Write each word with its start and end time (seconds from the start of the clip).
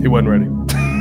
He 0.00 0.08
wasn't 0.08 0.28
ready. 0.28 0.91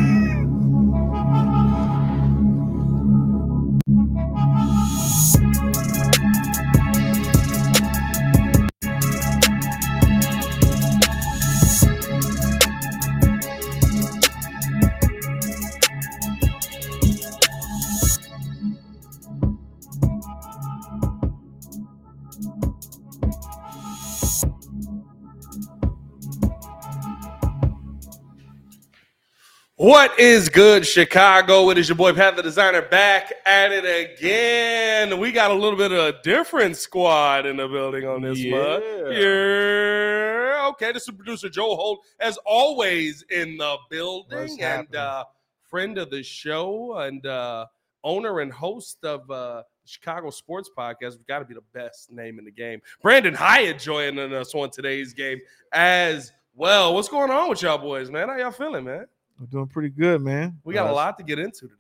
What 29.82 30.20
is 30.20 30.48
good, 30.48 30.86
Chicago? 30.86 31.72
It 31.72 31.78
is 31.80 31.90
your 31.90 31.96
boy 31.96 32.14
Pat 32.14 32.36
the 32.36 32.44
Designer 32.44 32.84
back 32.84 33.34
at 33.48 33.72
it 33.72 33.84
again. 33.84 35.18
We 35.18 35.32
got 35.32 35.50
a 35.50 35.56
little 35.56 35.76
bit 35.76 35.92
of 35.92 35.98
a 35.98 36.22
different 36.22 36.78
squad 36.78 37.48
in 37.48 37.58
the 37.58 37.68
building 37.68 38.06
on 38.08 38.22
this 38.22 38.38
Yeah. 38.38 38.52
month. 38.52 38.84
Yeah. 39.12 40.68
Okay, 40.70 40.92
this 40.92 41.08
is 41.10 41.16
producer 41.16 41.50
Joe 41.50 41.76
Holt, 41.76 42.06
as 42.20 42.38
always, 42.46 43.24
in 43.32 43.58
the 43.58 43.76
building 43.90 44.62
and 44.62 44.96
uh, 44.96 45.26
friend 45.68 45.98
of 45.98 46.12
the 46.12 46.22
show 46.22 46.98
and 47.00 47.26
uh, 47.26 47.66
owner 48.04 48.42
and 48.42 48.54
host 48.54 49.04
of 49.04 49.32
uh, 49.32 49.64
Chicago 49.86 50.30
Sports 50.30 50.70
Podcast. 50.78 51.14
We've 51.18 51.26
got 51.26 51.40
to 51.40 51.46
be 51.46 51.56
the 51.56 51.64
best 51.74 52.12
name 52.12 52.38
in 52.38 52.46
the 52.46 52.52
game. 52.52 52.84
Brandon 53.02 53.34
Hyatt 53.34 53.80
joining 53.80 54.32
us 54.32 54.54
on 54.54 54.70
today's 54.70 55.16
game 55.16 55.40
as 55.72 56.32
well. 56.54 56.94
What's 56.94 57.10
going 57.10 57.32
on 57.32 57.50
with 57.50 57.64
y'all 57.64 57.80
boys, 57.80 58.12
man? 58.12 58.30
How 58.30 58.38
y'all 58.38 58.52
feeling, 58.52 58.84
man? 58.84 59.08
I'm 59.42 59.48
doing 59.48 59.68
pretty 59.68 59.90
good, 59.90 60.22
man. 60.22 60.60
We 60.64 60.76
got 60.76 60.88
Uh, 60.88 60.92
a 60.92 60.94
lot 60.94 61.18
to 61.18 61.24
get 61.24 61.40
into 61.40 61.62
today. 61.62 61.74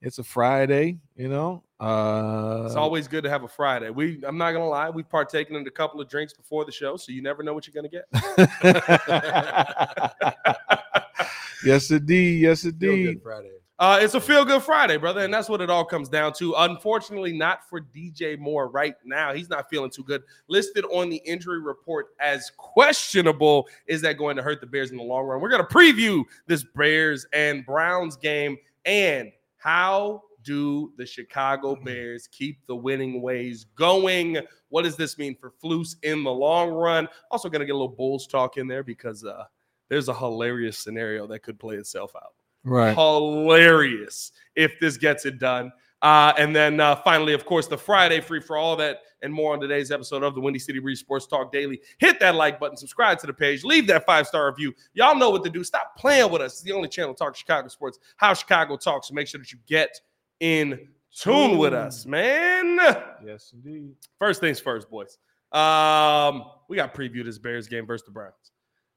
It's 0.00 0.18
a 0.18 0.24
Friday, 0.24 0.98
you 1.16 1.28
know. 1.28 1.64
Uh, 1.80 2.62
It's 2.66 2.76
always 2.76 3.08
good 3.08 3.24
to 3.24 3.30
have 3.30 3.42
a 3.42 3.48
Friday. 3.48 3.90
We, 3.90 4.22
I'm 4.24 4.38
not 4.38 4.52
gonna 4.52 4.68
lie, 4.68 4.90
we've 4.90 5.08
partaken 5.08 5.56
in 5.56 5.66
a 5.66 5.70
couple 5.70 6.00
of 6.00 6.08
drinks 6.08 6.32
before 6.32 6.64
the 6.64 6.70
show, 6.72 6.96
so 6.96 7.10
you 7.10 7.20
never 7.20 7.42
know 7.42 7.52
what 7.52 7.66
you're 7.66 7.74
gonna 7.74 7.88
get. 7.88 8.04
yes, 11.64 11.90
indeed. 11.90 12.42
Yes, 12.42 12.62
Feel 12.62 12.70
indeed. 12.74 13.04
good 13.06 13.22
Friday. 13.22 13.50
Uh, 13.80 13.98
it's 13.98 14.12
a 14.12 14.20
feel 14.20 14.44
good 14.44 14.62
Friday, 14.62 14.98
brother, 14.98 15.22
and 15.22 15.32
that's 15.32 15.48
what 15.48 15.62
it 15.62 15.70
all 15.70 15.86
comes 15.86 16.10
down 16.10 16.34
to. 16.34 16.52
Unfortunately, 16.58 17.32
not 17.32 17.66
for 17.66 17.80
DJ 17.80 18.38
Moore 18.38 18.68
right 18.68 18.94
now. 19.06 19.32
He's 19.32 19.48
not 19.48 19.70
feeling 19.70 19.90
too 19.90 20.04
good. 20.04 20.22
Listed 20.48 20.84
on 20.92 21.08
the 21.08 21.16
injury 21.24 21.62
report 21.62 22.08
as 22.20 22.52
questionable. 22.58 23.66
Is 23.86 24.02
that 24.02 24.18
going 24.18 24.36
to 24.36 24.42
hurt 24.42 24.60
the 24.60 24.66
Bears 24.66 24.90
in 24.90 24.98
the 24.98 25.02
long 25.02 25.24
run? 25.24 25.40
We're 25.40 25.48
going 25.48 25.66
to 25.66 25.74
preview 25.74 26.24
this 26.46 26.62
Bears 26.62 27.26
and 27.32 27.64
Browns 27.64 28.16
game 28.16 28.58
and 28.84 29.32
how 29.56 30.24
do 30.44 30.92
the 30.98 31.06
Chicago 31.06 31.74
Bears 31.74 32.26
keep 32.26 32.58
the 32.66 32.76
winning 32.76 33.22
ways 33.22 33.64
going? 33.76 34.36
What 34.68 34.82
does 34.82 34.96
this 34.96 35.16
mean 35.16 35.34
for 35.40 35.54
Flus 35.64 35.96
in 36.02 36.22
the 36.22 36.30
long 36.30 36.68
run? 36.68 37.08
Also, 37.30 37.48
going 37.48 37.60
to 37.60 37.66
get 37.66 37.72
a 37.72 37.78
little 37.78 37.88
Bulls 37.88 38.26
talk 38.26 38.58
in 38.58 38.68
there 38.68 38.82
because 38.82 39.24
uh, 39.24 39.44
there's 39.88 40.08
a 40.08 40.14
hilarious 40.14 40.76
scenario 40.76 41.26
that 41.28 41.42
could 41.42 41.58
play 41.58 41.76
itself 41.76 42.14
out 42.14 42.34
Right. 42.64 42.94
hilarious 42.94 44.32
if 44.54 44.72
this 44.80 44.96
gets 44.96 45.24
it 45.26 45.38
done. 45.38 45.72
Uh, 46.02 46.32
and 46.38 46.56
then 46.56 46.80
uh, 46.80 46.96
finally, 46.96 47.34
of 47.34 47.44
course, 47.44 47.66
the 47.66 47.76
Friday 47.76 48.20
free 48.20 48.40
for 48.40 48.56
all 48.56 48.74
that 48.76 48.98
and 49.22 49.32
more 49.32 49.52
on 49.52 49.60
today's 49.60 49.90
episode 49.90 50.22
of 50.22 50.34
the 50.34 50.40
Windy 50.40 50.58
City 50.58 50.78
Breeze 50.78 51.00
Sports 51.00 51.26
Talk 51.26 51.52
Daily. 51.52 51.80
Hit 51.98 52.18
that 52.20 52.34
like 52.34 52.58
button, 52.58 52.76
subscribe 52.76 53.18
to 53.18 53.26
the 53.26 53.34
page, 53.34 53.64
leave 53.64 53.86
that 53.88 54.06
five 54.06 54.26
star 54.26 54.48
review. 54.48 54.72
Y'all 54.94 55.14
know 55.14 55.28
what 55.30 55.44
to 55.44 55.50
do. 55.50 55.62
Stop 55.62 55.96
playing 55.98 56.30
with 56.30 56.40
us. 56.40 56.52
It's 56.54 56.62
the 56.62 56.72
only 56.72 56.88
channel 56.88 57.12
to 57.12 57.18
talk 57.18 57.36
Chicago 57.36 57.68
sports, 57.68 57.98
how 58.16 58.32
Chicago 58.32 58.76
talks. 58.76 59.08
So 59.08 59.14
make 59.14 59.26
sure 59.26 59.40
that 59.40 59.52
you 59.52 59.58
get 59.66 60.00
in 60.40 60.88
tune 61.14 61.58
with 61.58 61.74
us, 61.74 62.06
man. 62.06 62.78
Yes, 63.24 63.52
indeed. 63.52 63.94
First 64.18 64.40
things 64.40 64.58
first, 64.58 64.88
boys. 64.90 65.18
Um, 65.52 66.44
we 66.68 66.76
got 66.76 66.94
preview 66.94 67.24
this 67.24 67.38
Bears 67.38 67.68
game 67.68 67.86
versus 67.86 68.06
the 68.06 68.12
Browns. 68.12 68.52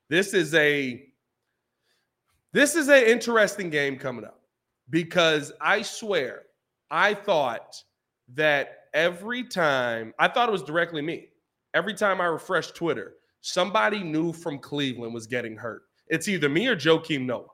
This 0.09 0.34
is 0.34 0.53
a 0.53 1.03
this 2.53 2.75
is 2.75 2.87
an 2.87 3.03
interesting 3.03 3.69
game 3.69 3.97
coming 3.97 4.23
up 4.23 4.39
because 4.89 5.51
I 5.59 5.81
swear 5.81 6.43
I 6.89 7.15
thought 7.15 7.75
that 8.35 8.83
every 8.93 9.43
time 9.43 10.13
I 10.19 10.27
thought 10.27 10.49
it 10.49 10.51
was 10.51 10.63
directly 10.63 11.01
me. 11.01 11.29
Every 11.73 11.95
time 11.95 12.21
I 12.21 12.25
refreshed 12.25 12.75
Twitter, 12.75 13.13
somebody 13.41 14.03
new 14.03 14.31
from 14.31 14.59
Cleveland 14.59 15.13
was 15.13 15.25
getting 15.25 15.57
hurt. 15.57 15.81
It's 16.07 16.27
either 16.27 16.47
me 16.47 16.67
or 16.67 16.75
Joakim 16.75 17.25
Noah. 17.25 17.47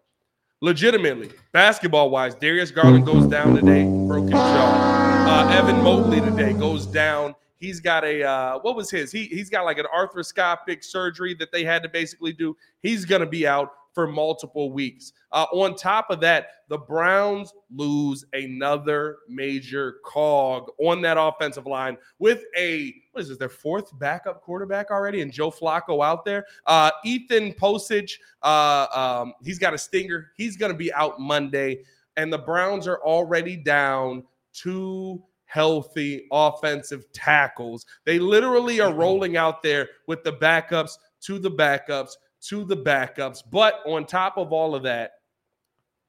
Legitimately, 0.62 1.32
basketball 1.54 2.10
wise, 2.10 2.36
Darius 2.36 2.70
Garland 2.70 3.06
goes 3.06 3.26
down 3.28 3.56
today, 3.56 3.86
broken 3.86 4.32
jaw. 4.32 5.26
Uh, 5.26 5.58
Evan 5.58 5.82
Mobley 5.82 6.20
today 6.20 6.52
goes 6.52 6.86
down. 6.86 7.34
He's 7.56 7.80
got 7.80 8.04
a 8.04 8.24
uh, 8.24 8.60
what 8.60 8.76
was 8.76 8.92
his? 8.92 9.10
He 9.10 9.26
he's 9.28 9.50
got 9.50 9.64
like 9.64 9.78
an 9.78 9.86
arthroscopic 9.96 10.84
surgery 10.84 11.34
that 11.36 11.54
they 11.54 11.64
had 11.64 11.82
to 11.84 11.90
basically 11.90 12.34
do. 12.34 12.58
He's 12.82 13.06
gonna 13.06 13.26
be 13.26 13.48
out 13.48 13.72
for 13.94 14.08
multiple 14.08 14.72
weeks. 14.72 15.14
Uh, 15.32 15.46
on 15.52 15.76
top 15.76 16.10
of 16.10 16.20
that, 16.22 16.48
the 16.70 16.78
Browns 16.78 17.54
lose 17.76 18.26
another 18.34 19.18
major 19.28 19.96
cog 20.06 20.70
on 20.80 21.02
that 21.02 21.18
offensive 21.20 21.66
line 21.66 21.98
with 22.20 22.44
a 22.58 22.94
what 23.12 23.22
is 23.22 23.30
this? 23.30 23.38
Their 23.38 23.50
fourth 23.50 23.98
backup 24.00 24.42
quarterback 24.42 24.92
already, 24.92 25.22
and 25.22 25.32
Joe 25.32 25.52
Flacco 25.52 26.06
out 26.06 26.26
there. 26.26 26.46
Uh, 26.66 26.92
Ethan 27.04 27.54
Pocic, 27.54 28.12
uh, 28.44 28.88
um, 28.94 29.34
he's 29.44 29.60
got 29.60 29.74
a 29.74 29.78
stinger. 29.78 30.32
He's 30.38 30.56
gonna 30.56 30.74
be 30.74 30.94
out 30.94 31.20
Monday, 31.20 31.84
and 32.18 32.32
the 32.32 32.38
Browns 32.38 32.88
are 32.88 33.02
already 33.04 33.56
down 33.56 34.24
two 34.54 35.24
healthy 35.46 36.28
offensive 36.32 37.12
tackles. 37.12 37.86
They 38.06 38.20
literally 38.20 38.80
are 38.82 38.94
rolling 38.94 39.36
out 39.36 39.64
there 39.64 39.90
with 40.06 40.24
the 40.24 40.34
backups 40.34 40.92
to 41.22 41.40
the 41.40 41.52
backups 41.52 42.12
to 42.48 42.64
the 42.64 42.78
backups. 42.78 43.44
But 43.50 43.82
on 43.86 44.06
top 44.06 44.38
of 44.38 44.52
all 44.54 44.76
of 44.76 44.84
that, 44.84 45.12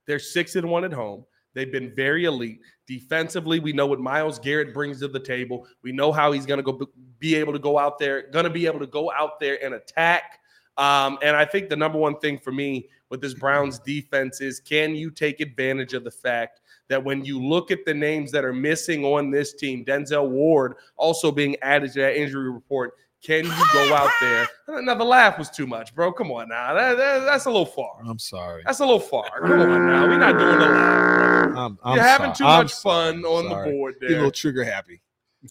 they're 0.07 0.19
six 0.19 0.57
and 0.57 0.69
one 0.69 0.85
at 0.85 0.93
home. 0.93 1.25
They've 1.55 1.71
been 1.71 1.95
very 1.95 2.25
elite 2.25 2.61
defensively. 2.87 3.59
We 3.59 3.73
know 3.73 3.87
what 3.87 4.01
Myles 4.01 4.39
Garrett 4.39 4.73
brings 4.73 5.01
to 5.01 5.09
the 5.09 5.21
table. 5.21 5.67
We 5.83 5.93
know 5.93 6.13
how 6.13 6.33
he's 6.33 6.47
going 6.47 6.59
to 6.59 6.63
go 6.63 6.89
be 7.19 7.35
able 7.35 7.53
to 7.53 7.59
go 7.59 7.79
out 7.79 7.99
there, 7.99 8.29
going 8.31 8.45
to 8.45 8.51
be 8.51 8.67
able 8.67 8.79
to 8.81 8.87
go 8.87 9.11
out 9.13 9.41
there 9.41 9.63
and 9.65 9.75
attack. 9.75 10.39
Um, 10.77 11.19
and 11.23 11.37
I 11.37 11.45
think 11.45 11.69
the 11.69 11.77
number 11.77 11.99
one 11.99 12.19
thing 12.19 12.39
for 12.39 12.53
me 12.53 12.89
with 13.11 13.21
this 13.21 13.35
Browns 13.35 13.79
defense 13.81 14.41
is 14.41 14.61
can 14.61 14.95
you 14.95 15.11
take 15.11 15.41
advantage 15.41 15.95
of 15.95 16.05
the 16.05 16.11
fact 16.11 16.61
that 16.89 17.03
when 17.03 17.25
you 17.25 17.39
look 17.45 17.71
at 17.71 17.85
the 17.85 17.95
names 17.95 18.31
that 18.33 18.45
are 18.45 18.53
missing 18.53 19.05
on 19.05 19.31
this 19.31 19.53
team, 19.53 19.85
Denzel 19.85 20.31
Ward 20.31 20.75
also 20.97 21.31
being 21.31 21.57
added 21.63 21.93
to 21.93 22.01
that 22.01 22.17
injury 22.17 22.51
report, 22.51 22.95
can 23.23 23.45
you 23.45 23.65
go 23.73 23.95
out 23.95 24.11
there? 24.21 24.47
Now 24.83 24.95
the 24.95 25.05
laugh 25.05 25.39
was 25.39 25.51
too 25.51 25.67
much, 25.67 25.95
bro. 25.95 26.13
Come 26.13 26.31
on 26.33 26.49
now, 26.49 26.75
That- 26.75 26.97
that- 26.97 27.25
that's 27.25 27.45
a 27.47 27.51
little 27.51 27.67
far. 27.67 28.01
I'm 28.07 28.19
sorry. 28.19 28.63
That's 28.65 28.81
a 28.81 28.85
little 28.85 29.01
far. 29.01 29.29
Come 29.41 29.61
on 29.61 29.87
now, 29.89 30.07
we're 30.07 30.19
not 30.19 30.39
doing 30.39 30.59
the 30.59 30.67
laugh. 30.67 31.57
I'm, 31.57 31.79
I'm 31.83 31.95
You're 31.97 32.05
having 32.05 32.33
too 32.33 32.45
I'm 32.45 32.65
much 32.65 32.73
fun 32.75 33.23
sorry. 33.23 33.35
on 33.35 33.49
the 33.49 33.71
board 33.71 33.97
Get 34.01 34.11
a 34.11 34.15
little 34.15 34.31
trigger 34.31 34.65
happy. 34.65 35.01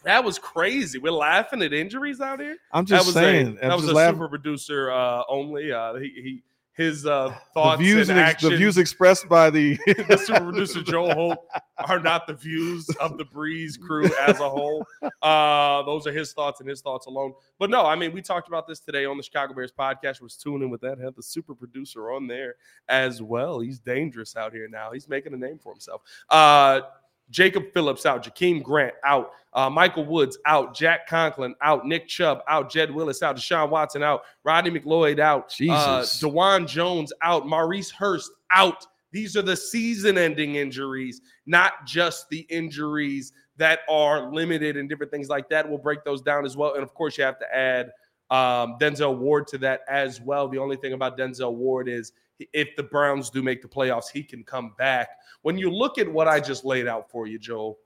That 0.04 0.24
was 0.24 0.38
crazy. 0.40 1.00
We're 1.00 1.12
laughing 1.12 1.62
at 1.64 1.74
injuries 1.74 2.22
out 2.22 2.40
here. 2.40 2.58
I'm 2.72 2.86
That 2.86 2.98
just 2.98 3.06
was 3.08 3.16
saying. 3.16 3.58
a 3.62 3.68
that 3.68 3.76
was 3.76 3.86
a 3.88 3.94
laughing. 3.94 4.16
super 4.18 4.30
producer 4.30 4.92
uh, 4.92 5.24
only. 5.28 5.72
Uh, 5.72 5.96
he, 5.96 6.10
he 6.10 6.44
his 6.80 7.06
uh, 7.06 7.28
the 7.28 7.36
thoughts 7.54 7.82
views 7.82 8.08
and 8.08 8.18
actions. 8.18 8.52
the 8.52 8.58
views 8.58 8.78
expressed 8.78 9.28
by 9.28 9.50
the 9.50 9.76
the 10.08 10.18
super 10.18 10.46
producer 10.46 10.82
Joe 10.82 11.14
Holt 11.14 11.46
are 11.78 12.00
not 12.00 12.26
the 12.26 12.34
views 12.34 12.90
of 13.02 13.18
the 13.18 13.26
Breeze 13.26 13.76
crew 13.76 14.10
as 14.26 14.40
a 14.40 14.50
whole. 14.50 14.86
Uh, 15.22 15.84
those 15.84 16.08
are 16.08 16.14
his 16.14 16.32
thoughts 16.32 16.62
and 16.62 16.70
his 16.70 16.80
thoughts 16.80 17.06
alone. 17.06 17.34
But 17.60 17.70
no, 17.70 17.86
I 17.86 17.96
mean, 17.96 18.14
we 18.14 18.22
talked 18.22 18.48
about 18.48 18.66
this 18.66 18.80
today 18.80 19.04
on 19.04 19.18
the 19.18 19.24
Chicago 19.24 19.54
Bears 19.54 19.74
podcast. 19.78 20.22
Was 20.22 20.38
tuning 20.38 20.70
with 20.70 20.80
that. 20.82 20.98
Had 21.00 21.18
the 21.18 21.24
super 21.24 21.54
producer 21.54 22.12
on 22.12 22.28
there 22.28 22.56
as 22.88 23.22
well. 23.22 23.60
He's 23.60 23.80
dangerous 23.80 24.38
out 24.38 24.54
here 24.54 24.70
now. 24.70 24.92
He's 24.94 25.10
making 25.10 25.34
a 25.34 25.38
name 25.38 25.60
for 25.60 25.74
himself. 25.74 26.02
Uh, 26.30 26.82
Jacob 27.30 27.72
Phillips 27.74 28.06
out, 28.06 28.24
Jakeem 28.24 28.64
Grant 28.64 28.94
out, 29.06 29.32
uh, 29.54 29.70
Michael 29.70 30.06
Woods 30.06 30.38
out, 30.46 30.76
Jack 30.76 31.08
Conklin 31.08 31.56
out, 31.62 31.86
Nick 31.86 32.08
Chubb 32.08 32.42
out, 32.48 32.72
Jed 32.72 32.92
Willis 32.92 33.22
out, 33.22 33.36
Deshaun 33.36 33.70
Watson 33.70 34.04
out, 34.04 34.24
Rodney 34.44 34.72
McLeod 34.72 35.20
out, 35.20 35.46
uh, 35.46 35.48
Jesus. 35.50 36.22
Dawand 36.22 36.68
Jones 36.68 37.14
out, 37.22 37.48
Maurice 37.48 37.92
Hurst 37.92 38.32
out. 38.52 38.86
These 39.12 39.36
are 39.36 39.42
the 39.42 39.56
season-ending 39.56 40.56
injuries, 40.56 41.22
not 41.46 41.86
just 41.86 42.30
the 42.30 42.42
injuries 42.50 43.34
that 43.58 43.80
are 43.90 44.32
limited 44.32 44.78
and 44.78 44.88
different 44.88 45.12
things 45.12 45.30
like 45.30 45.50
that. 45.50 45.68
We'll 45.68 45.80
break 45.80 46.04
those 46.04 46.22
down 46.22 46.46
as 46.46 46.56
well. 46.56 46.76
And 46.76 46.84
of 46.84 46.94
course, 46.94 47.18
you 47.18 47.24
have 47.24 47.40
to 47.40 47.56
add 47.56 47.92
um, 48.30 48.78
Denzel 48.80 49.18
Ward 49.18 49.48
to 49.48 49.58
that 49.58 49.82
as 49.90 50.22
well. 50.22 50.48
The 50.48 50.60
only 50.60 50.78
thing 50.78 50.94
about 50.94 51.18
Denzel 51.18 51.54
Ward 51.54 51.90
is 51.90 52.12
if 52.54 52.76
the 52.76 52.84
Browns 52.84 53.30
do 53.30 53.44
make 53.44 53.62
the 53.62 53.68
playoffs, 53.68 54.10
he 54.12 54.24
can 54.24 54.44
come 54.44 54.74
back. 54.78 55.10
When 55.42 55.58
you 55.58 55.70
look 55.70 55.98
at 55.98 56.12
what 56.12 56.28
I 56.28 56.40
just 56.40 56.66
laid 56.66 56.88
out 56.88 57.10
for 57.10 57.28
you, 57.28 57.40
Joel, 57.40 57.78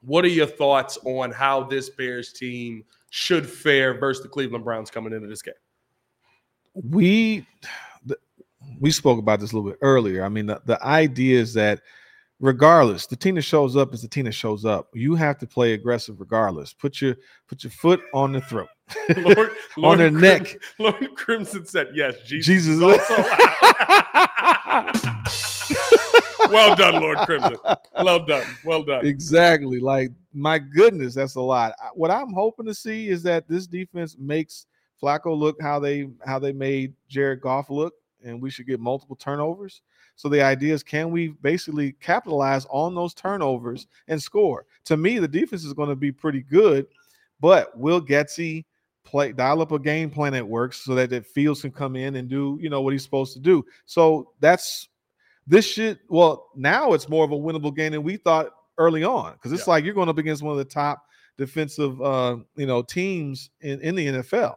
what 0.00 0.24
are 0.24 0.28
your 0.28 0.46
thoughts 0.46 0.98
on 1.04 1.30
how 1.30 1.64
this 1.64 1.90
Bears 1.90 2.32
team 2.32 2.84
should 3.10 3.48
fare 3.48 3.98
versus 3.98 4.22
the 4.22 4.28
Cleveland 4.28 4.64
Browns 4.64 4.90
coming 4.90 5.12
into 5.12 5.28
this 5.28 5.42
game? 5.42 5.54
we 6.74 7.46
we 8.80 8.90
spoke 8.90 9.18
about 9.18 9.40
this 9.40 9.52
a 9.52 9.56
little 9.56 9.70
bit 9.70 9.78
earlier. 9.82 10.24
I 10.24 10.28
mean, 10.28 10.46
the, 10.46 10.60
the 10.64 10.82
idea 10.84 11.40
is 11.40 11.52
that 11.54 11.80
regardless, 12.40 13.06
the 13.06 13.16
team 13.16 13.34
that 13.34 13.42
shows 13.42 13.76
up 13.76 13.92
is 13.92 14.02
the 14.02 14.08
team 14.08 14.24
that 14.24 14.32
shows 14.32 14.64
up. 14.64 14.88
You 14.94 15.14
have 15.14 15.38
to 15.38 15.46
play 15.46 15.72
aggressive 15.72 16.20
regardless. 16.20 16.72
Put 16.72 17.00
your 17.00 17.16
put 17.48 17.64
your 17.64 17.70
foot 17.70 18.00
on 18.14 18.32
the 18.32 18.40
throat. 18.42 18.68
Lord, 19.16 19.50
On 19.82 19.98
their 19.98 20.10
Crim- 20.10 20.20
neck. 20.20 20.58
Lord 20.78 21.14
Crimson 21.16 21.66
said, 21.66 21.88
"Yes, 21.94 22.14
Jesus." 22.26 22.46
Jesus. 22.46 22.76
is 22.76 22.82
also 22.82 23.14
out." 23.14 24.96
well 26.50 26.74
done, 26.76 27.00
Lord 27.00 27.18
Crimson. 27.18 27.56
Well 28.02 28.24
done. 28.24 28.46
Well 28.64 28.82
done. 28.82 29.06
exactly. 29.06 29.80
Like 29.80 30.10
my 30.32 30.58
goodness, 30.58 31.14
that's 31.14 31.34
a 31.36 31.40
lot. 31.40 31.74
What 31.94 32.10
I'm 32.10 32.32
hoping 32.32 32.66
to 32.66 32.74
see 32.74 33.08
is 33.08 33.22
that 33.24 33.48
this 33.48 33.66
defense 33.66 34.16
makes 34.18 34.66
Flacco 35.02 35.36
look 35.36 35.60
how 35.60 35.78
they 35.78 36.08
how 36.24 36.38
they 36.38 36.52
made 36.52 36.94
Jared 37.08 37.40
Goff 37.40 37.70
look, 37.70 37.94
and 38.24 38.40
we 38.40 38.50
should 38.50 38.66
get 38.66 38.80
multiple 38.80 39.16
turnovers. 39.16 39.82
So 40.14 40.28
the 40.28 40.42
idea 40.42 40.74
is, 40.74 40.82
can 40.82 41.10
we 41.10 41.28
basically 41.28 41.92
capitalize 41.92 42.66
on 42.70 42.94
those 42.94 43.14
turnovers 43.14 43.86
and 44.08 44.22
score? 44.22 44.66
To 44.84 44.96
me, 44.96 45.18
the 45.18 45.26
defense 45.26 45.64
is 45.64 45.72
going 45.72 45.88
to 45.88 45.96
be 45.96 46.12
pretty 46.12 46.42
good, 46.42 46.86
but 47.40 47.76
will 47.76 48.00
Getsy 48.00 48.64
play 49.04 49.32
dial 49.32 49.60
up 49.60 49.72
a 49.72 49.78
game 49.78 50.10
plan 50.10 50.32
that 50.32 50.46
works 50.46 50.78
so 50.84 50.94
that 50.94 51.10
that 51.10 51.26
Fields 51.26 51.60
can 51.62 51.70
come 51.70 51.96
in 51.96 52.16
and 52.16 52.28
do 52.28 52.58
you 52.60 52.70
know 52.70 52.80
what 52.82 52.92
he's 52.92 53.02
supposed 53.02 53.32
to 53.34 53.40
do? 53.40 53.64
So 53.84 54.32
that's 54.40 54.88
this 55.46 55.66
shit 55.66 55.98
well 56.08 56.50
now 56.54 56.92
it's 56.92 57.08
more 57.08 57.24
of 57.24 57.32
a 57.32 57.36
winnable 57.36 57.74
game 57.74 57.92
than 57.92 58.02
we 58.04 58.16
thought 58.16 58.50
early 58.78 59.02
on 59.04 59.32
because 59.32 59.52
it's 59.52 59.66
Yeah. 59.66 59.72
like 59.74 59.84
you're 59.84 59.94
going 59.94 60.08
up 60.08 60.18
against 60.18 60.42
one 60.42 60.52
of 60.52 60.58
the 60.58 60.64
top 60.64 61.02
defensive 61.36 62.00
uh 62.00 62.36
you 62.56 62.66
know 62.66 62.82
teams 62.82 63.50
in, 63.60 63.80
in 63.80 63.94
the 63.94 64.06
NFL. 64.06 64.56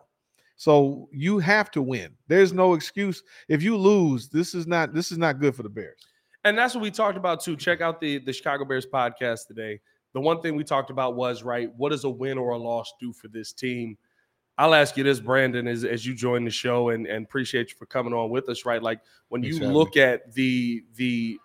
So 0.58 1.10
you 1.12 1.40
have 1.40 1.70
to 1.72 1.82
win. 1.82 2.12
There's 2.28 2.54
no 2.54 2.76
excuse. 2.76 3.24
If 3.50 3.62
you 3.62 3.76
lose, 3.76 4.30
this 4.30 4.54
is 4.56 4.68
not 4.68 4.94
this 4.94 5.12
is 5.12 5.18
not 5.18 5.40
good 5.40 5.56
for 5.56 5.64
the 5.64 5.70
Bears. 5.70 6.00
And 6.46 6.58
that's 6.58 6.76
what 6.76 6.82
we 6.82 6.92
talked 6.92 7.18
about 7.18 7.42
too. 7.44 7.56
Check 7.58 7.82
out 7.82 8.00
the 8.00 8.20
the 8.20 8.32
Chicago 8.32 8.64
Bears 8.64 8.86
podcast 8.86 9.48
today. 9.48 9.82
The 10.14 10.22
one 10.22 10.40
thing 10.42 10.56
we 10.56 10.64
talked 10.64 10.92
about 10.92 11.16
was 11.16 11.44
right. 11.44 11.70
What 11.76 11.90
does 11.90 12.06
a 12.06 12.10
win 12.10 12.38
or 12.38 12.52
a 12.52 12.58
loss 12.58 12.94
do 13.02 13.12
for 13.12 13.28
this 13.28 13.52
team? 13.52 13.98
I'll 14.58 14.74
ask 14.74 14.96
you 14.96 15.04
this, 15.04 15.20
Brandon, 15.20 15.68
as, 15.68 15.84
as 15.84 16.06
you 16.06 16.14
join 16.14 16.46
the 16.46 16.52
show, 16.52 16.90
and, 16.90 17.06
and 17.08 17.26
appreciate 17.26 17.72
you 17.72 17.76
for 17.78 17.86
coming 17.86 18.14
on 18.14 18.30
with 18.30 18.48
us. 18.50 18.66
Right, 18.66 18.82
like 18.82 19.02
when 19.30 19.44
you 19.44 19.60
look 19.60 19.98
at 19.98 20.34
the 20.34 20.84
the 20.96 21.40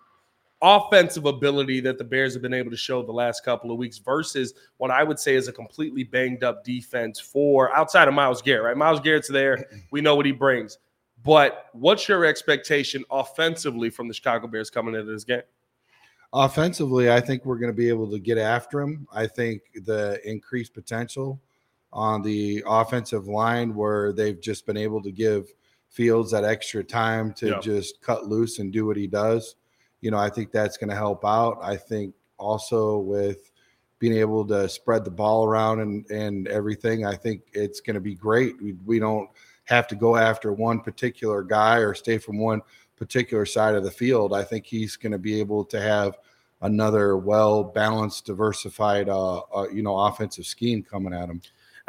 offensive 0.61 1.25
ability 1.25 1.79
that 1.81 1.97
the 1.97 2.03
Bears 2.03 2.33
have 2.33 2.41
been 2.41 2.53
able 2.53 2.69
to 2.69 2.77
show 2.77 3.01
the 3.01 3.11
last 3.11 3.43
couple 3.43 3.71
of 3.71 3.77
weeks 3.77 3.97
versus 3.97 4.53
what 4.77 4.91
I 4.91 5.03
would 5.03 5.19
say 5.19 5.35
is 5.35 5.47
a 5.47 5.51
completely 5.51 6.03
banged 6.03 6.43
up 6.43 6.63
defense 6.63 7.19
for 7.19 7.75
outside 7.75 8.07
of 8.07 8.13
Myles 8.13 8.41
Garrett. 8.41 8.65
Right, 8.65 8.77
Myles 8.77 8.99
Garrett's 8.99 9.27
there. 9.27 9.65
We 9.89 10.01
know 10.01 10.15
what 10.15 10.25
he 10.25 10.31
brings. 10.31 10.77
But 11.23 11.65
what's 11.73 12.07
your 12.07 12.25
expectation 12.25 13.03
offensively 13.11 13.89
from 13.89 14.07
the 14.07 14.13
Chicago 14.13 14.47
Bears 14.47 14.69
coming 14.69 14.95
into 14.95 15.11
this 15.11 15.23
game? 15.23 15.41
Offensively, 16.33 17.11
I 17.11 17.19
think 17.19 17.45
we're 17.45 17.57
going 17.57 17.71
to 17.71 17.77
be 17.77 17.89
able 17.89 18.09
to 18.09 18.17
get 18.17 18.37
after 18.37 18.81
him. 18.81 19.07
I 19.13 19.27
think 19.27 19.61
the 19.83 20.19
increased 20.23 20.73
potential 20.73 21.39
on 21.93 22.21
the 22.21 22.63
offensive 22.65 23.27
line, 23.27 23.75
where 23.75 24.13
they've 24.13 24.39
just 24.39 24.65
been 24.65 24.77
able 24.77 25.01
to 25.03 25.11
give 25.11 25.47
Fields 25.89 26.31
that 26.31 26.45
extra 26.45 26.81
time 26.81 27.33
to 27.33 27.47
Yeah. 27.49 27.59
just 27.59 28.01
cut 28.01 28.25
loose 28.25 28.59
and 28.59 28.71
do 28.71 28.85
what 28.85 28.95
he 28.95 29.07
does. 29.07 29.55
You 29.99 30.09
know, 30.09 30.17
I 30.17 30.29
think 30.29 30.51
that's 30.51 30.77
going 30.77 30.89
to 30.89 30.95
help 30.95 31.25
out. 31.25 31.59
I 31.61 31.75
think 31.75 32.15
also 32.37 32.97
with 32.99 33.51
being 33.99 34.13
able 34.17 34.47
to 34.47 34.69
spread 34.69 35.03
the 35.03 35.11
ball 35.11 35.45
around 35.45 35.81
and 35.81 36.09
and 36.09 36.47
everything, 36.47 37.05
I 37.05 37.15
think 37.15 37.41
it's 37.51 37.81
going 37.81 37.95
to 37.95 37.99
be 37.99 38.15
great. 38.15 38.55
We, 38.61 38.73
we 38.85 38.99
don't 38.99 39.29
have 39.65 39.85
to 39.89 39.95
go 39.95 40.15
after 40.15 40.53
one 40.53 40.79
particular 40.79 41.43
guy 41.43 41.77
or 41.79 41.93
stay 41.93 42.17
from 42.17 42.39
one 42.39 42.61
particular 42.95 43.45
side 43.45 43.75
of 43.75 43.83
the 43.83 43.91
field. 43.91 44.33
I 44.33 44.43
think 44.43 44.65
he's 44.65 44.95
going 44.95 45.11
to 45.11 45.19
be 45.19 45.39
able 45.41 45.65
to 45.65 45.79
have 45.81 46.17
another 46.61 47.17
well 47.17 47.63
balanced, 47.63 48.25
diversified, 48.25 49.09
uh, 49.09 49.39
uh, 49.55 49.67
you 49.73 49.83
know, 49.83 49.97
offensive 49.97 50.45
scheme 50.45 50.83
coming 50.83 51.13
at 51.13 51.27
him. 51.29 51.41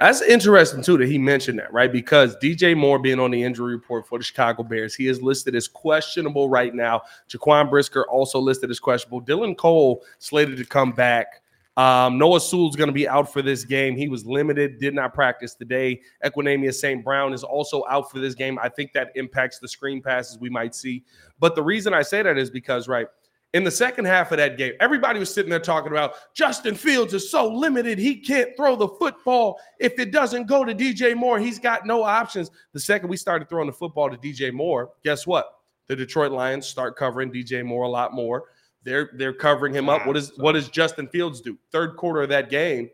That's 0.03 0.21
interesting 0.21 0.83
too 0.83 0.99
that 0.99 1.07
he 1.07 1.17
mentioned 1.17 1.61
that, 1.61 1.73
right? 1.73 1.93
Because 1.93 2.35
DJ 2.39 2.77
Moore 2.77 2.99
being 2.99 3.21
on 3.21 3.31
the 3.31 3.41
injury 3.41 3.73
report 3.73 4.05
for 4.05 4.19
the 4.19 4.25
Chicago 4.25 4.65
Bears, 4.65 4.97
he 4.97 5.07
is 5.07 5.23
listed 5.23 5.55
as 5.55 5.69
questionable 5.69 6.49
right 6.49 6.75
now. 6.75 7.03
Jaquan 7.29 7.71
Brisker 7.71 8.05
also 8.09 8.41
listed 8.41 8.69
as 8.69 8.81
questionable. 8.81 9.23
Dylan 9.23 9.57
Cole 9.57 10.03
slated 10.19 10.57
to 10.57 10.65
come 10.65 10.91
back. 10.91 11.43
Um, 11.77 12.19
Noah 12.19 12.41
Sewell's 12.41 12.75
going 12.75 12.89
to 12.89 12.93
be 12.93 13.09
out 13.09 13.33
for 13.33 13.43
this 13.43 13.65
game. 13.65 13.95
He 13.95 14.09
was 14.09 14.27
limited, 14.27 14.81
did 14.81 14.93
not 14.93 15.15
practice 15.15 15.55
today. 15.55 16.01
Equanimeous 16.25 16.75
St. 16.75 17.05
Brown 17.05 17.33
is 17.33 17.45
also 17.45 17.85
out 17.89 18.11
for 18.11 18.19
this 18.19 18.35
game. 18.35 18.59
I 18.61 18.69
think 18.69 18.93
that 18.95 19.13
impacts 19.15 19.61
the 19.61 19.69
screen 19.69 20.03
passes 20.03 20.37
we 20.37 20.51
might 20.51 20.75
see. 20.75 21.05
But 21.39 21.55
the 21.55 21.63
reason 21.63 21.95
I 21.95 22.03
say 22.03 22.23
that 22.23 22.37
is 22.37 22.51
because, 22.51 22.89
right, 22.89 23.07
in 23.55 23.65
the 23.65 23.71
second 23.71 24.07
half 24.07 24.33
of 24.33 24.39
that 24.39 24.57
game, 24.57 24.73
everybody 24.81 25.19
was 25.19 25.33
sitting 25.33 25.51
there 25.51 25.61
talking 25.61 25.93
about 25.93 26.15
Justin 26.35 26.75
Fields 26.75 27.13
is 27.13 27.31
so 27.31 27.47
limited. 27.47 27.99
He 27.99 28.17
can't 28.17 28.57
throw 28.57 28.77
the 28.77 28.89
football. 28.89 29.61
If 29.79 29.99
it 29.99 30.11
doesn't 30.11 30.47
go 30.47 30.65
to 30.65 30.75
DJ 30.75 31.15
Moore, 31.15 31.39
he's 31.39 31.59
got 31.59 31.87
no 31.87 32.03
options. 32.03 32.51
The 32.73 32.81
second 32.81 33.09
we 33.09 33.17
started 33.17 33.49
throwing 33.49 33.67
the 33.67 33.73
football 33.73 34.09
to 34.11 34.17
DJ 34.17 34.53
Moore, 34.53 34.91
guess 35.05 35.27
what? 35.27 35.59
The 35.89 35.97
Detroit 35.97 36.33
Lions 36.33 36.67
start 36.67 36.97
covering 36.97 37.31
DJ 37.31 37.65
Moore 37.65 37.85
a 37.85 37.89
lot 37.89 38.15
more. 38.15 38.45
They're 38.85 39.11
they're 39.15 39.35
covering 39.35 39.75
him 39.75 39.89
up. 39.89 40.07
What 40.07 40.17
is 40.17 40.33
what 40.39 40.53
does 40.53 40.69
Justin 40.69 41.07
Fields 41.09 41.41
do? 41.41 41.59
Third 41.71 41.97
quarter 41.97 42.23
of 42.23 42.29
that 42.31 42.51
game, 42.51 42.91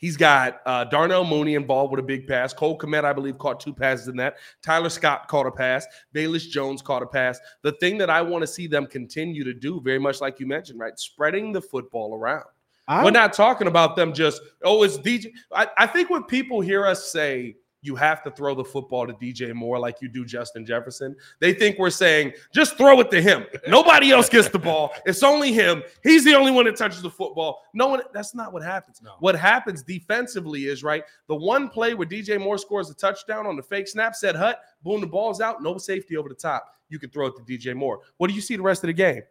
He's 0.00 0.16
got 0.16 0.62
uh, 0.64 0.84
Darnell 0.84 1.24
Mooney 1.24 1.54
involved 1.54 1.90
with 1.90 2.00
a 2.00 2.06
big 2.06 2.26
pass. 2.26 2.54
Cole 2.54 2.78
Kmet, 2.78 3.04
I 3.04 3.12
believe, 3.12 3.36
caught 3.36 3.60
two 3.60 3.74
passes 3.74 4.08
in 4.08 4.16
that. 4.16 4.36
Tyler 4.62 4.88
Scott 4.88 5.28
caught 5.28 5.46
a 5.46 5.50
pass. 5.50 5.86
Velus 6.14 6.48
Jones 6.48 6.80
caught 6.80 7.02
a 7.02 7.06
pass. 7.06 7.38
The 7.60 7.72
thing 7.72 7.98
that 7.98 8.08
I 8.08 8.22
want 8.22 8.40
to 8.40 8.46
see 8.46 8.66
them 8.66 8.86
continue 8.86 9.44
to 9.44 9.52
do, 9.52 9.78
very 9.82 9.98
much 9.98 10.22
like 10.22 10.40
you 10.40 10.46
mentioned, 10.46 10.80
right? 10.80 10.98
Spreading 10.98 11.52
the 11.52 11.60
football 11.60 12.14
around. 12.14 12.46
I'm, 12.88 13.04
We're 13.04 13.10
not 13.10 13.34
talking 13.34 13.66
about 13.66 13.94
them 13.94 14.14
just, 14.14 14.40
oh, 14.64 14.82
it's 14.84 14.96
DJ. 14.96 15.26
I, 15.52 15.68
I 15.76 15.86
think 15.86 16.08
when 16.08 16.24
people 16.24 16.62
hear 16.62 16.86
us 16.86 17.12
say 17.12 17.56
you 17.82 17.96
have 17.96 18.22
to 18.22 18.30
throw 18.30 18.54
the 18.54 18.64
football 18.64 19.06
to 19.06 19.12
DJ 19.14 19.54
Moore 19.54 19.78
like 19.78 20.00
you 20.00 20.08
do 20.08 20.24
Justin 20.24 20.66
Jefferson, 20.66 21.16
they 21.38 21.52
think 21.52 21.78
we're 21.78 21.90
saying 21.90 22.32
just 22.52 22.76
throw 22.76 23.00
it 23.00 23.10
to 23.10 23.22
him. 23.22 23.46
Nobody 23.68 24.10
else 24.10 24.28
gets 24.28 24.48
the 24.48 24.58
ball. 24.58 24.92
It's 25.06 25.22
only 25.22 25.52
him. 25.52 25.82
He's 26.02 26.24
the 26.24 26.34
only 26.34 26.52
one 26.52 26.66
that 26.66 26.76
touches 26.76 27.02
the 27.02 27.10
football. 27.10 27.62
No 27.74 27.88
one, 27.88 28.02
that's 28.12 28.34
not 28.34 28.52
what 28.52 28.62
happens. 28.62 29.00
No. 29.02 29.12
What 29.20 29.36
happens 29.36 29.82
defensively 29.82 30.66
is 30.66 30.82
right. 30.82 31.04
The 31.26 31.36
one 31.36 31.68
play 31.68 31.94
where 31.94 32.06
DJ 32.06 32.40
Moore 32.40 32.58
scores 32.58 32.90
a 32.90 32.94
touchdown 32.94 33.46
on 33.46 33.56
the 33.56 33.62
fake 33.62 33.88
snap, 33.88 34.14
said 34.14 34.36
Hut, 34.36 34.60
boom, 34.82 35.00
the 35.00 35.06
ball's 35.06 35.40
out, 35.40 35.62
no 35.62 35.78
safety 35.78 36.16
over 36.16 36.28
the 36.28 36.34
top. 36.34 36.66
You 36.88 36.98
can 36.98 37.10
throw 37.10 37.28
it 37.28 37.34
to 37.36 37.42
DJ 37.42 37.74
Moore. 37.74 38.00
What 38.18 38.28
do 38.28 38.34
you 38.34 38.40
see 38.40 38.56
the 38.56 38.62
rest 38.62 38.82
of 38.84 38.88
the 38.88 38.94
game? 38.94 39.22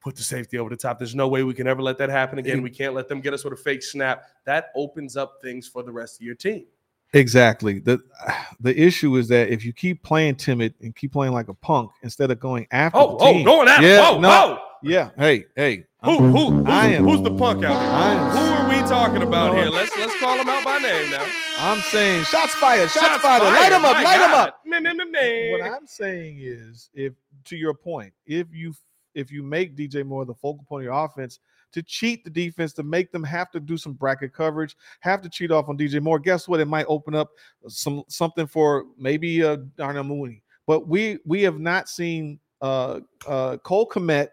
Put 0.00 0.16
the 0.16 0.22
safety 0.22 0.58
over 0.58 0.68
the 0.68 0.76
top. 0.76 0.98
There's 0.98 1.14
no 1.14 1.28
way 1.28 1.44
we 1.44 1.54
can 1.54 1.68
ever 1.68 1.80
let 1.80 1.96
that 1.98 2.10
happen 2.10 2.38
again. 2.38 2.60
We 2.60 2.70
can't 2.70 2.92
let 2.92 3.08
them 3.08 3.20
get 3.20 3.32
us 3.32 3.44
with 3.44 3.52
a 3.52 3.56
fake 3.56 3.84
snap. 3.84 4.24
That 4.44 4.72
opens 4.74 5.16
up 5.16 5.38
things 5.40 5.68
for 5.68 5.84
the 5.84 5.92
rest 5.92 6.20
of 6.20 6.26
your 6.26 6.34
team. 6.34 6.66
Exactly. 7.14 7.78
The 7.78 8.00
the 8.60 8.78
issue 8.80 9.16
is 9.16 9.28
that 9.28 9.48
if 9.50 9.64
you 9.64 9.72
keep 9.72 10.02
playing 10.02 10.36
timid 10.36 10.74
and 10.80 10.94
keep 10.94 11.12
playing 11.12 11.32
like 11.32 11.48
a 11.48 11.54
punk 11.54 11.90
instead 12.02 12.30
of 12.30 12.40
going 12.40 12.66
after 12.70 12.98
Oh, 12.98 13.18
the 13.18 13.24
oh, 13.24 13.32
team, 13.32 13.44
going 13.44 13.68
after. 13.68 13.86
Yeah, 13.86 14.10
Whoa, 14.10 14.20
no. 14.20 14.28
whoa. 14.28 14.58
yeah, 14.82 15.10
hey, 15.18 15.44
hey, 15.56 15.84
Who, 16.04 16.18
who, 16.18 16.50
who's, 16.50 16.66
I 16.66 16.88
am- 16.88 17.04
who's 17.04 17.22
the 17.22 17.34
punk 17.36 17.64
out 17.64 17.78
here? 17.80 18.40
Who 18.40 18.52
are 18.52 18.68
we 18.68 18.88
talking 18.88 19.22
about 19.22 19.54
here? 19.56 19.66
Let's 19.68 19.96
let's 19.98 20.18
call 20.20 20.36
him 20.38 20.48
out 20.48 20.64
by 20.64 20.78
name 20.78 21.10
now. 21.10 21.26
I'm 21.58 21.80
saying 21.80 22.24
shots 22.24 22.54
fired, 22.54 22.90
shots, 22.90 23.22
fired, 23.22 23.42
light 23.42 23.70
them 23.70 23.84
up, 23.84 23.94
My 23.96 24.02
light 24.02 24.18
them 24.18 24.32
up. 24.32 24.60
Me, 24.64 24.80
me, 24.80 25.04
me. 25.10 25.50
What 25.52 25.62
I'm 25.62 25.86
saying 25.86 26.38
is, 26.40 26.88
if 26.94 27.12
to 27.44 27.56
your 27.56 27.74
point, 27.74 28.12
if 28.26 28.46
you 28.52 28.74
if 29.14 29.30
you 29.30 29.42
make 29.42 29.76
DJ 29.76 30.04
Moore 30.06 30.24
the 30.24 30.34
focal 30.34 30.64
point 30.68 30.82
of 30.82 30.84
your 30.86 31.04
offense 31.04 31.38
to 31.72 31.82
cheat 31.82 32.24
the 32.24 32.30
defense, 32.30 32.72
to 32.74 32.82
make 32.82 33.10
them 33.12 33.24
have 33.24 33.50
to 33.50 33.60
do 33.60 33.76
some 33.76 33.92
bracket 33.94 34.32
coverage, 34.32 34.76
have 35.00 35.20
to 35.22 35.28
cheat 35.28 35.50
off 35.50 35.68
on 35.68 35.76
DJ 35.76 36.00
Moore, 36.00 36.18
guess 36.18 36.46
what? 36.48 36.60
It 36.60 36.66
might 36.68 36.86
open 36.88 37.14
up 37.14 37.30
some 37.68 38.02
something 38.08 38.46
for 38.46 38.84
maybe 38.98 39.42
uh, 39.42 39.56
Darnell 39.76 40.04
Mooney. 40.04 40.42
But 40.66 40.86
we 40.88 41.18
we 41.24 41.42
have 41.42 41.58
not 41.58 41.88
seen 41.88 42.38
uh, 42.60 43.00
uh, 43.26 43.56
Cole 43.58 43.88
Kmet 43.88 44.28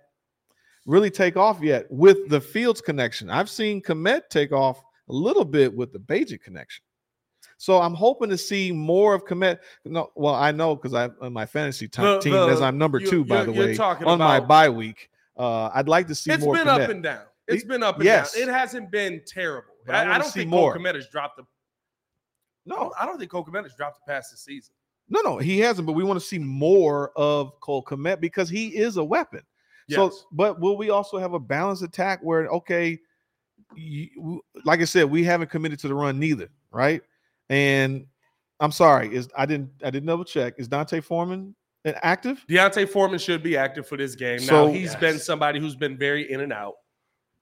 really 0.86 1.10
take 1.10 1.38
off 1.38 1.62
yet 1.62 1.86
with 1.90 2.30
the 2.30 2.40
Fields 2.42 2.82
connection. 2.82 3.30
I've 3.30 3.50
seen 3.50 3.82
Kmet 3.82 4.30
take 4.30 4.52
off 4.52 4.82
a 5.10 5.14
little 5.14 5.46
bit 5.46 5.74
with 5.74 5.92
the 5.92 6.00
Bagent 6.00 6.42
connection. 6.42 6.84
So 7.58 7.82
I'm 7.82 7.94
hoping 7.94 8.30
to 8.30 8.38
see 8.38 8.72
more 8.72 9.14
of 9.14 9.26
Kmet. 9.26 9.60
No, 9.86 10.12
well, 10.16 10.36
I 10.36 10.52
know 10.52 10.76
because 10.76 10.94
I 10.94 11.10
on 11.22 11.34
my 11.34 11.46
fantasy 11.46 11.88
t- 11.88 12.02
The- 12.02 12.20
team 12.20 12.34
the- 12.34 12.48
as 12.48 12.62
I'm 12.62 12.78
number 12.78 13.00
you- 13.00 13.10
two, 13.10 13.26
by 13.26 13.44
the 13.44 13.52
way, 13.52 13.78
on 13.78 14.18
my 14.20 14.38
about- 14.38 14.48
bye 14.48 14.70
week. 14.70 15.10
Uh, 15.38 15.70
I'd 15.74 15.88
like 15.88 16.08
to 16.08 16.16
see 16.16 16.32
It's 16.32 16.44
more. 16.44 16.56
It's 16.56 16.64
been 16.66 16.74
Kmet. 16.74 16.84
up 16.84 16.90
and 16.90 17.04
down. 17.04 17.22
It's 17.50 17.64
It- 17.64 17.68
been 17.68 17.84
up 17.84 17.96
and 17.96 18.06
yes. 18.06 18.34
down. 18.34 18.48
It 18.48 18.52
hasn't 18.52 18.92
been 18.92 19.22
terrible. 19.28 19.74
I 19.88 20.04
I, 20.04 20.16
I, 20.16 20.18
don't 20.18 20.28
see 20.30 20.42
think 20.42 20.52
more. 20.52 20.74
Cole 20.74 20.82
Kmet 20.82 20.96
has 20.96 21.08
dropped 21.10 21.38
the. 21.38 21.44
no, 22.66 22.94
I 23.00 23.06
don't 23.06 23.18
think 23.18 23.32
Cole 23.32 23.44
Kmet 23.46 23.64
has 23.64 23.76
dropped 23.76 24.00
the 24.06 24.12
past 24.12 24.32
this 24.32 24.42
season. 24.42 24.74
no, 25.10 25.22
no, 25.22 25.38
he 25.38 25.60
hasn't. 25.60 25.86
But 25.88 25.94
we 25.94 26.04
want 26.04 26.20
to 26.20 26.26
see 26.26 26.38
more 26.40 27.12
of 27.16 27.60
Cole 27.60 27.84
Kmet 27.84 28.22
because 28.22 28.50
he 28.50 28.68
is 28.78 28.98
a 28.98 29.04
weapon. 29.04 29.42
So, 29.92 30.12
but 30.32 30.60
will 30.60 30.78
we 30.78 30.92
also 30.92 31.18
have 31.18 31.34
a 31.34 31.40
balanced 31.40 31.82
attack 31.82 32.20
where, 32.22 32.46
okay, 32.50 33.00
you, 33.76 34.40
like 34.64 34.82
I 34.82 34.86
said, 34.86 35.06
we 35.06 35.24
haven't 35.24 35.50
committed 35.50 35.80
to 35.80 35.88
the 35.88 35.96
run 35.96 36.20
neither, 36.20 36.50
right? 36.72 37.02
And 37.50 38.06
I'm 38.60 38.72
sorry, 38.72 39.12
is 39.16 39.30
I 39.36 39.48
didn't 39.48 39.72
I 39.84 39.90
didn't 39.90 40.06
double 40.06 40.26
check. 40.26 40.54
Is 40.60 40.68
Dante 40.68 41.02
Foreman 41.02 41.56
an 41.86 41.96
active? 42.04 42.46
D'Onta 42.48 42.88
Foreman 42.88 43.18
should 43.18 43.42
be 43.42 43.58
active 43.58 43.88
for 43.88 43.98
this 43.98 44.14
game. 44.14 44.38
So- 44.38 44.68
now 44.68 44.72
he's 44.72 44.96
been 44.96 45.18
somebody 45.18 45.60
who's 45.60 45.76
been 45.76 45.98
very 45.98 46.32
in 46.32 46.42
and 46.42 46.54
out. 46.54 46.76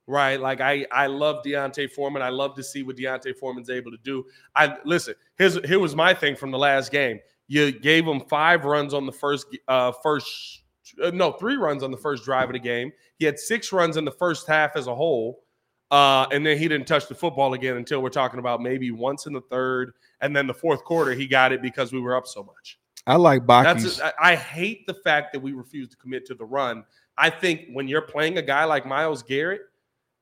Right. 0.08 0.40
Like 0.40 0.62
I 0.62 0.86
I 0.92 1.08
love 1.08 1.44
D'Onta 1.44 1.92
Foreman. 1.92 2.22
I 2.22 2.30
love 2.30 2.56
to 2.56 2.64
see 2.64 2.82
what 2.82 2.96
D'Onta 2.96 3.36
Foreman's 3.38 3.70
able 3.70 3.92
to 3.92 3.98
do. 4.04 4.26
I 4.56 4.78
listen, 4.86 5.16
here's 5.38 5.64
here 5.66 5.80
was 5.80 5.96
my 5.96 6.14
thing 6.14 6.36
from 6.36 6.52
the 6.52 6.58
last 6.58 6.92
game. 6.92 7.20
You 7.48 7.72
gave 7.72 8.06
him 8.06 8.22
five 8.22 8.64
runs 8.66 8.94
on 8.94 9.06
the 9.06 9.12
first 9.12 9.48
uh 9.68 9.92
first 9.92 10.64
uh, 11.04 11.12
no, 11.14 11.34
three 11.34 11.58
runs 11.58 11.84
on 11.84 11.92
the 11.92 11.98
first 11.98 12.24
drive 12.24 12.50
of 12.50 12.54
the 12.54 12.60
game. 12.60 12.92
He 13.20 13.26
had 13.26 13.38
six 13.38 13.74
runs 13.74 13.98
in 13.98 14.06
the 14.06 14.12
first 14.12 14.48
half 14.48 14.76
as 14.76 14.88
a 14.88 14.96
whole. 14.96 15.44
Uh, 15.90 16.28
and 16.32 16.46
then 16.46 16.58
he 16.58 16.68
didn't 16.68 16.88
touch 16.88 17.08
the 17.08 17.16
football 17.16 17.54
again 17.54 17.78
until 17.78 18.02
we're 18.02 18.10
talking 18.10 18.40
about 18.40 18.62
maybe 18.62 18.92
once 18.92 19.26
in 19.26 19.32
the 19.32 19.42
third, 19.50 19.94
and 20.20 20.36
then 20.36 20.46
the 20.46 20.54
fourth 20.54 20.84
quarter 20.84 21.14
he 21.14 21.26
got 21.26 21.54
it 21.54 21.62
because 21.62 21.94
we 21.94 22.02
were 22.02 22.16
up 22.16 22.28
so 22.28 22.44
much. 22.44 22.78
I 23.06 23.16
like 23.16 23.46
Baki's. 23.46 24.02
I 24.20 24.36
hate 24.36 24.86
the 24.86 24.94
fact 24.94 25.32
that 25.32 25.40
we 25.40 25.54
refuse 25.54 25.88
to 25.90 25.96
commit 25.96 26.26
to 26.26 26.36
the 26.36 26.44
run. 26.44 26.84
I 27.18 27.30
think 27.30 27.70
when 27.72 27.88
you're 27.88 28.02
playing 28.02 28.38
a 28.38 28.42
guy 28.42 28.66
like 28.66 28.86
Myles 28.86 29.24
Garrett, 29.24 29.62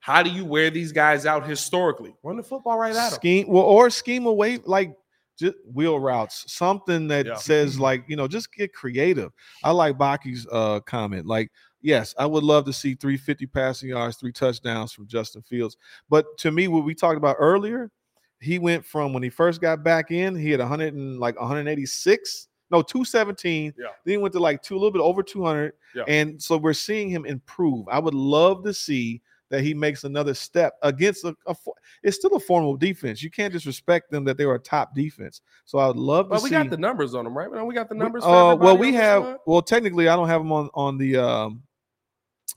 how 0.05 0.21
do 0.21 0.29
you 0.29 0.45
wear 0.45 0.69
these 0.69 0.91
guys 0.91 1.25
out 1.25 1.47
historically? 1.47 2.15
Run 2.21 2.38
the 2.38 2.43
football 2.43 2.77
right 2.77 2.95
at 2.95 3.09
them. 3.09 3.12
scheme 3.12 3.47
well 3.47 3.63
or 3.63 3.89
scheme 3.89 4.27
away 4.27 4.59
like 4.65 4.95
just 5.38 5.55
wheel 5.74 6.00
routes 6.00 6.45
something 6.47 7.07
that 7.07 7.25
Yeah. 7.25 7.33
says 7.35 7.79
like 7.79 8.05
you 8.07 8.15
know 8.15 8.27
just 8.27 8.53
get 8.53 8.71
creative 8.71 9.31
i 9.65 9.71
like 9.71 9.97
baki's 9.97 10.45
uh 10.51 10.79
comment 10.81 11.25
like 11.25 11.51
yes 11.81 12.13
i 12.17 12.25
would 12.25 12.43
love 12.43 12.63
to 12.65 12.71
see 12.71 12.93
350 12.93 13.45
passing 13.47 13.89
yards 13.89 14.15
three 14.17 14.31
touchdowns 14.31 14.93
from 14.93 15.07
justin 15.07 15.41
fields 15.41 15.75
but 16.07 16.25
to 16.38 16.51
me 16.51 16.67
what 16.69 16.85
we 16.85 16.95
talked 16.95 17.17
about 17.17 17.35
earlier 17.39 17.91
he 18.39 18.59
went 18.59 18.85
from 18.85 19.12
when 19.12 19.24
he 19.24 19.29
first 19.29 19.59
got 19.59 19.83
back 19.83 20.12
in 20.12 20.35
he 20.35 20.51
had 20.51 20.59
100 20.62 20.93
and 20.93 21.19
like 21.19 21.38
186 21.38 22.47
no 22.71 22.81
217 22.81 23.74
Yeah. 23.77 23.88
then 24.05 24.12
he 24.13 24.17
went 24.17 24.33
to 24.33 24.39
like 24.39 24.62
two 24.62 24.75
a 24.75 24.77
little 24.77 24.91
bit 24.91 25.01
over 25.01 25.21
200 25.21 25.74
Yeah. 25.95 26.03
and 26.07 26.41
so 26.41 26.55
we're 26.57 26.74
seeing 26.74 27.09
him 27.09 27.25
improve 27.25 27.88
i 27.89 28.00
would 28.00 28.13
love 28.13 28.63
to 28.63 28.74
see 28.74 29.21
that 29.50 29.62
he 29.62 29.74
makes 29.74 30.04
another 30.04 30.34
step 30.34 30.74
against 30.82 31.24
a, 31.24 31.36
a 31.48 31.56
it's 32.04 32.18
still 32.18 32.36
a 32.36 32.40
formal 32.40 32.75
defense. 32.75 33.22
You 33.22 33.30
can't 33.30 33.54
disrespect 33.54 34.12
them 34.12 34.24
that 34.25 34.38
they 34.38 34.46
were 34.46 34.56
a 34.56 34.60
top 34.60 34.96
defense. 34.96 35.42
So 35.66 35.78
I 35.78 35.88
would 35.88 35.98
love 35.98 36.28
to 36.28 36.36
But 36.36 36.44
we 36.44 36.50
see. 36.50 36.56
got 36.56 36.70
the 36.70 36.78
numbers 36.78 37.14
on 37.16 37.24
them, 37.25 37.38
right? 37.38 37.50
We 37.66 37.74
got 37.74 37.90
the 37.90 37.96
numbers. 37.96 38.24
uh, 38.24 38.56
well, 38.60 38.78
we 38.78 38.94
have. 38.94 39.38
Well, 39.46 39.62
technically, 39.62 40.08
I 40.08 40.16
don't 40.16 40.28
have 40.28 40.42
them 40.42 40.52
on 40.52 40.70
on 40.74 40.98
the 40.98 41.18
um 41.18 41.64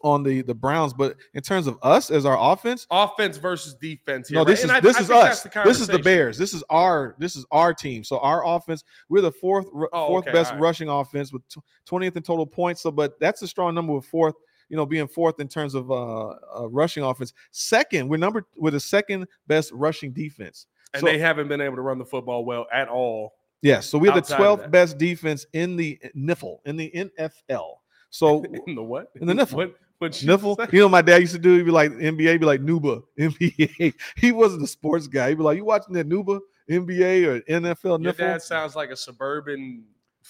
on 0.03 0.23
the 0.23 0.43
the 0.43 0.55
Browns, 0.55 0.93
but 0.93 1.17
in 1.35 1.43
terms 1.43 1.67
of 1.67 1.79
us 1.83 2.11
as 2.11 2.25
our 2.25 2.37
offense, 2.53 2.87
offense 2.91 3.37
versus 3.37 3.75
defense. 3.75 4.29
Here, 4.29 4.37
no, 4.37 4.41
right? 4.43 4.47
this 4.49 4.65
is 4.65 4.71
And 4.71 4.83
this 4.83 4.97
I 4.97 5.01
is 5.01 5.07
think 5.09 5.25
us. 5.25 5.43
This 5.65 5.81
is 5.81 5.87
the. 5.89 5.99
Bears. 5.99 6.39
This 6.39 6.55
is 6.55 6.63
our 6.71 7.17
this 7.19 7.37
is 7.37 7.45
our 7.51 7.75
team. 7.75 8.05
So 8.05 8.19
our 8.21 8.47
offense, 8.47 8.85
we're 9.09 9.23
the 9.23 9.33
fourth 9.33 9.67
Oh, 9.93 10.07
fourth 10.09 10.25
okay, 10.25 10.33
best 10.33 10.53
right. 10.53 10.61
rushing 10.61 10.89
offense 10.89 11.33
with 11.33 11.43
20th 11.91 12.17
in 12.17 12.23
total 12.23 12.47
points. 12.47 12.83
So, 12.83 12.91
but 12.91 13.19
that's 13.21 13.43
a 13.43 13.49
strong 13.49 13.75
number 13.75 13.95
with 13.95 14.05
fourth. 14.05 14.35
You 14.69 14.77
know, 14.77 14.87
being 14.87 15.09
fourth 15.09 15.41
in 15.41 15.49
terms 15.49 15.75
of 15.75 15.91
uh, 15.91 16.29
uh 16.29 16.69
rushing 16.69 17.03
offense. 17.03 17.33
Second, 17.51 18.09
we're 18.09 18.19
number 18.19 18.47
we're 18.57 18.71
the 18.71 18.81
second 18.81 19.27
best 19.47 19.73
rushing 19.73 20.13
defense. 20.13 20.67
and 20.95 21.01
So- 21.01 21.07
they 21.07 21.19
haven't 21.19 21.49
been 21.49 21.61
able 21.61 21.77
to 21.77 21.83
run 21.83 21.99
the 21.99 22.05
football 22.05 22.45
well 22.45 22.67
at 22.73 22.89
all. 22.89 23.35
Yes, 23.61 23.87
so 23.87 23.99
we're 23.99 24.15
the 24.15 24.23
12th 24.23 24.71
best 24.71 24.99
defense 24.99 25.45
in 25.53 25.77
the 25.77 25.99
NIFL, 26.17 26.59
in 26.65 26.77
the 26.77 26.93
NFL. 27.19 27.79
So 28.11 28.45
In 28.67 28.75
the 28.77 28.83
what? 28.83 29.11
In 29.21 29.27
the 29.27 29.33
niffle. 29.35 29.55
What? 29.55 29.75
What 29.99 30.23
you 30.23 30.39
say? 30.39 30.67
you 30.71 30.79
know, 30.79 30.89
my 30.89 31.03
dad 31.03 31.21
used 31.21 31.33
to 31.33 31.41
do. 31.41 31.57
He'd 31.57 31.65
be 31.65 31.73
like 31.73 31.91
NBA, 31.91 32.39
be 32.39 32.47
like 32.47 32.61
Nuba 32.61 33.03
NBA. 33.19 33.95
He 34.17 34.31
wasn't 34.31 34.63
a 34.63 34.67
sports 34.67 35.09
guy. 35.09 35.31
He'd 35.31 35.39
be 35.39 35.43
like, 35.43 35.57
"You 35.57 35.65
watching 35.65 35.93
that 35.95 36.09
Nuba 36.09 36.39
NBA 36.71 37.27
or 37.27 37.41
NFL 37.41 38.03
Your 38.03 38.13
NIFL?" 38.13 38.17
dad 38.17 38.43
sounds 38.43 38.77
like 38.77 38.91
a 38.91 38.97
suburban 38.97 39.85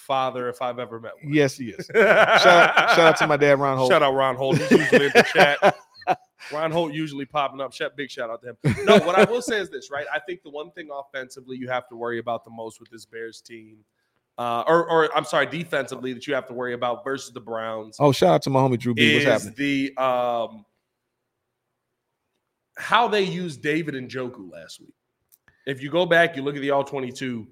father 0.09 0.49
if 0.49 0.59
I've 0.59 0.79
ever 0.79 0.99
met 0.99 1.11
one. 1.21 1.31
Yes, 1.31 1.55
he 1.55 1.69
is. 1.69 1.85
Shout 1.93 2.07
out, 2.07 2.89
shout 2.89 2.99
out 2.99 3.17
to 3.17 3.27
my 3.27 3.37
dad, 3.37 3.59
Ron 3.59 3.77
Holt. 3.77 3.91
Shout 3.91 4.01
out 4.01 4.15
Ron 4.15 4.35
Holt. 4.35 4.57
He's 4.57 4.71
usually 4.71 5.05
in 5.05 5.11
the 5.13 5.25
chat. 5.31 5.77
Ron 6.51 6.71
Holt 6.71 6.93
usually 6.93 7.25
popping 7.25 7.61
up. 7.61 7.73
Shout, 7.73 7.95
big 7.95 8.09
shout 8.09 8.31
out 8.31 8.41
to 8.41 8.49
him. 8.49 8.85
No, 8.85 8.97
what 8.97 9.15
I 9.15 9.29
will 9.29 9.41
say 9.41 9.59
is 9.59 9.69
this, 9.69 9.91
right? 9.91 10.07
I 10.11 10.19
think 10.19 10.41
the 10.41 10.49
one 10.49 10.71
thing 10.71 10.89
offensively 10.91 11.57
you 11.57 11.69
have 11.69 11.87
to 11.89 11.95
worry 11.95 12.17
about 12.17 12.43
the 12.43 12.49
most 12.49 12.79
with 12.79 12.89
this 12.89 13.05
Bears 13.05 13.39
team, 13.39 13.77
uh, 14.39 14.63
or, 14.67 14.89
or 14.89 15.15
I'm 15.15 15.25
sorry, 15.25 15.45
defensively 15.45 16.11
that 16.13 16.25
you 16.25 16.33
have 16.33 16.47
to 16.47 16.53
worry 16.53 16.73
about 16.73 17.03
versus 17.03 17.31
the 17.31 17.41
Browns 17.41 17.97
Oh, 17.99 18.11
shout 18.11 18.29
out 18.29 18.41
to 18.43 18.49
my 18.49 18.61
homie 18.61 18.79
Drew 18.79 18.95
B. 18.95 19.13
What's 19.13 19.25
happening? 19.25 19.53
the 19.57 20.03
um, 20.03 20.65
how 22.79 23.07
they 23.07 23.21
used 23.21 23.61
David 23.61 23.93
Njoku 23.93 24.51
last 24.51 24.79
week. 24.79 24.95
If 25.67 25.83
you 25.83 25.91
go 25.91 26.07
back, 26.07 26.35
you 26.35 26.41
look 26.41 26.55
at 26.55 26.61
the 26.61 26.71
all 26.71 26.83
22, 26.83 27.45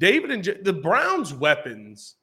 David 0.00 0.30
and 0.30 0.42
J- 0.42 0.60
the 0.62 0.72
Browns' 0.72 1.32
weapons, 1.34 2.16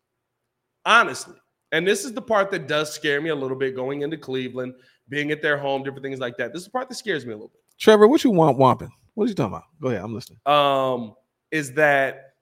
honestly, 0.86 1.36
and 1.72 1.88
this 1.88 2.04
is 2.04 2.12
the 2.14 2.22
part 2.22 2.50
that 2.52 2.68
does 2.68 2.92
scare 2.94 3.22
me 3.22 3.30
a 3.30 3.36
little 3.36 3.56
bit 3.58 3.76
going 3.76 4.02
into 4.02 4.18
Cleveland, 4.18 4.74
being 5.10 5.30
at 5.32 5.42
their 5.42 5.58
home, 5.58 5.84
different 5.84 6.04
things 6.04 6.20
like 6.20 6.36
that. 6.38 6.52
This 6.54 6.62
is 6.62 6.66
the 6.66 6.72
part 6.72 6.90
that 6.90 6.96
scares 6.96 7.26
me 7.26 7.32
a 7.34 7.36
little 7.36 7.50
bit. 7.50 7.62
Trevor, 7.80 8.08
what 8.08 8.24
you 8.24 8.32
want, 8.32 8.58
Wamping? 8.58 8.92
What 9.14 9.26
are 9.26 9.28
you 9.28 9.36
talking 9.36 9.54
about? 9.54 9.66
Go 9.80 9.90
ahead, 9.90 10.02
I'm 10.02 10.14
listening. 10.14 10.40
um, 10.48 11.14
is 11.52 11.72
that 11.74 12.34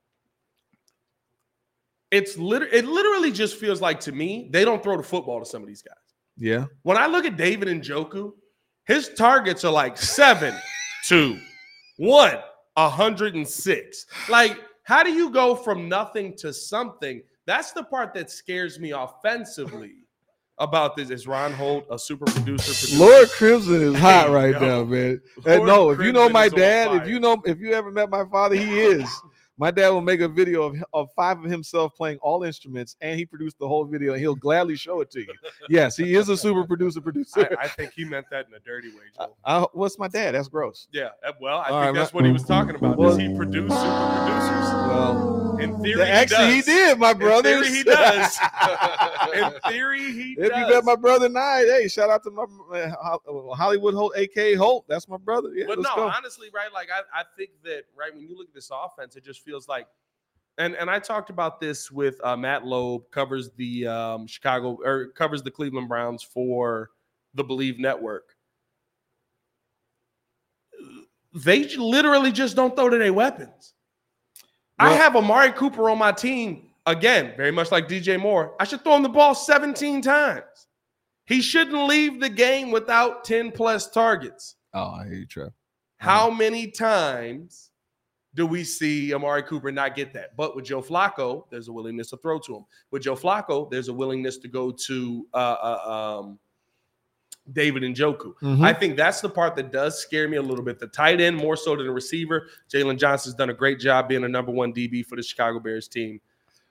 it's 2.12 2.38
liter- 2.38 2.68
it 2.68 2.86
literally 2.86 3.32
just 3.32 3.58
feels 3.58 3.82
like 3.82 4.00
to 4.01 4.12
me 4.12 4.50
they 4.51 4.63
don't 4.65 4.82
throw 4.82 4.98
the 4.98 5.04
football 5.04 5.39
to 5.39 5.46
some 5.46 5.62
of 5.62 5.68
these 5.68 5.82
guys. 5.82 5.96
Yeah, 6.38 6.65
When 6.84 6.98
I 6.98 7.08
look 7.08 7.25
at 7.25 7.38
David 7.38 7.68
Njoku, 7.70 8.34
his 8.88 9.10
targets 9.10 9.63
are 9.63 9.72
like 9.72 9.98
seven, 9.98 10.54
two, 11.06 11.39
one, 11.98 12.38
a 12.75 12.89
hundred 12.89 13.36
and 13.36 13.48
six. 13.48 14.06
Like, 14.30 14.58
how 14.86 15.04
do 15.04 15.12
you 15.12 15.32
go 15.32 15.56
from 15.56 15.89
nothing 15.89 16.36
to 16.38 16.54
something? 16.54 17.22
That's 17.48 17.72
the 17.72 17.84
part 17.84 18.13
that 18.13 18.30
scares 18.30 18.80
me 18.80 18.92
offensively 18.92 19.96
about 20.60 20.96
this. 20.96 21.10
Is 21.10 21.25
Ron 21.25 21.54
Holt 21.54 21.86
a 21.89 21.98
super 21.98 22.25
producer? 22.25 22.72
producer? 22.72 22.98
Lord 22.98 23.30
Crimson 23.30 23.82
is 23.82 23.96
hot 23.96 24.30
right 24.30 24.60
now, 24.62 24.84
man. 24.84 25.22
Lord 25.44 25.68
no, 25.68 25.89
if 25.89 26.00
you 26.00 26.12
know 26.12 26.30
my 26.30 26.50
dad, 26.50 27.01
if 27.01 27.10
you 27.10 27.20
know, 27.20 27.42
if 27.46 27.60
you 27.60 27.74
ever 27.74 27.92
met 27.92 28.12
my 28.12 28.25
father, 28.25 28.56
he 28.56 28.80
is. 28.80 29.10
My 29.57 29.71
dad 29.71 29.89
will 29.89 30.01
make 30.01 30.19
a 30.19 30.27
video 30.27 30.63
of, 30.63 30.75
of 30.93 31.09
five 31.15 31.39
of 31.39 31.50
himself 31.50 31.95
playing 31.95 32.17
all 32.21 32.43
instruments, 32.43 32.97
and 33.00 33.17
he 33.17 33.25
produced 33.25 33.57
the 33.57 33.65
whole 33.67 33.85
video, 33.85 34.12
and 34.12 34.19
he'll 34.21 34.35
gladly 34.35 34.75
show 34.75 35.00
it 35.00 35.09
to 35.12 35.21
you. 35.21 35.33
Yes, 35.69 35.95
he 35.95 36.13
is 36.15 36.27
a 36.27 36.35
super 36.35 36.65
producer. 36.65 37.00
Producer. 37.00 37.47
I, 37.59 37.63
I 37.65 37.67
think 37.69 37.93
he 37.93 38.03
meant 38.03 38.25
that 38.31 38.47
in 38.47 38.53
a 38.53 38.59
dirty 38.59 38.89
way, 38.89 39.03
Joe. 39.17 39.33
I, 39.45 39.65
what's 39.71 39.97
my 39.97 40.09
dad? 40.09 40.35
That's 40.35 40.50
gross. 40.50 40.88
Yeah, 40.91 41.09
uh, 41.25 41.31
well, 41.39 41.59
I 41.59 41.69
All 41.69 41.81
think 41.83 41.85
right, 41.85 41.95
that's 41.95 42.13
my- 42.13 42.17
what 42.17 42.25
he 42.25 42.31
was 42.33 42.43
talking 42.43 42.75
about. 42.75 42.97
Well- 42.97 43.12
Does 43.12 43.19
he 43.19 43.33
produce 43.33 43.71
super 43.71 44.17
producers? 44.25 44.74
Well, 44.89 45.54
In 45.59 45.81
theory, 45.81 46.01
actually, 46.03 46.47
he, 46.55 46.55
does. 46.57 46.65
did, 46.65 47.00
my 47.00 47.12
In 47.12 47.17
brother. 47.17 47.63
theory, 47.63 47.75
he 47.77 47.83
does. 47.85 48.38
In 49.33 49.51
theory, 49.71 50.00
he 50.12 50.35
If 50.38 50.50
does. 50.51 50.59
you 50.69 50.74
met 50.75 50.83
my 50.83 50.95
brother 50.95 51.27
and 51.27 51.38
I, 51.38 51.62
hey, 51.65 51.88
shout 51.88 52.09
out 52.09 52.24
to 52.24 52.31
my 52.31 52.43
uh, 52.77 53.17
Hollywood 53.55 53.93
Holt, 53.93 54.13
aka 54.17 54.55
Holt. 54.55 54.85
That's 54.88 55.07
my 55.07 55.17
brother. 55.17 55.50
Yeah, 55.53 55.65
but 55.67 55.79
let's 55.79 55.89
no, 55.89 56.03
go. 56.03 56.07
honestly, 56.09 56.50
right? 56.53 56.71
Like 56.74 56.89
I, 56.91 57.01
I 57.19 57.24
think 57.38 57.51
that 57.63 57.83
right 57.97 58.13
when 58.13 58.27
you 58.27 58.38
look 58.38 58.47
at 58.47 58.53
this 58.53 58.69
offense, 58.74 59.15
it 59.15 59.24
just 59.24 59.41
feels 59.43 59.67
like, 59.67 59.88
and 60.57 60.75
and 60.75 60.89
I 60.89 61.00
talked 61.00 61.29
about 61.29 61.59
this 61.59 61.91
with 61.91 62.19
uh, 62.24 62.35
Matt 62.35 62.65
Loeb, 62.65 63.09
covers 63.12 63.51
the 63.57 63.88
um, 63.88 64.27
Chicago 64.27 64.79
or 64.83 65.07
covers 65.15 65.43
the 65.43 65.51
Cleveland 65.51 65.88
Browns 65.89 66.24
for 66.24 66.91
the 67.33 67.43
Believe 67.43 67.79
Network. 67.79 68.35
They 71.33 71.65
literally 71.75 72.31
just 72.31 72.55
don't 72.55 72.75
throw 72.75 72.89
to 72.89 72.97
their 72.97 73.12
weapons. 73.13 73.74
I 74.79 74.94
have 74.94 75.15
Amari 75.15 75.51
Cooper 75.51 75.89
on 75.89 75.98
my 75.98 76.12
team 76.12 76.70
again, 76.86 77.34
very 77.38 77.51
much 77.51 77.72
like 77.72 77.88
DJ 77.88 78.20
Moore. 78.20 78.53
I 78.60 78.65
should 78.65 78.84
throw 78.84 78.96
him 78.96 79.03
the 79.03 79.10
ball 79.10 79.36
17 79.36 80.01
times. 80.01 80.67
He 81.25 81.41
shouldn't 81.41 81.88
leave 81.88 82.20
the 82.20 82.29
game 82.29 82.72
without 82.72 83.24
10 83.24 83.51
plus 83.51 83.89
targets. 83.89 84.55
Oh, 84.74 84.91
I 84.91 85.05
hear 85.05 85.13
you, 85.15 85.25
Trev. 85.25 85.51
How 85.98 86.29
many 86.29 86.70
times 86.70 87.72
do 88.36 88.46
we 88.46 88.63
see 88.63 89.13
Amari 89.13 89.41
Cooper 89.44 89.72
not 89.72 89.96
get 89.96 90.13
that? 90.13 90.36
But 90.36 90.55
with 90.55 90.65
Joe 90.65 90.82
Flacco, 90.82 91.46
there's 91.50 91.67
a 91.67 91.74
willingness 91.74 92.10
to 92.12 92.17
throw 92.17 92.38
to 92.39 92.58
him. 92.58 92.65
With 92.91 93.01
Joe 93.01 93.15
Flacco, 93.15 93.72
there's 93.72 93.88
a 93.88 93.94
willingness 93.94 94.38
to 94.39 94.48
go 94.48 94.72
to 94.72 95.25
uh, 95.34 95.38
uh, 95.38 96.20
um, 96.20 96.39
David 97.53 97.83
Njoku. 97.83 98.33
Mhm. 98.41 98.63
I 98.63 98.73
think 98.73 98.97
that's 98.97 99.21
the 99.21 99.29
part 99.29 99.55
that 99.55 99.71
does 99.71 99.99
scare 99.99 100.27
me 100.27 100.37
a 100.37 100.41
little 100.41 100.63
bit. 100.65 100.79
The 100.79 100.87
tight 100.87 101.21
end 101.21 101.37
more 101.37 101.55
so 101.55 101.75
than 101.75 101.85
the 101.85 101.91
receiver. 101.91 102.47
Jaylon 102.73 102.97
Johnson's 102.97 103.35
done 103.35 103.49
a 103.51 103.53
great 103.53 103.79
job 103.79 104.09
being 104.09 104.23
a 104.23 104.27
number 104.27 104.51
one 104.51 104.73
DB 104.73 105.03
for 105.05 105.15
the 105.15 105.21
Chicago 105.23 105.59
Bears 105.59 105.87
team. 105.87 106.19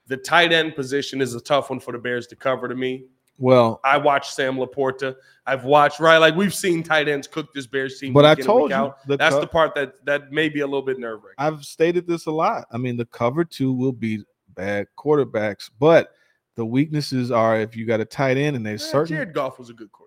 The 0.08 0.16
tight 0.16 0.52
end 0.52 0.74
position 0.74 1.20
is 1.20 1.34
a 1.34 1.40
tough 1.40 1.70
one 1.70 1.80
for 1.80 1.92
the 1.92 1.98
Bears 1.98 2.26
to 2.28 2.36
cover 2.36 2.68
to 2.68 2.74
me. 2.74 3.04
well, 3.38 3.80
I 3.84 3.96
watched 3.98 4.32
Sam 4.34 4.56
Laporta. 4.56 5.16
I've 5.46 5.64
watched 5.64 5.98
right 5.98 6.18
like 6.18 6.36
we've 6.36 6.54
seen 6.54 6.82
tight 6.84 7.08
ends 7.08 7.26
cook 7.26 7.52
this 7.52 7.66
Bears 7.66 7.98
team. 7.98 8.12
but 8.12 8.24
I 8.24 8.34
told 8.36 8.70
you 8.70 8.92
the 9.08 9.16
that's 9.16 9.34
co- 9.34 9.40
the 9.40 9.46
part 9.48 9.74
that 9.74 10.04
that 10.06 10.30
may 10.30 10.48
be 10.48 10.60
a 10.60 10.66
little 10.66 10.82
bit 10.82 10.98
nerve 11.00 11.20
wracking. 11.24 11.34
I've 11.38 11.64
stated 11.64 12.06
this 12.06 12.26
a 12.26 12.30
lot. 12.30 12.66
I 12.70 12.78
mean, 12.78 12.96
the 12.96 13.06
cover 13.06 13.44
two 13.44 13.72
will 13.72 13.92
be 13.92 14.22
bad 14.54 14.86
quarterbacks, 14.96 15.68
but 15.80 16.12
the 16.54 16.64
weaknesses 16.64 17.30
are 17.32 17.58
if 17.60 17.76
you 17.76 17.86
got 17.86 17.98
a 18.00 18.04
tight 18.04 18.36
end 18.36 18.54
and 18.56 18.64
there's 18.64 18.84
certain. 18.84 19.16
Jared 19.16 19.34
Goff 19.34 19.58
was 19.58 19.68
a 19.70 19.72
good 19.72 19.90
quarterback. 19.90 20.03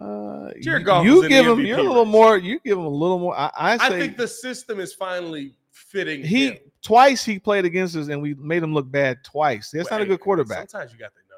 Uh, 0.00 0.50
Jared 0.60 0.80
you- 0.82 0.86
Goff 0.86 1.04
you 1.04 1.28
give 1.28 1.46
him. 1.46 1.60
You're 1.60 1.78
a 1.78 1.82
little 1.82 2.04
more. 2.04 2.36
You 2.38 2.58
give 2.60 2.78
him 2.78 2.84
a 2.84 2.88
little 2.88 3.18
more. 3.18 3.36
I, 3.36 3.50
I 3.54 3.74
I 3.74 3.88
think 3.90 4.16
the 4.16 4.28
system 4.28 4.80
is 4.80 4.92
finally 4.94 5.54
fitting. 5.72 6.22
he 6.22 6.48
him. 6.48 6.58
twice 6.82 7.24
he 7.24 7.38
played 7.38 7.64
against 7.64 7.96
us 7.96 8.08
and 8.08 8.20
we 8.22 8.34
made 8.34 8.62
him 8.62 8.72
look 8.74 8.90
bad 8.90 9.22
twice. 9.24 9.70
That's 9.70 9.90
not 9.90 10.00
a 10.00 10.06
good 10.06 10.20
quarterback. 10.20 10.68
Sometimes 10.70 10.92
you 10.92 10.98
got 10.98 11.12
their 11.14 11.22
number. 11.22 11.30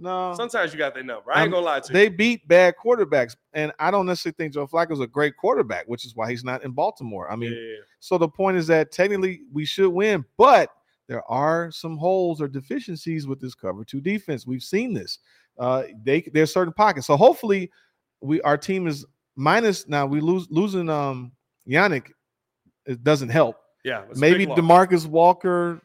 No, 0.00 0.34
Sometimes 0.36 0.72
you 0.72 0.78
got 0.78 0.94
their 0.94 1.02
number. 1.02 1.32
I 1.32 1.40
ain't 1.42 1.46
Um, 1.46 1.52
gonna 1.54 1.66
lie 1.66 1.80
to 1.80 1.92
they 1.92 2.04
you. 2.04 2.10
beat 2.10 2.46
bad 2.46 2.74
quarterbacks, 2.82 3.34
and 3.52 3.72
I 3.80 3.90
don't 3.90 4.06
necessarily 4.06 4.34
think 4.36 4.54
Joe 4.54 4.66
Flacco's 4.66 5.00
a 5.00 5.06
great 5.06 5.36
quarterback, 5.36 5.86
which 5.86 6.04
is 6.06 6.14
why 6.14 6.30
he's 6.30 6.44
not 6.44 6.62
in 6.64 6.70
Baltimore. 6.72 7.30
I 7.30 7.36
mean, 7.36 7.52
Yeah. 7.52 7.76
So 8.00 8.16
the 8.16 8.28
point 8.28 8.56
is 8.56 8.66
that 8.68 8.92
technically 8.92 9.40
we 9.52 9.64
should 9.64 9.90
win, 9.90 10.24
but 10.36 10.70
there 11.08 11.28
are 11.30 11.70
some 11.72 11.96
holes 11.96 12.40
or 12.40 12.46
deficiencies 12.48 13.26
with 13.26 13.40
this 13.40 13.54
cover 13.54 13.84
two 13.84 14.00
defense. 14.00 14.46
We've 14.46 14.62
seen 14.62 14.94
this. 14.94 15.18
Uh, 15.58 15.84
they 16.04 16.20
there's 16.32 16.52
certain 16.52 16.72
pockets. 16.72 17.08
So 17.08 17.16
hopefully 17.16 17.68
we 18.20 18.40
our 18.42 18.56
team 18.56 18.86
is 18.86 19.04
minus 19.36 19.88
now. 19.88 20.06
We 20.06 20.20
lose 20.20 20.46
losing 20.50 20.88
um 20.88 21.32
Yannick. 21.68 22.10
It 22.86 23.02
doesn't 23.04 23.28
help. 23.28 23.56
Yeah, 23.84 24.04
Maybe. 24.16 24.46
Demarcus 24.46 25.06
Walker 25.06 25.80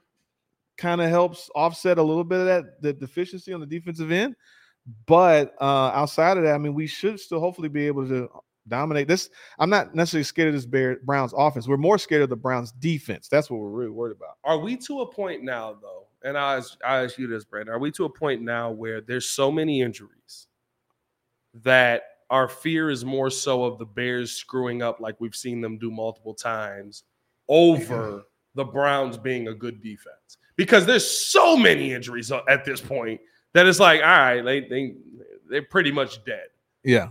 kind 0.77 1.01
of 1.01 1.09
helps 1.09 1.49
offset 1.53 1.97
a 1.97 2.03
little 2.03 2.23
bit 2.23 2.39
of 2.39 2.45
that 2.47 2.81
the 2.81 2.93
deficiency 2.93 3.53
on 3.53 3.59
the 3.59 3.65
defensive 3.65 4.11
end. 4.11 4.35
But 5.05 5.53
uh 5.61 5.91
outside 5.93 6.37
of 6.37 6.43
that, 6.43 6.55
I 6.55 6.57
mean, 6.57 6.73
we 6.73 6.87
should 6.87 7.19
still 7.19 7.39
hopefully 7.39 7.69
be 7.69 7.87
able 7.87 8.07
to 8.07 8.29
dominate 8.67 9.07
this. 9.07 9.29
I'm 9.59 9.69
not 9.69 9.93
necessarily 9.93 10.23
scared 10.23 10.49
of 10.49 10.53
this 10.55 10.65
Bear 10.65 10.97
Browns 11.03 11.33
offense. 11.35 11.67
We're 11.67 11.77
more 11.77 11.97
scared 11.97 12.21
of 12.21 12.29
the 12.29 12.35
Browns 12.35 12.71
defense. 12.71 13.27
That's 13.27 13.49
what 13.49 13.59
we're 13.59 13.69
really 13.69 13.91
worried 13.91 14.15
about. 14.15 14.37
Are 14.43 14.57
we 14.57 14.77
to 14.77 15.01
a 15.01 15.11
point 15.11 15.43
now, 15.43 15.77
though? 15.81 16.07
And 16.23 16.37
I 16.37 16.55
ask, 16.55 16.77
I 16.85 17.03
ask 17.03 17.17
you 17.17 17.27
this, 17.27 17.43
Brandon. 17.43 17.75
Are 17.75 17.79
we 17.79 17.91
to 17.91 18.05
a 18.05 18.09
point 18.09 18.41
now 18.41 18.71
where 18.71 19.01
there's 19.01 19.27
so 19.27 19.51
many 19.51 19.81
injuries 19.81 20.47
that 21.63 22.03
our 22.33 22.47
fear 22.47 22.89
is 22.89 23.05
more 23.05 23.29
so 23.29 23.63
of 23.63 23.77
the 23.77 23.85
Bears 23.85 24.31
screwing 24.31 24.81
up, 24.81 24.99
like 24.99 25.21
we've 25.21 25.35
seen 25.35 25.61
them 25.61 25.77
do 25.77 25.91
multiple 25.91 26.33
times, 26.33 27.03
over 27.47 28.23
the 28.55 28.65
Browns 28.65 29.19
being 29.19 29.49
a 29.49 29.53
good 29.53 29.83
defense? 29.83 30.39
Because 30.55 30.83
there's 30.87 31.07
so 31.07 31.55
many 31.55 31.93
injuries 31.93 32.31
at 32.31 32.65
this 32.65 32.81
point 32.81 33.21
that 33.53 33.67
it's 33.67 33.79
like, 33.79 34.01
all 34.01 34.07
right, 34.07 34.41
they 34.41 34.61
they 34.61 34.95
they're 35.47 35.61
pretty 35.61 35.91
much 35.91 36.25
dead. 36.25 36.47
Yeah. 36.83 37.09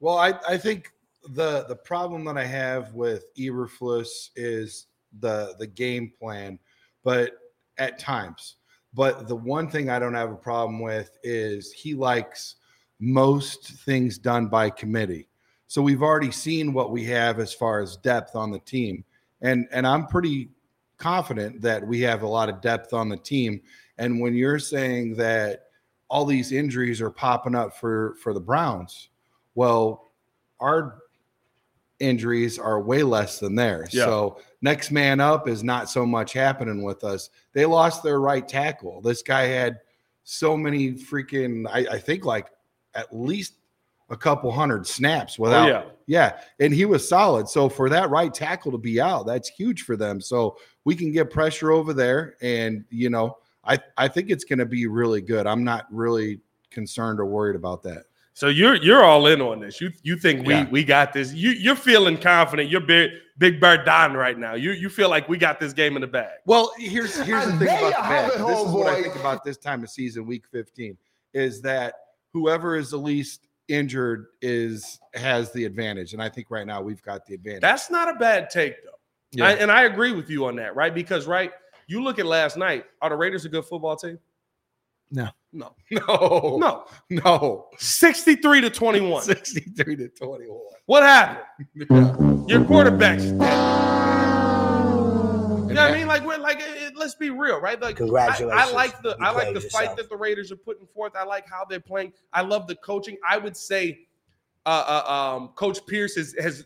Well, 0.00 0.18
I, 0.18 0.34
I 0.48 0.58
think 0.58 0.92
the 1.30 1.64
the 1.68 1.76
problem 1.76 2.24
that 2.24 2.36
I 2.36 2.44
have 2.44 2.92
with 2.94 3.32
Eberflus 3.36 4.30
is 4.34 4.88
the 5.20 5.54
the 5.60 5.68
game 5.68 6.12
plan, 6.18 6.58
but 7.04 7.30
at 7.78 8.00
times. 8.00 8.56
But 8.92 9.28
the 9.28 9.36
one 9.36 9.70
thing 9.70 9.88
I 9.88 10.00
don't 10.00 10.14
have 10.14 10.32
a 10.32 10.36
problem 10.36 10.80
with 10.80 11.16
is 11.22 11.72
he 11.72 11.94
likes 11.94 12.56
most 13.00 13.68
things 13.68 14.18
done 14.18 14.48
by 14.48 14.70
committee. 14.70 15.28
So 15.66 15.82
we've 15.82 16.02
already 16.02 16.30
seen 16.30 16.72
what 16.72 16.90
we 16.90 17.04
have 17.04 17.38
as 17.38 17.52
far 17.52 17.80
as 17.80 17.96
depth 17.96 18.34
on 18.34 18.50
the 18.50 18.58
team. 18.60 19.04
And 19.42 19.68
and 19.70 19.86
I'm 19.86 20.06
pretty 20.06 20.48
confident 20.96 21.60
that 21.62 21.86
we 21.86 22.00
have 22.00 22.22
a 22.22 22.28
lot 22.28 22.48
of 22.48 22.60
depth 22.60 22.92
on 22.92 23.08
the 23.08 23.16
team. 23.16 23.60
And 23.98 24.20
when 24.20 24.34
you're 24.34 24.58
saying 24.58 25.14
that 25.16 25.64
all 26.08 26.24
these 26.24 26.52
injuries 26.52 27.00
are 27.00 27.10
popping 27.10 27.54
up 27.54 27.76
for 27.76 28.16
for 28.22 28.32
the 28.32 28.40
Browns, 28.40 29.10
well, 29.54 30.10
our 30.58 30.98
injuries 32.00 32.58
are 32.58 32.80
way 32.80 33.02
less 33.02 33.38
than 33.38 33.54
theirs. 33.54 33.92
Yeah. 33.92 34.04
So 34.04 34.40
next 34.62 34.90
man 34.90 35.20
up 35.20 35.48
is 35.48 35.64
not 35.64 35.90
so 35.90 36.06
much 36.06 36.32
happening 36.32 36.82
with 36.82 37.04
us. 37.04 37.30
They 37.52 37.66
lost 37.66 38.02
their 38.02 38.20
right 38.20 38.46
tackle. 38.46 39.00
This 39.00 39.22
guy 39.22 39.42
had 39.46 39.80
so 40.24 40.56
many 40.56 40.92
freaking, 40.92 41.66
I, 41.68 41.94
I 41.94 41.98
think 41.98 42.24
like 42.24 42.50
at 42.98 43.16
least 43.16 43.54
a 44.10 44.16
couple 44.16 44.50
hundred 44.50 44.86
snaps 44.86 45.36
oh, 45.38 45.44
without 45.44 45.68
yeah. 45.68 45.84
yeah, 46.06 46.40
and 46.60 46.72
he 46.72 46.84
was 46.84 47.06
solid. 47.08 47.48
So 47.48 47.68
for 47.68 47.88
that 47.90 48.10
right 48.10 48.32
tackle 48.32 48.72
to 48.72 48.78
be 48.78 49.00
out, 49.00 49.26
that's 49.26 49.48
huge 49.48 49.82
for 49.82 49.96
them. 49.96 50.20
So 50.20 50.56
we 50.84 50.94
can 50.94 51.12
get 51.12 51.30
pressure 51.30 51.70
over 51.70 51.92
there, 51.92 52.36
and 52.40 52.84
you 52.90 53.10
know, 53.10 53.36
I 53.64 53.78
I 53.96 54.08
think 54.08 54.30
it's 54.30 54.44
going 54.44 54.58
to 54.58 54.66
be 54.66 54.86
really 54.86 55.20
good. 55.20 55.46
I'm 55.46 55.64
not 55.64 55.86
really 55.90 56.40
concerned 56.70 57.20
or 57.20 57.26
worried 57.26 57.56
about 57.56 57.82
that. 57.84 58.04
So 58.32 58.46
you're 58.48 58.76
you're 58.76 59.04
all 59.04 59.26
in 59.26 59.40
on 59.40 59.60
this. 59.60 59.80
You 59.80 59.90
you 60.02 60.16
think 60.16 60.46
we 60.46 60.54
Yeah. 60.54 60.68
we 60.70 60.84
got 60.84 61.12
this? 61.12 61.34
You 61.34 61.50
you're 61.50 61.74
feeling 61.74 62.16
confident. 62.16 62.70
You're 62.70 62.80
big 62.80 63.10
big 63.36 63.60
bird 63.60 63.84
Don 63.84 64.14
right 64.14 64.38
now. 64.38 64.54
You 64.54 64.70
you 64.70 64.88
feel 64.88 65.10
like 65.10 65.28
we 65.28 65.36
got 65.38 65.58
this 65.58 65.72
game 65.72 65.96
in 65.96 66.02
the 66.02 66.06
bag. 66.06 66.38
Well, 66.46 66.72
here's 66.78 67.16
here's 67.16 67.46
the 67.46 67.58
thing 67.58 67.66
about 67.66 67.82
you 67.82 67.88
the 67.88 67.92
bag. 67.94 68.30
This 68.30 68.58
is 68.60 68.72
what 68.72 68.86
I 68.86 69.02
think 69.02 69.16
about 69.16 69.44
this 69.44 69.56
time 69.58 69.82
of 69.82 69.90
season, 69.90 70.24
week 70.24 70.44
15, 70.52 70.96
is 71.34 71.60
that 71.62 71.94
whoever 72.32 72.76
is 72.76 72.90
the 72.90 72.96
least 72.98 73.46
injured 73.68 74.26
is 74.40 74.98
has 75.14 75.52
the 75.52 75.64
advantage, 75.64 76.12
and 76.14 76.22
I 76.22 76.28
think 76.28 76.50
right 76.50 76.66
now 76.66 76.80
we've 76.80 77.02
got 77.02 77.26
the 77.26 77.34
advantage. 77.34 77.60
That's 77.62 77.90
not 77.90 78.08
a 78.08 78.18
bad 78.18 78.50
take 78.50 78.82
though. 78.84 78.90
Yeah. 79.32 79.46
I- 79.48 79.52
and 79.54 79.70
I 79.70 79.82
agree 79.82 80.12
with 80.12 80.30
you 80.30 80.46
on 80.46 80.56
that, 80.56 80.74
right? 80.74 80.94
Because 80.94 81.26
right, 81.26 81.52
you 81.86 82.02
look 82.02 82.18
at 82.18 82.26
last 82.26 82.56
night. 82.56 82.84
Are 83.02 83.10
the 83.10 83.16
Raiders 83.16 83.44
a 83.44 83.48
good 83.48 83.64
football 83.64 83.96
team? 83.96 84.18
No. 85.10 85.28
No. 85.52 85.74
no, 85.90 86.58
No. 86.58 86.84
no, 87.08 87.66
63 87.78 88.60
to 88.62 88.70
21. 88.70 89.22
63 89.22 89.96
to 89.96 90.08
21. 90.08 90.58
What 90.86 91.02
happened? 91.02 91.66
Yeah. 91.90 92.44
Your 92.46 92.64
quarterback's 92.64 93.24
dead. 93.24 93.32
You 95.68 95.74
know 95.74 95.82
what 95.82 95.92
I 95.92 95.96
mean? 95.96 96.06
Like, 96.06 96.26
we're 96.26 96.38
like, 96.38 96.60
let's 96.98 97.14
be 97.14 97.30
real, 97.30 97.60
right? 97.60 97.80
Like, 97.80 98.00
I, 98.00 98.06
I 98.06 98.70
like 98.72 99.00
the, 99.02 99.16
You 99.18 99.24
I 99.24 99.30
like 99.30 99.44
played 99.44 99.56
the 99.56 99.60
fight 99.60 99.96
that 99.96 100.08
the 100.08 100.16
Raiders 100.16 100.52
are 100.52 100.56
putting 100.56 100.86
forth. 100.86 101.14
I 101.16 101.24
like 101.24 101.48
how 101.48 101.64
they're 101.64 101.80
playing. 101.80 102.12
I 102.32 102.42
love 102.42 102.66
the 102.66 102.76
coaching. 102.76 103.16
I 103.28 103.38
would 103.38 103.56
say, 103.56 104.06
uh, 104.66 105.02
uh 105.06 105.12
um, 105.12 105.48
Coach 105.48 105.84
Pierce 105.86 106.16
is, 106.16 106.34
has. 106.40 106.64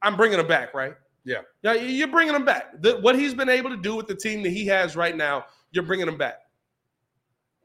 I'm 0.00 0.16
bringing 0.16 0.40
him 0.40 0.48
back, 0.48 0.74
right? 0.74 0.94
Yeah. 1.24 1.42
Yeah, 1.62 1.74
you- 1.74 1.88
you're 1.88 2.08
bringing 2.08 2.34
him 2.34 2.44
back. 2.44 2.80
The, 2.82 2.98
what 2.98 3.18
he's 3.18 3.34
been 3.34 3.48
able 3.48 3.70
to 3.70 3.76
do 3.76 3.94
with 3.94 4.06
the 4.06 4.14
team 4.16 4.42
that 4.42 4.50
he 4.50 4.66
has 4.66 4.96
right 4.96 5.16
now, 5.16 5.46
you're 5.70 5.84
bringing 5.84 6.08
him 6.08 6.18
back. 6.18 6.38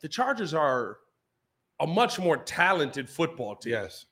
The 0.02 0.08
Chargers 0.08 0.54
are 0.54 0.98
a 1.80 1.88
much 1.88 2.20
more 2.20 2.38
talented 2.38 3.10
football 3.10 3.56
team 3.56 3.74
Yes. 3.74 4.06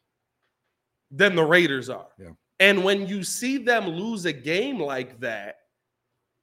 than 1.11 1.35
the 1.35 1.43
Raiders 1.43 1.89
are. 1.89 2.07
Yeah. 2.17 2.29
And 2.59 2.83
when 2.83 3.07
you 3.07 3.23
see 3.23 3.57
them 3.57 3.87
lose 3.87 4.25
a 4.25 4.33
game 4.33 4.79
like 4.79 5.19
that, 5.19 5.57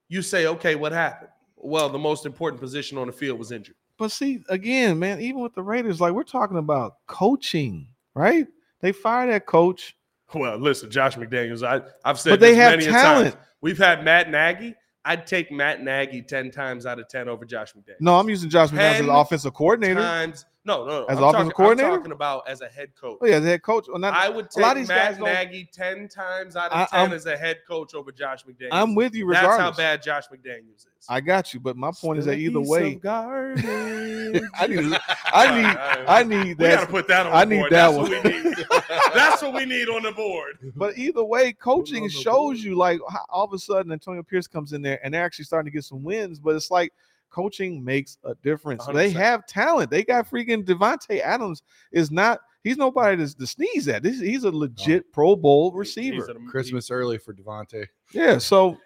you 0.08 0.22
say, 0.22 0.46
okay, 0.46 0.74
what 0.74 0.92
happened? 0.92 1.30
Well, 1.62 1.88
the 1.88 1.98
most 1.98 2.26
important 2.26 2.60
position 2.60 2.98
on 2.98 3.06
the 3.06 3.12
field 3.12 3.38
was 3.38 3.52
injured. 3.52 3.76
But 3.98 4.10
see, 4.10 4.42
again, 4.48 4.98
man, 4.98 5.20
even 5.20 5.40
with 5.40 5.54
the 5.54 5.62
Raiders, 5.62 6.00
like 6.00 6.12
we're 6.12 6.24
talking 6.24 6.56
about 6.56 6.96
coaching, 7.06 7.86
right? 8.14 8.46
They 8.80 8.90
fired 8.92 9.30
that 9.32 9.46
coach, 9.46 9.96
Well, 10.34 10.58
listen, 10.58 10.90
Josh 10.90 11.14
McDaniels, 11.16 11.66
I, 11.66 11.82
I've 12.04 12.18
said 12.18 12.30
but 12.30 12.40
they 12.40 12.54
have 12.56 12.72
many 12.72 12.86
talent. 12.86 13.34
times. 13.34 13.46
We've 13.60 13.78
had 13.78 14.04
Matt 14.04 14.30
Nagy. 14.30 14.74
I'd 15.04 15.26
take 15.26 15.50
Matt 15.52 15.82
Nagy 15.82 16.22
10 16.22 16.50
times 16.50 16.86
out 16.86 16.98
of 16.98 17.08
10 17.08 17.28
over 17.28 17.44
Josh 17.44 17.72
McDaniels. 17.74 18.00
No, 18.00 18.18
I'm 18.18 18.28
using 18.28 18.48
Josh 18.50 18.70
McDaniels 18.70 18.94
as 18.94 19.00
an 19.00 19.08
offensive 19.08 19.54
coordinator. 19.54 20.00
Times, 20.00 20.46
no, 20.64 20.84
no, 20.84 21.00
no. 21.00 21.04
As 21.06 21.18
I'm 21.18 21.24
offensive 21.24 21.32
talking, 21.34 21.50
coordinator? 21.52 21.88
I'm 21.90 21.96
talking 21.98 22.12
about 22.12 22.48
as 22.48 22.60
a 22.60 22.68
head 22.68 22.90
coach. 22.94 23.18
Oh 23.20 23.26
yeah, 23.26 23.38
the 23.40 23.48
head 23.48 23.62
coach. 23.62 23.86
Well, 23.88 23.98
not, 23.98 24.14
I 24.14 24.28
would 24.28 24.48
a 24.56 24.60
lot 24.60 24.72
of 24.72 24.74
take 24.74 24.76
these 24.76 24.88
guys 24.88 25.18
Matt 25.18 25.18
don't- 25.18 25.50
Nagy 25.52 25.68
10 25.72 26.08
times 26.08 26.54
out 26.56 26.70
of 26.70 26.78
I- 26.78 26.84
10 26.86 27.00
I'm- 27.00 27.12
as 27.12 27.26
a 27.26 27.36
head 27.36 27.58
coach 27.66 27.94
over 27.94 28.12
Josh 28.12 28.44
McDaniels. 28.44 28.68
I'm 28.70 28.94
with 28.94 29.14
you 29.14 29.30
That's 29.32 29.58
how 29.58 29.72
bad 29.72 30.02
Josh 30.02 30.24
McDaniels 30.28 30.76
is. 30.76 30.86
I 31.08 31.20
got 31.20 31.52
you, 31.52 31.58
but 31.60 31.76
my 31.76 31.90
point 31.90 32.20
is 32.20 32.26
that 32.26 32.38
either 32.38 32.60
way. 32.60 33.00
I 33.04 33.54
need, 33.56 34.42
I 34.54 34.66
need, 34.68 35.76
I 36.08 36.22
need 36.22 36.58
We 36.58 36.64
gotta 36.68 36.76
that. 36.76 36.88
put 36.88 37.08
that 37.08 37.26
on 37.26 37.32
I 37.32 37.44
need 37.44 37.58
board. 37.58 37.72
that 37.72 37.90
That's 37.90 37.96
one. 37.96 38.10
what 38.12 38.24
we 38.24 38.30
need. 38.42 38.66
That's 39.14 39.42
what 39.42 39.54
we 39.54 39.64
need 39.64 39.88
on 39.88 40.02
the 40.02 40.12
board. 40.12 40.58
But 40.76 40.96
either 40.96 41.24
way, 41.24 41.52
coaching 41.52 41.98
on 41.98 42.02
the 42.04 42.08
shows 42.10 42.62
you 42.62 42.76
like 42.76 43.00
how 43.10 43.24
all 43.28 43.44
of 43.44 43.52
a 43.52 43.58
sudden 43.58 43.90
Antonio 43.92 44.22
Pierce 44.22 44.46
comes 44.46 44.72
in 44.72 44.82
there 44.82 45.00
and 45.04 45.12
they're 45.12 45.24
actually 45.24 45.44
starting 45.44 45.70
to 45.70 45.74
get 45.76 45.84
some 45.84 46.02
wins. 46.02 46.38
But 46.38 46.54
it's 46.54 46.70
like 46.70 46.92
coaching 47.32 47.84
makes 47.84 48.18
a 48.24 48.34
difference. 48.36 48.86
They 48.86 49.10
100%. 49.10 49.14
have 49.14 49.46
talent. 49.46 49.90
They 49.90 50.04
got 50.04 50.30
freaking 50.30 50.64
Davante 50.64 51.20
Adams 51.20 51.62
is 51.90 52.10
not. 52.10 52.40
He's 52.62 52.76
nobody 52.76 53.16
to, 53.16 53.36
to 53.36 53.46
sneeze 53.46 53.88
at. 53.88 54.04
This, 54.04 54.20
he's 54.20 54.44
a 54.44 54.50
legit 54.50 55.12
Pro 55.12 55.34
Bowl 55.34 55.72
receiver. 55.72 56.16
He's 56.16 56.28
an- 56.28 56.46
Christmas 56.46 56.90
early 56.92 57.18
for 57.18 57.34
Davante. 57.34 57.86
Yeah. 58.12 58.38
So, 58.38 58.76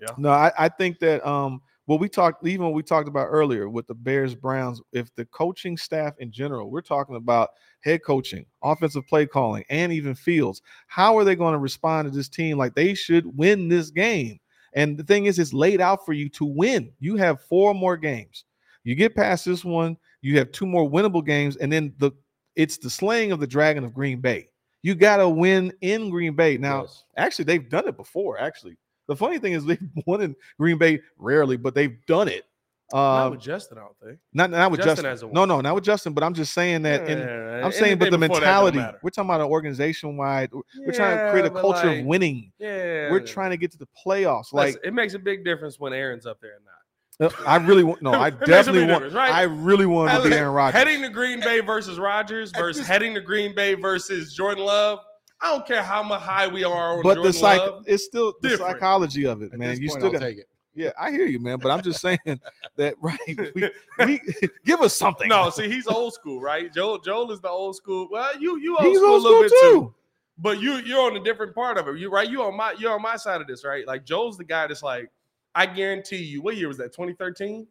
Yeah. 0.00 0.08
no, 0.16 0.30
I, 0.30 0.50
I 0.58 0.68
think 0.70 0.98
that 1.00 1.26
um 1.28 1.60
what 1.86 2.00
we 2.00 2.08
talked 2.08 2.46
even 2.46 2.64
what 2.66 2.72
we 2.74 2.82
talked 2.84 3.08
about 3.08 3.26
earlier 3.26 3.68
with 3.68 3.86
the 3.88 3.94
Bears 3.94 4.34
Browns, 4.34 4.80
if 4.92 5.12
the 5.16 5.24
coaching 5.26 5.76
staff 5.76 6.14
in 6.18 6.30
general, 6.30 6.70
we're 6.70 6.80
talking 6.80 7.16
about 7.16 7.50
head 7.80 8.02
coaching, 8.04 8.46
offensive 8.62 9.06
play 9.08 9.26
calling, 9.26 9.64
and 9.68 9.92
even 9.92 10.14
fields, 10.14 10.62
how 10.86 11.18
are 11.18 11.24
they 11.24 11.34
going 11.34 11.52
to 11.52 11.58
respond 11.58 12.08
to 12.10 12.16
this 12.16 12.28
team 12.28 12.56
like 12.56 12.74
they 12.74 12.94
should 12.94 13.36
win 13.36 13.68
this 13.68 13.90
game? 13.90 14.38
And 14.74 14.96
the 14.96 15.04
thing 15.04 15.26
is, 15.26 15.38
it's 15.38 15.52
laid 15.52 15.80
out 15.80 16.04
for 16.06 16.12
you 16.12 16.28
to 16.30 16.44
win. 16.44 16.92
You 17.00 17.16
have 17.16 17.40
four 17.42 17.74
more 17.74 17.96
games. 17.96 18.44
You 18.84 18.94
get 18.94 19.14
past 19.16 19.44
this 19.44 19.64
one, 19.64 19.96
you 20.22 20.38
have 20.38 20.52
two 20.52 20.66
more 20.66 20.88
winnable 20.88 21.24
games, 21.24 21.56
and 21.56 21.72
then 21.72 21.92
the 21.98 22.12
it's 22.56 22.78
the 22.78 22.90
slaying 22.90 23.32
of 23.32 23.40
the 23.40 23.46
dragon 23.46 23.84
of 23.84 23.94
Green 23.94 24.20
Bay. 24.20 24.48
You 24.82 24.94
got 24.94 25.18
to 25.18 25.28
win 25.28 25.72
in 25.82 26.10
Green 26.10 26.34
Bay. 26.34 26.56
Now, 26.56 26.82
Yes. 26.82 27.04
actually, 27.16 27.44
they've 27.44 27.68
done 27.68 27.86
it 27.88 27.96
before. 27.96 28.38
Actually, 28.38 28.76
the 29.08 29.16
funny 29.16 29.38
thing 29.38 29.52
is 29.52 29.64
they've 29.66 29.78
won 30.06 30.20
in 30.22 30.34
Green 30.58 30.78
Bay 30.78 31.00
rarely, 31.18 31.56
but 31.56 31.74
they've 31.74 31.98
done 32.06 32.28
it. 32.28 32.44
Not 32.92 33.26
Uh, 33.26 33.30
with 33.30 33.40
Justin, 33.40 33.78
I 33.78 33.82
don't 33.82 33.96
think. 34.04 34.18
not 34.32 34.50
not 34.50 34.70
with 34.70 34.80
Justin 34.80 34.90
Justin. 35.04 35.04
hasn't 35.10 35.32
no, 35.32 35.44
no, 35.44 35.60
not 35.60 35.74
with 35.74 35.84
Justin. 35.84 36.12
But 36.12 36.24
I'm 36.24 36.34
just 36.34 36.52
saying 36.52 36.82
that. 36.82 37.08
in, 37.08 37.18
Yeah, 37.18 37.64
I'm 37.64 37.72
saying, 37.72 37.98
but 37.98 38.10
the 38.10 38.16
anything 38.16 38.20
before 38.28 38.40
that 38.40 38.46
don't 38.60 38.74
mentality. 38.74 38.98
We're 39.02 39.10
talking 39.10 39.28
about 39.30 39.40
an 39.40 39.46
organization 39.46 40.16
wide. 40.16 40.50
We're 40.52 40.92
trying 40.92 41.16
to 41.18 41.30
create 41.30 41.46
a 41.46 41.50
culture 41.50 41.88
like, 41.88 42.00
of 42.00 42.06
winning. 42.06 42.52
Yeah, 42.58 43.10
We're 43.10 43.20
trying 43.20 43.50
to 43.50 43.56
get 43.56 43.70
to 43.72 43.78
the 43.78 43.86
playoffs. 44.06 44.52
Like 44.52 44.66
Listen, 44.74 44.80
it 44.84 44.94
makes 44.94 45.14
a 45.14 45.18
big 45.18 45.44
difference 45.44 45.78
when 45.78 45.92
Aaron's 45.92 46.26
up 46.26 46.40
there 46.40 46.52
or 46.52 47.30
not. 47.30 47.32
uh, 47.32 47.42
I 47.46 47.56
really 47.56 47.84
want. 47.84 48.02
No, 48.02 48.12
I 48.12 48.28
It 48.28 48.32
makes 48.32 48.42
a 48.42 48.46
definitely 48.46 48.86
want. 48.90 49.12
right? 49.12 49.32
I 49.32 49.42
really 49.42 49.86
want 49.86 50.10
to 50.22 50.28
be 50.28 50.34
Aaron 50.34 50.52
Rodgers. 50.54 50.78
Heading 50.78 51.02
to 51.02 51.08
Green 51.10 51.40
Bay 51.40 51.60
versus 51.60 51.98
Rodgers 51.98 52.50
versus 52.56 52.86
heading 52.86 53.14
to 53.14 53.20
Green 53.20 53.54
Bay 53.54 53.74
versus 53.74 54.32
Jordan 54.34 54.64
Love. 54.64 54.98
I 55.42 55.52
don't 55.52 55.66
care 55.66 55.82
how 55.82 56.02
much 56.02 56.20
high 56.22 56.48
we 56.48 56.64
are 56.64 56.96
on 56.98 57.02
but 57.02 57.14
Jordan 57.14 57.22
the 57.24 57.32
psych, 57.32 57.58
Love. 57.60 57.84
it's 57.86 58.04
still 58.04 58.34
the 58.42 58.48
different. 58.50 58.72
psychology 58.72 59.26
of 59.26 59.40
it, 59.42 59.52
At 59.52 59.58
man. 59.58 59.70
this 59.70 59.78
You 59.80 59.88
point, 59.88 60.00
still 60.00 60.06
I'll 60.06 60.12
got. 60.12 60.20
take 60.20 60.38
it. 60.38 60.46
Yeah, 60.74 60.90
I 60.98 61.10
hear 61.10 61.26
you, 61.26 61.40
man. 61.40 61.58
But 61.58 61.70
I'm 61.70 61.82
just 61.82 62.00
saying 62.00 62.18
that 62.76 62.94
right. 63.00 63.18
We, 63.54 63.70
we 64.06 64.20
give 64.64 64.80
us 64.80 64.94
something. 64.94 65.28
No, 65.28 65.50
see, 65.50 65.68
he's 65.68 65.86
old 65.86 66.14
school, 66.14 66.40
right? 66.40 66.72
Joel, 66.72 66.98
Joel 66.98 67.32
is 67.32 67.40
the 67.40 67.48
old 67.48 67.76
school. 67.76 68.08
Well, 68.10 68.38
you 68.40 68.58
you 68.58 68.76
old 68.76 68.86
he's 68.86 68.98
school 68.98 69.10
old 69.10 69.24
a 69.24 69.28
little 69.28 69.38
school 69.38 69.42
bit 69.42 69.50
too. 69.50 69.80
too. 69.80 69.94
But 70.38 70.60
you 70.60 70.76
you're 70.76 71.02
on 71.02 71.16
a 71.16 71.22
different 71.22 71.54
part 71.54 71.76
of 71.76 71.88
it. 71.88 71.98
You 71.98 72.10
right? 72.10 72.28
You 72.28 72.42
on 72.42 72.56
my 72.56 72.74
you're 72.78 72.92
on 72.92 73.02
my 73.02 73.16
side 73.16 73.40
of 73.40 73.46
this, 73.46 73.64
right? 73.64 73.86
Like 73.86 74.04
Joel's 74.04 74.38
the 74.38 74.44
guy 74.44 74.66
that's 74.66 74.82
like, 74.82 75.10
I 75.54 75.66
guarantee 75.66 76.22
you. 76.22 76.40
What 76.40 76.56
year 76.56 76.68
was 76.68 76.78
that? 76.78 76.92
2013. 76.92 77.66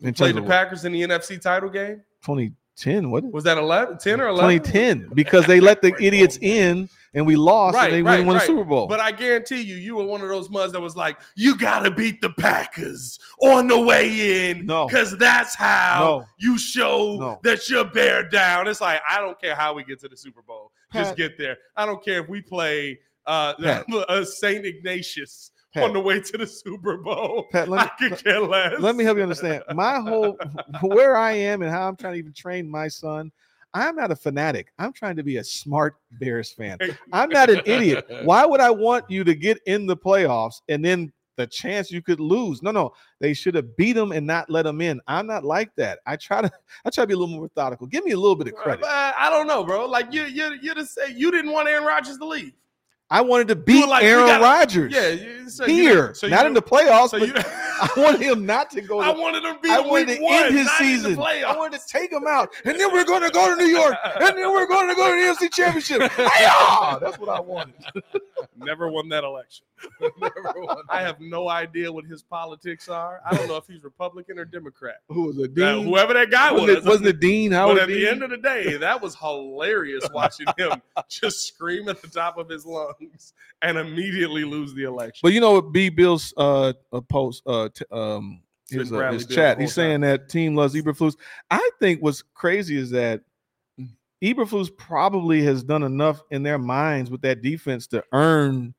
In 0.00 0.12
Played 0.12 0.36
the 0.36 0.40
of 0.40 0.46
Packers 0.46 0.84
in 0.84 0.92
the 0.92 1.02
NFC 1.02 1.40
title 1.40 1.70
game. 1.70 2.02
2010, 2.22 3.10
what? 3.10 3.24
Was 3.32 3.44
that 3.44 3.58
11, 3.58 3.98
10 3.98 4.20
or 4.20 4.28
11? 4.28 4.58
2010 4.58 5.14
because 5.14 5.46
they 5.46 5.60
let 5.60 5.82
the 5.82 5.94
idiots 6.00 6.38
in 6.42 6.88
and 7.14 7.26
we 7.26 7.36
lost 7.36 7.74
Right, 7.76 7.86
and 7.86 7.94
they 7.94 8.02
right, 8.02 8.18
win 8.18 8.26
won 8.26 8.36
right. 8.36 8.40
the 8.42 8.46
Super 8.46 8.64
Bowl. 8.64 8.86
But 8.86 9.00
I 9.00 9.12
guarantee 9.12 9.60
you, 9.62 9.76
you 9.76 9.96
were 9.96 10.04
one 10.04 10.20
of 10.20 10.28
those 10.28 10.50
muds 10.50 10.72
that 10.72 10.80
was 10.80 10.96
like, 10.96 11.16
you 11.36 11.56
got 11.56 11.80
to 11.80 11.90
beat 11.90 12.20
the 12.20 12.30
Packers 12.30 13.18
on 13.40 13.68
the 13.68 13.80
way 13.80 14.50
in. 14.50 14.66
No. 14.66 14.86
Because 14.86 15.16
that's 15.18 15.54
how 15.54 16.00
No. 16.20 16.26
you 16.38 16.58
show 16.58 17.16
No. 17.18 17.40
that 17.44 17.68
you're 17.70 17.84
bear 17.84 18.28
down. 18.28 18.66
It's 18.68 18.80
like, 18.80 19.00
I 19.08 19.20
don't 19.20 19.40
care 19.40 19.54
how 19.54 19.74
we 19.74 19.84
get 19.84 20.00
to 20.00 20.08
the 20.08 20.16
Super 20.16 20.42
Bowl. 20.42 20.72
Just 20.92 21.16
get 21.16 21.38
there. 21.38 21.56
I 21.76 21.86
don't 21.86 22.04
care 22.04 22.20
if 22.22 22.28
we 22.28 22.40
play 22.40 22.98
uh, 23.26 23.54
uh 24.08 24.24
St. 24.24 24.64
Ignatius 24.66 25.50
Pat. 25.72 25.82
on 25.84 25.92
the 25.92 26.00
way 26.00 26.20
to 26.20 26.38
the 26.38 26.46
Super 26.46 26.98
Bowl. 26.98 27.46
Pat, 27.50 27.68
let 27.68 27.80
I 28.00 28.04
me- 28.04 28.10
could 28.10 28.22
care 28.24 28.40
less. 28.40 28.78
let 28.80 28.94
me 28.96 29.02
help 29.04 29.16
you 29.16 29.22
understand. 29.22 29.62
My 29.74 29.98
whole 29.98 30.36
where 30.82 31.16
I 31.16 31.32
am 31.32 31.62
and 31.62 31.70
how 31.70 31.88
I'm 31.88 31.96
trying 31.96 32.12
to 32.14 32.18
even 32.18 32.32
train 32.32 32.68
my 32.70 32.86
son. 32.88 33.32
I'm 33.74 33.96
not 33.96 34.12
a 34.12 34.16
fanatic. 34.16 34.72
I'm 34.78 34.92
trying 34.92 35.16
to 35.16 35.24
be 35.24 35.38
a 35.38 35.44
smart 35.44 35.96
Bears 36.12 36.52
fan. 36.52 36.78
I'm 37.12 37.28
not 37.28 37.50
an 37.50 37.60
idiot. 37.66 38.06
Why 38.22 38.46
would 38.46 38.60
I 38.60 38.70
want 38.70 39.10
you 39.10 39.24
to 39.24 39.34
get 39.34 39.58
in 39.66 39.86
the 39.86 39.96
playoffs 39.96 40.62
and 40.68 40.84
then 40.84 41.12
the 41.36 41.48
chance 41.48 41.90
you 41.90 42.00
could 42.00 42.20
lose? 42.20 42.62
No, 42.62 42.70
no. 42.70 42.92
They 43.20 43.34
should 43.34 43.56
have 43.56 43.76
beat 43.76 43.94
them 43.94 44.12
and 44.12 44.24
not 44.24 44.48
let 44.48 44.62
them 44.62 44.80
in. 44.80 45.00
I'm 45.08 45.26
not 45.26 45.44
like 45.44 45.74
that. 45.74 45.98
I 46.06 46.14
try 46.14 46.40
to 46.40 46.52
I 46.84 46.90
try 46.90 47.02
to 47.02 47.08
be 47.08 47.14
a 47.14 47.16
little 47.16 47.34
more 47.34 47.42
methodical. 47.42 47.88
Give 47.88 48.04
me 48.04 48.12
a 48.12 48.16
little 48.16 48.36
bit 48.36 48.46
of 48.46 48.54
credit. 48.54 48.84
Uh, 48.84 49.12
I 49.18 49.28
don't 49.28 49.48
know, 49.48 49.64
bro. 49.64 49.86
Like 49.86 50.12
you, 50.12 50.22
you, 50.24 50.56
you 50.62 50.74
just 50.74 50.94
say 50.94 51.12
you 51.12 51.32
didn't 51.32 51.50
want 51.50 51.68
Aaron 51.68 51.84
Rodgers 51.84 52.16
to 52.18 52.26
leave. 52.26 52.52
I 53.10 53.20
wanted 53.20 53.48
to 53.48 53.56
beat 53.56 53.86
like, 53.86 54.02
Aaron 54.02 54.40
Rodgers. 54.40 54.92
Yeah, 54.92 55.46
so 55.48 55.66
here, 55.66 56.14
so 56.14 56.26
not 56.26 56.46
in 56.46 56.54
the 56.54 56.62
playoffs. 56.62 57.10
So 57.10 57.20
but 57.20 57.46
I 57.80 57.90
wanted 57.96 58.20
him 58.20 58.46
not 58.46 58.70
to 58.70 58.80
go. 58.80 59.00
To, 59.00 59.06
I 59.06 59.10
wanted 59.10 59.44
him 59.44 59.56
to 59.56 59.60
be 59.60 59.70
I 59.70 59.80
wanted 59.80 60.16
to 60.16 60.22
one, 60.22 60.44
end 60.44 60.54
his 60.54 60.66
the 60.66 60.72
season. 60.78 61.18
I 61.18 61.56
wanted 61.56 61.80
to 61.80 61.86
take 61.86 62.12
him 62.12 62.26
out, 62.26 62.52
and 62.64 62.78
then 62.78 62.92
we're 62.92 63.04
going 63.04 63.22
to 63.22 63.30
go 63.30 63.54
to 63.54 63.62
New 63.62 63.68
York, 63.68 63.96
and 64.20 64.36
then 64.36 64.52
we're 64.52 64.66
going 64.66 64.88
to 64.88 64.94
go 64.94 65.10
to 65.10 65.16
the 65.16 65.46
NFC 65.46 65.52
Championship. 65.52 66.02
Hi-yah! 66.12 66.98
That's 66.98 67.18
what 67.18 67.28
I 67.28 67.40
wanted. 67.40 67.74
Never 68.56 68.88
won 68.88 69.08
that 69.10 69.24
election. 69.24 69.66
I 70.88 71.02
have 71.02 71.20
no 71.20 71.48
idea 71.48 71.92
what 71.92 72.04
his 72.04 72.22
politics 72.22 72.88
are. 72.88 73.20
I 73.28 73.36
don't 73.36 73.48
know 73.48 73.56
if 73.56 73.66
he's 73.66 73.82
Republican 73.82 74.38
or 74.38 74.44
Democrat. 74.44 74.96
Who 75.08 75.26
was 75.26 75.38
it? 75.38 75.50
Uh, 75.50 75.74
Dean? 75.74 75.86
whoever 75.86 76.14
that 76.14 76.30
guy 76.30 76.52
wasn't, 76.52 76.68
was. 76.68 76.76
it, 76.76 76.84
wasn't 76.84 77.08
it 77.08 77.20
Dean? 77.20 77.50
but 77.50 77.56
Howard 77.56 77.78
at 77.78 77.88
the 77.88 78.08
end 78.08 78.22
of 78.22 78.30
the 78.30 78.36
day, 78.36 78.76
that 78.76 79.00
was 79.00 79.14
hilarious 79.16 80.04
watching 80.14 80.46
him 80.56 80.80
just 81.08 81.46
scream 81.46 81.88
at 81.88 82.00
the 82.00 82.08
top 82.08 82.38
of 82.38 82.48
his 82.48 82.64
lungs 82.64 83.34
and 83.62 83.78
immediately 83.78 84.44
lose 84.44 84.74
the 84.74 84.84
election. 84.84 85.20
But 85.22 85.32
you 85.32 85.40
know 85.40 85.52
what? 85.52 85.72
B. 85.72 85.88
Bill's 85.88 86.32
uh, 86.36 86.72
uh 86.92 87.00
post 87.02 87.42
uh 87.46 87.63
t- 87.68 87.84
um 87.90 88.40
his, 88.70 88.92
uh, 88.92 89.12
his 89.12 89.26
chat. 89.26 89.60
He's 89.60 89.74
saying 89.74 90.00
that 90.00 90.28
team 90.30 90.56
loves 90.56 90.74
Eberflus. 90.74 91.16
I 91.50 91.70
think 91.80 92.02
what's 92.02 92.22
crazy 92.22 92.76
is 92.78 92.90
that 92.90 93.20
Eberflus 94.22 94.74
probably 94.76 95.42
has 95.42 95.62
done 95.62 95.82
enough 95.82 96.22
in 96.30 96.42
their 96.42 96.58
minds 96.58 97.10
with 97.10 97.20
that 97.22 97.42
defense 97.42 97.86
to 97.88 98.02
earn 98.12 98.74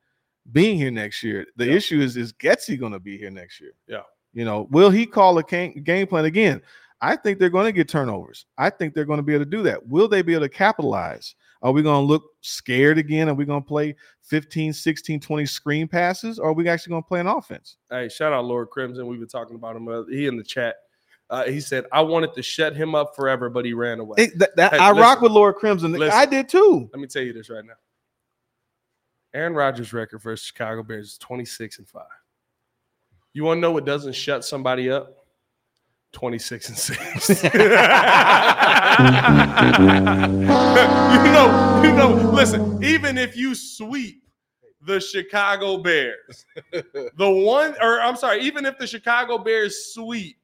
being 0.52 0.78
here 0.78 0.92
next 0.92 1.22
year. 1.24 1.46
The 1.56 1.68
Yeah. 1.68 1.74
issue 1.74 2.02
is 2.02 2.18
is 2.18 2.34
Getsy 2.34 2.80
going 2.80 2.94
to 2.94 3.00
be 3.00 3.18
here 3.18 3.30
next 3.30 3.62
year? 3.62 3.74
Yeah. 3.88 4.02
You 4.34 4.44
know, 4.44 4.68
will 4.72 4.90
he 4.90 5.06
call 5.06 5.38
a 5.38 5.44
game 5.44 6.08
plan 6.08 6.26
again? 6.26 6.62
I 7.02 7.16
think 7.16 7.38
they're 7.40 7.50
going 7.50 7.66
to 7.66 7.72
get 7.72 7.88
turnovers. 7.88 8.46
I 8.58 8.70
think 8.70 8.94
they're 8.94 9.06
going 9.06 9.18
to 9.18 9.24
be 9.24 9.34
able 9.36 9.46
to 9.46 9.50
do 9.52 9.62
that. 9.64 9.86
Will 9.88 10.08
they 10.08 10.22
be 10.22 10.34
able 10.34 10.46
to 10.46 10.50
capitalize? 10.50 11.36
Are 11.66 11.72
we 11.72 11.82
going 11.82 12.00
to 12.00 12.06
look 12.08 12.34
scared 12.42 13.00
again? 13.00 13.28
Are 13.28 13.34
we 13.34 13.44
going 13.44 13.60
to 13.64 13.68
play 13.68 13.96
15, 14.22 14.72
16, 14.72 15.20
20 15.20 15.46
screen 15.48 15.88
passes? 15.88 16.38
Or 16.38 16.50
are 16.50 16.54
we 16.54 16.70
actually 16.70 16.92
going 16.92 17.02
to 17.02 17.08
play 17.08 17.20
an 17.20 17.26
offense? 17.26 17.78
Hey, 17.90 18.08
shout 18.08 18.32
out 18.34 18.46
Lord 18.46 18.70
Crimson. 18.70 19.08
We've 19.08 19.18
been 19.18 19.28
talking 19.28 19.56
about 19.56 19.76
him. 19.76 19.88
Uh, 19.88 20.04
he 20.04 20.28
in 20.28 20.38
the 20.38 20.44
chat. 20.44 20.76
Uh, 21.32 21.46
he 21.46 21.60
said, 21.60 21.86
"I 21.92 22.02
wanted 22.02 22.36
to 22.36 22.44
shut 22.44 22.76
him 22.76 22.94
up 22.94 23.16
forever, 23.16 23.50
but 23.50 23.66
he 23.66 23.74
ran 23.74 24.00
away." 24.00 24.14
It- 24.20 24.38
that- 24.38 24.56
that- 24.58 24.74
Hey, 24.74 24.78
I 24.78 24.92
rock 24.92 25.22
with 25.22 25.32
Lord 25.32 25.56
Crimson. 25.56 25.92
Listen. 25.94 26.16
I 26.16 26.28
did 26.28 26.48
too. 26.48 26.88
Let 26.94 27.00
me 27.00 27.08
tell 27.08 27.24
you 27.24 27.34
this 27.34 27.50
right 27.50 27.66
now. 27.66 27.74
Aaron 29.34 29.56
Rodgers' 29.56 29.92
record 29.92 30.20
versus 30.20 30.46
Chicago 30.46 30.84
Bears 30.84 31.14
is 31.14 31.18
26 31.18 31.80
and 31.80 31.90
5. 31.90 32.04
You 33.34 33.44
want 33.44 33.58
to 33.58 33.62
know 33.62 33.72
what 33.72 33.86
doesn't 33.86 34.14
shut 34.14 34.46
somebody 34.46 34.92
up? 34.92 35.25
26 36.16 36.70
and 36.70 36.78
6. 36.78 37.44
you 37.54 37.60
know, 41.34 41.82
you 41.84 41.92
know, 41.92 42.32
listen, 42.34 42.82
even 42.82 43.18
if 43.18 43.36
you 43.36 43.54
sweep 43.54 44.24
the 44.82 45.02
Chicago 45.02 45.78
Bears, 45.78 46.46
the 46.72 47.30
one 47.30 47.76
or 47.82 48.00
I'm 48.00 48.16
sorry, 48.16 48.42
even 48.44 48.66
if 48.66 48.78
the 48.78 48.88
Chicago 48.88 49.38
Bears 49.38 49.94
sweep 49.94 50.38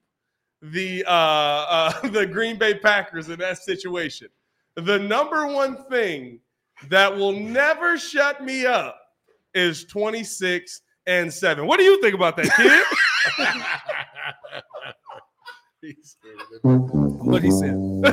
the 0.62 1.06
uh, 1.08 1.10
uh 1.10 2.08
the 2.10 2.26
Green 2.26 2.58
Bay 2.58 2.74
Packers 2.74 3.30
in 3.30 3.40
that 3.40 3.60
situation, 3.60 4.28
the 4.76 5.00
number 5.00 5.48
one 5.48 5.86
thing 5.86 6.42
that 6.90 7.16
will 7.16 7.32
never 7.32 7.98
shut 7.98 8.44
me 8.44 8.66
up 8.66 9.00
is 9.54 9.86
26 9.86 10.82
and 11.08 11.34
7. 11.34 11.66
What 11.66 11.78
do 11.78 11.86
you 11.86 12.02
think 12.02 12.14
about 12.14 12.36
that, 12.36 12.50
kid? 12.58 12.84
Mm-hmm. 15.84 17.30
What 17.30 17.44
he 17.44 17.52
said. 17.52 17.74
Mm-hmm. 17.74 18.06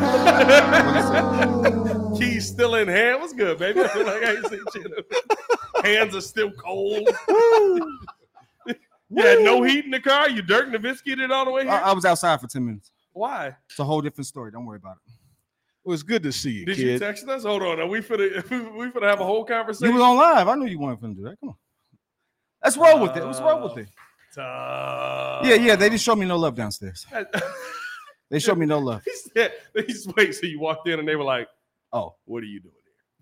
Keys 2.18 2.48
still 2.48 2.74
in 2.76 2.88
hand. 2.88 3.20
What's 3.20 3.33
good, 3.35 3.59
baby? 3.59 3.81
like 3.81 3.94
I 3.96 4.37
ain't 4.37 4.46
seen 4.46 4.62
shit. 4.72 4.92
Hands 5.85 6.14
are 6.16 6.20
still 6.20 6.50
cold. 6.52 7.09
you 8.66 9.22
had 9.22 9.40
no 9.40 9.62
heat 9.62 9.85
in 9.85 9.90
the 9.90 10.00
car. 10.00 10.28
You 10.31 10.42
Dirk 10.42 10.68
Nowitzki 10.68 11.16
did 11.16 11.31
all 11.31 11.44
the 11.44 11.50
way 11.50 11.64
here. 11.64 11.72
I, 11.72 11.90
I 11.90 11.92
was 11.92 12.04
outside 12.04 12.40
for 12.40 12.46
10 12.46 12.64
minutes. 12.64 12.90
Why? 13.12 13.54
It's 13.68 13.78
a 13.78 13.85
whole 13.85 14.00
different 14.00 14.26
story. 14.26 14.50
Don't 14.50 14.64
worry 14.64 14.78
about 14.78 14.96
it. 15.07 15.12
It 15.85 15.88
was 15.88 16.02
good 16.02 16.22
to 16.24 16.33
see 16.33 16.50
you, 16.50 16.66
Did 16.66 16.78
you 16.78 16.85
kid. 16.87 16.98
text 17.00 17.26
us? 17.28 17.44
Hold 17.44 17.62
on. 17.62 17.81
Are 17.81 17.87
we 17.87 18.00
finna 18.00 18.31
we 18.76 18.90
finna 18.90 19.09
have 19.09 19.20
a 19.20 19.24
whole 19.24 19.40
You 19.40 19.44
conversation? 19.46 19.94
was 19.94 20.02
on 20.02 20.16
live. 20.16 20.48
I 20.48 20.54
knew 20.54 20.66
you 20.66 20.78
weren't 20.78 21.00
going 21.00 21.14
to 21.14 21.20
do 21.20 21.28
that. 21.28 21.40
Come 21.40 21.50
on. 21.50 21.54
Let's 22.62 22.76
roll 22.76 23.00
with 23.00 23.16
it. 23.16 23.24
Let's 23.24 23.40
roll 23.40 23.62
with 23.62 23.72
uh, 23.72 23.81
it. 23.83 23.88
Yeah, 24.38 25.55
yeah. 25.55 25.77
They 25.77 25.88
didn't 25.88 26.01
show 26.01 26.14
me 26.16 26.27
no 26.27 26.37
love 26.37 26.55
downstairs. 26.55 27.07
They 28.31 28.38
showed 28.40 28.59
me 28.59 28.66
no 28.66 28.79
love. 28.79 29.03
he 29.07 29.12
said, 29.35 29.53
he's, 29.87 30.07
wait, 30.14 30.35
so 30.35 30.44
you 30.46 30.61
walked 30.61 30.87
in 30.87 30.98
and 30.98 31.09
they 31.09 31.16
were 31.16 31.24
like, 31.24 31.48
Oh, 31.94 32.14
what 32.27 32.42
are 32.42 32.46
you 32.46 32.61
doing 32.61 32.74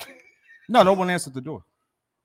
here? 0.04 0.16
no, 0.68 0.82
no 0.82 0.94
one 0.94 1.08
answered 1.10 1.32
the 1.34 1.40
door. 1.40 1.62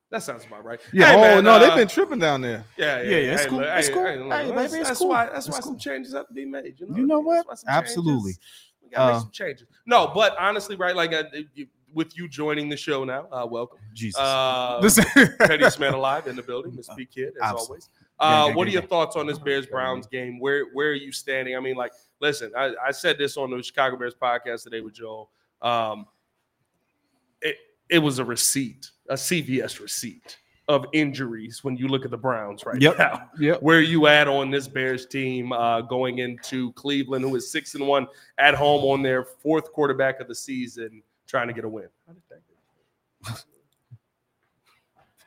That 0.09 0.23
sounds 0.23 0.45
about 0.45 0.65
right. 0.65 0.79
Yeah. 0.91 1.11
Hey, 1.11 1.15
oh 1.15 1.21
man, 1.21 1.43
no, 1.43 1.51
uh, 1.51 1.59
they've 1.59 1.75
been 1.75 1.87
tripping 1.87 2.17
down 2.17 2.41
there. 2.41 2.63
Yeah, 2.77 3.03
yeah, 3.03 3.09
Yeah, 3.09 3.17
yeah, 3.17 3.31
it's 3.33 3.43
Hey, 3.43 3.49
cool, 3.49 3.59
look, 3.59 3.67
it's 3.69 3.87
hey, 3.87 3.93
cool. 3.93 4.03
hey, 4.05 4.17
look, 4.17 4.33
Hey, 4.33 4.43
baby, 4.45 4.55
that's, 4.55 4.73
it's 4.73 4.87
that's 4.89 4.99
cool. 4.99 5.09
why 5.09 5.25
that's 5.27 5.47
It's 5.47 5.55
why 5.55 5.61
some 5.61 5.77
changes 5.77 6.13
have 6.15 6.27
to 6.27 6.33
be 6.33 6.43
made. 6.45 6.73
You 6.79 6.87
know, 6.89 6.97
You 6.97 7.05
know 7.05 7.19
what? 7.19 7.45
That's 7.47 7.63
changes- 7.63 7.77
Absolutely. 7.77 8.33
We 8.83 8.89
gotta 8.89 9.05
make 9.11 9.15
Uh, 9.17 9.19
some 9.19 9.31
changes. 9.31 9.67
No, 9.85 10.07
but 10.15 10.35
honestly, 10.39 10.75
right? 10.75 10.95
Like 10.95 11.13
uh, 11.13 11.25
you- 11.53 11.67
with 11.93 12.17
you 12.17 12.27
joining 12.27 12.67
the 12.67 12.77
show 12.77 13.03
now, 13.03 13.27
uh, 13.31 13.45
welcome. 13.45 13.77
Jesus. 13.93 14.19
Uh, 14.19 14.79
Listen. 14.81 15.05
Petty 15.37 15.69
Smith 15.69 15.93
alive 16.01 16.25
in 16.25 16.35
the 16.35 16.41
building, 16.41 16.73
Miss 16.75 16.89
P 16.97 17.05
Kid, 17.05 17.33
as 17.35 17.41
Absolutely. 17.43 17.65
always. 17.67 17.89
Uh, 18.21 18.47
gang, 18.47 18.55
what 18.55 18.67
are 18.67 18.71
your 18.71 18.81
thoughts 18.83 19.15
on 19.15 19.25
this 19.25 19.39
Bears 19.39 19.65
Browns 19.65 20.07
game? 20.07 20.39
Where 20.39 20.65
where 20.73 20.89
are 20.89 20.93
you 20.93 21.11
standing? 21.11 21.55
I 21.55 21.59
mean, 21.59 21.75
like, 21.75 21.91
listen, 22.19 22.51
I, 22.55 22.73
I 22.85 22.91
said 22.91 23.17
this 23.17 23.35
on 23.35 23.49
the 23.51 23.61
Chicago 23.63 23.97
Bears 23.97 24.15
podcast 24.15 24.63
today 24.63 24.81
with 24.81 24.93
Joel. 24.93 25.29
Um, 25.61 26.05
it 27.41 27.57
it 27.89 27.99
was 27.99 28.19
a 28.19 28.25
receipt, 28.25 28.91
a 29.09 29.15
CVS 29.15 29.79
receipt 29.79 30.37
of 30.67 30.85
injuries 30.93 31.63
when 31.63 31.75
you 31.75 31.87
look 31.87 32.05
at 32.05 32.11
the 32.11 32.17
Browns 32.17 32.65
right 32.65 32.79
Yep. 32.79 32.97
now. 32.97 33.29
Yep. 33.39 33.61
Where 33.61 33.79
are 33.79 33.81
you 33.81 34.07
at 34.07 34.27
on 34.27 34.51
this 34.51 34.67
Bears 34.67 35.05
team 35.05 35.51
uh, 35.51 35.81
going 35.81 36.19
into 36.19 36.71
Cleveland, 36.73 37.25
who 37.25 37.35
is 37.35 37.51
six 37.51 37.75
and 37.75 37.85
one 37.87 38.07
at 38.37 38.53
home 38.53 38.85
on 38.85 39.01
their 39.01 39.25
fourth 39.25 39.73
quarterback 39.73 40.21
of 40.21 40.27
the 40.27 40.35
season, 40.35 41.01
trying 41.27 41.47
to 41.47 41.53
get 41.53 41.65
a 41.65 41.69
win? 41.69 41.87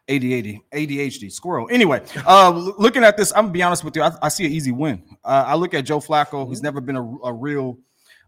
ADHD, 0.09 0.61
ADHD, 0.73 1.33
squirrel. 1.33 1.67
Anyway, 1.71 2.03
uh, 2.27 2.51
looking 2.79 3.05
at 3.05 3.17
this, 3.17 3.33
I'm 3.33 3.45
gonna 3.45 3.53
be 3.53 3.63
honest 3.63 3.85
with 3.85 3.97
you. 3.97 4.03
I, 4.03 4.13
I 4.23 4.29
see 4.29 4.45
an 4.47 4.53
easy 4.53 4.71
win. 4.73 5.03
Uh, 5.25 5.45
I 5.47 5.55
look 5.55 5.73
at 5.75 5.85
Joe 5.85 5.99
Flacco. 6.01 6.49
He's 6.49 6.63
never 6.63 6.81
been 6.81 6.97
a, 6.97 7.17
a 7.25 7.33
real. 7.33 7.79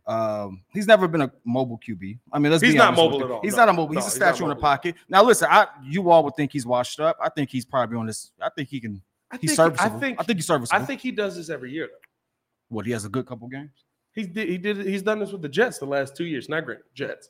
Um, 0.06 0.62
he's 0.72 0.86
never 0.86 1.08
been 1.08 1.22
a 1.22 1.32
mobile 1.44 1.78
QB. 1.86 2.18
I 2.32 2.38
mean, 2.38 2.52
let's 2.52 2.62
He's 2.62 2.72
be 2.74 2.78
not 2.78 2.88
honest 2.96 3.02
with 3.02 3.10
mobile 3.12 3.24
at 3.26 3.30
all. 3.32 3.40
He's 3.42 3.52
No, 3.56 3.58
not 3.58 3.68
a 3.70 3.72
mobile. 3.72 3.94
no, 3.94 4.00
he's 4.00 4.06
a 4.06 4.10
he's 4.10 4.14
statue 4.14 4.44
in 4.44 4.50
the 4.50 4.56
pocket. 4.56 4.94
Now, 5.08 5.22
listen, 5.24 5.48
I 5.50 5.66
you 5.82 6.08
all 6.10 6.22
would 6.24 6.36
think 6.36 6.52
he's 6.52 6.64
washed 6.64 7.00
up. 7.00 7.16
I 7.20 7.28
think 7.28 7.50
he's 7.50 7.64
probably 7.64 7.98
on 7.98 8.06
this. 8.06 8.30
I 8.40 8.48
think 8.56 8.68
he 8.68 8.80
can. 8.80 9.02
I 9.32 9.38
He's 9.38 9.50
think, 9.50 9.56
serviceable. 9.56 9.96
I 9.96 10.00
think 10.00 10.20
I 10.20 10.22
think 10.22 10.38
he's 10.38 10.50
I 10.70 10.78
think 10.84 11.00
he 11.00 11.10
does 11.10 11.34
this 11.36 11.50
every 11.50 11.72
year. 11.72 11.88
Though. 11.88 12.76
what 12.76 12.86
he 12.86 12.92
has 12.92 13.04
a 13.04 13.08
good 13.08 13.26
couple 13.26 13.48
games. 13.48 13.84
He 14.12 14.22
did. 14.22 14.48
He 14.48 14.56
did. 14.56 14.86
He's 14.86 15.02
done 15.02 15.18
this 15.18 15.32
with 15.32 15.42
the 15.42 15.48
Jets 15.48 15.78
the 15.78 15.86
last 15.86 16.16
two 16.16 16.24
years. 16.24 16.48
Not 16.48 16.64
great 16.64 16.78
Jets, 16.94 17.28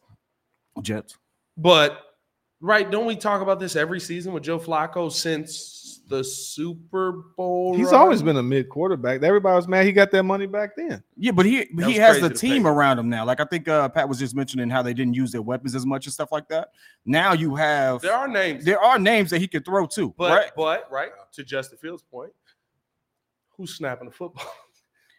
Jets. 0.83 1.17
but 1.57 2.03
right. 2.61 2.91
Don't 2.91 3.07
we 3.07 3.17
talk 3.17 3.43
about 3.43 3.61
this 3.61 3.77
every 3.77 4.01
season 4.01 4.33
with 4.33 4.43
Joe 4.43 4.59
Flacco 4.59 5.11
since 5.13 6.01
the 6.09 6.23
Super 6.23 7.13
Bowl? 7.37 7.75
He's 7.77 7.87
run? 7.87 7.95
always 7.97 8.23
been 8.23 8.37
a 8.37 8.43
mid 8.43 8.69
quarterback. 8.69 9.23
Everybody 9.23 9.55
was 9.57 9.67
mad 9.69 9.87
he 9.87 9.93
got 9.93 10.11
that 10.13 10.23
money 10.23 10.47
back 10.47 10.77
then. 10.77 11.03
Yeah, 11.17 11.33
but 11.33 11.47
he 11.47 11.69
That 11.75 11.89
he 11.89 11.95
has 11.97 12.21
the 12.21 12.31
team 12.31 12.63
pay. 12.63 12.69
around 12.69 12.99
him 12.99 13.09
now. 13.09 13.25
Like 13.25 13.41
I 13.41 13.45
think 13.45 13.67
uh, 13.69 13.89
Pat 13.89 14.09
was 14.09 14.19
just 14.19 14.35
mentioning 14.37 14.71
how 14.71 14.83
they 14.83 14.95
didn't 14.95 15.15
use 15.15 15.33
their 15.33 15.43
weapons 15.43 15.75
as 15.75 15.85
much 15.85 16.07
and 16.07 16.13
stuff 16.13 16.31
like 16.33 16.49
that. 16.49 16.69
Now 17.05 17.33
you 17.33 17.55
have 17.57 18.03
There 18.03 18.15
are 18.15 18.29
names, 18.29 18.65
there 18.65 18.81
are 18.81 18.99
names 18.99 19.31
that 19.31 19.41
he 19.41 19.49
can 19.49 19.63
throw 19.63 19.87
to. 19.89 20.15
but 20.17 20.31
right? 20.33 20.51
but 20.57 20.91
right 20.93 21.11
to 21.33 21.43
Justin 21.45 21.79
Fields' 21.79 22.03
point, 22.03 22.33
who's 23.57 23.75
snapping 23.75 24.07
the 24.09 24.15
football? 24.15 24.47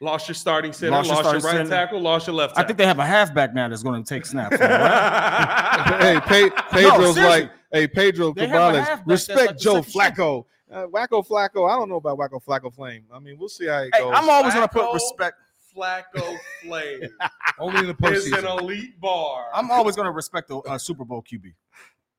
Lost 0.01 0.27
your 0.27 0.35
starting 0.35 0.73
center, 0.73 0.91
Lost 0.91 1.09
lost, 1.09 1.23
your 1.23 1.33
your, 1.33 1.41
right 1.41 1.51
center. 1.57 1.69
tackle, 1.69 1.99
lost 2.01 2.27
your 2.27 2.35
left. 2.35 2.57
I 2.57 2.63
think 2.63 2.77
they 2.77 2.85
have 2.85 2.99
a 2.99 3.05
halfback 3.05 3.53
now 3.53 3.67
that's 3.67 3.83
going 3.83 4.03
to 4.03 4.07
take 4.07 4.25
snaps. 4.25 4.59
right? 4.59 5.97
hey, 6.01 6.19
Pe- 6.49 6.55
Pedro's 6.71 7.15
seriously. 7.15 7.23
like, 7.23 7.51
hey, 7.71 7.87
Pedro 7.87 8.33
They 8.33 8.47
Cabales, 8.47 9.01
respect 9.05 9.39
like 9.47 9.57
Joe 9.57 9.81
second 9.81 9.89
string. 9.89 10.11
Flacco. 10.11 10.45
Uh, 10.69 10.85
Wacko 10.87 11.25
Flacco, 11.25 11.69
I 11.71 11.77
don't 11.77 11.87
know 11.87 11.95
about 11.95 12.17
Wacko 12.17 12.43
Flacco 12.43 12.73
Flame. 12.73 13.05
I 13.13 13.19
mean, 13.19 13.37
we'll 13.39 13.47
see 13.47 13.67
how 13.67 13.79
it 13.83 13.89
Hey, 13.93 14.01
goes. 14.01 14.13
I'm 14.15 14.29
always 14.29 14.53
going 14.53 14.67
to 14.67 14.73
put 14.73 14.93
respect. 14.93 15.37
Flacco 15.75 16.37
Flame 16.63 17.01
Only 17.59 17.81
in 17.81 17.85
the 17.87 17.93
postseason. 17.93 18.15
is 18.15 18.33
an 18.33 18.45
elite 18.47 18.99
bar. 18.99 19.45
I'm 19.53 19.69
always 19.69 19.95
going 19.95 20.07
to 20.07 20.11
respect 20.11 20.47
the 20.47 20.57
uh, 20.57 20.77
Super 20.77 21.05
Bowl 21.05 21.21
QB. 21.23 21.53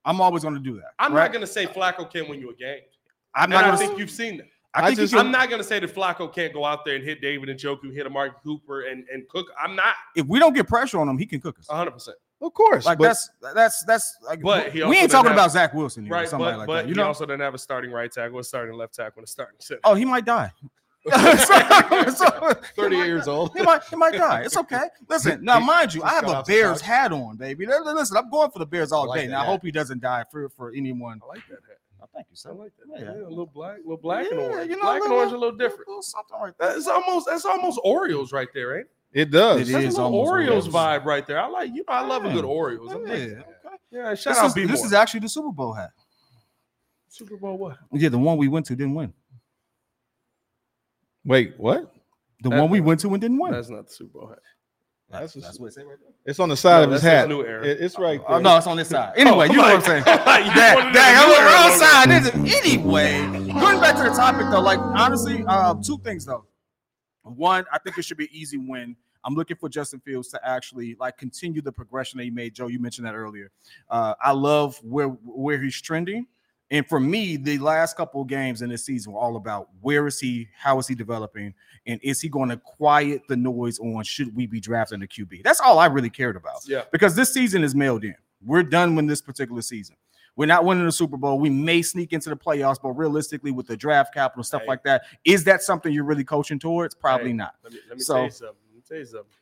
I'm 0.05 0.21
always 0.21 0.45
going 0.45 0.55
to 0.55 0.61
do 0.61 0.77
that. 0.77 0.93
I'm 1.01 1.13
right? 1.13 1.25
not 1.25 1.33
going 1.33 1.41
to 1.41 1.47
say 1.53 1.67
Flacco 1.67 2.09
can 2.11 2.29
win 2.29 2.41
you 2.41 2.51
a 2.51 2.55
game. 2.55 2.79
I'm 3.35 3.45
And 3.45 3.51
not 3.53 3.65
I 3.65 3.67
going 3.67 3.79
think 3.79 3.93
to. 3.95 3.99
you've 3.99 4.11
seen 4.11 4.37
that. 4.39 4.47
I 4.75 4.81
I 4.83 4.87
think 4.89 4.99
just- 5.01 5.13
he 5.13 5.17
can- 5.19 5.27
I'm 5.27 5.33
not 5.33 5.49
going 5.49 5.61
to 5.61 5.67
say 5.67 5.81
that 5.81 5.95
Flacco 5.95 6.33
can't 6.33 6.53
go 6.53 6.65
out 6.65 6.85
there 6.85 6.95
and 6.97 7.05
hit 7.05 7.21
David 7.21 7.49
Njoku, 7.49 7.93
hit 7.93 8.07
a 8.07 8.11
Mark 8.11 8.43
Cooper 8.45 8.83
and, 8.83 9.05
and 9.13 9.27
cook. 9.29 9.47
I'm 9.63 9.75
not 9.75 9.95
if 10.15 10.27
we 10.27 10.39
don't 10.39 10.53
get 10.55 10.69
pressure 10.69 11.01
on 11.01 11.09
him, 11.09 11.17
he 11.19 11.27
can 11.27 11.41
cook 11.41 11.59
us. 11.59 11.67
100%. 11.69 12.09
of 12.43 12.55
course, 12.55 12.85
Like 12.85 12.99
but 12.99 13.05
that's 13.05 13.31
that's 13.55 13.85
that's 13.85 14.17
like. 14.23 14.41
But 14.43 14.71
he 14.73 14.83
also 14.83 14.91
we 14.91 14.99
ain't 14.99 15.11
talking 15.11 15.31
have- 15.31 15.37
about 15.37 15.51
Zach 15.53 15.73
Wilson 15.75 16.05
here, 16.05 16.13
or 16.13 16.17
Right. 16.19 16.29
somebody 16.29 16.53
But, 16.53 16.59
like 16.59 16.67
but 16.67 16.75
that. 16.83 16.89
You 16.89 16.95
he 16.95 17.01
know. 17.01 17.07
also 17.07 17.25
doesn't 17.27 17.41
have 17.41 17.55
a 17.55 17.59
starting 17.59 17.91
right 17.91 18.13
tackle, 18.13 18.39
a 18.39 18.45
starting 18.45 18.77
left 18.77 18.95
tackle, 18.95 19.19
and 19.21 19.25
a 19.25 19.31
starting 19.31 19.57
center. 19.59 19.81
oh, 19.85 19.95
he 19.95 20.05
might 20.05 20.25
die. 20.25 20.53
So- 21.09 22.11
so- 22.11 22.53
38 22.77 23.07
years 23.07 23.29
old. 23.29 23.57
He 23.57 23.63
might, 23.63 23.83
he 23.85 23.97
might 23.97 24.13
die. 24.13 24.43
It's 24.43 24.57
okay. 24.57 24.83
Listen, 25.09 25.43
now 25.45 25.59
mind 25.61 25.95
you, 25.95 26.03
I 26.03 26.11
have 26.11 26.29
a 26.29 26.43
Bears 26.47 26.81
hat 26.83 27.13
on, 27.13 27.37
baby. 27.37 27.67
Listen, 27.67 28.17
I'm 28.19 28.31
going 28.31 28.51
for 28.51 28.59
the 28.59 28.67
Bears 28.67 28.93
all 28.93 29.09
like 29.09 29.21
day. 29.23 29.27
that 29.29 29.33
Now 29.33 29.43
I 29.43 29.47
hope 29.47 29.63
he 29.63 29.71
doesn't 29.71 30.01
die 30.01 30.25
for 30.31 30.49
for 30.51 30.73
anyone. 30.75 31.21
I 31.25 31.27
like 31.29 31.43
that 31.49 31.61
hat. 31.67 31.78
Thank 32.19 32.27
you, 32.45 32.51
I 32.51 32.55
like 32.55 32.73
that. 32.79 33.01
Yeah. 33.01 33.15
Yeah, 33.21 33.27
a 33.27 33.29
little 33.29 33.47
black, 33.47 33.77
a 33.77 33.81
little 33.81 33.97
black 33.97 34.27
and 34.29 34.41
orange. 34.41 34.71
you 34.71 34.77
know, 34.77 34.83
black 34.83 35.03
and 35.05 35.13
orange 35.13 35.31
are 35.33 35.37
a 35.37 35.39
little 35.39 35.57
different. 35.57 35.87
little 35.87 36.03
something 36.03 36.37
right 36.41 36.53
there. 36.59 36.73
That's 36.75 36.89
almost 36.89 37.27
that's 37.27 37.45
almost 37.45 37.79
Orioles 37.85 38.33
right 38.33 38.49
there, 38.53 38.69
right? 38.69 38.85
it 39.13 39.31
does. 39.31 39.69
It 39.69 39.73
That's 39.73 39.85
is 39.87 39.95
a 39.95 40.03
little 40.03 40.17
almost 40.19 40.29
Orioles 40.31 40.67
Orioles. 40.67 41.03
vibe 41.03 41.05
right 41.05 41.27
there. 41.27 41.41
I 41.41 41.47
like 41.47 41.69
you 41.71 41.85
know 41.89 41.95
I 41.95 42.05
love 42.05 42.25
a 42.25 42.33
good 42.33 42.45
Yeah. 42.45 42.51
Orioles. 42.51 42.93
I'm 42.93 43.07
Yeah, 43.07 43.13
like, 43.13 43.21
okay. 43.23 43.43
yeah, 43.93 44.15
shout 44.17 44.35
This, 44.35 44.39
out 44.43 44.47
is, 44.49 44.55
B 44.55 44.65
this 44.67 44.85
is 44.85 44.93
actually 44.93 45.21
the 45.21 45.29
Super 45.29 45.53
Bowl 45.53 45.73
hat. 45.73 45.91
Super 47.09 47.37
Bowl 47.37 47.57
what? 47.57 47.79
Yeah, 47.93 48.09
the 48.09 48.19
one 48.19 48.37
we 48.37 48.49
went 48.49 48.67
to 48.67 48.75
didn't 48.77 48.95
win. 48.95 49.13
Wait, 51.25 51.55
what? 51.59 51.93
The 52.43 52.51
That- 52.51 52.61
one 52.61 52.71
we 52.71 52.81
went 52.81 53.01
to 53.01 53.13
and 53.13 53.21
didn't 53.21 53.39
win. 53.39 53.53
That's 53.53 53.71
not 53.71 53.87
the 53.87 53.93
Super 53.93 54.19
Bowl 54.19 54.29
hat. 54.29 54.39
That's, 55.11 55.33
That's 55.35 55.59
what 55.59 55.69
it 55.69 55.75
say 55.75 55.85
right 55.85 55.97
there. 55.99 56.13
it's 56.27 56.39
on 56.39 56.51
the 56.51 56.57
side 56.57 56.81
No, 56.81 56.85
of 56.85 56.93
his 56.93 57.03
hat. 57.03 57.29
new 57.31 57.43
era. 57.43 57.65
It- 57.65 57.81
it's 57.81 57.99
right 57.99 58.21
Oh 58.27 58.35
there. 58.35 58.43
no, 58.43 58.57
it's 58.59 58.67
on 58.67 58.77
this 58.77 58.89
side. 58.89 59.15
Anyway, 59.17 59.49
you 59.49 59.57
know 59.57 59.63
what 59.63 59.77
I'm 59.77 59.81
saying. 59.81 60.05
You 60.07 60.13
wanted 60.13 60.55
Dang, 60.55 60.79
it 60.91 60.93
dang, 60.93 61.13
in 61.15 61.19
I'm 61.19 61.31
on 61.31 61.45
the 61.45 61.51
wrong 61.51 61.79
side. 61.79 62.11
Is 62.11 62.27
it? 62.27 62.67
Anyway, 62.67 63.53
going 63.59 63.81
back 63.81 63.97
to 63.97 64.03
the 64.03 64.11
topic 64.11 64.47
though, 64.51 64.61
like 64.61 64.79
honestly, 64.79 65.45
uh, 65.47 65.75
two 65.83 65.97
things 65.99 66.27
though. 66.27 66.45
One, 67.23 67.65
I 67.73 67.79
think 67.79 67.97
it 67.99 68.05
should 68.05 68.17
be 68.19 68.29
easy 68.39 68.59
win. 68.59 68.97
I'm 69.25 69.35
looking 69.35 69.57
for 69.57 69.69
Justin 69.69 70.01
Fields 70.01 70.29
to 70.29 70.47
actually 70.47 70.95
like 71.01 71.17
continue 71.17 71.61
the 71.63 71.73
progression 71.73 72.19
that 72.19 72.25
he 72.25 72.31
made. 72.31 72.55
Joe, 72.55 72.67
you 72.69 72.79
mentioned 72.79 73.07
that 73.07 73.15
earlier. 73.15 73.51
Uh, 73.91 74.15
I 74.23 74.33
love 74.33 74.79
where 74.83 75.09
where 75.09 75.61
he's 75.61 75.81
trending. 75.81 76.27
And 76.71 76.87
for 76.87 77.01
me, 77.01 77.37
the 77.39 77.57
last 77.59 77.97
couple 77.97 78.21
of 78.21 78.29
games 78.29 78.61
in 78.61 78.69
this 78.69 78.85
season 78.85 79.13
were 79.13 79.19
all 79.21 79.37
about 79.37 79.69
where 79.81 80.07
is 80.07 80.21
he, 80.21 80.49
how 80.55 80.79
is 80.79 80.87
he 80.87 80.95
developing, 80.95 81.55
and 81.87 81.99
is 82.03 82.21
he 82.21 82.29
going 82.29 82.51
to 82.51 82.59
quiet 82.59 83.23
the 83.27 83.37
noise 83.37 83.79
on 83.79 84.05
should 84.05 84.35
we 84.37 84.47
be 84.47 84.61
drafting 84.61 85.03
a 85.03 85.07
QB? 85.07 85.43
That's 85.45 85.61
all 85.61 85.79
I 85.79 85.87
really 85.87 86.11
cared 86.11 86.37
about 86.37 86.61
Yeah. 86.67 86.83
because 86.93 87.17
this 87.17 87.33
season 87.33 87.65
is 87.65 87.75
mailed 87.75 88.05
in. 88.05 88.15
We're 88.45 88.63
done 88.63 88.95
with 88.95 89.09
this 89.09 89.23
particular 89.23 89.63
season. 89.63 89.97
We're 90.37 90.47
not 90.47 90.65
winning 90.65 90.85
the 90.85 90.93
Super 90.93 91.17
Bowl. 91.17 91.39
We 91.41 91.51
may 91.51 91.81
sneak 91.83 92.13
into 92.13 92.29
the 92.31 92.37
playoffs, 92.37 92.77
but 92.81 92.91
realistically, 92.91 93.51
with 93.51 93.67
the 93.67 93.77
draft 93.77 94.13
capital 94.15 94.45
stuff 94.45 94.61
Hey. 94.63 94.69
like 94.69 94.83
that, 94.85 95.03
is 95.25 95.43
that 95.45 95.63
something 95.63 95.93
you're 95.93 96.05
really 96.05 96.23
coaching 96.23 96.59
towards? 96.61 96.95
Probably 96.95 97.29
Hey. 97.31 97.33
not. 97.33 97.55
Let 97.65 97.73
me, 97.73 97.79
let 97.89 97.97
me 97.99 98.03
So- 98.05 98.15
tell 98.15 98.25
you 98.25 98.31
something. 98.31 98.57
Let 98.69 98.77
me 98.77 98.83
tell 98.87 98.99
you 98.99 99.05
something. 99.07 99.33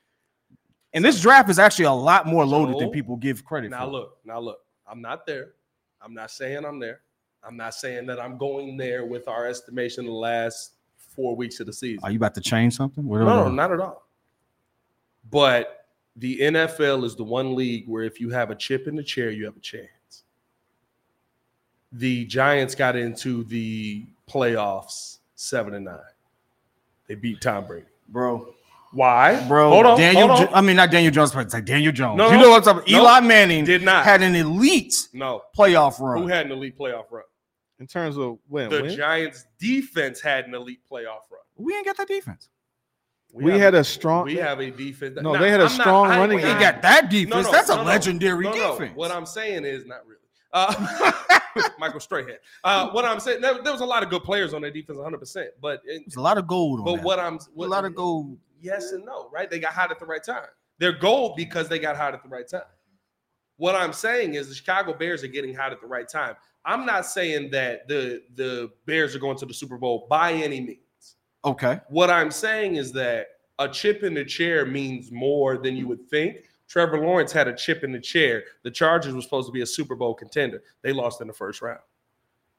And 0.94 1.04
this 1.04 1.20
draft 1.20 1.50
is 1.50 1.58
actually 1.58 1.84
a 1.86 1.92
lot 1.92 2.26
more 2.26 2.46
loaded 2.46 2.78
than 2.78 2.90
people 2.90 3.16
give 3.16 3.44
credit 3.44 3.70
Now 3.70 3.84
for. 3.86 3.90
look, 3.92 4.18
now 4.24 4.38
look. 4.38 4.60
I'm 4.86 5.02
not 5.02 5.26
there. 5.26 5.54
I'm 6.00 6.14
not 6.14 6.30
saying 6.30 6.64
I'm 6.64 6.78
there. 6.78 7.00
I'm 7.46 7.56
not 7.56 7.74
saying 7.74 8.06
that 8.06 8.18
I'm 8.20 8.36
going 8.36 8.76
there 8.76 9.04
with 9.06 9.28
our 9.28 9.46
estimation 9.46 10.04
the 10.06 10.12
last 10.12 10.72
four 10.96 11.36
weeks 11.36 11.60
of 11.60 11.66
the 11.66 11.72
season. 11.72 12.00
Are 12.02 12.10
you 12.10 12.16
about 12.18 12.34
to 12.34 12.40
change 12.40 12.74
something? 12.76 13.06
What- 13.06 13.20
No, 13.20 13.44
no, 13.44 13.48
not 13.48 13.72
at 13.72 13.80
all. 13.80 14.06
But 15.30 15.86
the 16.16 16.38
NFL 16.40 17.04
is 17.04 17.14
the 17.14 17.24
one 17.24 17.54
league 17.54 17.86
where 17.88 18.04
if 18.04 18.20
you 18.20 18.30
have 18.30 18.50
a 18.50 18.54
chip 18.54 18.86
in 18.88 18.96
the 18.96 19.02
chair, 19.02 19.30
you 19.30 19.44
have 19.44 19.56
a 19.56 19.60
chance. 19.60 19.88
The 21.92 22.24
Giants 22.26 22.74
got 22.74 22.96
into 22.96 23.44
the 23.44 24.04
playoffs 24.28 25.18
seven 25.34 25.74
and 25.74 25.84
nine. 25.84 25.98
They 27.06 27.14
beat 27.14 27.40
Tom 27.40 27.66
Brady. 27.66 27.86
bro, 28.08 28.52
Why? 28.92 29.46
bro. 29.46 29.70
hold 29.70 29.86
on. 29.86 29.98
Daniel, 29.98 30.28
hold 30.28 30.40
on. 30.40 30.46
Jo- 30.46 30.52
I 30.54 30.60
mean 30.60 30.76
not 30.76 30.90
Daniel 30.90 31.12
Jones, 31.12 31.32
but 31.32 31.40
it's 31.40 31.54
like 31.54 31.64
Daniel 31.64 31.92
Jones. 31.92 32.18
No, 32.18 32.26
you 32.30 32.36
no, 32.36 32.42
know 32.42 32.50
what 32.50 32.66
I'm 32.66 32.76
talking? 32.78 32.92
no, 32.92 33.00
Eli 33.00 33.20
Manning 33.20 33.64
did 33.64 33.82
not. 33.82 34.04
had 34.04 34.22
an 34.22 34.34
elite 34.34 34.94
no. 35.12 35.42
playoff 35.56 36.00
run. 36.00 36.22
Who 36.22 36.28
had 36.28 36.46
an 36.46 36.52
elite 36.52 36.76
playoff 36.78 37.04
run? 37.10 37.22
In 37.78 37.86
terms 37.86 38.16
of 38.16 38.38
when, 38.48 38.70
The 38.70 38.82
when? 38.82 38.96
Giants 38.96 39.44
defense 39.58 40.20
had 40.20 40.46
an 40.46 40.54
elite 40.54 40.80
playoff 40.90 41.28
run. 41.30 41.40
we 41.56 41.74
ain't 41.74 41.84
got 41.84 41.96
that 41.98 42.08
defense. 42.08 42.48
we 43.32 43.52
have 43.52 43.60
had 43.60 43.74
a 43.74 43.84
strong. 43.84 44.24
we 44.24 44.36
have 44.36 44.60
a 44.60 44.70
defense. 44.70 45.18
No, 45.20 45.36
they 45.38 45.50
had 45.50 45.60
a 45.60 45.68
strong 45.68 46.08
running 46.08 46.36
We 46.36 46.42
game. 46.42 46.52
ain't 46.52 46.60
got 46.60 46.80
that 46.82 47.10
defense. 47.10 47.44
no, 47.46 47.52
That's 47.52 47.68
a 47.68 47.76
no, 47.76 47.82
no. 47.82 47.86
legendary 47.88 48.44
No, 48.44 48.52
no. 48.54 48.72
defense. 48.78 48.96
What 48.96 49.10
I'm 49.10 49.26
saying 49.26 49.64
is 49.64 49.84
not 49.84 50.06
really. 50.06 50.20
Uh, 50.52 51.12
Michael 51.78 52.00
Strahan. 52.00 52.36
Uh, 52.64 52.88
what 52.90 53.04
I'm 53.04 53.20
saying, 53.20 53.40
there, 53.42 53.62
there 53.62 53.72
was 53.72 53.82
a 53.82 53.86
lot 53.86 54.02
of 54.02 54.08
good 54.08 54.22
players 54.24 54.54
on 54.54 54.62
their 54.62 54.70
defense, 54.70 54.96
100. 54.96 55.18
percent 55.18 55.48
But 55.60 55.82
it, 55.84 56.02
There's 56.06 56.16
a 56.16 56.20
lot 56.22 56.38
of 56.38 56.46
gold 56.46 56.80
on 56.80 56.84
but 56.86 56.96
that. 56.96 57.04
what 57.04 57.18
I'm 57.18 57.38
what, 57.54 57.66
a 57.66 57.68
lot 57.68 57.84
of 57.84 57.94
gold. 57.94 58.38
yes 58.62 58.92
and 58.92 59.04
no, 59.04 59.28
right? 59.30 59.50
They 59.50 59.58
got 59.58 59.72
hot 59.74 59.90
at 59.90 59.98
the 60.00 60.06
right 60.06 60.22
time. 60.24 60.44
They're 60.78 60.92
gold 60.92 61.36
because 61.36 61.68
they 61.68 61.78
got 61.78 61.96
hot 61.96 62.14
at 62.14 62.22
the 62.22 62.28
right 62.30 62.48
time. 62.48 62.62
What 63.56 63.74
I'm 63.74 63.92
saying 63.92 64.34
is 64.34 64.48
the 64.48 64.54
Chicago 64.54 64.92
Bears 64.92 65.24
are 65.24 65.28
getting 65.28 65.54
hot 65.54 65.72
at 65.72 65.80
the 65.80 65.86
right 65.86 66.08
time. 66.08 66.34
I'm 66.64 66.84
not 66.84 67.06
saying 67.06 67.50
that 67.52 67.88
the 67.88 68.22
the 68.34 68.70
Bears 68.86 69.14
are 69.14 69.18
going 69.18 69.38
to 69.38 69.46
the 69.46 69.54
Super 69.54 69.78
Bowl 69.78 70.06
by 70.10 70.32
any 70.32 70.60
means. 70.60 71.16
Okay. 71.44 71.80
What 71.88 72.10
I'm 72.10 72.30
saying 72.30 72.76
is 72.76 72.92
that 72.92 73.28
a 73.58 73.68
chip 73.68 74.02
in 74.02 74.14
the 74.14 74.24
chair 74.24 74.66
means 74.66 75.10
more 75.10 75.56
than 75.56 75.76
you 75.76 75.86
would 75.88 76.08
think. 76.08 76.38
Trevor 76.68 76.98
Lawrence 76.98 77.30
had 77.30 77.46
a 77.46 77.54
chip 77.54 77.84
in 77.84 77.92
the 77.92 78.00
chair. 78.00 78.42
The 78.64 78.70
Chargers 78.70 79.14
were 79.14 79.22
supposed 79.22 79.46
to 79.46 79.52
be 79.52 79.62
a 79.62 79.66
Super 79.66 79.94
Bowl 79.94 80.14
contender. 80.14 80.62
They 80.82 80.92
lost 80.92 81.20
in 81.20 81.28
the 81.28 81.32
first 81.32 81.62
round. 81.62 81.80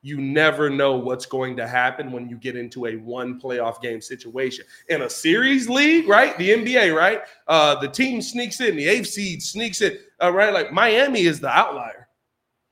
You 0.08 0.22
never 0.22 0.70
know 0.70 0.96
what's 0.96 1.26
going 1.26 1.58
to 1.58 1.68
happen 1.68 2.14
when 2.14 2.30
you 2.30 2.38
get 2.38 2.56
into 2.56 2.86
a 2.86 2.96
one 2.96 3.42
playoff 3.42 3.82
game 3.82 4.00
situation. 4.00 4.64
In 4.88 5.02
a 5.02 5.10
series 5.10 5.68
league, 5.68 6.08
right? 6.08 6.38
The 6.38 6.52
NBA, 6.52 6.96
right? 6.96 7.24
Uh, 7.50 7.76
the 7.82 7.90
team 7.90 8.22
sneaks 8.22 8.62
in, 8.62 8.78
the 8.78 8.88
eighth 8.88 9.08
seed 9.10 9.44
sneaks 9.44 9.82
in, 9.82 9.98
uh, 10.24 10.32
right? 10.32 10.54
Like 10.54 10.72
Miami 10.72 11.24
is 11.24 11.42
the 11.42 11.50
outlier. 11.50 12.08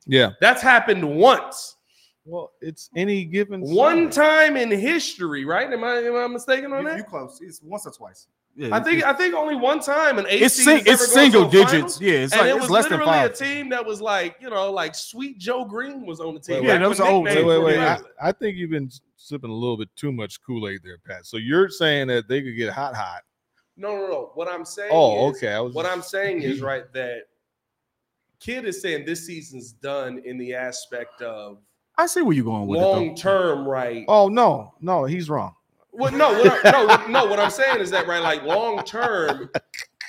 Yeah. 0.07 0.29
That's 0.39 0.61
happened 0.61 1.03
once. 1.17 1.75
Well, 2.23 2.53
it's 2.61 2.89
any 2.95 3.25
given 3.25 3.59
One 3.59 4.09
Sunday. 4.09 4.53
time 4.53 4.55
in 4.55 4.71
history, 4.71 5.43
right? 5.43 5.69
Am 5.71 5.83
I 5.83 5.97
am 5.97 6.15
I 6.15 6.27
mistaken 6.27 6.71
on 6.71 6.83
You, 6.83 6.87
that? 6.89 6.97
you 6.99 7.03
close. 7.03 7.39
It's 7.41 7.61
once 7.61 7.85
or 7.85 7.91
twice. 7.91 8.27
Yeah, 8.57 8.73
I 8.73 8.79
think 8.79 9.03
I 9.03 9.11
think 9.11 9.33
only 9.35 9.55
one 9.55 9.81
time 9.81 10.17
an 10.17 10.25
eight 10.29 10.41
it's 10.41 10.55
sing, 10.63 10.77
it's 10.79 10.87
ever 10.87 10.97
gone 11.05 11.07
single 11.07 11.45
to 11.45 11.51
digits. 11.51 11.71
finals, 11.71 12.01
Yeah, 12.01 12.11
it's 12.13 12.31
and 12.33 12.41
like 12.41 12.49
it 12.49 12.53
it's 12.55 12.61
was 12.61 12.69
less 12.71 12.87
than 12.87 12.99
literally 12.99 13.19
a 13.25 13.29
team 13.29 13.69
that 13.69 13.85
was 13.85 13.99
like 14.01 14.37
you 14.39 14.49
know 14.49 14.71
like 14.71 14.95
Sweet 14.95 15.37
Joe 15.37 15.65
Green 15.65 16.05
was 16.05 16.21
on 16.21 16.33
the 16.35 16.39
team. 16.39 16.63
Yeah, 16.63 16.73
Back 16.75 16.79
that 16.81 16.89
was 16.89 16.99
old 17.01 17.25
Wait, 17.25 17.43
wait, 17.45 17.63
wait. 17.63 17.77
I. 17.79 17.99
I 18.21 18.31
think 18.31 18.55
you've 18.55 18.69
been 18.69 18.89
sipping 19.17 19.49
a 19.49 19.53
little 19.53 19.75
bit 19.77 19.89
too 19.97 20.13
much 20.13 20.41
Kool 20.41 20.69
Aid 20.69 20.79
there, 20.85 20.97
Pat. 21.05 21.25
So 21.25 21.35
you're 21.37 21.67
saying 21.69 22.07
that 22.07 22.29
they 22.29 22.41
could 22.41 22.55
get 22.55 22.71
hot, 22.71 22.95
hot. 22.95 23.23
No, 23.75 23.93
no, 23.93 24.07
no. 24.07 24.31
What 24.35 24.47
I'm 24.47 24.63
saying. 24.63 24.91
Oh, 24.93 25.31
is, 25.31 25.35
okay. 25.37 25.51
I 25.51 25.59
was 25.59 25.73
What 25.73 25.83
just- 25.83 25.93
I'm 25.97 26.01
saying 26.01 26.41
is 26.43 26.61
right 26.61 26.85
that 26.93 27.23
kid 28.39 28.63
is 28.65 28.81
saying 28.81 29.05
this 29.05 29.25
season's 29.25 29.73
done 29.73 30.21
in 30.23 30.37
the 30.37 30.53
aspect 30.53 31.21
of 31.21 31.57
I 31.97 32.05
see 32.05 32.21
where 32.21 32.33
you're 32.33 32.45
going 32.45 32.67
with 32.67 32.79
it. 32.79 32.83
long 32.83 33.15
term, 33.15 33.67
right? 33.67 34.05
Oh 34.07 34.29
no, 34.29 34.75
no, 34.79 35.03
he's 35.05 35.29
wrong. 35.29 35.55
Well, 35.97 36.11
no, 36.11 36.33
what 36.33 36.65
I, 36.65 36.71
no, 36.71 37.07
no. 37.23 37.25
What 37.29 37.39
I'm 37.39 37.49
saying 37.51 37.79
is 37.79 37.89
that 37.91 38.07
right, 38.07 38.21
like 38.21 38.43
long 38.43 38.83
term, 38.83 39.49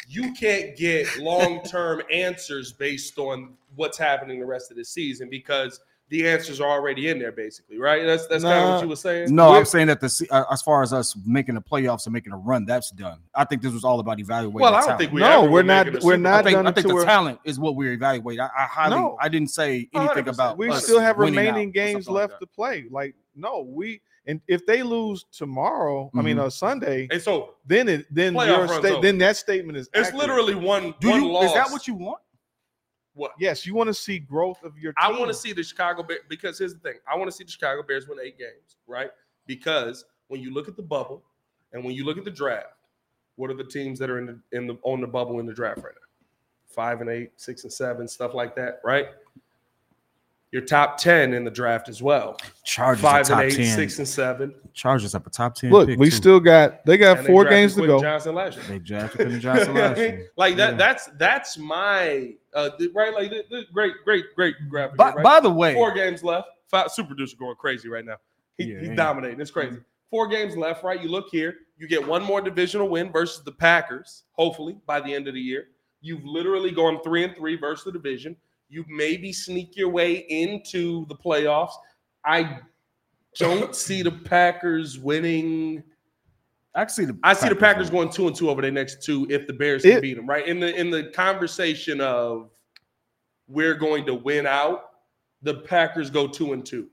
you 0.08 0.32
can't 0.34 0.76
get 0.76 1.18
long 1.18 1.62
term 1.62 2.02
answers 2.12 2.72
based 2.72 3.18
on 3.18 3.54
what's 3.74 3.98
happening 3.98 4.40
the 4.40 4.46
rest 4.46 4.70
of 4.70 4.76
the 4.76 4.84
season 4.84 5.28
because 5.30 5.80
the 6.08 6.26
answers 6.28 6.60
are 6.60 6.70
already 6.70 7.08
in 7.08 7.18
there, 7.18 7.32
basically, 7.32 7.78
right? 7.78 8.04
That's 8.06 8.28
that's 8.28 8.44
kind 8.44 8.64
of 8.64 8.74
what 8.76 8.82
you 8.84 8.88
were 8.88 8.94
saying. 8.96 9.34
No, 9.34 9.48
We're- 9.48 9.58
I'm 9.58 9.64
saying 9.64 9.88
that 9.88 10.00
the 10.00 10.26
uh, 10.30 10.44
as 10.52 10.62
far 10.62 10.82
as 10.84 10.92
us 10.92 11.16
making 11.26 11.56
the 11.56 11.60
playoffs 11.60 12.06
and 12.06 12.12
making 12.12 12.32
a 12.32 12.36
run, 12.36 12.64
that's 12.64 12.90
done. 12.92 13.18
I 13.34 13.44
think 13.44 13.60
this 13.60 13.72
was 13.72 13.82
all 13.82 13.98
about 13.98 14.20
evaluating. 14.20 14.60
Well, 14.60 14.72
I 14.74 14.86
don't 14.86 14.98
think 14.98 15.12
we 15.12 15.20
No, 15.20 15.42
we're 15.42 15.50
were 15.50 15.62
not- 15.64 15.86
we're 15.92 16.00
Super 16.00 16.16
not 16.18 16.34
I 16.34 16.42
think, 16.44 16.54
done 16.58 16.66
I 16.68 16.70
think 16.72 16.86
the 16.86 16.94
we're- 16.94 17.04
talent 17.06 17.40
is 17.44 17.58
what 17.58 17.74
we 17.74 17.92
evaluate. 17.92 18.38
I, 18.38 18.46
I 18.46 18.62
highly, 18.66 18.96
No. 18.96 19.16
I 19.20 19.28
didn't 19.28 19.50
say 19.50 19.88
anything 19.94 20.24
100%. 20.26 20.28
about. 20.28 20.58
We 20.58 20.70
us 20.70 20.84
still 20.84 21.00
have 21.00 21.18
remaining 21.18 21.72
games 21.72 22.04
something 22.04 22.14
like 22.14 22.30
left 22.30 22.40
to 22.40 22.46
play. 22.46 22.84
Like, 22.88 23.16
no, 23.34 23.62
we 23.68 24.00
and 24.26 24.40
if 24.48 24.66
they 24.66 24.82
lose 24.82 25.24
tomorrow, 25.32 26.10
I 26.16 26.22
mean, 26.22 26.36
Mhm. 26.36 26.40
uh, 26.46 26.50
Sunday, 26.50 27.08
And 27.10 27.22
so 27.22 27.54
then 27.66 27.88
it 27.88 28.06
then 28.14 28.34
your 28.34 28.66
runs 28.66 28.72
sta- 28.86 29.00
then 29.00 29.18
that 29.18 29.36
statement 29.36 29.78
is 29.78 29.88
it's 29.94 30.08
accurate. 30.08 30.14
literally 30.28 30.54
one. 30.54 30.94
Do 31.00 31.10
one 31.10 31.22
you? 31.22 31.30
loss. 31.32 31.44
Is 31.46 31.52
that 31.54 31.70
what 31.70 31.86
you 31.86 31.94
want? 31.94 32.20
What? 33.14 33.32
yes. 33.38 33.64
You 33.64 33.74
want 33.74 33.88
to 33.88 33.94
see 33.94 34.18
growth 34.18 34.62
of 34.62 34.76
your. 34.78 34.92
I 34.98 35.10
want 35.10 35.28
to 35.28 35.34
see 35.34 35.52
the 35.52 35.62
Chicago 35.62 36.02
Bears 36.02 36.20
because 36.28 36.58
here's 36.58 36.74
the 36.74 36.80
thing: 36.80 36.98
I 37.10 37.16
want 37.16 37.30
to 37.30 37.36
see 37.36 37.44
the 37.44 37.50
Chicago 37.50 37.82
Bears 37.82 38.06
win 38.08 38.18
eight 38.20 38.36
games, 38.38 38.76
right? 38.86 39.10
Because 39.46 40.04
when 40.28 40.40
you 40.42 40.52
look 40.52 40.68
at 40.68 40.76
the 40.76 40.82
bubble 40.82 41.24
and 41.72 41.82
when 41.84 41.94
you 41.94 42.04
look 42.04 42.18
at 42.18 42.24
the 42.24 42.30
draft, 42.30 42.74
what 43.36 43.50
are 43.50 43.54
the 43.54 43.64
teams 43.64 43.98
that 44.00 44.10
are 44.10 44.18
in 44.18 44.26
the 44.26 44.40
in 44.52 44.66
the 44.66 44.76
on 44.82 45.00
the 45.00 45.06
bubble 45.06 45.40
in 45.40 45.46
the 45.46 45.54
draft 45.54 45.78
right 45.78 45.94
now? 45.94 46.26
Five 46.66 47.00
and 47.00 47.08
eight, 47.08 47.30
six 47.36 47.62
and 47.62 47.72
seven, 47.72 48.06
stuff 48.06 48.34
like 48.34 48.54
that, 48.56 48.80
right? 48.84 49.06
Your 50.56 50.64
top 50.64 50.96
ten 50.96 51.34
in 51.34 51.44
the 51.44 51.50
draft 51.50 51.90
as 51.90 52.00
well. 52.00 52.38
Chargers 52.64 53.02
Five 53.02 53.26
are 53.26 53.28
top 53.28 53.42
and 53.42 53.52
eight, 53.52 53.56
ten. 53.56 53.76
six 53.76 53.98
and 53.98 54.08
seven. 54.08 54.54
Chargers 54.72 55.14
up 55.14 55.26
a 55.26 55.30
top 55.30 55.54
ten. 55.54 55.70
Look, 55.70 55.86
pick 55.86 55.98
we 55.98 56.06
too. 56.06 56.16
still 56.16 56.40
got. 56.40 56.82
They 56.86 56.96
got 56.96 57.18
And 57.18 57.26
four 57.26 57.42
drafted 57.44 57.58
games 57.58 57.74
to 57.74 57.86
go. 57.86 58.00
Johnson 58.00 58.34
last 58.34 58.56
year. 58.56 58.64
They 58.66 58.78
drafted 58.78 59.16
Quentin 59.20 59.38
Johnson 59.38 59.74
last 59.74 59.98
year. 59.98 60.30
like 60.38 60.56
that. 60.56 60.70
Yeah. 60.70 60.76
That's 60.78 61.10
that's 61.18 61.58
my 61.58 62.32
uh, 62.54 62.70
right. 62.94 63.12
Like 63.12 63.28
the, 63.28 63.44
the 63.50 63.64
great, 63.70 63.92
great, 64.06 64.34
great 64.34 64.54
graphic. 64.70 64.96
By, 64.96 65.12
right? 65.12 65.22
by 65.22 65.40
the 65.40 65.50
way, 65.50 65.74
Four 65.74 65.92
games 65.92 66.24
left. 66.24 66.48
Five, 66.70 66.90
super 66.90 67.08
producer 67.08 67.36
going 67.38 67.56
crazy 67.56 67.90
right 67.90 68.06
now. 68.06 68.16
He, 68.56 68.64
Yeah, 68.72 68.78
he's 68.80 68.88
yeah. 68.88 68.94
dominating. 68.94 69.38
It's 69.42 69.50
crazy. 69.50 69.76
Four 70.10 70.26
games 70.26 70.56
left, 70.56 70.82
right? 70.84 71.02
You 71.02 71.10
look 71.10 71.26
here. 71.30 71.54
You 71.76 71.86
get 71.86 72.08
one 72.08 72.22
more 72.22 72.40
divisional 72.40 72.88
win 72.88 73.12
versus 73.12 73.44
the 73.44 73.52
Packers, 73.52 74.22
hopefully 74.32 74.78
by 74.86 75.00
the 75.00 75.12
end 75.12 75.28
of 75.28 75.34
the 75.34 75.40
year. 75.40 75.66
You've 76.00 76.24
literally 76.24 76.70
gone 76.70 77.02
three 77.02 77.24
and 77.24 77.36
three 77.36 77.56
versus 77.58 77.84
the 77.84 77.92
division. 77.92 78.36
You 78.68 78.84
maybe 78.88 79.32
sneak 79.32 79.76
your 79.76 79.88
way 79.88 80.26
into 80.28 81.06
the 81.06 81.14
playoffs. 81.14 81.72
I 82.24 82.58
don't 83.38 83.74
see 83.86 84.02
the 84.02 84.10
Packers 84.10 84.98
winning. 84.98 85.82
I 86.74 86.86
see 86.88 87.04
the. 87.04 87.16
I 87.22 87.32
see 87.32 87.48
the 87.48 87.56
Packers 87.56 87.90
winning. 87.90 88.06
going 88.06 88.12
two 88.12 88.26
and 88.26 88.36
two 88.36 88.50
over 88.50 88.60
their 88.62 88.70
next 88.70 89.02
two 89.02 89.26
if 89.30 89.46
the 89.46 89.52
Bears 89.52 89.82
can 89.82 89.92
It- 89.92 90.02
beat 90.02 90.14
them. 90.14 90.26
Right 90.26 90.46
in 90.46 90.60
the 90.60 90.74
in 90.74 90.90
the 90.90 91.04
conversation 91.04 92.00
of 92.00 92.50
we're 93.48 93.74
going 93.74 94.04
to 94.06 94.14
win 94.14 94.46
out, 94.46 94.82
the 95.42 95.54
Packers 95.54 96.10
go 96.10 96.26
two 96.26 96.52
and 96.52 96.66
two. 96.66 96.88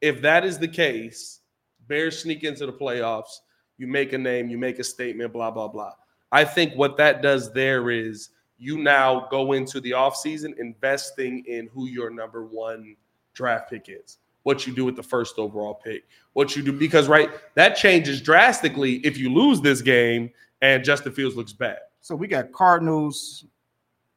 If 0.00 0.22
that 0.22 0.44
is 0.44 0.58
the 0.58 0.68
case, 0.68 1.40
Bears 1.88 2.18
sneak 2.22 2.42
into 2.44 2.64
the 2.66 2.72
playoffs. 2.72 3.40
You 3.76 3.86
make 3.86 4.12
a 4.12 4.18
name, 4.18 4.48
you 4.48 4.58
make 4.58 4.78
a 4.78 4.84
statement, 4.84 5.32
blah 5.32 5.50
blah 5.50 5.68
blah. 5.68 5.92
I 6.32 6.44
think 6.44 6.74
what 6.74 6.96
that 6.96 7.22
does 7.22 7.52
there 7.52 7.90
is 7.90 8.30
you 8.58 8.78
now 8.78 9.28
go 9.30 9.52
into 9.52 9.80
the 9.80 9.92
offseason 9.92 10.58
investing 10.58 11.44
in 11.46 11.68
who 11.68 11.86
your 11.86 12.10
number 12.10 12.44
one 12.44 12.96
draft 13.34 13.70
pick 13.70 13.86
is. 13.88 14.18
What 14.42 14.66
you 14.66 14.74
do 14.74 14.84
with 14.84 14.96
the 14.96 15.02
first 15.02 15.38
overall 15.38 15.74
pick, 15.74 16.04
what 16.32 16.56
you 16.56 16.62
do 16.62 16.72
because 16.72 17.06
right 17.08 17.30
that 17.54 17.76
changes 17.76 18.20
drastically 18.20 18.94
if 19.06 19.18
you 19.18 19.32
lose 19.32 19.60
this 19.60 19.82
game 19.82 20.30
and 20.62 20.82
Justin 20.84 21.12
Fields 21.12 21.36
looks 21.36 21.52
bad. 21.52 21.78
So 22.00 22.14
we 22.16 22.26
got 22.28 22.52
Cardinals. 22.52 23.44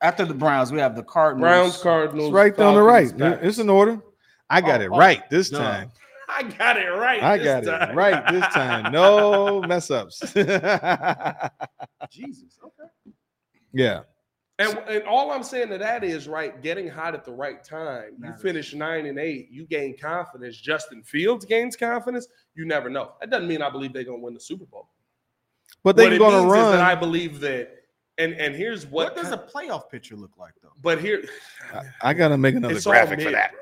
After 0.01 0.25
the 0.25 0.33
Browns, 0.33 0.71
we 0.71 0.79
have 0.79 0.95
the 0.95 1.03
Cardinals. 1.03 1.41
Browns, 1.47 1.77
Cardinals, 1.77 2.27
It's 2.29 2.33
right 2.33 2.55
down 2.57 2.73
the 2.75 2.81
right. 2.81 3.09
Falcons, 3.09 3.21
Packers. 3.21 3.47
It's 3.49 3.57
in 3.59 3.69
order. 3.69 4.01
I 4.49 4.59
got 4.61 4.81
Oh, 4.81 4.85
it 4.85 4.89
oh, 4.91 4.97
right 4.97 5.29
this 5.29 5.49
duh. 5.51 5.59
time. 5.59 5.91
I 6.29 6.43
got 6.43 6.77
it 6.77 6.87
right. 6.89 7.21
I 7.21 7.37
this 7.37 7.45
got 7.45 7.79
time. 7.79 7.89
it 7.91 7.95
right 7.95 8.31
this 8.31 8.45
time. 8.53 8.91
No 8.91 9.61
mess 9.67 9.91
ups. 9.91 10.19
Jesus. 12.09 12.57
Okay. 12.63 12.89
yeah. 13.73 14.01
And, 14.61 14.77
and 14.89 15.03
all 15.03 15.31
I'm 15.31 15.43
saying 15.43 15.69
to 15.69 15.77
that 15.77 16.03
is 16.03 16.27
right, 16.27 16.61
getting 16.61 16.87
hot 16.87 17.13
at 17.13 17.25
the 17.25 17.31
right 17.31 17.63
time. 17.63 18.13
You 18.23 18.33
finish 18.33 18.73
nine 18.73 19.05
and 19.05 19.17
eight, 19.19 19.49
you 19.51 19.65
gain 19.65 19.97
confidence. 19.97 20.57
Justin 20.57 21.03
Fields 21.03 21.45
gains 21.45 21.75
confidence. 21.75 22.27
You 22.55 22.65
never 22.65 22.89
know. 22.89 23.13
That 23.19 23.29
doesn't 23.29 23.47
mean 23.47 23.61
I 23.61 23.69
believe 23.69 23.93
they're 23.93 24.03
gonna 24.03 24.19
win 24.19 24.33
the 24.33 24.39
Super 24.39 24.65
Bowl. 24.65 24.89
But 25.83 25.95
What 25.95 26.03
they're 26.03 26.13
it 26.13 26.19
going 26.19 26.31
to 26.33 26.43
means 26.53 26.65
is 26.65 26.71
that 26.73 26.81
I 26.81 26.95
believe 26.95 27.39
that. 27.41 27.69
And 28.17 28.33
and 28.33 28.53
here's 28.53 28.85
What, 28.85 29.15
what, 29.15 29.23
does 29.23 29.31
a 29.31 29.37
playoff 29.37 29.89
picture 29.89 30.15
look 30.15 30.37
like, 30.37 30.53
though? 30.61 30.73
but 30.81 30.99
here 31.01 31.23
I, 31.73 32.09
I 32.09 32.13
got 32.13 32.27
to 32.27 32.37
make 32.37 32.55
another 32.55 32.79
graphic 32.81 33.17
mid, 33.19 33.27
for 33.27 33.31
that. 33.31 33.51
bro. 33.51 33.61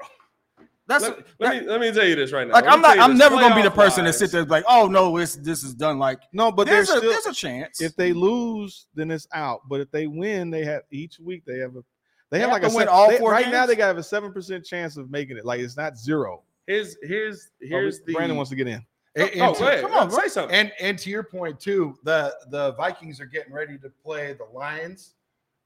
That's 0.90 1.04
Let, 1.04 1.20
let 1.40 1.62
me 1.64 1.70
let 1.70 1.80
me 1.80 1.92
tell 1.94 2.04
you 2.06 2.16
this 2.16 2.32
right 2.34 2.48
now. 2.48 2.54
like 2.56 2.66
I'm 2.68 2.82
not. 2.82 3.00
I'm 3.00 3.12
this. 3.12 3.20
never 3.20 3.36
gonna 3.36 3.56
be 3.56 3.62
the 3.62 3.70
person 3.72 4.04
that 4.06 4.10
Playoff-wise, 4.16 4.18
sit 4.20 4.32
there 4.32 4.44
like, 4.46 4.66
oh 4.68 4.88
no, 4.88 5.16
it's 5.18 5.36
this 5.36 5.64
is 5.64 5.74
done. 5.76 6.00
Like, 6.00 6.20
No, 6.34 6.52
but 6.52 6.66
there's 6.68 6.88
there's 6.88 6.98
a 6.98 7.00
still. 7.00 7.12
there's 7.12 7.26
a 7.28 7.34
chance. 7.34 7.80
if 7.82 7.96
they 7.96 8.12
lose, 8.12 8.88
then 8.96 9.12
it's 9.12 9.28
out. 9.34 9.62
But 9.70 9.80
if 9.82 9.92
they 9.92 10.08
win, 10.08 10.50
they 10.50 10.66
have 10.66 10.82
each 10.92 11.20
week 11.20 11.44
they 11.46 11.60
have 11.60 11.76
a. 11.76 11.84
They, 12.32 12.38
They 12.38 12.40
have 12.42 12.50
have 12.52 12.62
like 12.64 12.72
a 12.72 12.76
win 12.76 12.86
se- 12.88 12.92
all 12.92 13.10
they- 13.10 13.18
four 13.20 13.32
right 13.32 13.50
now. 13.50 13.66
They 13.66 13.76
got 13.76 13.88
have 13.88 13.98
a 13.98 14.04
seven 14.04 14.34
percent 14.34 14.66
chance 14.66 14.98
of 14.98 15.10
making 15.10 15.38
it. 15.38 15.46
Like 15.46 15.60
it's 15.62 15.78
not 15.78 15.98
zero. 15.98 16.44
Here's 16.68 16.98
here's 17.04 17.50
Oh, 17.64 17.68
here's 17.68 18.02
the 18.02 18.14
Brandon 18.14 18.36
wants 18.36 18.50
to 18.50 18.56
get 18.56 18.68
in. 18.68 18.84
And, 19.16 19.30
Oh, 19.42 19.48
and 19.48 19.56
to- 19.56 19.62
go 19.62 19.82
come 19.82 19.94
on, 19.94 20.12
say 20.12 20.28
something. 20.28 20.56
and 20.56 20.72
and 20.80 20.98
to 21.00 21.10
your 21.12 21.24
point 21.24 21.60
too, 21.60 21.96
the 22.04 22.36
the 22.50 22.74
Vikings 22.74 23.20
are 23.22 23.26
getting 23.26 23.54
ready 23.54 23.78
to 23.78 23.90
play 24.04 24.34
the 24.34 24.46
Lions, 24.56 25.14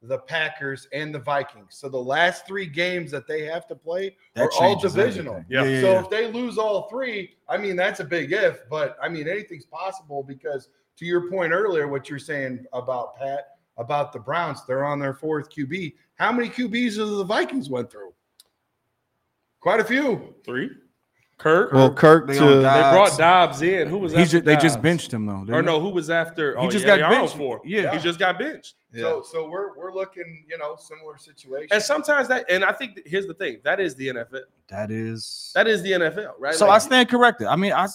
the 0.03 0.19
Packers, 0.19 0.87
and 0.91 1.15
the 1.15 1.19
Vikings. 1.19 1.75
So 1.75 1.87
the 1.87 1.97
last 1.97 2.45
three 2.45 2.65
games 2.65 3.09
that 3.11 3.25
they 3.27 3.43
have 3.45 3.67
to 3.67 3.75
play 3.75 4.15
That 4.35 4.43
are 4.43 4.51
all 4.59 4.79
divisional. 4.79 5.35
everything. 5.35 5.51
Yeah. 5.51 5.63
yeah, 5.63 5.81
so 5.81 5.91
yeah. 5.93 5.99
if 6.01 6.09
they 6.09 6.31
lose 6.31 6.57
all 6.57 6.89
three, 6.89 7.35
I 7.47 7.57
mean 7.57 7.75
that's 7.75 7.99
a 7.99 8.03
big 8.03 8.33
if, 8.33 8.67
but 8.69 8.97
I 9.01 9.09
mean 9.09 9.27
anything's 9.27 9.65
possible 9.65 10.21
because 10.21 10.69
to 10.97 11.05
your 11.05 11.29
point 11.29 11.53
earlier, 11.53 11.87
what 11.87 12.09
you're 12.09 12.19
saying 12.19 12.65
about 12.73 13.15
Pat 13.15 13.47
about 13.77 14.13
the 14.13 14.19
Browns, 14.19 14.65
they're 14.67 14.85
on 14.85 14.99
their 14.99 15.13
fourth 15.13 15.49
QB. 15.49 15.93
How 16.15 16.31
many 16.31 16.49
QBs 16.49 16.97
have 16.97 17.09
the 17.09 17.23
Vikings 17.23 17.69
went 17.69 17.89
through? 17.91 18.13
Quite 19.61 19.79
a 19.79 19.83
few. 19.83 20.35
Three. 20.45 20.69
Kirk. 21.43 21.73
Well, 21.73 21.93
Kirk 21.93 22.27
They 22.27 22.37
to 22.37 22.45
they 22.45 22.61
brought 22.61 23.17
Dobbs 23.17 23.61
in. 23.61 23.89
Who 23.89 23.97
was 23.97 24.13
He 24.13 24.19
after 24.19 24.31
just, 24.31 24.45
they 24.45 24.55
just 24.55 24.81
benched 24.81 25.13
him 25.13 25.25
though. 25.25 25.45
Or 25.53 25.61
no, 25.61 25.81
who 25.81 25.89
was 25.89 26.09
after? 26.09 26.57
He 26.57 26.65
oh, 26.65 26.69
just 26.69 26.85
yeah, 26.85 26.95
got 26.95 26.95
they 26.95 27.01
are 27.01 27.19
on 27.19 27.21
benched. 27.25 27.35
For. 27.35 27.61
Yeah. 27.65 27.93
he 27.93 27.99
just 27.99 28.17
got 28.17 28.39
benched. 28.39 28.75
So 28.95 29.23
so 29.23 29.49
we're 29.49 29.77
we're 29.77 29.93
looking, 29.93 30.45
you 30.47 30.57
know, 30.57 30.77
similar 30.79 31.17
situation. 31.17 31.67
And 31.71 31.83
sometimes 31.83 32.29
that, 32.29 32.45
and 32.49 32.63
I 32.63 32.71
think 32.71 32.95
that- 32.95 33.07
here's 33.07 33.27
the 33.27 33.33
thing: 33.33 33.59
that 33.63 33.81
is 33.81 33.93
the 33.95 34.07
NFL. 34.07 34.43
That 34.69 34.89
is. 34.89 35.51
That 35.53 35.67
is 35.67 35.81
the 35.81 35.91
NFL, 35.91 36.33
right? 36.39 36.55
so 36.55 36.67
Like, 36.67 36.75
I 36.75 36.77
stand 36.77 37.09
corrected. 37.09 37.47
I 37.47 37.57
mean, 37.57 37.73
I 37.73 37.87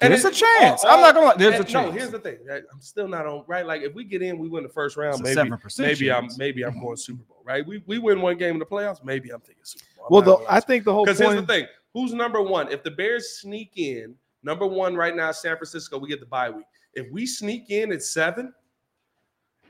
and 0.00 0.12
there's 0.12 0.24
a 0.24 0.30
chance. 0.30 0.84
all- 0.84 0.92
I'm 0.92 1.00
not 1.00 1.14
gonna. 1.14 1.26
lie, 1.26 1.36
There's 1.36 1.60
a 1.60 1.64
chance. 1.64 1.86
No, 1.86 1.90
here's 1.92 2.10
the 2.10 2.18
thing. 2.18 2.38
I'm 2.50 2.80
still 2.80 3.08
not 3.08 3.26
on 3.26 3.44
right. 3.46 3.66
Like 3.66 3.82
if 3.82 3.94
we 3.94 4.04
get 4.04 4.22
in, 4.22 4.38
we 4.38 4.48
win 4.48 4.62
the 4.62 4.68
first 4.68 4.96
round. 4.96 5.20
It's 5.26 5.36
maybe, 5.36 5.50
7% 5.50 5.78
maybe 5.80 6.10
I'm 6.12 6.28
maybe 6.38 6.64
I'm 6.64 6.80
going 6.80 6.96
Super 6.96 7.22
Bowl. 7.24 7.42
Right? 7.44 7.66
We 7.66 7.82
we 7.86 7.98
win 7.98 8.20
one 8.20 8.36
game 8.36 8.54
in 8.54 8.58
the 8.58 8.66
playoffs. 8.66 9.04
Maybe 9.04 9.30
I'm 9.30 9.40
thinking 9.40 9.64
Super 9.64 9.84
Bowl. 9.96 10.06
I'm 10.06 10.26
well, 10.26 10.38
the, 10.38 10.52
I 10.52 10.60
think 10.60 10.84
the 10.84 10.92
whole 10.92 11.04
Because 11.04 11.18
here's 11.18 11.34
the 11.34 11.46
thing: 11.46 11.66
who's 11.96 12.12
number 12.12 12.42
one? 12.42 12.70
If 12.70 12.82
the 12.82 12.90
Bears 12.90 13.38
sneak 13.40 13.72
in, 13.76 14.14
number 14.42 14.66
one 14.66 14.94
right 14.94 15.16
now, 15.16 15.32
San 15.32 15.56
Francisco, 15.56 15.96
we 15.96 16.10
get 16.10 16.20
the 16.20 16.26
bye 16.26 16.50
week. 16.50 16.66
If 16.92 17.10
we 17.10 17.24
sneak 17.24 17.70
in 17.70 17.90
at 17.90 18.02
seven, 18.02 18.52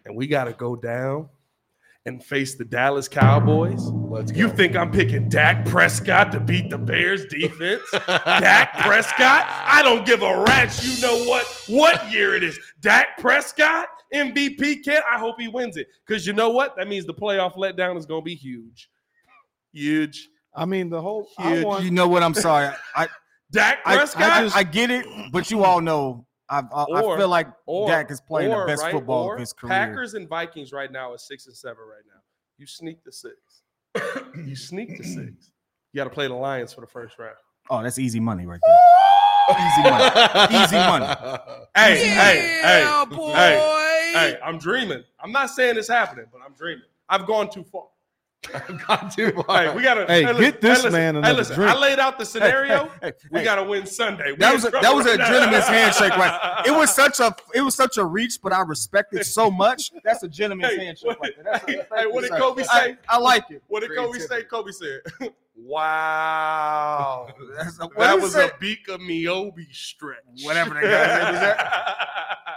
and 0.05 0.17
we 0.17 0.27
got 0.27 0.45
to 0.45 0.53
go 0.53 0.75
down 0.75 1.29
and 2.05 2.25
face 2.25 2.57
the 2.57 2.65
Dallas 2.65 3.07
Cowboys, 3.07 3.81
Let's 4.11 4.33
you 4.33 4.49
think 4.49 4.75
I'm 4.75 4.91
picking 4.91 5.29
Dak 5.29 5.67
Prescott 5.67 6.33
to 6.33 6.41
beat 6.41 6.69
the 6.69 6.79
Bears 6.79 7.27
defense? 7.27 7.83
Dak 8.09 8.73
Prescott? 8.79 9.47
I 9.49 9.83
don't 9.85 10.05
give 10.05 10.23
a 10.23 10.43
rat's. 10.43 10.85
You 10.85 11.07
know 11.07 11.25
what? 11.29 11.47
What 11.69 12.11
year 12.11 12.35
it 12.35 12.43
is? 12.43 12.59
Dak 12.81 13.19
Prescott 13.19 13.87
MVP? 14.13 14.85
Can 14.85 15.01
I 15.09 15.17
hope 15.17 15.37
he 15.39 15.47
wins 15.47 15.77
it? 15.77 15.87
Because 16.05 16.27
you 16.27 16.33
know 16.33 16.51
what? 16.51 16.77
That 16.77 16.89
means 16.89 17.07
the 17.07 17.15
playoff 17.15 17.55
letdown 17.55 17.97
is 17.97 18.05
going 18.05 18.23
to 18.23 18.25
be 18.25 18.35
huge, 18.35 18.91
huge. 19.73 20.29
I 20.57 20.65
mean, 20.65 20.89
the 20.89 21.01
whole. 21.01 21.29
I 21.39 21.57
You, 21.59 21.67
want, 21.67 21.85
you 21.85 21.91
know 21.91 22.09
what? 22.09 22.23
I'm 22.23 22.35
sorry. 22.35 22.75
I 22.95 23.09
Dak 23.53 23.85
Prescott. 23.85 24.23
I, 24.55 24.61
I 24.61 24.63
get 24.65 24.91
it, 24.91 25.07
but 25.33 25.51
you 25.51 25.63
all 25.63 25.81
know 25.81 26.27
I, 26.49 26.63
I, 26.73 26.85
Or- 26.85 27.15
I 27.15 27.19
feel 27.19 27.29
like 27.29 27.49
or 27.67 27.89
Dak 27.89 28.11
is 28.11 28.21
playing 28.21 28.53
or, 28.53 28.61
the 28.61 28.67
best 28.67 28.83
right, 28.83 28.93
football 28.93 29.25
or 29.25 29.35
of 29.35 29.41
his 29.41 29.53
career. 29.53 29.71
Packers 29.71 30.15
and 30.15 30.29
Vikings 30.29 30.73
right 30.73 30.91
now 30.91 31.15
is 31.15 31.23
six 31.23 31.47
and 31.47 31.57
seven 31.57 31.83
right 31.89 32.05
now. 32.07 32.21
You 32.59 32.67
sneak 32.67 33.05
the 33.05 33.13
six. 33.13 33.37
you 34.47 34.57
sneak 34.57 34.97
the 34.97 35.05
six. 35.05 35.51
You 35.93 35.99
got 35.99 36.05
to 36.05 36.11
play 36.11 36.29
the 36.29 36.35
Lions 36.35 36.73
for 36.73 36.81
the 36.81 36.87
first 36.87 37.19
round. 37.19 37.37
Oh, 37.71 37.83
that's 37.83 37.99
easy 37.99 38.21
money 38.21 38.47
right 38.47 38.61
there. 38.65 38.77
Easy 39.51 39.83
money. 39.83 40.65
Easy 40.65 40.77
money. 40.77 41.07
Hey, 41.77 41.99
hey, 42.09 42.61
hey, 42.63 43.05
hey, 43.35 44.13
hey! 44.15 44.39
I'm 44.43 44.57
dreaming. 44.57 45.05
I'm 45.21 45.31
not 45.31 45.51
saying 45.51 45.77
it's 45.77 45.89
happening, 45.89 46.25
but 46.33 46.41
I'm 46.43 46.55
dreaming. 46.55 46.85
I've 47.07 47.27
gone 47.27 47.51
too 47.51 47.65
far. 47.65 47.89
Got 48.87 49.13
too 49.13 49.45
Hey, 49.49 49.75
we 49.75 49.83
gotta. 49.83 50.07
Hey, 50.07 50.27
listen, 50.27 50.43
get 50.43 50.61
this 50.61 50.85
listen, 50.85 50.93
man 50.93 51.23
Hey, 51.23 51.33
listen. 51.33 51.55
drink. 51.57 51.71
I 51.71 51.79
laid 51.79 51.99
out 51.99 52.19
the 52.19 52.25
scenario. 52.25 52.91
Hey, 53.03 53.13
we 53.31 53.39
hey, 53.41 53.45
gotta 53.45 53.65
win 53.65 53.87
Sunday. 53.87 54.33
We 54.33 54.39
That 54.39 54.53
was 54.55 54.65
a, 54.65 54.71
that 54.71 54.95
was 54.95 55.07
a 55.07 55.11
right 55.11 55.19
now. 55.19 55.31
gentleman's 55.31 55.67
handshake, 55.67 56.17
right? 56.17 56.63
It 56.67 56.71
was 56.73 56.95
such 56.95 57.21
a 57.21 57.35
it 57.55 57.61
was 57.63 57.75
such 57.75 57.97
a 57.99 58.05
reach, 58.05 58.41
but 58.43 58.53
I 58.53 58.61
respect 58.63 59.15
it 59.15 59.25
so 59.27 59.51
much. 59.51 59.91
That's 60.05 60.23
a 60.23 60.29
gentleman's 60.29 60.75
Hey, 60.75 60.85
handshake 60.87 61.07
what- 61.09 61.21
right 61.21 61.33
there. 61.37 61.45
That's 61.53 61.65
a- 61.69 61.97
hey, 61.97 62.07
what 62.07 62.23
did. 62.23 62.33
Kobe 62.33 62.63
I- 62.63 62.67
say? 62.87 62.97
I, 63.09 63.19
like 63.19 63.45
it. 63.51 63.63
What 63.69 63.81
did 63.81 63.91
Kobe 63.97 64.19
say? 64.19 64.43
Creativity. 64.45 64.49
Kobe 64.49 64.71
said, 64.73 65.33
"Wow, 65.57 67.29
That's 67.57 67.79
a- 67.79 67.85
what 67.87 67.97
that 67.99 68.21
was 68.21 68.33
say? 68.33 68.47
a 68.47 68.51
Bika 68.51 68.99
Miobi 68.99 69.73
stretch." 69.73 70.17
Whatever 70.43 70.75
that 70.75 70.83
guy's 70.83 71.43
name 71.43 71.67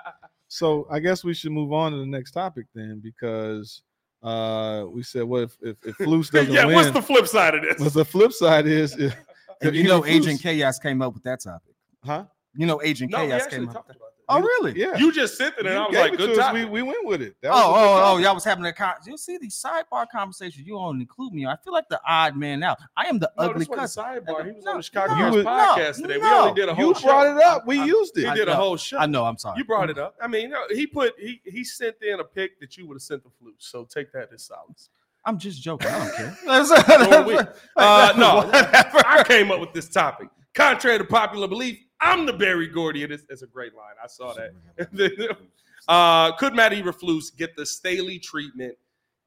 is 0.10 0.14
So 0.48 0.88
I 0.90 1.00
guess 1.00 1.24
we 1.24 1.34
should 1.34 1.52
move 1.52 1.72
on 1.74 1.92
to 1.92 1.98
the 2.00 2.06
next 2.06 2.32
topic 2.32 2.66
then, 2.74 3.00
because 3.04 3.82
uh 4.24 4.86
we 4.90 5.02
said, 5.04 5.24
what 5.24 5.44
if 5.44 5.58
if, 5.62 5.78
if 5.86 5.98
Flus 5.98 6.30
doesn't 6.32 6.54
yeah, 6.54 6.66
win? 6.66 6.76
what's 6.76 6.92
the 6.92 7.02
flip 7.02 7.28
side 7.28 7.56
of 7.56 7.62
this? 7.62 7.78
this? 7.80 7.94
the 7.94 8.06
flip 8.06 8.32
side 8.34 8.68
is, 8.68 8.96
if, 8.98 9.16
And 9.62 9.74
you 9.76 9.82
even 9.84 9.88
know, 9.88 10.02
Flus- 10.02 10.08
Agent 10.10 10.42
Chaos 10.42 10.80
came 10.80 11.02
up 11.02 11.14
with 11.14 11.24
that 11.24 11.42
topic. 11.42 11.74
huh? 12.04 12.26
You 12.56 12.66
know, 12.66 12.82
Agent 12.82 13.12
No, 13.12 13.18
Chaos 13.20 13.48
came 13.48 13.70
up. 13.70 13.88
With 13.88 13.98
that. 13.98 14.04
About 14.30 14.42
that. 14.42 14.44
Oh, 14.62 14.64
really? 14.64 14.80
Yeah. 14.80 14.96
You 14.98 15.12
just 15.12 15.38
sent 15.38 15.56
it, 15.58 15.66
and 15.66 15.76
You 15.76 15.82
I 15.82 15.88
was 15.88 15.96
like, 15.96 16.14
it 16.14 16.18
"Good 16.18 16.26
to 16.28 16.32
us. 16.34 16.38
job." 16.38 16.54
We, 16.54 16.66
we 16.66 16.82
went 16.84 17.06
with 17.06 17.22
it. 17.22 17.36
That 17.42 17.52
Oh, 17.52 17.54
was 17.54 17.66
a 17.66 17.70
good 17.72 17.74
oh, 17.74 18.04
oh, 18.14 18.18
y'all 18.18 18.34
was 18.36 18.44
having 18.44 18.66
a 18.66 18.74
con. 18.74 18.94
You 19.06 19.18
see 19.18 19.38
these 19.38 19.56
sidebar 19.62 20.06
conversations. 20.12 20.66
You 20.68 20.74
don't 20.74 21.02
include 21.02 21.34
me. 21.34 21.46
I 21.46 21.56
feel 21.64 21.74
like 21.74 21.90
the 21.90 22.00
odd 22.08 22.36
man 22.38 22.62
out. 22.64 22.78
I 22.96 23.06
am 23.08 23.20
the 23.20 23.32
No, 23.38 23.44
ugly 23.46 23.60
this 23.60 23.70
wasn't 23.70 24.06
cousin. 24.06 24.24
sidebar. 24.26 24.46
He 24.46 24.52
was 24.52 24.64
No, 24.66 24.72
on 24.72 24.78
the 24.78 24.84
Chicago 24.84 25.16
no, 25.16 25.32
Bears 25.32 25.46
no, 25.46 25.52
podcast 25.52 25.96
today. 26.02 26.18
We 26.18 26.28
only 26.28 26.54
did 26.54 26.70
a 26.70 26.76
whole 26.76 26.86
You 26.88 26.96
show. 26.96 27.02
brought 27.08 27.38
it 27.38 27.44
up. 27.44 27.68
We 27.68 27.80
I- 27.80 27.86
used 27.86 28.18
it. 28.18 28.28
I 28.28 28.36
did 28.36 28.48
a 28.48 28.52
know. 28.52 28.58
whole 28.58 28.78
show. 28.78 28.98
I 28.98 29.06
know. 29.06 29.26
I'm 29.26 29.38
sorry. 29.38 29.58
You 29.58 29.64
brought 29.66 29.90
it 29.90 29.98
up. 29.98 30.16
I 30.22 30.28
mean, 30.28 30.52
no, 30.52 30.64
he 30.70 30.86
put 30.88 31.14
he 31.20 31.42
he 31.46 31.64
sent 31.64 31.96
in 32.02 32.20
a 32.20 32.24
pic 32.24 32.60
that 32.60 32.78
you 32.78 32.88
would 32.88 32.96
have 32.96 33.02
sent 33.02 33.24
the 33.24 33.30
flute. 33.40 33.56
So 33.60 33.86
take 33.86 34.12
that 34.14 34.30
as 34.34 34.44
solace. 34.44 34.90
I'm 35.26 35.38
just 35.38 35.62
joking. 35.62 35.90
I 35.90 36.00
don't 36.00 36.16
care. 36.16 36.38
So 36.66 37.24
we- 37.28 37.38
uh, 37.76 38.14
no, 38.18 38.50
I 38.54 39.24
came 39.28 39.52
up 39.52 39.60
with 39.60 39.74
this 39.74 39.90
topic. 39.90 40.30
Contrary 40.54 40.98
to 40.98 41.04
popular 41.04 41.48
belief, 41.48 41.78
I'm 42.02 42.26
the 42.26 42.34
Berry 42.34 42.68
Gordy. 42.68 43.04
It 43.04 43.12
is, 43.12 43.26
it's 43.30 43.42
a 43.42 43.48
great 43.48 43.74
line. 43.76 43.96
I 44.04 44.08
saw 44.08 44.34
that. 44.34 45.38
uh, 45.88 46.32
could 46.38 46.56
Matt 46.56 46.72
Eberflus 46.72 47.36
get 47.36 47.56
the 47.56 47.66
Staley 47.66 48.20
treatment 48.20 48.76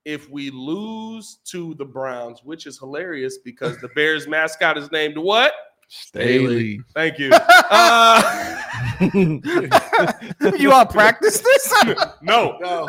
if 0.04 0.28
we 0.30 0.50
lose 0.50 1.38
to 1.50 1.74
the 1.74 1.84
Browns, 1.84 2.40
which 2.44 2.66
is 2.66 2.78
hilarious 2.78 3.38
because 3.44 3.78
the 3.78 3.88
Bears 3.88 4.26
mascot 4.26 4.76
is 4.78 4.90
named 4.90 5.16
what? 5.16 5.52
Staley. 5.88 6.80
Thank 6.94 7.18
you. 7.18 7.30
Uh, 9.04 10.12
you 10.58 10.72
all 10.72 10.86
practice 10.86 11.40
this? 11.40 11.74
no. 12.22 12.56
No. 12.60 12.88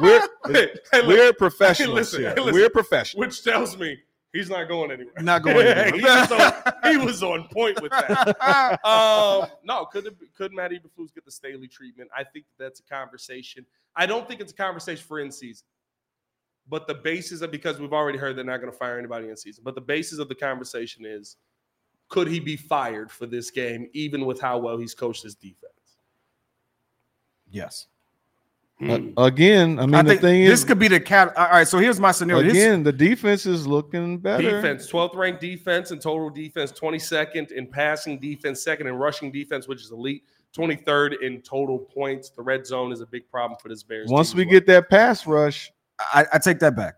We're 0.00 0.22
Hey, 0.46 0.70
we're 1.06 1.32
professionals 1.32 1.94
listen, 1.96 2.20
here. 2.20 2.34
hey, 2.34 2.40
listen. 2.40 2.54
We're 2.54 2.70
professionals. 2.70 3.26
which 3.26 3.42
tells 3.44 3.76
me 3.76 3.98
he's 4.32 4.48
not 4.48 4.68
going 4.68 4.90
anywhere. 4.90 5.14
Not 5.20 5.42
going 5.42 5.66
anywhere. 5.66 5.92
he, 5.92 6.02
was 6.02 6.32
on, 6.32 6.52
he 6.90 6.96
was 6.96 7.22
on 7.22 7.48
point 7.48 7.80
with 7.80 7.92
that. 7.92 8.84
um, 8.84 9.48
no, 9.64 9.86
could 9.86 10.06
it, 10.06 10.16
could 10.36 10.52
Matt 10.52 10.72
Eberflus 10.72 11.14
get 11.14 11.24
the 11.24 11.30
Staley 11.30 11.68
treatment? 11.68 12.10
I 12.16 12.24
think 12.24 12.44
that's 12.58 12.80
a 12.80 12.82
conversation. 12.84 13.64
I 13.96 14.06
don't 14.06 14.26
think 14.28 14.40
it's 14.40 14.52
a 14.52 14.56
conversation 14.56 15.04
for 15.06 15.20
in 15.20 15.30
season, 15.30 15.66
but 16.68 16.86
the 16.86 16.94
basis 16.94 17.40
of 17.40 17.50
because 17.50 17.78
we've 17.78 17.92
already 17.92 18.18
heard 18.18 18.36
they're 18.36 18.44
not 18.44 18.60
going 18.60 18.72
to 18.72 18.78
fire 18.78 18.98
anybody 18.98 19.28
in 19.28 19.36
season. 19.36 19.62
But 19.64 19.74
the 19.74 19.80
basis 19.80 20.18
of 20.18 20.28
the 20.28 20.34
conversation 20.34 21.04
is, 21.04 21.36
could 22.08 22.28
he 22.28 22.40
be 22.40 22.56
fired 22.56 23.10
for 23.10 23.26
this 23.26 23.50
game, 23.50 23.88
even 23.92 24.26
with 24.26 24.40
how 24.40 24.58
well 24.58 24.78
he's 24.78 24.94
coached 24.94 25.22
his 25.22 25.34
defense? 25.34 25.66
yes. 27.50 27.88
Uh, 28.82 29.24
again, 29.24 29.78
I 29.78 29.84
mean, 29.86 29.94
I 29.94 30.02
the 30.02 30.08
think 30.10 30.20
thing 30.22 30.44
this 30.44 30.60
is, 30.60 30.64
could 30.64 30.78
be 30.78 30.88
the 30.88 31.00
cat. 31.00 31.36
All 31.36 31.50
right. 31.50 31.68
So 31.68 31.78
here's 31.78 32.00
my 32.00 32.12
scenario. 32.12 32.42
This- 32.42 32.52
again, 32.52 32.82
the 32.82 32.92
defense 32.92 33.44
is 33.44 33.66
looking 33.66 34.18
better. 34.18 34.62
Defense, 34.62 34.90
12th 34.90 35.14
ranked 35.16 35.40
defense 35.40 35.90
and 35.90 36.00
total 36.00 36.30
defense, 36.30 36.72
22nd 36.72 37.52
in 37.52 37.66
passing 37.66 38.18
defense, 38.18 38.62
second 38.62 38.86
in 38.86 38.94
rushing 38.94 39.30
defense, 39.30 39.68
which 39.68 39.82
is 39.82 39.90
elite, 39.90 40.24
23rd 40.56 41.20
in 41.22 41.42
total 41.42 41.78
points. 41.78 42.30
The 42.30 42.42
red 42.42 42.66
zone 42.66 42.90
is 42.90 43.00
a 43.02 43.06
big 43.06 43.28
problem 43.30 43.58
for 43.60 43.68
this 43.68 43.82
Bears. 43.82 44.08
Once 44.10 44.30
team 44.30 44.38
we 44.38 44.44
well. 44.46 44.52
get 44.52 44.66
that 44.66 44.88
pass 44.88 45.26
rush, 45.26 45.70
I, 45.98 46.24
I 46.32 46.38
take 46.38 46.58
that 46.60 46.74
back. 46.74 46.94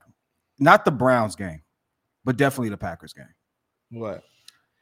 Not 0.59 0.85
the 0.85 0.93
Browns 0.93 1.35
game, 1.35 1.63
but 2.25 2.37
definitely 2.37 2.69
the 2.69 2.77
Packers 2.77 3.13
game. 3.13 3.27
what? 3.91 4.23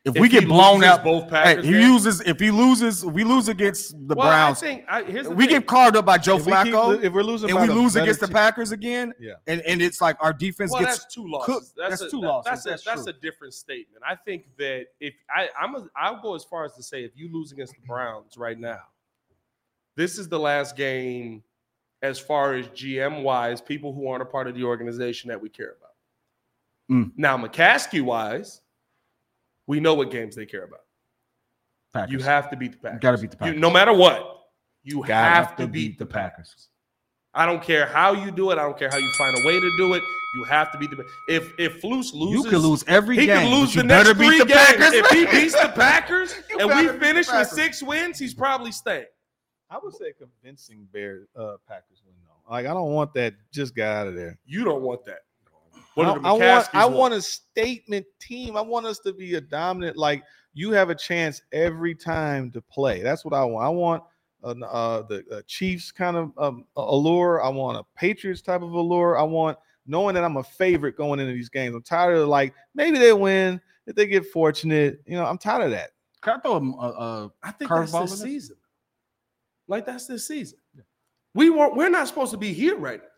If, 0.03 0.17
If 0.17 0.21
we 0.23 0.31
get 0.31 0.49
blown 0.49 0.83
out, 0.83 1.05
both 1.05 1.25
hey, 1.25 1.29
Packers 1.31 1.67
he 1.67 1.73
games- 1.73 1.85
uses. 1.85 2.21
If 2.23 2.41
he 2.41 2.51
loses, 2.51 3.05
if 3.05 3.13
we 3.13 3.23
lose 3.23 3.49
against 3.49 3.93
the 4.09 4.15
Well, 4.15 4.27
I 4.27 4.31
Browns, 4.31 4.61
think 4.61 4.85
I, 4.89 5.03
here's 5.03 5.29
the 5.29 5.35
we 5.35 5.45
thing. 5.45 5.57
get 5.59 5.67
carved 5.67 5.95
up 5.95 6.07
by 6.07 6.17
Joe 6.17 6.37
If, 6.39 6.47
we 6.47 6.53
keep 6.53 6.73
Flacco, 6.73 7.03
if 7.05 7.13
we're 7.13 7.23
losing, 7.23 7.51
and 7.51 7.61
we 7.61 7.67
lose 7.69 7.97
against 7.97 8.21
the 8.21 8.29
Packers 8.29 8.73
again, 8.73 9.13
Yeah. 9.21 9.35
and 9.47 9.61
and 9.63 9.83
it's 9.83 10.01
like 10.01 10.17
our 10.21 10.33
defense 10.33 10.73
well, 10.73 10.81
gets 10.81 11.01
that's 11.01 11.15
two 11.15 11.29
losses. 11.29 11.55
cooked. 11.55 11.67
That's, 11.77 11.91
That's 11.91 12.03
a, 12.03 12.11
two 12.11 12.21
that- 12.23 12.27
losses. 12.29 12.51
That's, 12.51 12.65
a, 12.67 12.69
That's 12.71 12.85
that's 12.85 13.07
a 13.09 13.13
different 13.13 13.53
statement. 13.53 14.03
I 14.09 14.17
think 14.17 14.47
that 14.57 14.87
if 15.01 15.13
I, 15.37 15.51
I'm, 15.61 15.75
a, 15.75 15.87
I'll 15.95 16.23
go 16.23 16.35
as 16.35 16.45
far 16.45 16.65
as 16.65 16.75
to 16.77 16.83
say 16.83 17.05
if 17.05 17.11
you 17.15 17.31
lose 17.31 17.53
against 17.53 17.75
the 17.75 17.87
Browns 17.87 18.39
right 18.39 18.59
now, 18.59 18.81
this 19.97 20.19
is 20.19 20.31
the 20.31 20.39
last 20.41 20.77
game, 20.77 21.43
as 22.01 22.19
far 22.19 22.55
as 22.55 22.69
GM 22.69 23.23
wise, 23.23 23.61
people 23.61 23.93
who 23.93 24.09
aren't 24.09 24.23
a 24.23 24.27
part 24.27 24.47
of 24.49 24.55
the 24.55 24.65
organization 24.65 25.29
that 25.29 25.43
we 25.43 25.51
care 25.51 25.75
about. 25.79 25.91
Mm. 26.91 27.13
Now, 27.19 27.37
McCaskey 27.37 28.01
wise, 28.01 28.63
we 29.71 29.79
know 29.81 29.95
what 29.95 30.11
games 30.11 30.35
they 30.35 30.47
care 30.47 30.65
about. 30.65 30.81
Packers. 31.93 32.13
You 32.13 32.19
have 32.21 32.51
to 32.51 32.57
beat 32.57 32.73
the 32.73 32.79
Packers. 32.79 32.95
You 32.95 33.01
gotta 33.01 33.19
beat 33.19 33.31
the 33.31 33.37
You- 33.37 33.41
Packers. 33.53 33.61
no 33.61 33.71
matter 33.71 33.93
what, 33.93 34.37
you 34.83 35.05
Gotta 35.07 35.13
have 35.35 35.57
to 35.57 35.67
beat 35.69 35.99
the 35.99 36.07
Packers. 36.07 36.69
I 37.33 37.47
don't 37.47 37.63
care 37.63 37.87
how 37.87 38.13
you 38.13 38.33
do 38.33 38.51
it. 38.51 38.59
I 38.59 38.63
don't 38.63 38.77
care 38.77 38.91
how 38.91 38.97
you 38.97 39.13
find 39.17 39.37
a 39.37 39.47
way 39.47 39.61
to 39.61 39.71
do 39.79 39.95
it. 39.95 40.03
You 40.35 40.45
have 40.45 40.73
to 40.73 40.79
beat 40.79 40.91
the. 40.91 41.05
If 41.29 41.53
if 41.59 41.81
Flus 41.81 42.13
loses, 42.13 42.45
you 42.45 42.51
could 42.51 42.61
lose 42.61 42.83
every 42.89 43.17
he 43.17 43.27
game. 43.27 43.49
could 43.49 43.57
lose 43.57 43.75
the 43.75 43.85
next 43.85 44.09
better 44.09 44.19
beat 44.19 44.27
three 44.27 44.39
the 44.41 44.45
games. 44.47 44.59
Packers. 44.67 44.93
If 44.95 45.07
he 45.11 45.27
beats 45.27 45.53
the 45.55 45.69
Packers 45.77 46.35
and 46.59 46.69
we 46.69 46.99
finish 46.99 47.31
with 47.31 47.49
six 47.49 47.83
wins, 47.83 48.19
he's 48.19 48.35
probably 48.35 48.73
staying. 48.73 49.07
I 49.71 49.79
would 49.81 49.95
say 49.95 50.13
convincing 50.19 50.89
Bears 50.93 51.29
uh, 51.37 51.57
Packers 51.69 52.03
win 52.05 52.17
though. 52.25 52.53
Like 52.53 52.67
I 52.67 52.73
don't 52.75 52.93
want 52.93 53.15
that. 53.15 53.35
Just 53.53 53.77
get 53.77 53.89
out 53.89 54.09
of 54.09 54.17
there. 54.17 54.37
You 54.45 54.65
don't 54.65 54.83
want 54.83 55.05
that. 55.05 55.21
I, 55.97 56.01
What 56.01 56.05
do 56.23 56.27
I 56.27 56.33
want. 56.33 56.43
McCaskeys 56.43 56.69
I 56.75 56.87
want 56.87 57.15
a 57.15 57.23
statement 57.23 58.07
team. 58.21 58.57
I 58.57 58.61
want 58.61 58.87
us 58.87 58.99
to 59.01 59.13
be 59.13 59.35
a 59.35 59.41
dominant. 59.41 59.97
Like 59.97 60.23
you 60.55 60.73
have 60.73 60.91
a 60.91 60.95
chance 60.95 61.43
every 61.53 61.95
time 61.95 62.51
to 62.53 62.61
play. 62.61 63.03
That's 63.03 63.25
what 63.25 63.35
I 63.35 63.45
want. 63.45 63.67
I 63.67 63.69
want 63.69 64.03
an, 64.43 64.63
uh, 64.63 65.03
the 65.03 65.25
uh, 65.31 65.43
Chiefs 65.47 65.93
kind 65.93 66.17
of 66.17 66.33
um, 66.39 66.65
allure. 66.77 67.43
I 67.43 67.49
want 67.49 67.79
a 67.79 67.85
Patriots 67.97 68.43
type 68.43 68.63
of 68.63 68.73
allure. 68.73 69.19
I 69.19 69.23
want 69.23 69.59
knowing 69.87 70.15
that 70.15 70.25
I'm 70.25 70.37
a 70.37 70.43
favorite 70.43 70.97
going 70.97 71.21
into 71.21 71.33
these 71.33 71.49
games. 71.49 71.75
I'm 71.75 71.83
tired 71.83 72.17
of 72.17 72.29
like 72.29 72.55
maybe 72.75 72.99
they 72.99 73.13
win 73.13 73.61
if 73.87 73.97
they 73.97 74.07
get 74.07 74.27
fortunate. 74.27 75.01
You 75.07 75.17
know, 75.17 75.25
I'm 75.25 75.39
tired 75.39 75.65
of 75.65 75.71
that. 75.73 75.91
Can 76.23 76.37
I 76.37 76.41
throw 76.41 76.57
a, 76.57 76.61
a, 76.61 77.25
a 77.25 77.31
I 77.43 77.51
think 77.53 77.71
Curveball 77.71 77.93
that's 77.93 77.95
in 77.95 78.01
this 78.01 78.11
this? 78.13 78.23
season. 78.23 78.57
Like 79.69 79.87
that's 79.87 80.07
this 80.07 80.27
season. 80.27 80.59
We 81.35 81.51
weren't. 81.51 81.77
We're 81.77 81.91
not 81.91 82.09
supposed 82.09 82.33
to 82.33 82.39
be 82.39 82.53
here 82.53 82.77
right 82.77 83.01
now. 83.01 83.09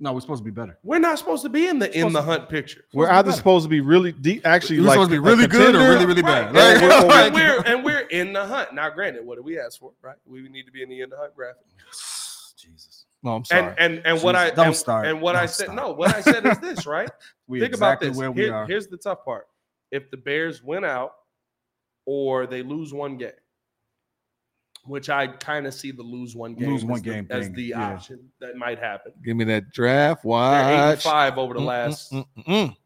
No? 0.00 0.12
We're 0.12 0.20
supposed 0.20 0.40
to 0.40 0.44
be 0.44 0.50
better. 0.50 0.78
We're 0.82 0.98
not 0.98 1.18
supposed 1.18 1.42
to 1.44 1.48
be 1.48 1.68
in 1.68 1.78
the 1.78 1.96
in 1.96 2.12
the 2.12 2.20
to- 2.20 2.24
hunt 2.26 2.48
picture. 2.48 2.84
We're 2.92 3.06
to 3.06 3.10
be 3.12 3.14
either 3.18 3.26
better. 3.28 3.36
supposed 3.36 3.64
to 3.64 3.68
be 3.68 3.80
really 3.80 4.12
deep, 4.12 4.46
actually 4.46 4.80
We're 4.80 4.86
like 4.86 4.94
supposed 4.94 5.10
to 5.10 5.14
be 5.14 5.18
really 5.18 5.46
good 5.46 5.74
or 5.74 5.78
contender, 5.78 5.88
really 5.92 6.06
really 6.06 6.22
Right. 6.22 6.52
bad. 6.52 6.82
And 6.82 6.82
we're- 6.82 7.26
and 7.26 7.34
we're 7.34 7.62
and 7.76 7.84
we're 7.84 8.00
in 8.08 8.32
the 8.32 8.44
hunt. 8.44 8.72
Now, 8.74 8.90
granted, 8.90 9.24
what 9.24 9.36
do 9.36 9.42
we 9.42 9.58
ask 9.60 9.78
for? 9.78 9.92
Right? 10.02 10.16
We 10.26 10.48
need 10.48 10.64
to 10.66 10.72
be 10.72 10.82
in 10.82 10.88
the 10.88 11.00
in 11.00 11.10
the 11.10 11.16
hunt 11.16 11.34
graphic. 11.36 11.64
Jesus. 12.56 13.04
No, 13.22 13.34
I'm 13.34 13.44
sorry. 13.44 13.74
And 13.78 13.96
and 13.98 14.06
and 14.06 14.22
what 14.22 14.34
I 14.36 14.50
don't 14.50 14.68
and, 14.68 14.76
start. 14.76 15.06
and 15.06 15.20
what 15.20 15.36
I 15.36 15.40
Don't 15.40 15.48
said 15.50 15.64
start. 15.64 15.76
no, 15.76 15.92
what 15.92 16.14
I 16.14 16.20
said 16.22 16.46
is 16.46 16.58
this, 16.60 16.86
right? 16.86 17.10
We 17.46 17.60
Think 17.60 17.72
exactly 17.72 18.08
about 18.08 18.12
this. 18.14 18.18
where 18.18 18.30
we 18.30 18.42
Here- 18.44 18.54
are. 18.54 18.66
Here's 18.66 18.86
the 18.86 18.96
tough 18.96 19.24
part. 19.24 19.46
If 19.90 20.10
the 20.10 20.16
Bears 20.16 20.62
win 20.62 20.84
out 20.84 21.12
or 22.06 22.46
they 22.46 22.62
lose 22.62 22.94
one 22.94 23.16
game, 23.18 23.32
which 24.84 25.10
I 25.10 25.26
kind 25.26 25.66
of 25.66 25.74
see 25.74 25.90
the 25.90 26.02
lose 26.02 26.34
one 26.34 26.54
game, 26.54 26.70
Lose 26.70 26.82
as 26.82 26.88
one 26.88 27.02
the- 27.02 27.10
game 27.10 27.26
as 27.30 27.50
the 27.52 27.62
yeah. 27.64 27.92
option 27.94 28.30
that 28.40 28.56
might 28.56 28.78
happen. 28.78 29.12
Give 29.24 29.36
me 29.36 29.44
that 29.44 29.70
draft. 29.72 30.22
They're 30.24 30.32
eight 30.32 30.92
and 30.92 31.00
five 31.02 31.38
over 31.38 31.54
the 31.54 31.60
Mm, 31.60 31.64
last. 31.66 32.12
mm, 32.12 32.24
mm, 32.38 32.44
mm. 32.46 32.76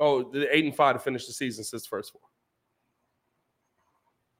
Oh, 0.00 0.30
the 0.30 0.54
eight 0.54 0.64
and 0.64 0.74
five 0.74 0.96
to 0.96 0.98
finish 0.98 1.26
the 1.26 1.32
season 1.32 1.62
since 1.64 1.86
first 1.86 2.12
four. 2.12 2.20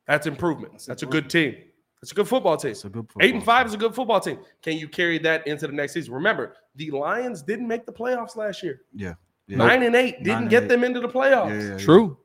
That's 0.06 0.26
improvement. 0.26 0.84
That's 0.86 1.02
a 1.02 1.06
good 1.06 1.30
team. 1.30 1.56
That's 2.02 2.12
a 2.12 2.14
good 2.14 2.28
football 2.28 2.56
team. 2.58 2.72
It's 2.72 2.84
a 2.84 2.90
good 2.90 3.06
Eight 3.20 3.34
and 3.34 3.42
five 3.42 3.62
team. 3.62 3.68
is 3.68 3.74
a 3.74 3.78
good 3.78 3.94
football 3.94 4.20
team. 4.20 4.38
Can 4.60 4.76
you 4.76 4.88
carry 4.88 5.18
that 5.20 5.46
into 5.46 5.66
the 5.66 5.72
next 5.72 5.94
season? 5.94 6.12
Remember, 6.12 6.56
the 6.74 6.90
Lions 6.90 7.40
didn't 7.42 7.66
make 7.66 7.86
the 7.86 7.92
playoffs 7.92 8.36
last 8.36 8.62
year. 8.62 8.82
Yeah. 8.92 9.14
Yeah. 9.46 9.56
Nine 9.58 9.82
and 9.84 9.94
eight 9.96 10.18
didn't 10.18 10.26
Nine 10.26 10.42
and 10.42 10.50
get 10.50 10.62
eight. 10.64 10.68
them 10.68 10.84
into 10.84 11.00
the 11.00 11.08
playoffs. 11.08 11.48
Yeah, 11.50 11.62
yeah, 11.62 11.68
yeah. 11.72 11.78
True. 11.78 12.18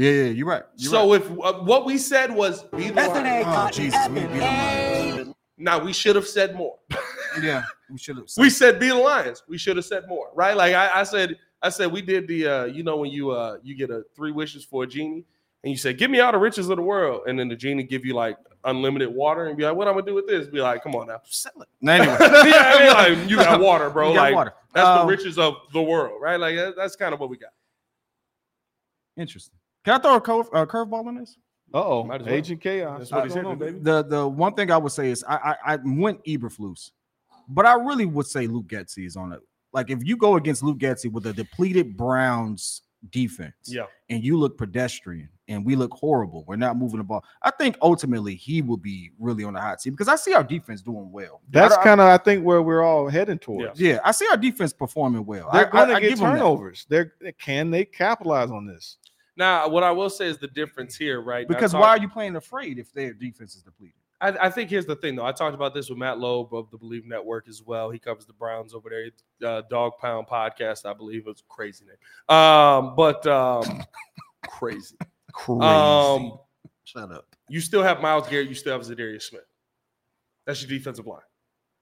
Yeah, 0.00 0.10
yeah, 0.12 0.24
you're 0.30 0.46
right. 0.46 0.62
You're 0.76 0.90
so 0.90 1.12
right. 1.12 1.20
if 1.20 1.30
uh, 1.30 1.60
what 1.60 1.84
we 1.84 1.98
said 1.98 2.34
was 2.34 2.64
be 2.64 2.88
the 2.88 2.94
Lions, 3.06 3.46
oh, 3.48 3.68
Jesus, 3.70 4.08
we 4.08 4.20
beat 4.20 4.28
them. 4.38 5.34
now 5.58 5.78
we 5.78 5.92
should 5.92 6.16
have 6.16 6.26
said 6.26 6.54
more. 6.54 6.78
Yeah, 7.40 7.62
we 7.88 7.96
should 7.96 8.16
have. 8.16 8.26
we 8.38 8.50
said 8.50 8.80
be 8.80 8.88
the 8.88 8.94
Lions. 8.96 9.44
We 9.46 9.56
should 9.56 9.76
have 9.76 9.84
said 9.84 10.08
more, 10.08 10.30
right? 10.34 10.56
Like 10.56 10.74
I, 10.74 11.00
I 11.00 11.02
said, 11.04 11.36
I 11.62 11.68
said 11.68 11.92
we 11.92 12.02
did 12.02 12.26
the 12.26 12.44
uh, 12.46 12.64
you 12.64 12.82
know 12.82 12.96
when 12.96 13.10
you 13.12 13.30
uh 13.30 13.58
you 13.62 13.76
get 13.76 13.88
a 13.90 14.02
three 14.16 14.32
wishes 14.32 14.64
for 14.64 14.82
a 14.82 14.86
genie 14.86 15.24
and 15.62 15.70
you 15.70 15.76
say 15.76 15.92
give 15.92 16.10
me 16.10 16.18
all 16.18 16.32
the 16.32 16.38
riches 16.38 16.68
of 16.70 16.76
the 16.76 16.82
world 16.82 17.22
and 17.28 17.38
then 17.38 17.48
the 17.48 17.54
genie 17.54 17.84
give 17.84 18.04
you 18.04 18.14
like 18.14 18.36
unlimited 18.64 19.08
water 19.14 19.46
and 19.46 19.56
be 19.56 19.62
like 19.64 19.76
what 19.76 19.86
I'm 19.86 19.94
gonna 19.94 20.06
do 20.06 20.14
with 20.14 20.26
this? 20.26 20.48
Be 20.48 20.60
like 20.60 20.82
come 20.82 20.96
on 20.96 21.06
now. 21.06 21.20
sell 21.24 21.52
it. 21.62 21.68
Anyway, 21.88 22.16
yeah, 22.20 22.72
I 22.74 23.06
mean, 23.10 23.18
like 23.20 23.30
you 23.30 23.36
got 23.36 23.60
water, 23.70 23.90
bro. 23.90 24.08
You 24.08 24.14
got 24.16 24.22
like 24.22 24.34
water. 24.34 24.54
that's 24.74 24.88
Um, 24.88 25.06
the 25.06 25.12
riches 25.16 25.38
of 25.38 25.54
the 25.72 25.82
world, 25.82 26.20
right? 26.20 26.40
Like 26.40 26.56
that- 26.56 26.74
that's 26.76 26.96
kind 26.96 27.14
of 27.14 27.20
what 27.20 27.30
we 27.30 27.36
got. 27.36 27.50
Interesting. 29.16 29.59
Can 29.84 29.94
I 29.94 29.98
throw 29.98 30.16
a 30.16 30.20
curve 30.20 30.48
uh, 30.52 30.66
curveball 30.66 31.08
in 31.08 31.16
this? 31.16 31.36
Uh 31.72 31.84
oh. 31.84 32.04
Might 32.04 32.20
as 32.22 32.26
well. 32.26 32.34
Agent 32.34 32.60
Chaos. 32.60 32.98
That's 32.98 33.12
what 33.12 33.24
he 33.30 33.34
What's 33.34 33.46
on, 33.46 33.58
baby. 33.58 33.72
baby? 33.72 33.84
The 33.84 34.02
the 34.04 34.28
one 34.28 34.54
thing 34.54 34.70
I 34.70 34.76
would 34.76 34.92
say 34.92 35.10
is 35.10 35.24
I 35.28 35.54
I, 35.64 35.74
I 35.74 35.78
went 35.84 36.22
Eberflus, 36.24 36.90
but 37.48 37.64
I 37.66 37.74
really 37.74 38.06
would 38.06 38.26
say 38.26 38.46
Luke 38.46 38.66
Getsy 38.66 39.06
is 39.06 39.16
on 39.16 39.32
it. 39.32 39.40
Like 39.72 39.88
if 39.90 40.04
you 40.04 40.16
go 40.16 40.34
against 40.36 40.62
Luke 40.62 40.78
Getsy 40.78 41.10
with 41.10 41.26
a 41.26 41.32
depleted 41.32 41.96
Browns 41.96 42.82
defense, 43.10 43.54
Yeah. 43.66 43.86
and 44.10 44.22
you 44.22 44.36
look 44.36 44.58
pedestrian 44.58 45.28
and 45.48 45.64
we 45.64 45.74
look 45.74 45.92
horrible, 45.94 46.44
we're 46.46 46.56
not 46.56 46.76
moving 46.76 46.98
the 46.98 47.04
ball. 47.04 47.24
I 47.40 47.50
think 47.52 47.78
ultimately 47.80 48.34
he 48.34 48.60
will 48.60 48.76
be 48.76 49.10
really 49.18 49.42
on 49.44 49.54
the 49.54 49.60
hot 49.60 49.80
seat 49.80 49.90
because 49.90 50.08
I 50.08 50.16
see 50.16 50.34
our 50.34 50.42
defense 50.44 50.82
doing 50.82 51.10
well. 51.10 51.40
That's 51.50 51.74
I- 51.76 51.80
I- 51.80 51.84
kind 51.84 52.00
of 52.00 52.08
I 52.08 52.18
think 52.18 52.44
where 52.44 52.60
we're 52.60 52.82
all 52.82 53.08
heading 53.08 53.38
towards. 53.38 53.80
yeah. 53.80 54.00
I 54.04 54.10
see 54.10 54.26
our 54.30 54.36
defense 54.36 54.72
performing 54.74 55.24
well. 55.24 55.48
They're 55.52 55.70
going 55.70 55.88
to 55.88 55.94
I 55.94 56.00
get 56.00 56.08
give 56.10 56.18
'em 56.20 56.24
that. 56.26 56.38
turnovers. 56.40 56.84
They're 56.90 57.14
can 57.38 57.70
they 57.70 57.84
capitalize 57.86 58.50
on 58.50 58.66
this? 58.66 58.98
Now, 59.40 59.66
what 59.68 59.82
I 59.82 59.90
will 59.90 60.10
say 60.10 60.26
is 60.26 60.36
the 60.36 60.48
difference 60.48 60.94
here, 60.94 61.22
right? 61.22 61.48
Because 61.48 61.72
why 61.72 61.88
are 61.88 61.98
you 61.98 62.10
playing 62.10 62.36
afraid 62.36 62.78
if 62.78 62.92
their 62.92 63.14
defense 63.14 63.56
is 63.56 63.62
depleted? 63.62 63.94
I, 64.20 64.28
I 64.28 64.50
think 64.50 64.68
here's 64.68 64.84
the 64.84 64.96
thing, 64.96 65.16
though. 65.16 65.24
I 65.24 65.32
talked 65.32 65.54
about 65.54 65.72
this 65.72 65.88
with 65.88 65.96
Matt 65.96 66.18
Loeb 66.18 66.52
of 66.52 66.70
the 66.70 66.76
Believe 66.76 67.06
Network 67.06 67.48
as 67.48 67.62
well. 67.62 67.88
He 67.88 67.98
covers 67.98 68.26
the 68.26 68.34
Browns 68.34 68.74
over 68.74 68.90
there. 68.90 69.50
Uh, 69.50 69.62
Dog 69.70 69.92
Pound 69.98 70.26
Podcast, 70.26 70.84
I 70.84 70.92
believe. 70.92 71.24
It's 71.26 71.42
crazy 71.48 71.86
name. 71.86 72.36
Um, 72.36 72.94
but 72.94 73.26
um, 73.26 73.82
crazy. 74.46 74.96
Crazy. 75.32 75.62
Um, 75.62 76.38
Shut 76.84 77.10
up. 77.10 77.34
you 77.48 77.62
still 77.62 77.82
have 77.82 78.02
Myles 78.02 78.28
Garrett. 78.28 78.50
You 78.50 78.54
still 78.54 78.74
have 78.74 78.82
Za'Darius 78.82 79.22
Smith. 79.22 79.46
That's 80.44 80.60
your 80.60 80.68
defensive 80.68 81.06
line, 81.06 81.20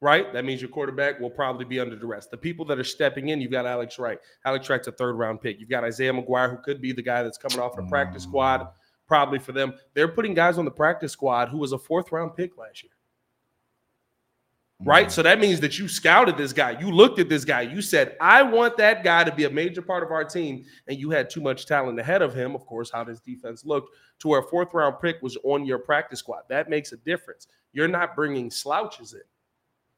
right? 0.00 0.32
That 0.32 0.44
means 0.44 0.60
your 0.60 0.70
quarterback 0.70 1.18
will 1.20 1.30
probably 1.30 1.64
be 1.64 1.80
under 1.80 1.96
duress. 1.96 2.26
The 2.26 2.36
people 2.36 2.64
that 2.66 2.78
are 2.78 2.84
stepping 2.84 3.28
in, 3.28 3.40
you've 3.40 3.50
got 3.50 3.66
Alex 3.66 3.98
Wright. 3.98 4.18
Alex 4.44 4.68
Wright's 4.68 4.88
a 4.88 4.92
third 4.92 5.14
round 5.14 5.40
pick. 5.40 5.58
You've 5.58 5.68
got 5.68 5.84
Isaiah 5.84 6.12
McGuire, 6.12 6.50
who 6.50 6.58
could 6.58 6.80
be 6.80 6.92
the 6.92 7.02
guy 7.02 7.22
that's 7.22 7.38
coming 7.38 7.58
off 7.58 7.76
the 7.76 7.82
practice 7.84 8.24
mm. 8.24 8.28
squad, 8.28 8.68
probably 9.06 9.38
for 9.38 9.52
them. 9.52 9.74
They're 9.94 10.08
putting 10.08 10.34
guys 10.34 10.58
on 10.58 10.64
the 10.64 10.70
practice 10.70 11.12
squad 11.12 11.48
who 11.48 11.58
was 11.58 11.72
a 11.72 11.78
fourth 11.78 12.12
round 12.12 12.36
pick 12.36 12.56
last 12.56 12.82
year. 12.82 12.92
Right. 14.80 15.08
Mm. 15.08 15.10
So 15.10 15.22
that 15.24 15.40
means 15.40 15.58
that 15.60 15.76
you 15.80 15.88
scouted 15.88 16.36
this 16.36 16.52
guy. 16.52 16.78
You 16.78 16.92
looked 16.92 17.18
at 17.18 17.28
this 17.28 17.44
guy. 17.44 17.62
You 17.62 17.82
said, 17.82 18.16
I 18.20 18.44
want 18.44 18.76
that 18.76 19.02
guy 19.02 19.24
to 19.24 19.34
be 19.34 19.44
a 19.44 19.50
major 19.50 19.82
part 19.82 20.04
of 20.04 20.12
our 20.12 20.22
team. 20.22 20.64
And 20.86 20.96
you 20.96 21.10
had 21.10 21.28
too 21.28 21.40
much 21.40 21.66
talent 21.66 21.98
ahead 21.98 22.22
of 22.22 22.32
him. 22.32 22.54
Of 22.54 22.64
course, 22.64 22.88
how 22.88 23.02
this 23.02 23.18
defense 23.18 23.64
looked 23.64 23.96
to 24.20 24.28
where 24.28 24.38
a 24.38 24.44
fourth 24.44 24.72
round 24.72 24.96
pick 25.02 25.20
was 25.20 25.36
on 25.42 25.66
your 25.66 25.80
practice 25.80 26.20
squad. 26.20 26.42
That 26.48 26.70
makes 26.70 26.92
a 26.92 26.96
difference. 26.98 27.48
You're 27.72 27.88
not 27.88 28.14
bringing 28.14 28.52
slouches 28.52 29.14
in. 29.14 29.22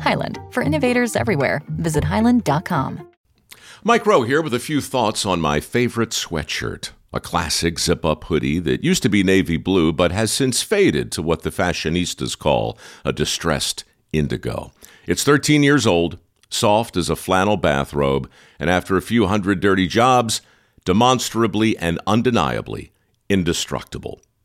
Highland, 0.00 0.38
for 0.50 0.62
innovators 0.62 1.16
everywhere. 1.16 1.62
Visit 1.68 2.04
highland.com. 2.04 3.06
Mike 3.84 4.06
Rowe 4.06 4.22
here 4.22 4.42
with 4.42 4.54
a 4.54 4.58
few 4.58 4.80
thoughts 4.80 5.24
on 5.24 5.40
my 5.40 5.60
favorite 5.60 6.10
sweatshirt. 6.10 6.90
A 7.12 7.20
classic 7.20 7.78
zip 7.78 8.04
up 8.04 8.24
hoodie 8.24 8.58
that 8.58 8.82
used 8.82 9.02
to 9.04 9.08
be 9.08 9.22
navy 9.22 9.56
blue 9.56 9.92
but 9.92 10.12
has 10.12 10.32
since 10.32 10.62
faded 10.62 11.12
to 11.12 11.22
what 11.22 11.42
the 11.42 11.50
fashionistas 11.50 12.36
call 12.36 12.76
a 13.04 13.12
distressed 13.12 13.84
indigo. 14.12 14.72
It's 15.06 15.22
13 15.22 15.62
years 15.62 15.86
old, 15.86 16.18
soft 16.50 16.96
as 16.96 17.08
a 17.08 17.16
flannel 17.16 17.56
bathrobe, 17.56 18.28
and 18.58 18.68
after 18.68 18.96
a 18.96 19.02
few 19.02 19.26
hundred 19.26 19.60
dirty 19.60 19.86
jobs, 19.86 20.40
demonstrably 20.84 21.76
and 21.78 22.00
undeniably 22.06 22.92
indestructible. 23.28 24.20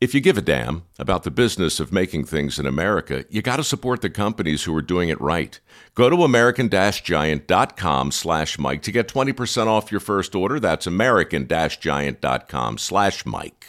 if 0.00 0.14
you 0.14 0.20
give 0.20 0.38
a 0.38 0.42
damn 0.42 0.84
about 0.98 1.24
the 1.24 1.30
business 1.30 1.78
of 1.78 1.92
making 1.92 2.24
things 2.24 2.58
in 2.58 2.64
America, 2.66 3.24
you 3.28 3.42
got 3.42 3.56
to 3.56 3.64
support 3.64 4.00
the 4.00 4.08
companies 4.08 4.64
who 4.64 4.74
are 4.74 4.80
doing 4.82 5.10
it 5.10 5.20
right. 5.20 5.60
Go 5.94 6.08
to 6.08 6.24
american-giant.com 6.24 8.10
slash 8.12 8.58
Mike 8.58 8.82
to 8.82 8.92
get 8.92 9.08
20% 9.08 9.66
off 9.66 9.90
your 9.90 10.00
first 10.00 10.34
order. 10.34 10.58
That's 10.58 10.86
american-giant.com 10.86 12.78
slash 12.78 13.26
Mike. 13.26 13.66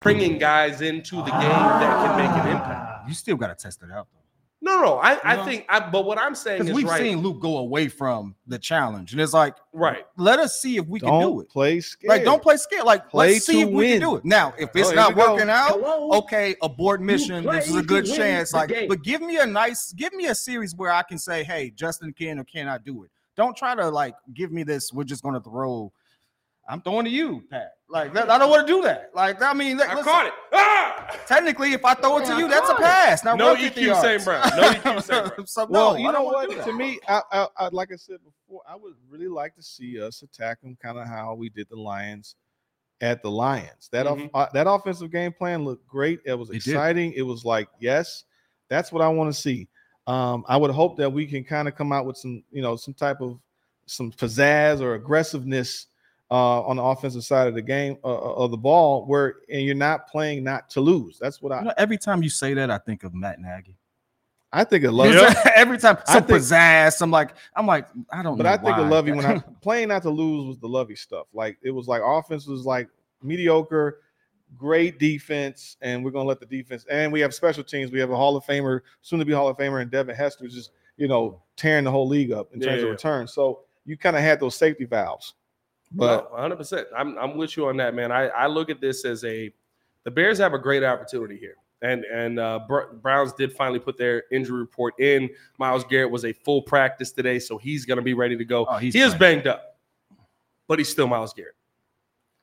bringing 0.00 0.38
guys 0.38 0.80
into 0.80 1.16
the 1.16 1.24
game 1.24 1.40
that 1.40 2.06
can 2.06 2.16
make 2.18 2.44
an 2.44 2.50
impact. 2.52 3.08
You 3.08 3.14
still 3.14 3.36
got 3.36 3.48
to 3.48 3.62
test 3.62 3.82
it 3.82 3.90
out 3.90 4.06
though. 4.12 4.23
No, 4.64 4.80
no, 4.80 4.94
I, 4.96 5.20
I 5.22 5.36
know? 5.36 5.44
think, 5.44 5.66
I, 5.68 5.78
but 5.90 6.06
what 6.06 6.18
I'm 6.18 6.34
saying 6.34 6.66
is 6.68 6.72
we've 6.72 6.86
right. 6.88 6.98
seen 6.98 7.18
Luke 7.18 7.38
go 7.38 7.58
away 7.58 7.88
from 7.88 8.34
the 8.46 8.58
challenge, 8.58 9.12
and 9.12 9.20
it's 9.20 9.34
like, 9.34 9.56
Right. 9.74 10.06
Let 10.16 10.38
us 10.38 10.58
see 10.58 10.78
if 10.78 10.86
we 10.86 11.00
can 11.00 11.10
do 11.10 11.20
Don't 11.20 11.40
it. 11.42 11.50
play 11.50 11.80
scared. 11.80 12.08
Like, 12.08 12.24
don't 12.24 12.42
play 12.42 12.56
scared. 12.56 12.84
Like, 12.84 13.10
Play 13.10 13.32
let's 13.34 13.44
see 13.44 13.62
to 13.64 13.68
if 13.68 13.74
we 13.74 13.88
can 13.92 14.00
do 14.00 14.16
it. 14.16 14.24
Now, 14.24 14.54
if 14.58 14.70
it's 14.74 14.88
Oh, 14.90 14.94
not 14.94 15.14
we 15.14 15.22
go. 15.22 15.34
working 15.34 15.50
out, 15.50 15.72
Hello? 15.72 16.12
okay, 16.18 16.56
abort 16.62 17.02
mission. 17.02 17.44
This 17.44 17.68
is 17.68 17.76
a 17.76 17.82
good 17.82 18.06
chance. 18.06 18.54
Like, 18.54 18.70
game. 18.70 18.88
but 18.88 19.02
give 19.02 19.20
me 19.20 19.36
a 19.36 19.44
nice, 19.46 19.92
give 19.92 20.14
me 20.14 20.26
a 20.26 20.34
series 20.34 20.74
where 20.74 20.90
I 20.92 21.02
can 21.02 21.18
say, 21.18 21.44
hey, 21.44 21.70
Justin 21.76 22.14
can 22.14 22.38
or 22.38 22.44
cannot 22.44 22.84
do 22.84 23.04
it. 23.04 23.10
Don't 23.36 23.54
try 23.56 23.74
to 23.74 23.88
like 23.90 24.14
give 24.32 24.50
me 24.50 24.62
this. 24.62 24.92
We're 24.94 25.04
just 25.04 25.22
gonna 25.22 25.40
throw. 25.42 25.92
I'm 26.68 26.80
throwing 26.80 27.04
to 27.04 27.10
you, 27.10 27.42
Pat. 27.50 27.74
Like 27.88 28.12
that, 28.14 28.30
I 28.30 28.38
don't 28.38 28.50
want 28.50 28.66
to 28.66 28.72
do 28.72 28.82
that. 28.82 29.10
Like 29.14 29.40
I 29.42 29.52
mean, 29.52 29.80
I 29.80 30.00
caught 30.02 30.26
it. 30.26 30.32
Ah! 30.52 31.16
Technically, 31.26 31.72
if 31.74 31.84
I 31.84 31.94
throw 31.94 32.18
it 32.18 32.24
to 32.26 32.36
you, 32.38 32.48
that's 32.48 32.68
a 32.68 32.74
pass. 32.74 33.22
Now 33.24 33.34
No 33.36 33.48
run 33.48 33.58
50 33.58 33.80
EQ, 33.82 33.94
St. 34.00 34.04
yards. 34.04 34.24
Brown. 34.24 34.50
No 34.56 34.62
EQ, 34.70 35.02
St. 35.02 35.34
Brown. 35.36 35.46
so, 35.46 35.66
Well, 35.66 35.92
no, 35.92 35.98
you 35.98 36.10
know 36.12 36.22
what? 36.22 36.64
To 36.64 36.72
me, 36.72 36.98
I, 37.06 37.20
I, 37.30 37.46
I, 37.58 37.68
like 37.68 37.92
I 37.92 37.96
said 37.96 38.16
before, 38.24 38.62
I 38.68 38.74
would 38.76 38.94
really 39.10 39.28
like 39.28 39.54
to 39.56 39.62
see 39.62 40.00
us 40.00 40.22
attack 40.22 40.60
them 40.62 40.76
kind 40.82 40.98
of 40.98 41.06
how 41.06 41.34
we 41.34 41.50
did 41.50 41.68
the 41.70 41.76
Lions 41.76 42.34
at 43.00 43.22
the 43.22 43.30
Lions. 43.30 43.88
That 43.92 44.06
off- 44.06 44.18
Mhm. 44.18 44.30
uh, 44.32 44.46
that 44.54 44.66
offensive 44.66 45.10
game 45.10 45.32
plan 45.32 45.64
looked 45.64 45.86
great. 45.86 46.20
It 46.24 46.34
was 46.34 46.48
It 46.48 46.54
did. 46.64 46.68
exciting. 46.68 47.12
It 47.12 47.22
was 47.22 47.44
like, 47.44 47.68
yes, 47.78 48.24
that's 48.68 48.90
what 48.90 49.02
I 49.02 49.08
want 49.08 49.32
to 49.32 49.38
see. 49.38 49.68
Um, 50.06 50.44
I 50.48 50.56
would 50.56 50.70
hope 50.70 50.96
that 50.96 51.10
we 51.10 51.26
can 51.26 51.44
kind 51.44 51.68
of 51.68 51.74
come 51.76 51.92
out 51.92 52.06
with 52.06 52.16
some, 52.16 52.42
you 52.50 52.62
know, 52.62 52.76
some 52.76 52.94
type 52.94 53.20
of 53.20 53.38
some 53.86 54.10
pizzazz 54.10 54.80
or 54.80 54.94
aggressiveness 54.94 55.86
uh, 56.34 56.62
on 56.62 56.76
the 56.76 56.82
offensive 56.82 57.22
side 57.24 57.46
of 57.46 57.54
the 57.54 57.62
game 57.62 57.96
uh, 58.02 58.08
of 58.08 58.50
the 58.50 58.56
ball, 58.56 59.06
where 59.06 59.36
and 59.48 59.62
you're 59.62 59.74
not 59.74 60.08
playing 60.08 60.42
not 60.42 60.68
to 60.70 60.80
lose. 60.80 61.18
That's 61.20 61.40
what 61.40 61.52
I 61.52 61.58
You 61.60 61.64
know, 61.66 61.74
every 61.76 61.98
time 61.98 62.22
you 62.22 62.28
say 62.28 62.54
that, 62.54 62.70
I 62.70 62.78
think 62.78 63.04
of 63.04 63.14
Matt 63.14 63.38
Nagy. 63.40 63.76
I 64.52 64.64
think. 64.64 64.84
of 64.84 64.94
love. 64.94 65.14
every 65.54 65.78
time 65.78 65.98
I 66.08 66.12
some 66.14 66.24
think- 66.24 66.40
pizzazz. 66.40 67.00
I'm 67.02 67.10
like, 67.10 67.30
I'm 67.56 67.66
like, 67.66 67.86
I 68.12 68.22
don't 68.22 68.36
But 68.36 68.44
know. 68.44 68.50
I 68.50 68.56
think 68.56 68.76
why. 68.76 68.82
of 68.82 68.88
Lovie 68.88 69.12
when 69.12 69.26
I 69.26 69.38
playing 69.60 69.88
not 69.88 70.02
to 70.02 70.10
lose 70.10 70.46
was 70.46 70.58
the 70.58 70.68
Lovie 70.68 70.96
stuff. 70.96 71.26
Like 71.32 71.56
it 71.62 71.70
was 71.70 71.86
like 71.88 72.02
offense 72.04 72.46
was 72.46 72.64
like 72.64 72.88
mediocre, 73.22 74.00
great 74.56 74.98
defense, 74.98 75.76
and 75.82 76.04
we're 76.04 76.10
gonna 76.12 76.28
let 76.28 76.40
the 76.40 76.46
defense. 76.46 76.84
And 76.90 77.12
we 77.12 77.20
have 77.20 77.34
special 77.34 77.64
teams. 77.64 77.90
We 77.92 78.00
have 78.00 78.10
a 78.10 78.16
Hall 78.16 78.36
of 78.36 78.44
Famer, 78.44 78.80
soon 79.02 79.18
to 79.20 79.24
be 79.24 79.32
Hall 79.32 79.48
of 79.48 79.56
Famer, 79.56 79.82
and 79.82 79.90
Devin 79.90 80.14
Hester 80.16 80.46
just 80.48 80.70
you 80.96 81.08
know 81.08 81.40
tearing 81.56 81.84
the 81.84 81.90
whole 81.90 82.08
league 82.08 82.32
up 82.32 82.52
in 82.54 82.60
terms 82.60 82.78
Yeah. 82.80 82.86
of 82.86 82.90
return. 82.92 83.26
So 83.28 83.60
you 83.84 83.96
kind 83.96 84.16
of 84.16 84.22
had 84.22 84.40
those 84.40 84.54
safety 84.56 84.84
valves. 84.84 85.34
But 85.94 86.30
100. 86.32 86.56
percent 86.56 86.88
I'm 86.96 87.16
I'm 87.18 87.36
with 87.36 87.56
you 87.56 87.66
on 87.68 87.76
that, 87.78 87.94
man. 87.94 88.10
I 88.12 88.28
I 88.28 88.46
look 88.46 88.68
at 88.70 88.80
this 88.80 89.04
as 89.04 89.24
a 89.24 89.52
the 90.04 90.10
Bears 90.10 90.38
have 90.38 90.52
a 90.54 90.58
great 90.58 90.82
opportunity 90.84 91.36
here, 91.38 91.56
And 91.82 92.04
and 92.04 92.38
uh, 92.38 92.60
Br- 92.68 92.92
Browns 93.00 93.32
did 93.32 93.52
finally 93.52 93.78
put 93.78 93.96
their 93.96 94.24
injury 94.32 94.58
report 94.58 94.98
in. 95.00 95.30
Myles 95.58 95.84
Garrett 95.84 96.10
was 96.10 96.24
a 96.24 96.32
full 96.32 96.60
practice 96.62 97.10
today, 97.12 97.38
so 97.38 97.56
he's 97.58 97.84
going 97.86 97.96
to 97.96 98.02
be 98.02 98.12
ready 98.14 98.36
to 98.36 98.44
go. 98.44 98.66
Oh, 98.68 98.76
he's 98.76 98.92
he 98.94 99.00
is 99.00 99.14
banged 99.14 99.46
up, 99.46 99.78
but 100.68 100.78
he's 100.78 100.88
still 100.90 101.06
Myles 101.06 101.32
Garrett. 101.32 101.54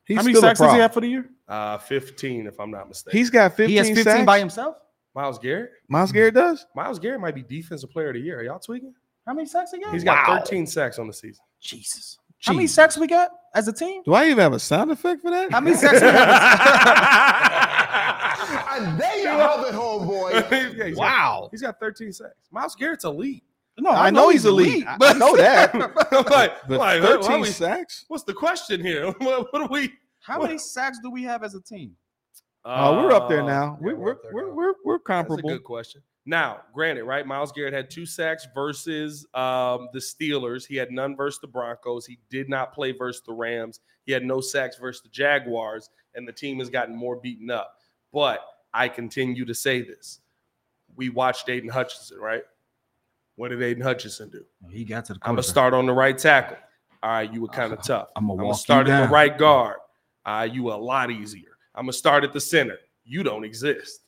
He's 0.04 0.16
How 0.16 0.24
many 0.24 0.34
sacks 0.34 0.58
does 0.58 0.72
he 0.72 0.78
have 0.80 0.92
for 0.92 1.00
the 1.00 1.06
year? 1.08 1.30
Uh, 1.46 1.78
15, 1.78 2.46
if 2.48 2.58
I'm 2.58 2.70
not 2.72 2.88
mistaken. 2.88 3.16
He's 3.16 3.30
got 3.30 3.50
15, 3.54 3.68
He 3.68 3.76
has 3.76 3.86
15 3.88 4.04
sacks. 4.04 4.26
by 4.26 4.38
himself. 4.40 4.76
Myles 5.14 5.38
Garrett. 5.38 5.70
Myles 5.88 6.10
Garrett 6.10 6.34
does. 6.34 6.66
Myles 6.74 6.98
Garrett 6.98 7.20
might 7.20 7.34
be 7.36 7.42
defensive 7.42 7.90
player 7.90 8.08
of 8.08 8.14
the 8.14 8.20
year. 8.20 8.40
Are 8.40 8.42
y'all 8.42 8.58
tweaking? 8.58 8.94
How 9.26 9.34
many 9.34 9.46
sacks 9.46 9.70
he 9.70 9.78
got? 9.78 9.92
He's 9.92 10.02
got 10.02 10.26
Wow. 10.26 10.38
13 10.38 10.66
sacks 10.66 10.98
on 10.98 11.06
the 11.06 11.12
season. 11.12 11.44
Jesus. 11.60 12.18
How 12.44 12.52
many 12.52 12.66
sacks 12.66 12.98
we 12.98 13.06
got 13.06 13.30
as 13.54 13.68
a 13.68 13.72
team? 13.72 14.02
Do 14.04 14.14
I 14.14 14.24
even 14.26 14.38
have 14.38 14.52
a 14.52 14.58
sound 14.58 14.90
effect 14.90 15.22
for 15.22 15.30
that? 15.30 15.52
How 15.52 15.60
many 15.60 15.76
sacks 15.76 15.94
we 15.94 16.00
got? 16.00 17.58
And 18.74 18.98
there 18.98 19.16
you 19.18 19.26
have 19.28 19.60
it, 19.66 19.74
homeboy. 19.74 20.50
Yeah, 20.76 20.86
he's 20.86 20.96
got- 20.96 21.00
wow. 21.00 21.48
he's 21.50 21.60
got 21.62 21.78
13 21.78 22.10
sacks. 22.12 22.32
Myles 22.50 22.74
Garrett's 22.74 23.04
elite. 23.04 23.44
No, 23.78 23.90
I 23.90 24.10
know 24.10 24.30
he's 24.30 24.44
elite. 24.46 24.84
I- 24.86 24.96
I 25.00 25.12
know 25.12 25.36
that. 25.44 25.74
like, 25.74 26.52
But 26.66 26.78
like, 26.78 27.02
what- 27.02 27.20
13 27.22 27.30
what 27.30 27.40
we- 27.42 27.46
sacks? 27.48 28.04
what's 28.08 28.24
the 28.24 28.32
question 28.34 28.80
here? 28.80 29.06
What, 29.18 29.52
what 29.52 29.62
are 29.62 29.68
we? 29.68 29.92
How 30.20 30.40
many 30.40 30.56
sacks 30.58 30.98
do 31.02 31.10
we 31.10 31.22
have 31.24 31.44
as 31.44 31.54
a 31.54 31.60
team? 31.60 31.92
Oh, 32.64 33.02
we're 33.04 33.12
up 33.12 33.28
there 33.28 33.42
Uh, 33.42 33.46
now. 33.46 33.78
yeah, 33.80 33.86
We're, 33.88 33.96
we're, 33.96 34.12
up 34.12 34.22
there 34.22 34.32
we're, 34.34 34.48
now. 34.48 34.54
we're, 34.54 34.72
we're 34.84 34.98
That's 34.98 35.02
a 35.04 35.12
comparable. 35.24 35.48
good 35.50 35.64
question. 35.64 36.02
Now, 36.24 36.60
granted, 36.72 37.04
right? 37.04 37.26
Myles 37.26 37.50
Garrett 37.50 37.74
had 37.74 37.90
two 37.90 38.06
sacks 38.06 38.46
versus 38.54 39.26
um, 39.34 39.88
the 39.92 39.98
Steelers. 39.98 40.64
He 40.64 40.76
had 40.76 40.92
none 40.92 41.16
versus 41.16 41.40
the 41.40 41.48
Broncos. 41.48 42.06
He 42.06 42.18
did 42.30 42.48
not 42.48 42.72
play 42.72 42.92
versus 42.92 43.22
the 43.26 43.32
Rams. 43.32 43.80
He 44.06 44.12
had 44.12 44.24
no 44.24 44.40
sacks 44.40 44.76
versus 44.78 45.02
the 45.02 45.08
Jaguars, 45.08 45.90
and 46.14 46.26
the 46.26 46.32
team 46.32 46.60
has 46.60 46.70
gotten 46.70 46.94
more 46.94 47.16
beaten 47.16 47.50
up. 47.50 47.78
But 48.12 48.40
I 48.72 48.88
continue 48.88 49.44
to 49.44 49.54
say 49.54 49.82
this: 49.82 50.20
we 50.94 51.08
watched 51.08 51.48
Aidan 51.48 51.70
Hutchinson, 51.70 52.18
right? 52.18 52.42
What 53.36 53.48
did 53.48 53.62
Aidan 53.62 53.82
Hutchinson 53.82 54.30
do? 54.30 54.44
He 54.70 54.84
got 54.84 55.06
to 55.06 55.14
the. 55.14 55.20
I'm 55.22 55.32
gonna 55.32 55.42
start 55.42 55.74
on 55.74 55.86
the 55.86 55.92
right 55.92 56.16
tackle. 56.16 56.58
All 57.02 57.10
right, 57.10 57.32
you 57.32 57.42
were 57.42 57.48
kind 57.48 57.72
of 57.72 57.82
tough. 57.82 58.10
I'm 58.14 58.28
gonna 58.28 58.44
walk 58.44 58.54
you 58.54 58.58
start 58.60 58.88
at 58.88 59.06
the 59.06 59.12
right 59.12 59.36
guard. 59.36 59.78
Uh, 60.24 60.48
you 60.50 60.64
were 60.64 60.72
a 60.72 60.76
lot 60.76 61.10
easier. 61.10 61.56
I'm 61.74 61.84
gonna 61.84 61.94
start 61.94 62.22
at 62.22 62.32
the 62.32 62.40
center. 62.40 62.78
You 63.04 63.24
don't 63.24 63.44
exist. 63.44 64.02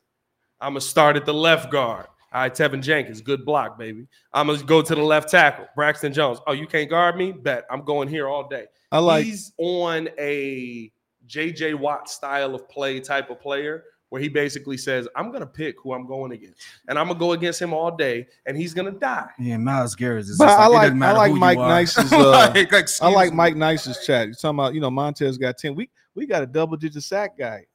I'm 0.65 0.71
gonna 0.71 0.81
start 0.81 1.17
at 1.17 1.27
the 1.27 1.35
left 1.35 1.71
guard. 1.71 2.07
All 2.33 2.41
right, 2.41 2.53
Teven 2.53 2.83
Jenkins, 2.83 3.21
good 3.21 3.45
block, 3.45 3.79
baby. 3.79 4.07
I'm 4.33 4.47
gonna 4.47 4.63
go 4.63 4.81
to 4.83 4.95
the 4.95 5.03
left 5.03 5.31
tackle, 5.31 5.67
Braxton 5.77 6.13
Jones. 6.13 6.39
Oh, 6.47 6.53
you 6.53 6.67
can't 6.67 6.89
guard 6.89 7.17
me? 7.17 7.33
Bet 7.33 7.65
I'm 7.71 7.85
going 7.85 8.09
here 8.09 8.27
all 8.29 8.49
day. 8.49 8.65
I 8.91 8.99
like 8.99 9.25
He's 9.27 9.53
on 9.59 10.09
a 10.19 10.91
JJ 11.29 11.75
Watt 11.79 12.09
style 12.09 12.55
of 12.55 12.69
play 12.69 12.99
type 13.01 13.31
of 13.31 13.41
player 13.41 13.85
where 14.09 14.21
he 14.23 14.29
basically 14.29 14.77
says, 14.77 15.09
I'm 15.17 15.33
gonna 15.33 15.47
pick 15.47 15.77
who 15.83 15.93
I'm 15.93 16.07
going 16.07 16.33
against, 16.33 16.63
and 16.89 16.99
I'm 16.99 17.09
gonna 17.09 17.19
go 17.19 17.33
against 17.33 17.61
him 17.61 17.75
all 17.75 17.95
day, 17.95 18.27
and 18.47 18.57
he's 18.57 18.73
gonna 18.73 18.93
die. 18.93 19.29
Yeah, 19.39 19.59
Myles 19.59 19.95
Garrett 19.95 20.25
is. 20.25 20.39
But 20.39 20.47
just 20.47 20.59
I 20.61 20.67
it 20.67 20.69
like- 20.71 20.83
doesn't 20.87 21.03
I 21.03 21.13
like 21.13 21.33
Mike 21.35 21.59
are. 21.59 21.69
Nice's, 21.69 22.13
uh, 22.13 22.31
Like, 22.31 22.73
I 23.03 23.09
like 23.11 23.31
me. 23.31 23.37
Mike 23.37 23.57
Nice's 23.57 24.05
chat. 24.07 24.27
You're 24.29 24.35
talking 24.35 24.59
about, 24.59 24.75
you 24.75 24.81
know, 24.81 24.91
Montez 24.91 25.37
got 25.37 25.59
10. 25.59 25.75
We 25.75 25.91
we 26.15 26.27
got 26.27 26.43
a 26.43 26.47
double 26.47 26.77
digit 26.77 27.03
sack 27.03 27.37
guy, 27.39 27.67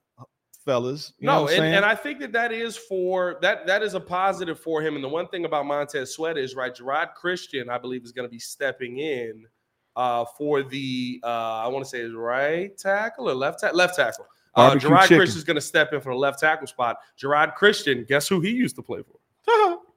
fellas. 0.66 1.14
You 1.20 1.28
know 1.28 1.46
no, 1.46 1.50
and, 1.50 1.64
and 1.64 1.86
I 1.86 1.96
think 1.96 2.20
that 2.20 2.32
that 2.34 2.52
is 2.52 2.78
for 2.78 3.38
that 3.42 3.66
that 3.68 3.84
is 3.84 3.94
a 3.94 4.00
positive 4.00 4.60
for 4.60 4.82
him. 4.82 4.96
And 4.96 5.04
the 5.04 5.10
one 5.10 5.28
thing 5.28 5.46
about 5.46 5.66
Montez 5.66 6.14
Sweat 6.14 6.38
is 6.38 6.56
right. 6.56 6.76
Geron 6.76 7.14
Christian, 7.14 7.70
I 7.70 7.78
believe, 7.78 8.04
is 8.04 8.12
going 8.12 8.28
to 8.28 8.32
be 8.32 8.40
stepping 8.40 9.00
in 9.00 9.46
uh, 9.96 10.26
for 10.38 10.64
the 10.64 11.20
uh, 11.24 11.28
I 11.64 11.68
want 11.68 11.86
to 11.86 11.90
say 11.90 12.00
is 12.00 12.14
right 12.14 12.78
tackle 12.78 13.30
or 13.30 13.34
left 13.34 13.60
tackle, 13.60 13.78
left 13.78 13.96
tackle. 13.96 14.26
Uh, 14.56 14.76
Geron. 14.76 15.06
Christian 15.08 15.38
is 15.38 15.44
going 15.44 15.56
to 15.56 15.62
step 15.62 15.94
in 15.94 16.02
for 16.02 16.12
the 16.12 16.18
left 16.18 16.40
tackle 16.40 16.68
spot. 16.68 16.98
Geron 17.22 17.54
Christian, 17.56 18.06
guess 18.08 18.28
who 18.28 18.40
he 18.42 18.50
used 18.50 18.76
to 18.76 18.82
play 18.82 19.02
for? 19.02 19.80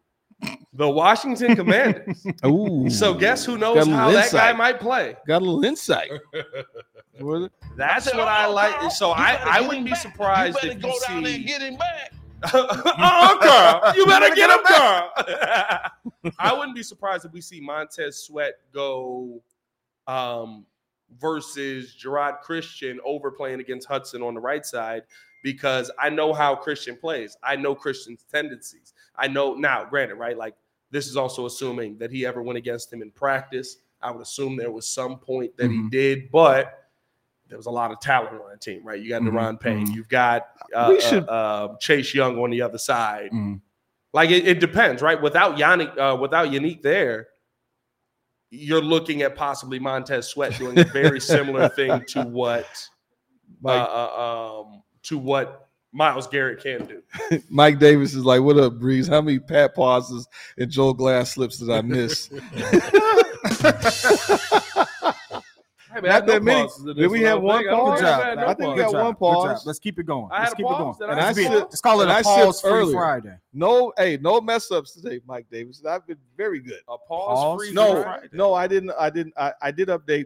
the 0.72 0.88
Washington 0.88 1.54
Commanders. 1.56 2.24
Ooh. 2.46 2.88
So 2.90 3.14
guess 3.14 3.44
who 3.44 3.58
knows 3.58 3.76
a 3.76 3.80
little 3.80 3.94
how 3.94 4.10
that 4.12 4.32
guy 4.32 4.52
might 4.52 4.80
play? 4.80 5.16
got 5.26 5.42
a 5.42 5.44
little 5.44 5.64
insight. 5.64 6.10
That's 7.76 8.06
said, 8.06 8.16
what 8.16 8.28
I 8.28 8.46
"Oh, 8.46 8.52
like. 8.52 8.74
Carl, 8.76 8.90
So 8.90 9.08
you 9.08 9.14
I, 9.14 9.58
I 9.58 9.60
wouldn't 9.60 9.84
be 9.84 9.90
back. 9.92 10.00
surprised 10.00 10.56
You 10.62 10.70
better 10.70 10.76
if 10.78 10.82
go 10.82 10.88
you 10.88 11.00
down 11.08 11.22
there 11.22 11.34
and 11.34 11.42
see. 11.42 11.46
get 11.46 11.62
him 11.62 11.76
back. 11.76 12.12
Carl. 12.50 13.94
You 13.96 14.06
better 14.06 14.34
get 14.34 14.50
him, 14.50 14.58
Carl. 14.66 15.10
I 16.38 16.52
wouldn't 16.54 16.74
be 16.74 16.82
surprised 16.82 17.24
if 17.24 17.32
we 17.32 17.40
see 17.40 17.60
Montez 17.60 18.24
Sweat 18.24 18.54
go 18.72 19.40
um, 20.06 20.64
versus 21.20 21.94
Geron 22.02 22.40
Christian 22.40 22.98
overplaying 23.04 23.60
against 23.60 23.86
Hudson 23.86 24.22
on 24.22 24.34
the 24.34 24.40
right 24.40 24.64
side 24.66 25.02
because 25.44 25.90
I 26.00 26.08
know 26.08 26.32
how 26.32 26.54
Christian 26.56 26.96
plays. 26.96 27.36
I 27.44 27.56
know 27.56 27.74
Christian's 27.74 28.24
tendencies. 28.32 28.92
I 29.16 29.28
know 29.28 29.54
now, 29.54 29.84
granted, 29.84 30.16
right? 30.16 30.36
Like 30.36 30.54
this 30.90 31.06
is 31.08 31.16
also 31.16 31.46
assuming 31.46 31.98
that 31.98 32.10
he 32.10 32.26
ever 32.26 32.42
went 32.42 32.58
against 32.58 32.92
him 32.92 33.02
in 33.02 33.10
practice. 33.10 33.76
I 34.00 34.10
would 34.10 34.22
assume 34.22 34.56
there 34.56 34.70
was 34.70 34.86
some 34.86 35.18
point 35.18 35.56
that 35.56 35.70
Mhm. 35.70 35.84
he 35.84 35.88
did, 35.90 36.30
but 36.30 36.88
there 37.48 37.56
was 37.58 37.66
a 37.66 37.70
lot 37.70 37.90
of 37.92 38.00
talent 38.00 38.32
on 38.40 38.50
that 38.50 38.60
team, 38.60 38.82
right? 38.84 39.00
You 39.00 39.08
got 39.10 39.22
Mhm, 39.22 39.30
Daron 39.32 39.60
Payne, 39.60 39.86
mhm. 39.86 39.94
you've 39.94 40.08
got 40.08 40.48
uh, 40.74 40.88
We 40.90 41.02
uh, 41.02 41.20
uh, 41.24 41.76
Chase 41.78 42.14
Young 42.14 42.38
on 42.38 42.50
the 42.50 42.62
other 42.62 42.78
side. 42.78 43.30
Mm. 43.30 43.60
Like 44.14 44.30
it, 44.30 44.46
it 44.46 44.60
depends, 44.60 45.02
right? 45.02 45.20
Without 45.20 45.56
Yannick, 45.56 45.96
uh, 45.98 46.16
without 46.16 46.48
Yannick 46.48 46.82
there, 46.82 47.28
you're 48.50 48.82
looking 48.82 49.22
at 49.22 49.34
possibly 49.34 49.78
Montez 49.78 50.28
Sweat 50.28 50.58
doing 50.58 50.78
a 50.78 50.84
very 50.84 51.20
similar 51.20 51.68
thing 51.70 52.04
to 52.08 52.22
what 52.26 52.66
uh, 53.64 53.68
uh, 53.68 54.62
um, 54.66 54.82
to 55.04 55.16
what 55.18 55.68
Myles 55.92 56.26
Garrett 56.26 56.62
can 56.62 56.86
do. 56.86 57.02
Mike 57.50 57.78
Davis 57.78 58.14
is 58.14 58.24
like, 58.24 58.40
"What 58.40 58.58
up, 58.58 58.78
Breeze? 58.78 59.06
How 59.08 59.20
many 59.20 59.38
pat 59.38 59.74
pauses 59.74 60.26
and 60.58 60.70
Joel 60.70 60.94
Glass 60.94 61.32
slips 61.32 61.58
did 61.58 61.70
I 61.70 61.82
miss?" 61.82 62.30
Hey, 65.94 65.98
I 66.08 66.12
had 66.12 66.26
Not 66.26 66.26
that 66.26 66.42
many. 66.42 66.68
Did 66.94 67.10
we 67.10 67.20
have 67.20 67.42
one 67.42 67.58
think. 67.58 67.70
I 67.70 67.74
pause? 67.74 68.00
think 68.00 68.08
I've 68.08 68.24
had 68.24 68.34
job. 68.34 68.38
no 68.38 68.46
I 68.46 68.54
think 68.54 68.74
we 68.76 68.80
got 68.80 68.92
one 69.04 69.14
pause. 69.14 69.66
Let's 69.66 69.78
keep 69.78 69.98
it 69.98 70.04
going. 70.06 70.28
Let's 70.32 70.54
keep 70.54 70.64
it 70.64 70.68
going. 70.70 70.94
Did 70.98 71.08
I 71.10 71.12
And 71.12 71.20
have 71.20 71.36
Let's, 71.36 71.48
said- 71.48 71.54
let's 71.64 71.80
call 71.82 72.00
it 72.00 72.04
and 72.04 72.12
a 72.12 72.14
I 72.14 72.22
said 72.22 72.44
pause 72.46 72.60
free 72.62 72.70
earlier. 72.70 72.96
Friday. 72.96 73.34
No, 73.52 73.92
hey, 73.98 74.18
no 74.18 74.40
mess 74.40 74.70
ups 74.70 74.92
today, 74.94 75.20
Mike 75.26 75.44
Davis. 75.52 75.82
I've 75.84 76.06
been 76.06 76.16
very 76.34 76.60
good. 76.60 76.78
A 76.88 76.96
pause, 76.96 77.06
Pause? 77.08 77.60
free 77.60 77.72
No, 77.74 78.02
Friday. 78.02 78.28
no, 78.32 78.54
I 78.54 78.66
didn't. 78.66 78.92
I 78.98 79.10
didn't. 79.10 79.34
I, 79.36 79.52
I 79.60 79.70
did 79.70 79.88
update. 79.88 80.24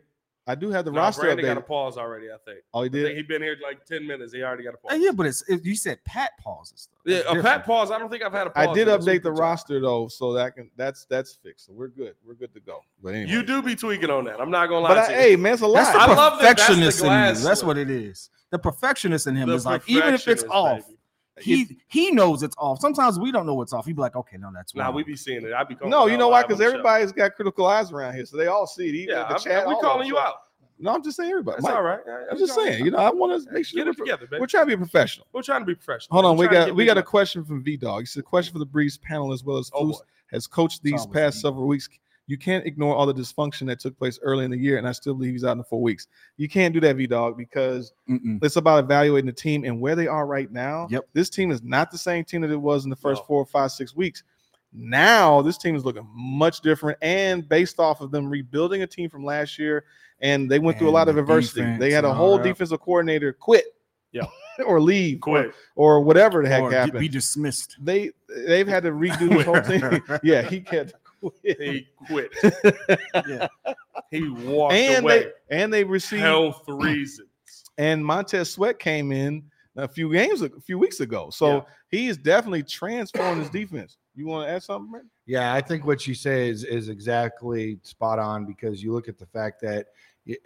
I 0.49 0.55
do 0.55 0.71
have 0.71 0.85
the 0.85 0.93
No, 0.93 0.99
roster 1.01 1.23
Brandon 1.23 1.45
got 1.45 1.57
a 1.59 1.61
pause 1.61 1.97
already. 1.99 2.27
I 2.31 2.37
think. 2.45 2.61
Oh, 2.73 2.83
he 2.83 2.89
did. 2.89 3.17
he 3.17 3.23
been 3.23 3.43
here 3.43 3.57
like 3.63 3.85
ten 3.85 4.07
minutes. 4.07 4.33
He 4.33 4.43
already 4.45 4.63
got 4.63 4.75
a 4.75 4.77
pause. 4.77 4.93
Uh, 4.93 4.95
yeah, 4.97 5.11
but 5.11 5.27
it's 5.27 5.43
it, 5.49 5.65
you 5.65 5.75
said 5.75 5.99
pat 6.05 6.33
pauses. 6.41 6.89
Though. 7.05 7.11
Yeah, 7.13 7.19
It's 7.19 7.25
a 7.31 7.35
different. 7.35 7.45
pat 7.57 7.67
pause. 7.67 7.91
I 7.91 7.99
don't 7.99 8.09
think 8.11 8.23
I've 8.23 8.33
had 8.33 8.47
a 8.47 8.51
pause. 8.51 8.69
I 8.69 8.73
did 8.73 8.87
update 8.87 9.23
the 9.25 9.33
week. 9.33 9.41
roster 9.41 9.81
though, 9.81 10.07
so 10.07 10.33
that 10.35 10.55
can 10.55 10.71
that's 10.77 11.05
that's 11.11 11.35
fixed. 11.35 11.67
So 11.67 11.73
we're 11.73 11.89
good. 11.89 12.15
We're 12.25 12.35
good 12.35 12.55
to 12.55 12.61
go. 12.61 12.81
But 13.03 13.15
anyway, 13.15 13.31
You 13.33 13.43
do 13.43 13.61
be 13.61 13.75
tweaking 13.75 14.11
on 14.11 14.25
that. 14.27 14.41
I'm 14.41 14.51
not 14.51 14.69
gonna 14.69 14.81
lie 14.81 14.89
But 14.91 14.99
I, 14.99 15.07
to 15.07 15.13
you. 15.13 15.19
hey, 15.19 15.37
man, 15.37 15.55
it's 15.55 15.63
a 15.63 15.67
That's 15.73 15.91
the 15.93 15.99
lot. 15.99 16.11
I 16.11 16.15
love 16.15 16.39
that 16.41 16.57
that's 16.57 16.63
the 16.69 16.75
perfectionist 16.75 17.01
in 17.01 17.07
you. 17.37 17.45
That's 17.49 17.65
what 17.65 17.77
it 17.79 17.91
is. 17.91 18.31
The 18.51 18.59
perfectionist 18.61 19.27
in 19.27 19.35
him 19.35 19.49
The 19.49 19.55
is 19.57 19.67
like, 19.67 19.83
even 19.89 20.15
if 20.15 20.29
it's 20.29 20.45
perfectionist, 20.45 20.47
off, 20.55 20.96
baby. 21.37 21.65
he 21.65 21.79
he 21.89 22.11
knows 22.11 22.43
it's 22.43 22.57
off. 22.59 22.81
Sometimes 22.81 23.19
we 23.19 23.31
don't 23.33 23.47
know 23.47 23.61
it's 23.63 23.73
off. 23.73 23.87
He'd 23.87 23.97
be 23.97 24.01
like, 24.03 24.17
okay, 24.17 24.37
no, 24.37 24.51
that's 24.55 24.75
Nah, 24.75 24.91
we 24.91 25.03
be 25.05 25.17
seeing 25.17 25.45
it. 25.45 25.53
I 25.53 25.65
be 25.65 25.75
calling 25.75 25.91
No, 25.91 26.07
you 26.07 26.17
know 26.17 26.29
why? 26.29 26.43
Because 26.43 26.59
the 26.59 26.65
show. 26.65 26.71
everybody's 26.71 27.13
got 27.13 27.35
critical 27.35 27.67
eyes 27.67 27.93
around 27.93 28.15
here, 28.15 28.25
so 28.27 28.37
they 28.37 28.47
all 28.47 28.67
see 28.67 28.89
it. 28.89 28.95
Even 28.95 29.15
Yeah, 29.17 29.23
the 29.25 29.29
I'm- 29.31 29.39
chat. 29.41 29.67
we 29.67 29.75
all 29.75 29.81
calling 29.81 30.07
you 30.07 30.19
out. 30.19 30.35
No, 30.79 30.93
I'm 30.93 31.03
just 31.03 31.17
saying 31.17 31.31
everybody. 31.31 31.57
It's 31.57 31.63
Mike, 31.65 31.75
all 31.75 31.83
right. 31.83 32.01
I'm 32.31 32.37
just 32.37 32.55
saying. 32.55 32.85
You 32.85 32.91
know, 32.91 32.99
I 32.99 33.11
want 33.11 33.43
to 33.43 33.51
make 33.51 33.65
sure 33.65 33.79
Get 33.83 33.89
it 33.89 33.99
we're, 33.99 34.05
together, 34.05 34.27
baby. 34.27 34.41
we're 34.41 34.47
trying 34.47 34.65
to 34.69 34.77
be 34.77 34.77
professional. 34.77 35.27
We're 35.33 35.41
trying 35.41 35.61
to 35.61 35.67
be 35.67 35.75
professional. 35.75 36.13
Hold 36.21 36.27
on, 36.27 36.37
We're 36.37 36.49
we 36.49 36.55
got 36.55 36.75
we 36.75 36.85
got 36.85 36.93
a 36.93 36.95
money. 36.97 37.07
question 37.07 37.45
from 37.47 37.63
V 37.65 37.79
Dog. 37.79 38.01
He 38.03 38.07
said, 38.07 38.25
"Question 38.27 38.53
for 38.53 38.59
the 38.59 38.67
Breeze 38.67 38.99
panel 38.99 39.33
as 39.33 39.43
well 39.43 39.57
as 39.57 39.71
Oh, 39.73 39.85
Flus 39.87 39.93
boy. 39.93 39.99
has 40.33 40.47
coached 40.47 40.83
these 40.83 41.07
past 41.07 41.41
several 41.41 41.67
weeks. 41.67 41.89
You 42.29 42.37
can't 42.37 42.67
ignore 42.67 42.95
all 42.97 43.07
the 43.07 43.15
dysfunction 43.15 43.67
that 43.69 43.79
took 43.79 43.97
place 43.97 44.19
early 44.23 44.45
in 44.45 44.51
the 44.51 44.59
year, 44.59 44.79
and 44.79 44.89
I 44.89 44.93
still 44.93 45.15
believe 45.15 45.33
he's 45.33 45.45
out 45.45 45.53
in 45.53 45.59
the 45.59 45.65
four 45.65 45.81
weeks. 45.81 46.09
You 46.37 46.49
can't 46.49 46.75
do 46.75 46.81
that, 46.81 46.97
V 46.97 47.07
Dog, 47.07 47.37
because 47.39 47.93
Mm-mm. 48.11 48.43
it's 48.43 48.57
about 48.57 48.83
evaluating 48.83 49.27
the 49.27 49.33
team 49.33 49.65
and 49.65 49.81
where 49.81 49.95
they 49.95 50.09
are 50.09 50.27
right 50.27 50.51
now. 50.51 50.89
Yep. 50.91 51.09
This 51.13 51.31
team 51.31 51.51
is 51.53 51.63
not 51.63 51.91
the 51.93 51.99
same 51.99 52.25
team 52.25 52.41
that 52.41 52.51
it 52.51 52.61
was 52.61 52.83
in 52.85 52.91
the 52.91 52.97
first 52.97 53.23
No. 53.23 53.27
four, 53.27 53.47
five, 53.47 53.71
six 53.71 53.95
weeks. 53.95 54.25
Now 54.73 55.41
this 55.41 55.57
team 55.57 55.77
is 55.77 55.85
looking 55.85 56.07
much 56.13 56.61
different, 56.61 56.99
and 57.01 57.49
based 57.49 57.79
off 57.79 58.01
of 58.01 58.11
them 58.11 58.29
rebuilding 58.29 58.83
a 58.83 58.87
team 58.87 59.09
from 59.09 59.25
last 59.25 59.59
year, 59.59 59.85
and 60.21 60.51
they 60.51 60.59
went 60.59 60.79
through 60.79 60.89
a 60.89 60.91
lot 60.91 61.09
of 61.09 61.17
adversity. 61.19 61.61
defense 61.61 61.81
They 61.81 61.93
had 61.93 62.05
a 62.05 62.13
whole 62.13 62.39
that. 62.39 62.45
defensive 62.45 62.81
coordinator 62.81 63.33
quit, 63.33 63.65
Yeah. 64.13 64.27
or 64.67 64.81
leave, 64.81 65.21
Quit. 65.21 65.53
or, 65.77 65.95
or 65.97 66.01
whatever 66.01 66.43
the 66.43 66.49
heck 66.49 66.63
Or 66.63 66.71
happened. 66.73 66.99
be 66.99 67.09
dismissed. 67.09 67.77
they 67.81 68.11
they've 68.47 68.67
had 68.69 68.83
to 68.83 68.91
redo 68.91 69.29
this 69.31 69.45
whole 69.45 69.61
thing. 69.63 70.03
yeah, 70.23 70.43
he 70.43 70.65
had 70.67 70.89
to 70.89 70.95
quit. 71.31 71.61
He 71.61 71.89
quit. 72.07 72.31
Yeah. 73.29 73.49
He 74.11 74.29
walked 74.29 74.75
and 74.75 75.05
away. 75.05 75.25
they 75.49 75.57
and 75.59 75.73
they 75.73 75.83
received 75.85 76.23
Health 76.23 76.63
reasons. 76.69 77.29
and 77.79 78.05
Montez 78.05 78.51
Sweat 78.53 78.79
came 78.79 79.11
in 79.13 79.43
a 79.77 79.89
few 79.89 80.13
games 80.13 80.43
a 80.43 80.51
few 80.61 80.79
weeks 80.79 81.01
ago. 81.01 81.31
So 81.31 81.49
Yeah. 81.57 81.61
he 81.91 82.07
is 82.09 82.17
definitely 82.17 82.63
transforming 82.63 83.41
his 83.41 83.51
defense. 83.51 83.97
You 84.15 84.27
want 84.27 84.47
to 84.49 84.53
add 84.53 84.63
something, 84.63 84.91
Brent? 84.91 85.07
Yeah, 85.27 85.53
I 85.53 85.61
think 85.61 85.85
what 85.85 86.07
you 86.07 86.15
say 86.15 86.49
is 86.49 86.65
is 86.65 86.89
exactly 86.89 87.79
spot 87.83 88.19
on 88.19 88.47
because 88.47 88.83
you 88.83 88.93
look 88.93 89.09
at 89.09 89.19
the 89.19 89.27
fact 89.27 89.61
that 89.63 89.89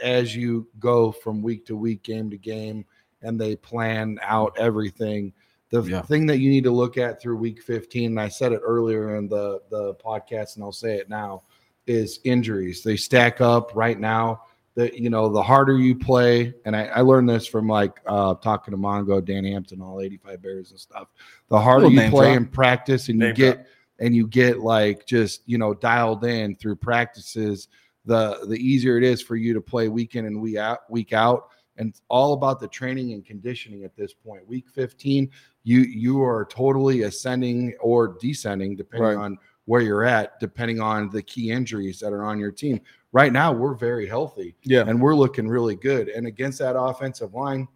as 0.03 0.35
you 0.35 0.67
go 0.79 1.11
from 1.13 1.43
week 1.43 1.65
to 1.67 1.77
week, 1.77 2.03
game 2.03 2.31
to 2.31 2.37
game, 2.39 2.85
and 3.23 3.41
they 3.41 3.57
plan 3.57 4.19
out 4.23 4.57
everything, 4.59 5.33
The 5.71 5.83
Yeah. 5.83 6.03
thing 6.03 6.27
that 6.27 6.39
you 6.39 6.51
need 6.51 6.65
to 6.65 6.71
look 6.71 6.99
at 6.99 7.21
through 7.23 7.37
week 7.37 7.63
15, 7.63 8.11
and 8.11 8.21
I 8.21 8.29
said 8.29 8.53
it 8.53 8.61
earlier 8.65 9.17
in 9.17 9.29
the, 9.29 9.61
the 9.71 9.95
podcast, 9.95 10.57
and 10.57 10.65
I'll 10.65 10.73
say 10.73 10.97
it 10.97 11.09
now, 11.09 11.43
is 11.87 12.21
injuries. 12.25 12.83
They 12.83 12.97
stack 12.97 13.41
up 13.41 13.73
right 13.75 13.99
now. 13.99 14.43
The 14.75 14.97
you 14.97 15.11
know, 15.11 15.29
the 15.29 15.43
harder 15.43 15.77
you 15.77 15.97
play, 15.97 16.55
and 16.65 16.77
I, 16.77 16.85
I 16.87 17.01
learned 17.01 17.29
this 17.29 17.45
from 17.47 17.67
like 17.67 17.99
uh 18.07 18.35
talking 18.37 18.71
to 18.73 18.79
Mongo, 18.79 19.25
Dan 19.25 19.45
Hampton, 19.45 19.81
all 19.83 20.01
85 20.01 20.41
Bears 20.43 20.71
and 20.71 20.79
stuff. 20.79 21.09
The 21.49 21.61
harder 21.61 21.89
you 21.89 22.09
play 22.11 22.27
drop. 22.27 22.37
in 22.37 22.47
practice 22.47 23.09
and 23.09 23.21
you 23.21 23.33
get 23.33 23.55
drop. 23.57 23.67
and 23.99 24.15
you 24.15 24.29
get 24.29 24.61
like 24.61 25.07
just 25.07 25.43
you 25.47 25.59
know 25.59 25.75
dialed 25.75 26.25
in 26.25 26.55
through 26.55 26.77
practices 26.77 27.67
the 28.07 28.39
the 28.49 28.57
easier 28.57 28.97
it 28.97 29.03
is 29.05 29.21
for 29.21 29.35
you 29.37 29.53
to 29.55 29.61
play 29.61 29.89
week 29.89 30.15
in 30.15 30.25
and 30.27 30.41
week 30.41 30.57
out 30.57 30.89
week 30.89 31.13
out 31.13 31.49
and 31.77 31.89
it's 31.91 32.01
all 32.09 32.33
about 32.33 32.61
the 32.61 32.69
training 32.69 33.13
and 33.13 33.25
conditioning 33.27 33.85
at 33.85 33.95
this 33.97 34.15
point 34.15 34.47
week 34.49 34.69
15 34.71 35.29
you 35.65 35.81
you 35.81 36.23
are 36.23 36.45
totally 36.47 37.03
ascending 37.03 37.75
or 37.81 38.17
descending 38.21 38.77
depending 38.77 39.19
Right. 39.19 39.25
on 39.25 39.39
where 39.67 39.81
you're 39.83 40.05
at 40.05 40.41
depending 40.41 40.81
on 40.81 41.11
the 41.11 41.23
key 41.23 41.51
injuries 41.51 42.01
that 42.01 42.13
are 42.13 42.25
on 42.25 42.39
your 42.39 42.51
team 42.51 42.81
right 43.13 43.33
now 43.33 43.53
we're 43.53 43.75
very 43.75 44.07
healthy 44.07 44.57
Yeah. 44.63 44.85
and 44.87 45.01
we're 45.01 45.15
looking 45.15 45.47
really 45.49 45.77
good 45.77 46.09
and 46.09 46.27
against 46.27 46.59
that 46.61 46.79
offensive 46.81 47.35
line 47.35 47.69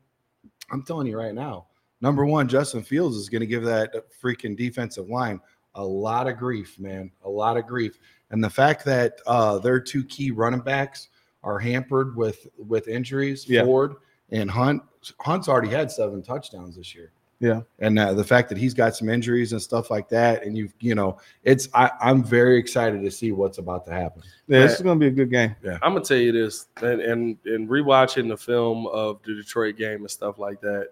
i'm 0.72 0.82
telling 0.82 1.06
you 1.06 1.16
right 1.18 1.34
now 1.34 1.66
number 2.00 2.24
one 2.24 2.48
justin 2.48 2.82
fields 2.82 3.16
is 3.16 3.28
going 3.28 3.40
to 3.40 3.46
give 3.46 3.64
that 3.64 3.92
freaking 4.22 4.56
defensive 4.56 5.08
line 5.10 5.40
a 5.74 5.84
lot 5.84 6.26
of 6.26 6.36
grief 6.38 6.78
man 6.78 7.10
a 7.24 7.28
lot 7.30 7.56
of 7.56 7.66
grief 7.66 7.98
and 8.30 8.42
the 8.42 8.50
fact 8.50 8.84
that 8.84 9.18
uh, 9.26 9.58
their 9.58 9.78
two 9.78 10.02
key 10.04 10.30
running 10.30 10.60
backs 10.60 11.08
are 11.42 11.58
hampered 11.58 12.16
with 12.16 12.46
with 12.56 12.88
injuries 12.88 13.46
Yeah. 13.48 13.64
ford 13.64 13.94
and 14.30 14.50
hunt 14.50 14.82
hunt's 15.20 15.48
already 15.48 15.68
had 15.68 15.90
seven 15.90 16.22
touchdowns 16.22 16.76
this 16.76 16.94
year 16.94 17.12
Yeah. 17.40 17.62
and 17.80 17.98
uh, 17.98 18.14
the 18.14 18.24
fact 18.24 18.48
that 18.48 18.56
he's 18.58 18.72
got 18.74 18.96
some 18.96 19.08
injuries 19.08 19.52
and 19.52 19.60
stuff 19.60 19.90
like 19.90 20.08
that 20.08 20.44
and 20.44 20.56
you've 20.56 20.72
you 20.80 20.94
know 20.94 21.18
it's 21.42 21.68
I, 21.74 21.90
i'm 22.00 22.22
very 22.24 22.58
excited 22.58 23.02
to 23.02 23.10
see 23.10 23.32
what's 23.32 23.58
about 23.58 23.84
to 23.86 23.92
happen 23.92 24.22
Yeah, 24.46 24.60
this 24.60 24.74
is 24.76 24.82
gonna 24.82 24.98
be 25.00 25.08
a 25.08 25.10
good 25.10 25.30
game. 25.30 25.54
I'm 25.82 25.92
gonna 25.94 26.00
tell 26.04 26.16
you 26.16 26.32
this, 26.32 26.68
and 26.80 27.00
and 27.00 27.36
and 27.44 27.68
rewatching 27.68 28.28
the 28.28 28.36
film 28.36 28.86
of 28.86 29.20
the 29.24 29.34
Detroit 29.34 29.76
game 29.76 30.00
and 30.00 30.10
stuff 30.10 30.38
like 30.38 30.60
that. 30.62 30.90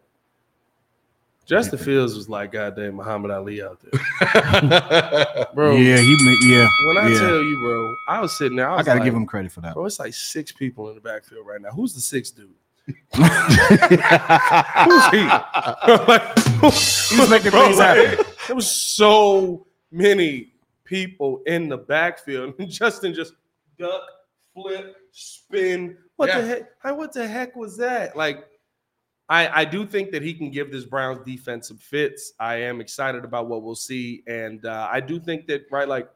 Justin 1.45 1.78
Fields 1.78 2.14
was 2.14 2.28
like 2.28 2.53
goddamn 2.53 2.95
Muhammad 2.95 3.30
Ali 3.32 3.62
out 3.62 3.80
there, 3.80 5.47
bro. 5.55 5.72
Yeah, 5.76 5.97
he. 5.99 6.16
ma- 6.20 6.55
Yeah, 6.55 6.68
When 6.86 6.99
I 6.99 7.09
yeah. 7.09 7.18
tell 7.18 7.43
you, 7.43 7.59
bro, 7.61 7.95
I 8.09 8.20
was 8.20 8.36
sitting 8.38 8.57
there. 8.57 8.70
I, 8.70 8.76
I, 8.78 8.82
gotta 8.84 9.01
like, 9.01 9.05
give 9.07 9.14
him 9.14 9.26
credit 9.26 9.51
for 9.51 9.61
that. 9.62 9.74
Bro, 9.74 9.86
it's 9.86 9.99
like 9.99 10.14
six 10.14 10.53
people 10.53 10.88
in 10.88 10.95
the 10.95 11.01
backfield 11.01 11.45
right 11.47 11.61
now. 11.61 11.70
Who's 11.70 11.95
the 11.95 12.01
sixth 12.01 12.36
dude? 12.36 12.55
Who's 12.86 13.26
he? 15.10 15.24
like, 16.06 16.38
He's 16.72 17.30
making 17.30 17.50
bro, 17.50 17.64
things 17.64 17.78
like, 17.78 17.96
happen. 18.08 18.24
There 18.48 18.56
was 18.56 18.70
so 18.70 19.66
many 19.90 20.52
people 20.84 21.42
in 21.46 21.68
the 21.68 21.78
backfield, 21.78 22.54
and 22.58 22.68
Justin 22.80 23.14
just 23.14 23.34
duck, 23.78 24.02
flip, 24.54 24.96
spin. 25.12 25.96
What 26.16 26.28
Yeah. 26.28 26.40
the 26.40 26.46
heck? 26.46 26.96
What 26.96 27.12
the 27.12 27.26
heck 27.26 27.54
was 27.56 27.76
that? 27.78 28.16
Like, 28.16 28.46
I 29.28 29.60
I 29.62 29.64
do 29.64 29.86
think 29.86 30.10
that 30.10 30.22
he 30.22 30.34
can 30.34 30.50
give 30.50 30.72
this 30.72 30.84
Browns 30.84 31.24
defense 31.24 31.68
some 31.68 31.78
fits. 31.78 32.32
I 32.40 32.56
am 32.56 32.80
excited 32.80 33.24
about 33.24 33.48
what 33.48 33.62
we'll 33.62 33.74
see, 33.76 34.22
and 34.26 34.64
uh, 34.66 34.88
I 34.90 35.00
do 35.00 35.20
think 35.20 35.46
that 35.46 35.62
right, 35.70 35.86
like 35.88 36.08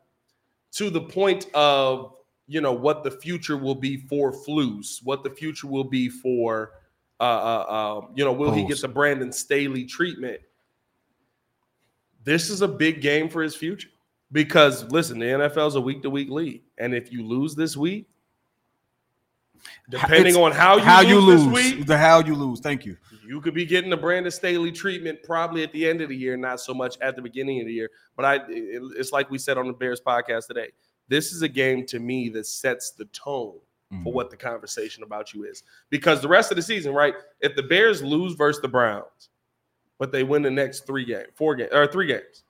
to 0.72 0.90
the 0.90 1.00
point 1.00 1.46
of 1.54 2.15
you 2.46 2.60
know 2.60 2.72
what 2.72 3.02
the 3.02 3.10
future 3.10 3.56
will 3.56 3.74
be 3.74 3.96
for 3.96 4.32
Flus, 4.32 5.00
what 5.04 5.24
the 5.24 5.30
future 5.30 5.66
will 5.66 5.84
be 5.84 6.08
for 6.08 6.72
uh, 7.18 7.22
uh, 7.22 7.64
uh 7.68 8.00
you 8.14 8.24
know 8.24 8.32
will 8.32 8.52
he 8.52 8.64
get 8.64 8.80
the 8.80 8.88
Brandon 8.88 9.32
Staley 9.32 9.84
treatment? 9.84 10.40
This 12.24 12.50
is 12.50 12.62
a 12.62 12.68
big 12.68 13.00
game 13.00 13.28
for 13.28 13.42
his 13.42 13.54
future 13.54 13.88
because 14.32 14.84
listen, 14.90 15.18
the 15.18 15.26
NFL 15.26 15.68
is 15.68 15.74
a 15.76 15.80
week 15.80 16.02
to 16.02 16.10
week 16.10 16.30
league, 16.30 16.62
and 16.78 16.94
if 16.94 17.12
you 17.12 17.26
lose 17.26 17.54
this 17.54 17.76
week, 17.76 18.08
depending 19.88 20.28
It's 20.28 20.36
on 20.36 20.52
how 20.52 20.76
you 20.76 20.82
how 20.82 21.00
lose, 21.00 21.08
you 21.10 21.20
lose, 21.20 21.44
this 21.44 21.74
week, 21.74 21.86
the 21.86 21.96
how 21.96 22.20
you 22.20 22.34
lose. 22.34 22.60
Thank 22.60 22.84
you. 22.84 22.96
you 23.26 23.40
could 23.40 23.54
be 23.54 23.64
getting 23.64 23.90
the 23.90 23.96
Brandon 23.96 24.32
Staley 24.32 24.72
treatment 24.72 25.22
probably 25.22 25.62
at 25.62 25.72
the 25.72 25.88
end 25.88 26.00
of 26.00 26.08
the 26.08 26.16
year, 26.16 26.36
not 26.36 26.60
so 26.60 26.74
much 26.74 26.96
at 27.00 27.16
the 27.16 27.22
beginning 27.22 27.60
of 27.60 27.66
the 27.66 27.72
year. 27.72 27.90
But 28.16 28.24
I, 28.24 28.34
it- 28.48 28.82
it's 28.96 29.12
like 29.12 29.30
we 29.30 29.38
said 29.38 29.58
on 29.58 29.66
the 29.66 29.72
Bears 29.72 30.00
podcast 30.00 30.46
today. 30.46 30.70
This 31.08 31.32
is 31.32 31.42
a 31.42 31.48
game 31.48 31.86
to 31.86 31.98
me 31.98 32.28
that 32.30 32.46
sets 32.46 32.90
the 32.90 33.04
tone 33.06 33.58
for 34.02 34.12
what 34.12 34.30
the 34.30 34.36
conversation 34.36 35.04
about 35.04 35.32
you 35.32 35.44
is. 35.44 35.62
Because 35.90 36.20
the 36.20 36.26
rest 36.28 36.50
of 36.50 36.56
the 36.56 36.62
season, 36.62 36.92
right? 36.92 37.14
If 37.40 37.54
the 37.54 37.62
Bears 37.62 38.02
lose 38.02 38.34
versus 38.34 38.60
the 38.60 38.68
Browns, 38.68 39.28
but 39.98 40.10
they 40.10 40.24
win 40.24 40.42
the 40.42 40.50
next 40.50 40.86
three 40.86 41.04
games, 41.04 41.28
four 41.36 41.54
games, 41.54 41.70
or 41.72 41.86
three 41.86 42.06
games, 42.08 42.42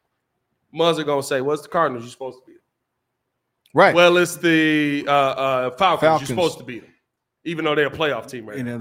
Muzz 0.74 0.98
are 0.98 1.04
gonna 1.04 1.22
say, 1.22 1.42
"What's 1.42 1.62
the 1.62 1.68
Cardinals? 1.68 2.04
You're 2.04 2.10
supposed 2.10 2.38
to 2.38 2.46
beat 2.46 2.54
them." 2.54 2.62
Right. 3.74 3.94
Well, 3.94 4.16
it's 4.16 4.36
the 4.36 5.04
uh, 5.06 5.10
uh, 5.12 5.70
Falcons. 5.76 6.00
Falcons. 6.00 6.28
You're 6.30 6.36
supposed 6.36 6.58
to 6.58 6.64
beat 6.64 6.82
them, 6.82 6.94
even 7.44 7.64
though 7.66 7.74
they're 7.74 7.88
a 7.88 7.90
playoff 7.90 8.28
team 8.28 8.46
right 8.46 8.58
now. 8.64 8.78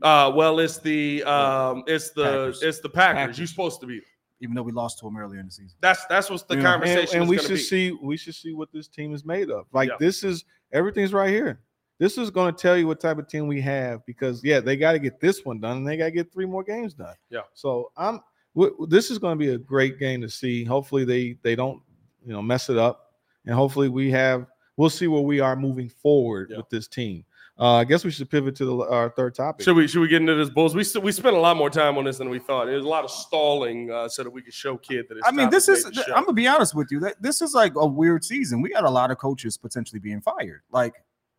Uh, 0.00 0.32
well, 0.34 0.60
it's 0.60 0.78
the 0.78 1.24
um, 1.24 1.82
it's 1.88 2.10
the 2.10 2.22
Packers. 2.24 2.62
it's 2.62 2.78
the 2.80 2.88
Packers. 2.88 3.18
Packers. 3.18 3.38
You're 3.38 3.46
supposed 3.48 3.80
to 3.80 3.86
be. 3.86 4.00
Even 4.40 4.54
though 4.54 4.62
we 4.62 4.72
lost 4.72 4.98
to 5.00 5.04
them 5.06 5.16
earlier 5.16 5.40
in 5.40 5.46
the 5.46 5.52
season. 5.52 5.76
That's 5.80 6.04
that's 6.06 6.30
what's 6.30 6.42
the 6.44 6.56
Yeah. 6.56 6.62
conversation. 6.62 7.20
and 7.20 7.28
we 7.28 7.36
is 7.36 7.42
should 7.42 7.50
be. 7.54 7.56
see 7.58 7.92
we 8.02 8.16
should 8.16 8.34
see 8.34 8.52
what 8.52 8.70
this 8.72 8.88
team 8.88 9.12
is 9.14 9.24
made 9.24 9.50
of. 9.50 9.66
Like 9.72 9.88
Yeah. 9.88 9.96
this 9.98 10.22
is 10.24 10.44
everything's 10.72 11.12
right 11.12 11.30
here. 11.30 11.60
This 11.98 12.16
is 12.16 12.30
going 12.30 12.54
to 12.54 12.60
tell 12.60 12.76
you 12.76 12.86
what 12.86 13.00
type 13.00 13.18
of 13.18 13.26
team 13.26 13.48
we 13.48 13.60
have 13.62 14.06
because 14.06 14.42
yeah, 14.44 14.60
they 14.60 14.76
got 14.76 14.92
to 14.92 15.00
get 15.00 15.18
this 15.20 15.44
one 15.44 15.58
done 15.60 15.78
and 15.78 15.88
they 15.88 15.96
got 15.96 16.04
to 16.06 16.10
get 16.12 16.32
three 16.32 16.46
more 16.46 16.62
games 16.62 16.94
done. 16.94 17.14
Yeah. 17.30 17.40
So 17.54 17.90
I'm 17.96 18.20
w- 18.54 18.70
w- 18.74 18.86
this 18.88 19.10
is 19.10 19.18
going 19.18 19.36
to 19.36 19.44
be 19.44 19.52
a 19.52 19.58
great 19.58 19.98
game 19.98 20.20
to 20.20 20.28
see. 20.30 20.62
Hopefully 20.64 21.04
they 21.04 21.36
they 21.42 21.56
don't 21.56 21.82
you 22.24 22.32
know 22.32 22.42
mess 22.42 22.68
it 22.70 22.78
up 22.78 23.12
and 23.46 23.54
hopefully 23.54 23.88
we 23.88 24.10
have 24.12 24.46
we'll 24.76 24.90
see 24.90 25.08
where 25.08 25.22
we 25.22 25.40
are 25.40 25.56
moving 25.56 25.88
forward 25.88 26.50
Yeah. 26.50 26.58
with 26.58 26.68
this 26.70 26.86
team. 26.86 27.24
Uh, 27.60 27.74
I 27.74 27.84
guess 27.84 28.04
we 28.04 28.12
should 28.12 28.30
pivot 28.30 28.54
to 28.56 28.64
the, 28.64 28.76
our 28.88 29.10
third 29.10 29.34
topic. 29.34 29.64
Should 29.64 29.74
we 29.74 29.88
should 29.88 30.00
we 30.00 30.06
get 30.08 30.20
into 30.20 30.34
this 30.36 30.48
Bulls? 30.48 30.76
We 30.76 30.84
st- 30.84 31.04
we 31.04 31.10
spent 31.10 31.34
a 31.34 31.40
lot 31.40 31.56
more 31.56 31.68
time 31.70 31.98
on 31.98 32.04
this 32.04 32.18
than 32.18 32.30
we 32.30 32.38
thought. 32.38 32.66
There's 32.66 32.84
a 32.84 32.88
lot 32.88 33.02
of 33.04 33.10
stalling 33.10 33.90
uh, 33.90 34.08
so 34.08 34.22
that 34.22 34.30
we 34.30 34.42
could 34.42 34.54
show 34.54 34.76
kid 34.76 35.06
that. 35.08 35.18
It's 35.18 35.26
I 35.26 35.32
mean, 35.32 35.50
this 35.50 35.68
is. 35.68 35.84
make. 35.84 36.06
I'm 36.14 36.22
gonna 36.22 36.34
be 36.34 36.46
honest 36.46 36.74
with 36.76 36.88
you. 36.92 37.00
That 37.00 37.20
this 37.20 37.42
is 37.42 37.54
like 37.54 37.72
a 37.74 37.84
weird 37.86 38.22
season. 38.24 38.62
We 38.62 38.70
got 38.70 38.84
a 38.84 38.90
lot 38.90 39.10
of 39.10 39.18
coaches 39.18 39.56
potentially 39.56 39.98
being 39.98 40.20
fired. 40.20 40.60
Like 40.70 40.94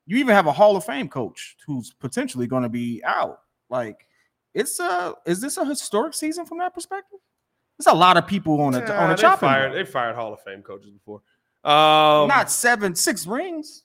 you 0.08 0.18
even 0.18 0.36
have 0.36 0.46
a 0.48 0.52
Hall 0.52 0.76
of 0.76 0.84
Fame 0.84 1.08
coach 1.08 1.56
who's 1.66 1.94
potentially 1.94 2.48
going 2.48 2.64
to 2.64 2.70
be 2.70 3.02
out. 3.06 3.40
Like 3.70 4.06
it's 4.54 4.78
a. 4.82 5.14
Is 5.26 5.40
this 5.40 5.56
a 5.56 5.64
historic 5.64 6.14
season 6.16 6.46
from 6.46 6.58
that 6.58 6.74
perspective? 6.74 7.20
There's 7.78 7.94
a 7.94 7.98
lot 7.98 8.18
of 8.18 8.28
people 8.28 8.60
on 8.60 8.76
a 8.76 8.80
Yeah, 8.80 9.06
on 9.06 9.12
a 9.12 9.16
they 9.16 9.22
chopping. 9.22 9.48
fired. 9.48 9.72
block. 9.72 9.86
They 9.86 9.90
fired 9.90 10.16
Hall 10.16 10.34
of 10.34 10.42
Fame 10.42 10.64
coaches 10.64 10.90
before. 10.92 11.22
Um, 11.64 12.28
Not 12.28 12.52
seven, 12.52 12.94
six 12.94 13.26
rings. 13.26 13.84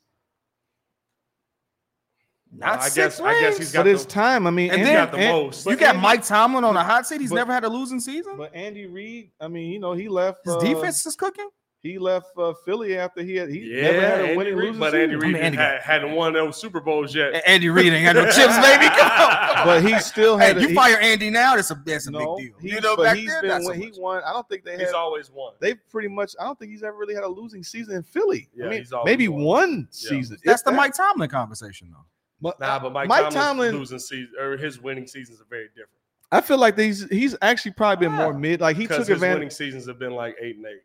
Not 2.56 2.78
I 2.80 2.82
six 2.88 2.94
guess 2.94 3.20
I 3.20 3.40
guess 3.40 3.50
he's 3.52 3.58
rings. 3.58 3.72
got 3.72 3.82
but 3.84 3.86
it's 3.90 4.04
the, 4.04 4.10
time. 4.10 4.46
I 4.46 4.50
mean, 4.50 4.70
And 4.70 4.80
he's 4.80 4.88
Andy- 4.88 4.94
then- 4.96 5.04
got 5.06 5.12
the 5.12 5.18
An- 5.18 5.32
most. 5.32 5.66
You 5.66 5.76
got 5.76 5.88
Andy- 5.96 6.00
Mike 6.02 6.24
Tomlin 6.24 6.64
on 6.64 6.76
a 6.76 6.84
hot 6.84 7.06
seat. 7.06 7.20
He's 7.20 7.30
but- 7.30 7.36
never 7.36 7.52
had 7.52 7.64
a 7.64 7.68
losing 7.68 8.00
season. 8.00 8.36
But 8.36 8.54
Andy 8.54 8.86
Reid, 8.86 9.30
I 9.40 9.48
mean, 9.48 9.72
you 9.72 9.80
know, 9.80 9.92
he 9.92 10.08
left 10.08 10.40
His 10.44 10.54
uh, 10.54 10.60
defense 10.60 11.04
is 11.06 11.16
cooking. 11.16 11.48
He 11.82 11.98
left 11.98 12.28
uh, 12.38 12.54
Philly 12.64 12.96
after 12.96 13.22
he 13.22 13.36
had 13.36 13.50
he 13.50 13.58
yeah, 13.58 13.82
never 13.82 14.00
had 14.00 14.20
a 14.20 14.22
Andy 14.22 14.36
winning 14.38 14.54
Reid, 14.56 14.66
losing 14.68 14.80
but 14.80 14.92
season. 14.92 15.00
Andy 15.02 15.14
Reid 15.16 15.24
I 15.24 15.32
mean, 15.34 15.42
Andy 15.42 15.58
had, 15.58 15.82
hadn't 15.82 16.12
won 16.12 16.32
those 16.32 16.56
Super 16.58 16.80
Bowls 16.80 17.14
yet. 17.14 17.34
A- 17.34 17.46
Andy 17.46 17.68
Reid 17.68 17.92
ain't 17.92 18.06
got 18.06 18.14
no 18.16 18.24
chips, 18.30 18.56
baby. 18.56 18.86
Come 18.86 19.10
on, 19.10 19.54
come 19.54 19.66
but 19.66 19.82
he 19.84 19.98
still 19.98 20.38
Hey, 20.38 20.46
had. 20.46 20.56
a, 20.56 20.60
you 20.62 20.68
he, 20.68 20.74
fire 20.74 20.96
Andy 20.96 21.28
now, 21.28 21.56
that's 21.56 21.70
a 21.70 21.82
that's 21.84 22.06
a 22.06 22.10
no, 22.10 22.36
big 22.36 22.52
deal. 22.52 22.58
he's- 22.62 22.74
You 22.76 22.80
know, 22.80 22.96
but 22.96 23.02
back 23.02 23.16
he's 23.18 23.28
then, 23.28 23.40
been 23.42 23.48
not 23.50 23.62
so 23.64 23.68
when 23.68 23.82
he 23.82 23.92
won. 23.98 24.22
I 24.24 24.32
don't 24.32 24.48
think 24.48 24.64
they 24.64 24.78
He's 24.78 24.86
had. 24.86 24.94
always 24.94 25.30
won. 25.30 25.52
They 25.60 25.74
pretty 25.74 26.08
much. 26.08 26.34
I 26.40 26.44
don't 26.44 26.58
think 26.58 26.70
he's 26.70 26.82
ever 26.82 26.96
really 26.96 27.14
had 27.14 27.24
a 27.24 27.28
losing 27.28 27.62
season 27.62 27.96
in 27.96 28.02
Philly. 28.02 28.48
Yeah, 28.56 28.64
I 28.64 28.68
mean, 28.70 28.78
he's 28.78 28.92
always 28.94 29.10
maybe 29.12 29.28
won. 29.28 29.42
one 29.42 29.88
Yeah. 29.92 30.08
season. 30.08 30.38
That's 30.42 30.62
the 30.62 30.70
that. 30.70 30.76
Mike 30.78 30.94
Tomlin 30.94 31.28
conversation, 31.28 31.88
though. 31.90 32.06
But, 32.44 32.60
Nah, 32.60 32.78
but 32.78 32.92
Mike, 32.92 33.08
Mike 33.08 33.18
Tomlin's 33.30 33.34
Tomlin. 33.34 33.74
losing 33.76 33.98
season 33.98 34.32
or 34.38 34.56
his 34.56 34.80
winning 34.80 35.06
seasons 35.08 35.40
are 35.40 35.46
very 35.50 35.68
different 35.68 35.88
I 36.32 36.40
feel 36.40 36.58
like 36.58 36.74
these. 36.76 37.08
He's 37.10 37.36
actually 37.42 37.72
probably 37.72 38.06
been 38.06 38.14
more 38.16 38.32
mid. 38.32 38.60
Like 38.60 38.76
he 38.76 38.82
because 38.84 38.98
took 38.98 39.06
his 39.08 39.16
advantage. 39.16 39.34
winning 39.36 39.50
seasons 39.50 39.86
have 39.86 39.98
been 40.00 40.12
like 40.12 40.36
eight 40.40 40.56
and 40.56 40.66
eight. 40.66 40.82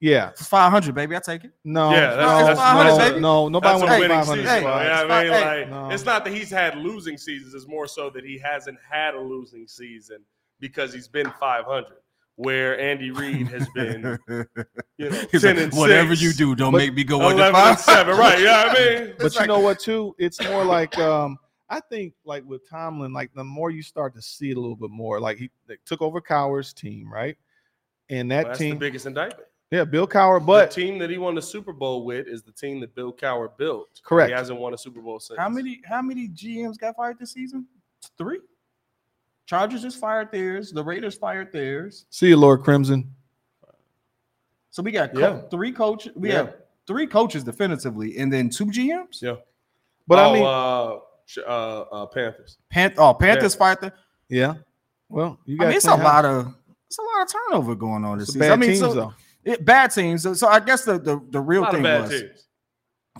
Yeah. 0.00 0.28
It's 0.30 0.46
500, 0.46 0.94
baby. 0.94 1.16
I 1.16 1.18
take 1.18 1.42
it. 1.44 1.50
No. 1.64 1.90
Yeah, 1.90 2.14
that's- 2.14 2.40
no, 2.40 2.46
that's 2.46 2.60
500, 2.60 2.88
no, 2.90 2.98
baby. 2.98 3.20
no. 3.20 3.48
Nobody 3.48 3.72
That's 3.72 3.82
a 3.82 3.86
wants 3.86 4.00
winning 4.00 4.16
500. 4.18 4.42
season. 4.42 4.46
Hey, 4.46 4.62
Yeah, 4.62 5.02
I 5.08 5.22
mean, 5.24 5.32
hey, 5.32 5.60
like, 5.62 5.70
no. 5.70 5.90
it's 5.90 6.04
not 6.04 6.24
that 6.24 6.32
he's 6.32 6.50
had 6.50 6.76
losing 6.76 7.18
seasons. 7.18 7.52
It's 7.54 7.66
more 7.66 7.88
so 7.88 8.10
that 8.10 8.24
he 8.24 8.38
hasn't 8.38 8.78
had 8.88 9.14
a 9.14 9.20
losing 9.20 9.66
season 9.66 10.18
because 10.60 10.94
he's 10.94 11.08
been 11.08 11.30
500. 11.40 11.86
Where 12.40 12.78
Andy 12.78 13.10
Reid 13.10 13.48
has 13.48 13.68
been, 13.74 14.16
you 14.28 15.10
know, 15.10 15.24
He's 15.32 15.42
10 15.42 15.56
like, 15.56 15.64
and 15.64 15.72
whatever 15.74 16.14
six, 16.14 16.22
you 16.22 16.32
do, 16.32 16.54
don't 16.54 16.72
make 16.72 16.94
me 16.94 17.02
go 17.02 17.20
under 17.20 17.42
11 17.42 17.52
five. 17.52 17.80
seven. 17.80 18.16
Right? 18.16 18.40
Yeah, 18.40 18.70
I 18.70 18.74
mean, 18.74 19.14
But 19.18 19.26
It's 19.26 19.34
you 19.34 19.40
like- 19.40 19.48
know 19.48 19.58
what 19.58 19.80
too? 19.80 20.14
It's 20.18 20.40
more 20.44 20.64
like 20.64 20.96
um 20.98 21.36
I 21.68 21.80
think 21.80 22.14
like 22.24 22.44
with 22.44 22.62
Tomlin, 22.70 23.12
like 23.12 23.34
the 23.34 23.42
more 23.42 23.72
you 23.72 23.82
start 23.82 24.14
to 24.14 24.22
see 24.22 24.50
it 24.52 24.56
a 24.56 24.60
little 24.60 24.76
bit 24.76 24.90
more, 24.90 25.18
like 25.20 25.36
he 25.38 25.50
they 25.66 25.78
took 25.84 26.00
over 26.00 26.20
Cowher's 26.20 26.72
team, 26.72 27.12
right? 27.12 27.36
And 28.08 28.30
that 28.30 28.46
that's 28.46 28.58
team, 28.60 28.74
the 28.74 28.78
biggest 28.80 29.04
indictment. 29.06 29.48
yeah, 29.72 29.82
Bill 29.82 30.06
Cowher, 30.06 30.38
the 30.38 30.46
but 30.46 30.70
team 30.70 30.98
that 31.00 31.10
he 31.10 31.18
won 31.18 31.34
the 31.34 31.42
Super 31.42 31.72
Bowl 31.72 32.04
with 32.04 32.28
is 32.28 32.42
the 32.44 32.52
team 32.52 32.78
that 32.80 32.94
Bill 32.94 33.12
Cowher 33.12 33.50
built. 33.58 34.00
Correct. 34.04 34.30
He 34.30 34.34
hasn't 34.36 34.60
won 34.60 34.72
a 34.74 34.78
Super 34.78 35.00
Bowl 35.00 35.18
since. 35.18 35.38
How 35.40 35.48
many 35.48 35.82
how 35.84 36.02
many 36.02 36.28
GMs 36.28 36.78
got 36.78 36.94
fired 36.94 37.18
this 37.18 37.32
season? 37.32 37.66
Three. 38.16 38.38
Chargers 39.48 39.80
just 39.80 39.98
fired 39.98 40.30
theirs. 40.30 40.72
The 40.72 40.84
Raiders 40.84 41.14
fired 41.14 41.50
theirs. 41.52 42.04
See 42.10 42.28
you, 42.28 42.36
Lord 42.36 42.62
Crimson. 42.62 43.10
So 44.70 44.82
we 44.82 44.92
got 44.92 45.14
co- 45.14 45.20
Yeah. 45.20 45.40
three 45.50 45.72
coaches. 45.72 46.12
We 46.14 46.28
Yeah. 46.28 46.34
have 46.36 46.54
three 46.86 47.06
coaches 47.06 47.44
definitively, 47.44 48.18
and 48.18 48.30
then 48.30 48.50
two 48.50 48.66
GMs. 48.66 49.22
Yeah. 49.22 49.36
But 50.06 50.18
oh, 50.18 50.22
I 50.30 50.32
mean, 50.34 50.44
uh, 50.44 51.48
uh, 51.48 51.80
uh, 52.02 52.06
Panthers. 52.06 52.58
Pan- 52.70 52.92
oh, 52.98 53.14
Panthers 53.14 53.54
fired 53.54 53.80
the. 53.80 53.92
yeah. 54.28 54.54
Well, 55.08 55.38
you 55.46 55.56
I 55.60 55.68
mean, 55.68 55.76
it's 55.76 55.86
a 55.86 55.94
lot 55.96 56.26
of 56.26 56.54
it's 56.86 56.98
a 56.98 57.02
lot 57.02 57.22
of 57.22 57.32
turnover 57.32 57.74
going 57.74 58.04
on 58.04 58.18
this 58.18 58.28
It's 58.28 58.34
season. 58.34 58.48
bad 58.48 58.52
I 58.52 58.56
mean, 58.56 58.68
teams 58.70 58.80
so, 58.80 58.92
though. 58.92 59.14
it, 59.44 59.64
bad 59.64 59.88
teams. 59.90 60.22
So, 60.24 60.34
so 60.34 60.48
I 60.48 60.60
guess 60.60 60.84
the 60.84 60.98
the, 60.98 61.18
the 61.30 61.40
real 61.40 61.64
thing 61.70 61.82
was 61.82 62.10
teams. 62.10 62.46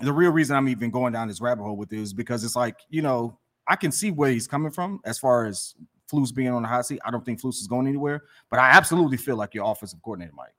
the 0.03 0.13
real 0.13 0.31
reason 0.31 0.55
I'm 0.57 0.69
even 0.69 0.91
going 0.91 1.15
down 1.15 1.29
this 1.29 1.41
rabbit 1.41 1.63
hole 1.63 1.77
with 1.77 1.89
this 1.89 2.01
is 2.01 2.13
because 2.13 2.45
it's 2.45 2.55
like 2.57 2.77
you 2.91 3.01
know 3.01 3.39
I 3.67 3.77
can 3.77 3.91
see 3.91 4.11
where 4.11 4.31
he's 4.31 4.47
coming 4.47 4.71
from 4.71 5.01
as 5.07 5.19
far 5.19 5.47
as 5.47 5.75
Flus 6.11 6.35
being 6.35 6.49
on 6.51 6.63
the 6.63 6.69
hot 6.69 6.87
seat. 6.87 7.01
I 7.05 7.11
don't 7.11 7.25
think 7.25 7.41
Flus 7.41 7.61
is 7.61 7.67
going 7.67 7.87
anywhere, 7.87 8.23
but 8.51 8.59
I 8.59 8.71
absolutely 8.71 9.17
feel 9.17 9.37
like 9.37 9.55
your 9.55 9.71
offensive 9.71 10.01
coordinator, 10.03 10.33
Mike. 10.35 10.53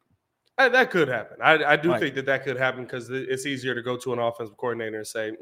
Uh, 0.57 0.67
that 0.67 0.91
could 0.91 1.07
happen. 1.07 1.37
I, 1.41 1.63
I 1.63 1.75
do 1.77 1.89
Right. 1.89 2.01
think 2.01 2.15
that 2.15 2.25
that 2.25 2.43
could 2.43 2.57
happen 2.57 2.83
because 2.83 3.09
it's 3.09 3.45
easier 3.45 3.73
to 3.73 3.81
go 3.81 3.95
to 3.95 4.11
an 4.11 4.19
offensive 4.19 4.57
coordinator 4.57 4.97
and 4.97 5.07
say, 5.07 5.31
Because 5.31 5.39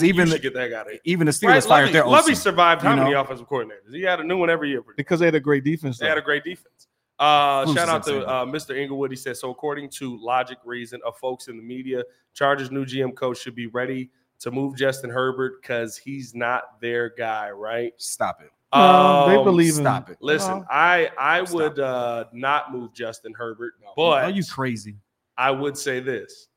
because 0.00 0.04
even 0.04 0.20
even 0.26 0.28
the- 0.30 0.38
get 0.38 0.52
that 0.52 0.70
guy 0.70 0.84
there. 0.84 0.98
Even 1.04 1.24
the 1.26 1.32
Steelers 1.32 1.48
Right, 1.48 1.64
fired 1.64 1.80
Lovie, 1.84 1.92
their 1.94 2.06
Lovie 2.06 2.32
OC. 2.32 2.36
survived 2.36 2.82
how 2.82 2.90
you 2.90 2.96
many 2.96 3.12
know? 3.12 3.20
offensive 3.22 3.48
coordinators? 3.48 3.90
He 3.92 4.02
had 4.02 4.20
a 4.20 4.24
new 4.24 4.36
one 4.36 4.50
every 4.50 4.68
year. 4.68 4.82
because 4.98 5.18
they 5.20 5.24
had 5.26 5.34
a 5.34 5.40
great 5.40 5.64
defense. 5.64 5.98
They 5.98 6.04
Though. 6.04 6.10
had 6.10 6.18
a 6.18 6.22
great 6.22 6.44
defense. 6.44 6.88
Uh, 7.18 7.64
Flus 7.64 7.74
shout 7.74 7.88
out 7.88 8.04
to 8.04 8.26
uh, 8.26 8.44
Mr. 8.44 8.76
Inglewood. 8.76 9.10
He 9.10 9.16
said, 9.16 9.36
so 9.38 9.50
according 9.50 9.88
to 9.90 10.18
logic, 10.22 10.58
reason 10.64 11.00
of 11.06 11.16
folks 11.16 11.48
in 11.48 11.56
the 11.56 11.62
media, 11.62 12.02
Chargers 12.34 12.70
new 12.70 12.84
GM 12.84 13.14
coach 13.14 13.38
should 13.38 13.54
be 13.54 13.66
ready 13.66 14.10
to 14.40 14.50
move 14.50 14.76
Justin 14.76 15.10
Herbert 15.10 15.60
because 15.62 15.96
he's 15.96 16.34
not 16.34 16.80
their 16.80 17.10
guy, 17.10 17.50
right? 17.50 17.92
Stop 17.98 18.40
it. 18.42 18.50
No, 18.74 19.26
they 19.28 19.36
Um, 19.36 19.44
believe 19.44 19.74
in. 19.76 19.84
Stop 19.84 20.10
it. 20.10 20.18
Listen, 20.20 20.58
No. 20.58 20.66
I 20.70 21.10
I 21.18 21.44
Stop 21.44 21.54
would 21.54 21.78
uh, 21.80 22.24
not 22.32 22.72
move 22.72 22.92
Justin 22.94 23.32
Herbert, 23.34 23.74
Are 23.84 23.92
but 23.96 24.24
are 24.24 24.30
you 24.30 24.44
crazy? 24.44 24.96
I 25.36 25.50
would 25.50 25.76
say 25.76 26.00
this: 26.00 26.48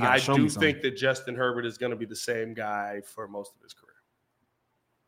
I 0.00 0.18
do 0.18 0.48
think 0.48 0.80
that 0.82 0.96
Justin 0.96 1.34
Herbert 1.34 1.66
is 1.66 1.76
going 1.78 1.90
to 1.90 1.96
be 1.96 2.06
the 2.06 2.16
same 2.16 2.54
guy 2.54 3.00
for 3.04 3.28
most 3.28 3.52
of 3.56 3.62
his 3.62 3.72
career. 3.74 3.92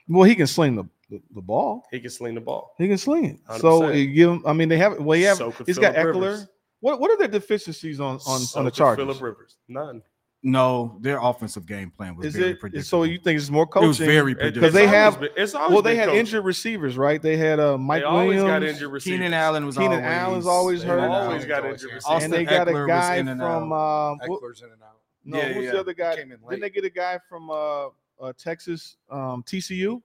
Well, 0.09 0.25
he 0.25 0.35
can 0.35 0.47
sling 0.49 0.75
the, 0.75 0.85
the, 1.09 1.23
the 1.35 1.41
ball. 1.41 1.87
He 1.93 2.01
can 2.01 2.11
sling 2.11 2.35
the 2.35 2.41
ball. 2.41 2.75
He 2.79 2.89
can 2.89 2.99
sling 2.99 3.25
it. 3.27 3.39
So 3.61 3.83
100%. 3.83 3.97
you 3.99 4.13
give 4.13 4.31
him. 4.31 4.43
I 4.45 4.53
mean, 4.53 4.69
they 4.69 4.77
have. 4.79 4.99
Well, 4.99 5.17
he 5.17 5.23
have. 5.25 5.37
So 5.39 5.53
could 5.53 5.67
he's 5.67 5.79
got 5.79 5.95
Philip 5.95 6.17
Ekeler. 6.17 6.21
Rivers. 6.21 6.49
What 6.81 7.01
What 7.01 7.11
are 7.11 7.17
their 7.17 7.29
deficiencies 7.29 8.01
on 8.01 8.17
on, 8.27 8.41
So 8.41 8.59
on 8.59 8.65
the 8.65 8.71
could 8.71 8.77
Chargers? 8.79 9.05
Philip 9.05 9.23
Rivers, 9.23 9.57
none. 9.69 10.03
No, 10.43 10.97
their 11.03 11.19
offensive 11.21 11.67
game 11.67 11.91
plan 11.91 12.17
was 12.17 12.29
Is 12.29 12.35
very 12.37 12.53
it? 12.53 12.61
predictable. 12.61 12.85
So 12.89 13.03
you 13.03 13.19
think 13.19 13.39
it's 13.39 13.51
more 13.51 13.67
coaching? 13.67 13.85
it 13.85 13.89
was 13.89 13.99
very 13.99 14.33
It- 14.33 14.39
predictable. 14.39 14.67
it's 14.69 14.75
they 14.75 14.87
have- 14.87 15.21
been- 15.21 15.29
it's 15.37 15.55
always 15.55 15.73
well, 15.75 15.83
they 15.83 15.97
had 15.97 16.07
coaching. 16.07 16.21
injured 16.21 16.45
receivers, 16.47 16.97
right? 16.97 17.21
They 17.21 17.37
had 17.37 17.61
uh, 17.61 17.77
Mike 17.77 18.01
They 18.01 18.05
always 18.07 18.27
Williams. 18.41 18.49
got 18.49 18.63
injured 18.63 18.91
receivers. 18.91 19.19
Keenan 19.19 19.35
Allen 19.35 19.67
was 19.67 19.77
Keenan 19.77 19.99
always, 19.99 20.07
Allen's 20.11 20.47
always 20.47 20.83
hurt. 20.83 20.99
and 21.01 21.13
out. 21.13 21.23
Always 21.25 21.45
got 21.45 21.63
Always 21.65 21.75
injured 21.83 21.91
hurt. 21.91 21.95
receivers. 21.97 22.25
and 22.25 22.33
they 22.33 22.45
Austin 22.47 22.57
got 22.57 22.67
Ekeler 22.69 22.85
a 22.85 22.87
guy 22.89 23.17
in 23.17 23.29
and 23.29 23.41
from. 23.41 23.73
out. 23.73 23.77
Uh, 24.23 24.27
Ekeler's 24.27 24.63
in 24.63 24.71
and 24.73 24.83
out. 24.83 24.97
no, 25.27 25.37
Yeah, 25.39 25.53
who's 25.53 25.65
yeah. 25.67 25.71
the 25.73 25.81
other 25.81 25.93
guy? 25.95 26.17
Came 26.17 26.33
in 26.33 26.39
Didn't 26.49 26.61
they 26.63 26.71
get 26.71 26.85
a 26.85 26.91
guy 26.91 27.19
from 27.29 27.51
uh, 27.51 27.89
uh, 28.19 28.33
Texas, 28.39 28.97
um, 29.11 29.43
TCU? 29.47 30.01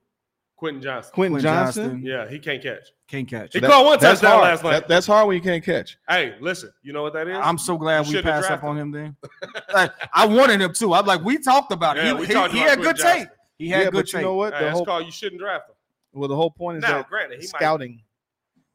Quentin 0.57 0.81
Johnson. 0.81 1.11
Quentin 1.13 1.33
Quentin 1.41 1.51
Johnson. 1.53 1.83
Johnston. 1.83 2.05
Yeah, 2.05 2.29
he 2.29 2.39
can't 2.39 2.63
catch. 2.63 2.87
Can't 3.07 3.27
catch. 3.27 3.53
He 3.53 3.59
That- 3.59 3.69
caught 3.69 3.85
one 3.85 3.99
that's 3.99 4.21
touchdown 4.21 4.39
hard. 4.39 4.43
last 4.43 4.63
night. 4.63 4.71
That- 4.71 4.87
that's 4.87 5.05
hard 5.07 5.27
when 5.27 5.35
you 5.35 5.41
can't 5.41 5.63
catch. 5.63 5.97
hey, 6.07 6.35
listen, 6.39 6.71
you 6.81 6.93
know 6.93 7.03
what 7.03 7.13
that 7.13 7.27
is? 7.27 7.37
I'm 7.41 7.57
so 7.57 7.77
glad 7.77 8.01
we 8.05 8.13
shouldn't 8.13 8.25
have 8.25 8.35
passed 8.43 8.51
up 8.51 8.61
drafted 8.61 8.69
on 8.69 8.77
him 8.77 8.91
then. 8.91 9.15
Like, 9.73 9.91
I 10.13 10.25
wanted 10.25 10.61
him 10.61 10.71
too. 10.73 10.93
I'm 10.93 11.05
like, 11.05 11.21
we 11.23 11.37
talked 11.37 11.71
about 11.73 11.97
it. 11.97 12.05
Yeah, 12.05 12.13
he 12.13 12.19
we 12.21 12.27
he, 12.27 12.33
talked 12.33 12.53
he 12.53 12.59
about 12.59 12.69
had 12.69 12.79
Quentin 12.79 12.95
good 13.05 13.13
tape. 13.13 13.27
He 13.57 13.69
had 13.69 13.77
yeah, 13.79 13.83
good 13.85 13.93
but 13.93 14.07
you 14.07 14.11
tape. 14.13 14.21
know 14.21 14.33
what? 14.35 14.53
Hey, 14.53 14.59
The 14.59 14.65
that's 14.65 14.75
whole 14.77 14.85
called 14.85 15.05
you 15.05 15.11
shouldn't 15.11 15.41
draft 15.41 15.69
him. 15.69 15.75
well, 16.13 16.29
the 16.29 16.35
whole 16.35 16.51
point 16.51 16.77
is 16.77 16.81
Now, 16.83 16.97
that 16.97 17.09
granted, 17.09 17.35
he 17.39 17.45
might 17.47 17.49
scouting. 17.49 18.01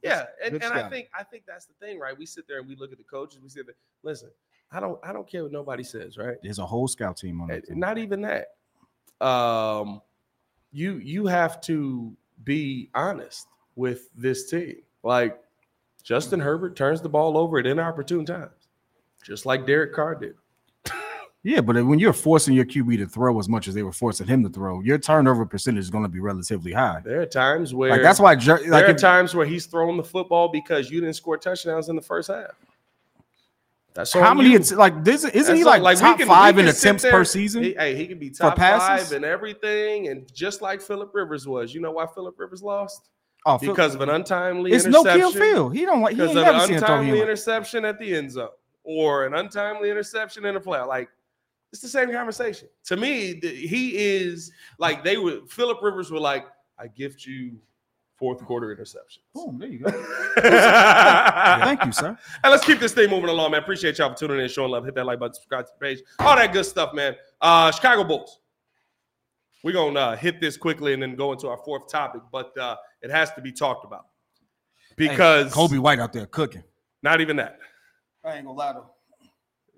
Yeah, 0.02 0.24
and, 0.42 0.52
Good 0.52 0.62
and 0.62 0.72
I 0.72 0.76
scouting. 0.76 0.90
think 0.90 1.08
I 1.18 1.22
think 1.24 1.44
that's 1.46 1.66
the 1.66 1.74
thing, 1.80 1.98
right? 1.98 2.16
We 2.18 2.24
sit 2.26 2.46
there 2.48 2.58
and 2.58 2.68
we 2.68 2.76
look 2.76 2.92
at 2.92 2.98
the 2.98 3.04
coaches. 3.04 3.40
We 3.42 3.48
sit 3.50 3.66
there. 3.66 3.74
Listen, 4.02 4.30
I 4.72 4.80
don't 4.80 4.98
I 5.02 5.12
don't 5.12 5.28
care 5.28 5.42
what 5.42 5.52
nobody 5.52 5.82
says, 5.82 6.16
right? 6.16 6.36
There's 6.42 6.58
a 6.58 6.64
whole 6.66 6.88
scout 6.88 7.16
team 7.18 7.40
on 7.40 7.50
Eh, 7.50 7.56
it. 7.56 7.64
Not 7.76 7.98
even 7.98 8.22
that. 8.22 8.46
Um, 9.20 10.00
you 10.72 10.96
you 10.98 11.26
have 11.26 11.60
to 11.62 12.14
be 12.44 12.90
honest 12.94 13.46
with 13.76 14.08
this 14.14 14.50
team. 14.50 14.76
Like 15.02 15.40
Justin 16.02 16.40
Herbert 16.40 16.76
turns 16.76 17.00
the 17.00 17.08
ball 17.08 17.36
over 17.36 17.58
at 17.58 17.66
inopportune 17.66 18.24
times, 18.26 18.68
just 19.22 19.46
like 19.46 19.66
Derek 19.66 19.92
Carr 19.94 20.14
did. 20.14 20.34
Yeah, 21.42 21.62
but 21.62 21.82
when 21.86 21.98
you're 21.98 22.12
forcing 22.12 22.52
your 22.52 22.66
QB 22.66 22.98
to 22.98 23.06
throw 23.06 23.38
as 23.38 23.48
much 23.48 23.66
as 23.66 23.72
they 23.72 23.82
were 23.82 23.92
forcing 23.94 24.26
him 24.26 24.42
to 24.42 24.50
throw, 24.50 24.82
your 24.82 24.98
turnover 24.98 25.46
percentage 25.46 25.80
is 25.80 25.88
going 25.88 26.02
to 26.04 26.08
be 26.10 26.20
relatively 26.20 26.70
high. 26.70 27.00
There 27.02 27.22
are 27.22 27.24
times 27.24 27.72
where 27.72 27.88
Like 27.92 28.02
that's 28.02 28.20
why, 28.20 28.34
Jer- 28.34 28.60
there 28.62 28.84
are 28.86 28.90
if- 28.90 28.98
times 28.98 29.34
where 29.34 29.46
he's 29.46 29.64
throwing 29.64 29.96
the 29.96 30.04
football 30.04 30.48
because 30.50 30.90
you 30.90 31.00
didn't 31.00 31.16
score 31.16 31.38
touchdowns 31.38 31.88
in 31.88 31.96
the 31.96 32.02
first 32.02 32.28
half. 32.28 32.50
That's 34.00 34.12
how 34.12 34.34
many? 34.34 34.54
It's 34.54 34.72
like 34.72 35.04
this 35.04 35.24
isn't 35.24 35.34
That's 35.34 35.58
he 35.58 35.64
like, 35.64 35.82
we 35.82 35.94
top 36.00 36.18
can- 36.18 36.26
five 36.26 36.58
in 36.58 36.68
attempts 36.68 37.02
there- 37.02 37.12
per 37.12 37.24
season? 37.24 37.62
He, 37.62 37.74
hey, 37.74 37.94
he 37.94 38.06
can 38.06 38.18
be 38.18 38.30
top 38.30 38.56
five 38.58 39.12
and 39.12 39.24
everything, 39.24 40.08
and 40.08 40.32
just 40.34 40.62
like 40.62 40.80
Philip 40.80 41.10
Rivers 41.14 41.46
was. 41.46 41.74
You 41.74 41.80
know 41.80 41.92
why 41.92 42.06
Philip 42.14 42.38
Rivers 42.38 42.62
lost? 42.62 43.08
oh, 43.46 43.56
Phil- 43.58 43.72
Because 43.72 43.94
of 43.94 44.00
an 44.02 44.10
untimely 44.10 44.72
it's 44.72 44.86
no 44.86 45.02
kill 45.02 45.32
field. 45.32 45.74
He 45.74 45.84
don't 45.84 46.00
like. 46.00 46.12
He 46.12 46.20
Because 46.20 46.36
of 46.36 46.42
an 46.42 46.60
seen 46.66 46.76
a 46.76 46.78
throw 46.80 46.98
untimely 46.98 47.20
interception 47.20 47.84
at 47.84 47.98
the 47.98 48.14
end 48.14 48.32
zone, 48.32 48.48
or 48.84 49.26
an 49.26 49.34
untimely 49.34 49.90
interception 49.90 50.44
in 50.44 50.54
the 50.54 50.60
play. 50.60 50.80
Like 50.80 51.08
it's 51.72 51.82
the 51.82 51.88
same 51.88 52.10
conversation. 52.12 52.68
To 52.86 52.96
me, 52.96 53.40
he 53.42 53.96
is 53.96 54.50
like 54.78 55.04
they 55.04 55.16
were. 55.16 55.40
Philip 55.48 55.78
Rivers 55.82 56.10
were 56.10 56.18
like, 56.20 56.46
"I 56.78 56.86
gift 56.88 57.24
you 57.26 57.58
fourth 58.20 58.44
quarter 58.44 58.68
interceptions." 58.74 59.18
boom, 59.34 59.58
there 59.58 59.68
you 59.68 59.80
go. 59.80 59.90
Thank 59.90 60.44
Thank 61.64 61.84
you, 61.84 61.92
sir. 61.92 62.16
And 62.44 62.50
let's 62.52 62.64
keep 62.64 62.78
this 62.78 62.92
thing 62.92 63.10
moving 63.10 63.30
along, 63.30 63.50
man. 63.50 63.60
Appreciate 63.62 63.98
y'all 63.98 64.10
for 64.10 64.16
tuning 64.16 64.38
in, 64.38 64.48
showing 64.48 64.70
love. 64.70 64.84
Hit 64.84 64.94
that 64.94 65.06
like 65.06 65.18
button, 65.18 65.34
subscribe 65.34 65.66
to 65.66 65.72
the 65.76 65.84
page, 65.84 66.04
all 66.20 66.36
that 66.36 66.52
good 66.52 66.64
stuff, 66.66 66.94
man. 66.94 67.16
Uh, 67.40 67.72
Chicago 67.72 68.04
Bulls. 68.04 68.38
We're 69.64 69.72
gonna 69.72 69.98
uh, 69.98 70.16
hit 70.16 70.40
this 70.40 70.56
quickly 70.56 70.94
and 70.94 71.02
then 71.02 71.16
go 71.16 71.32
into 71.32 71.48
our 71.48 71.58
fourth 71.58 71.90
topic, 71.90 72.22
but 72.30 72.56
uh, 72.56 72.76
it 73.02 73.10
has 73.10 73.32
to 73.32 73.40
be 73.40 73.50
talked 73.52 73.84
about 73.84 74.06
because 74.96 75.52
Hey, 75.52 75.60
Coby 75.60 75.78
White 75.78 75.98
out 75.98 76.12
there 76.12 76.26
cooking. 76.26 76.62
not 77.02 77.20
even 77.20 77.36
that. 77.36 77.58
I 78.24 78.36
ain't 78.36 78.46
gonna 78.46 78.56
lie 78.56 78.72
though. 78.74 78.90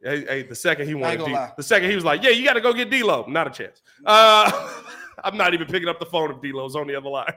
Hey, 0.05 0.25
hey, 0.25 0.43
the 0.43 0.55
second 0.55 0.89
he 0.89 0.95
wanted, 0.95 1.25
D, 1.25 1.37
the 1.57 1.63
second 1.63 1.89
he 1.89 1.95
was 1.95 2.05
like, 2.05 2.23
"Yeah, 2.25 2.31
you 2.31 2.45
got 2.45 2.55
to 2.55 2.61
go 2.61 2.73
get 2.73 2.91
D'Lo." 2.91 3.25
Not 3.29 3.47
a 3.47 3.51
chance. 3.51 3.83
Uh, 4.05 4.51
I'm 5.25 5.37
not 5.37 5.55
even 5.55 5.69
picking 5.69 5.89
up 5.89 6.01
the 6.01 6.07
phone 6.07 6.31
if 6.33 6.41
D'Lo's 6.41 6.75
on 6.75 6.89
the 6.89 6.97
other 6.97 7.09
line. 7.09 7.33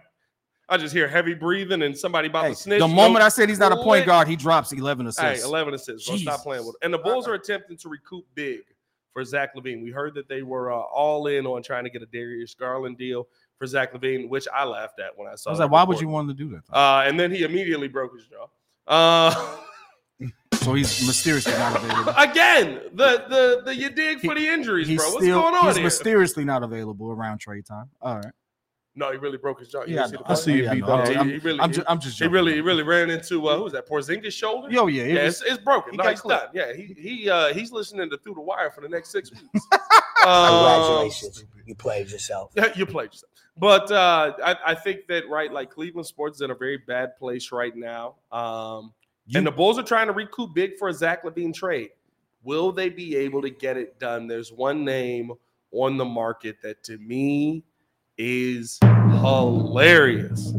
I 0.67 0.77
just 0.77 0.93
hear 0.93 1.07
heavy 1.07 1.33
breathing 1.35 1.83
and 1.83 1.95
somebody 1.97 2.27
about 2.27 2.45
Hey, 2.45 2.49
to 2.51 2.55
snitch. 2.55 2.79
the 2.79 2.87
moment 2.87 3.23
I 3.23 3.29
said 3.29 3.49
he's 3.49 3.59
not 3.59 3.71
a 3.71 3.77
point 3.77 4.05
guard, 4.05 4.27
he 4.27 4.35
drops 4.35 4.71
11 4.71 5.05
Hey, 5.05 5.09
assists. 5.09 5.45
11 5.45 5.73
assists. 5.75 6.07
Bro, 6.07 6.17
stop 6.17 6.41
playing 6.41 6.65
with 6.65 6.75
it. 6.81 6.85
And 6.85 6.93
the 6.93 6.97
Bulls 6.97 7.27
are 7.27 7.33
attempting 7.35 7.77
to 7.77 7.89
recoup 7.89 8.25
big 8.33 8.61
for 9.13 9.23
Zach 9.23 9.55
LaVine. 9.55 9.83
We 9.83 9.91
heard 9.91 10.15
that 10.15 10.27
they 10.27 10.41
were 10.41 10.71
uh, 10.71 10.77
all 10.77 11.27
in 11.27 11.45
on 11.45 11.61
trying 11.61 11.83
to 11.83 11.89
get 11.89 12.01
a 12.01 12.07
Darius 12.07 12.55
Garland 12.55 12.97
deal 12.97 13.27
for 13.57 13.67
Zach 13.67 13.93
LaVine, 13.93 14.27
which 14.27 14.47
I 14.53 14.65
laughed 14.65 14.99
at 14.99 15.17
when 15.17 15.27
I 15.27 15.35
saw. 15.35 15.49
It. 15.49 15.51
I 15.51 15.53
was 15.53 15.59
like, 15.59 15.71
why 15.71 15.83
would 15.83 16.01
you 16.01 16.07
want 16.09 16.27
to 16.29 16.33
do 16.33 16.49
that? 16.49 16.63
Uh, 16.75 17.03
and 17.05 17.19
then 17.19 17.31
he 17.31 17.43
immediately 17.43 17.87
broke 17.87 18.13
his 18.15 18.25
jaw. 18.25 18.47
Uh, 18.87 19.57
so 20.55 20.73
he's 20.73 21.05
mysteriously 21.05 21.53
not 21.53 21.75
available. 21.77 22.13
again, 22.17 22.81
the 22.93 23.23
the 23.29 23.61
the 23.65 23.75
you 23.75 23.89
dig 23.89 24.19
for 24.19 24.35
the 24.35 24.47
injuries, 24.47 24.87
bro. 24.87 25.09
What's 25.11 25.23
still 25.23 25.41
going 25.41 25.55
on 25.55 25.65
he's 25.67 25.75
here? 25.75 25.83
mysteriously 25.83 26.43
not 26.43 26.63
available 26.63 27.11
around 27.11 27.37
trade 27.37 27.65
time. 27.65 27.89
All 28.01 28.15
right. 28.15 28.33
No, 28.97 29.11
he 29.11 29.17
really 29.17 29.37
broke 29.37 29.59
his 29.59 29.67
jaw. 29.67 29.83
You 29.83 29.95
Yeah, 29.95 30.03
I 30.03 30.07
see 30.07 30.11
the 30.15 30.19
I 30.23 30.25
play? 30.27 30.35
see 30.35 30.51
you 30.53 30.69
beat 30.69 30.77
Yeah, 30.79 30.85
up. 30.93 31.07
he- 31.09 31.15
I'm, 31.17 31.29
he 31.29 31.37
really- 31.39 31.59
I'm, 31.59 31.69
he- 31.69 31.75
ju- 31.75 31.83
I'm 31.87 31.99
just 31.99 32.17
He 32.17 32.27
really, 32.27 32.53
he 32.53 32.61
really 32.61 32.83
ran 32.83 33.09
into 33.09 33.45
uh, 33.47 33.57
who 33.57 33.63
was 33.63 33.73
that? 33.73 33.87
Porzingis 33.89 34.31
shoulder. 34.31 34.71
Yo, 34.71 34.87
yeah, 34.87 35.03
yeah, 35.03 35.23
was- 35.25 35.41
it's, 35.41 35.51
it's 35.51 35.63
broken. 35.63 35.91
he 35.91 35.97
No, 35.97 36.03
got 36.03 36.09
he's 36.11 36.21
clipped. 36.21 36.53
done. 36.53 36.67
Yeah, 36.69 36.73
he 36.73 36.93
he 36.97 37.29
uh, 37.29 37.53
he's 37.53 37.71
listening 37.73 38.09
to 38.09 38.17
Through 38.17 38.35
the 38.35 38.41
Wire 38.41 38.71
for 38.71 38.79
the 38.81 38.87
next 38.89 39.11
six 39.11 39.31
weeks. 39.31 39.65
Congratulations. 40.23 41.45
You 41.65 41.75
played 41.75 42.09
yourself. 42.09 42.51
You 42.75 42.85
played 42.85 43.07
yourself. 43.11 43.31
But 43.57 43.89
uh, 43.91 44.33
I, 44.43 44.55
I 44.67 44.75
think 44.75 45.07
that 45.07 45.29
right, 45.29 45.51
like 45.51 45.69
Cleveland 45.71 46.07
sports 46.07 46.37
is 46.37 46.41
in 46.41 46.51
a 46.51 46.55
very 46.55 46.77
bad 46.77 47.15
place 47.17 47.51
right 47.51 47.75
now. 47.75 48.15
Um, 48.31 48.93
You- 49.27 49.37
and 49.37 49.47
the 49.47 49.51
Bulls 49.51 49.77
are 49.79 49.83
trying 49.83 50.07
to 50.07 50.13
recoup 50.13 50.53
big 50.53 50.77
for 50.77 50.89
a 50.89 50.93
Zach 50.93 51.23
LaVine 51.23 51.53
trade. 51.53 51.89
Will 52.43 52.71
they 52.71 52.89
be 52.89 53.15
able 53.15 53.41
to 53.41 53.49
get 53.49 53.75
it 53.77 53.97
done? 53.99 54.27
There's 54.27 54.51
one 54.51 54.83
name 54.85 55.31
on 55.71 55.97
the 55.97 56.05
market 56.05 56.57
that 56.63 56.83
to 56.83 56.97
me 56.99 57.63
is 58.17 58.79
hilarious. 58.81 60.53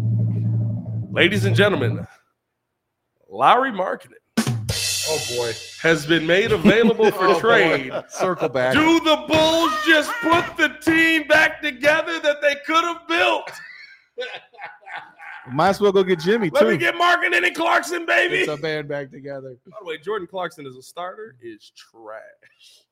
Ladies 1.10 1.44
and 1.44 1.56
gentlemen, 1.56 2.06
Lauri 3.28 3.70
Markkanen 3.70 4.12
Oh 5.08 5.36
boy. 5.36 5.52
has 5.80 6.04
been 6.04 6.26
made 6.26 6.50
available 6.52 7.10
for 7.12 7.24
Oh, 7.28 7.34
boy. 7.34 7.40
trade. 7.40 7.92
Circle 8.08 8.48
back. 8.48 8.74
Do 8.74 8.98
the 9.00 9.24
Bulls 9.28 9.72
just 9.86 10.10
put 10.20 10.56
the 10.56 10.76
team 10.82 11.26
back 11.28 11.62
together 11.62 12.18
that 12.20 12.42
they 12.42 12.56
could 12.66 12.82
have 12.84 13.06
built? 13.08 13.50
Might 15.52 15.68
as 15.70 15.80
well 15.80 15.92
go 15.92 16.02
get 16.02 16.18
Jimmy 16.18 16.50
Let 16.50 16.62
too. 16.62 16.70
me 16.70 16.76
get 16.76 16.96
Markin 16.96 17.32
and 17.32 17.54
Clarkson, 17.54 18.04
baby. 18.04 18.38
It's 18.38 18.48
a 18.48 18.56
band 18.56 18.88
back 18.88 19.12
together. 19.12 19.56
By 19.70 19.76
the 19.80 19.86
way, 19.86 19.96
Jordan 19.98 20.26
Clarkson 20.26 20.66
as 20.66 20.74
a 20.74 20.82
starter 20.82 21.36
is 21.40 21.70
trash. 21.76 22.82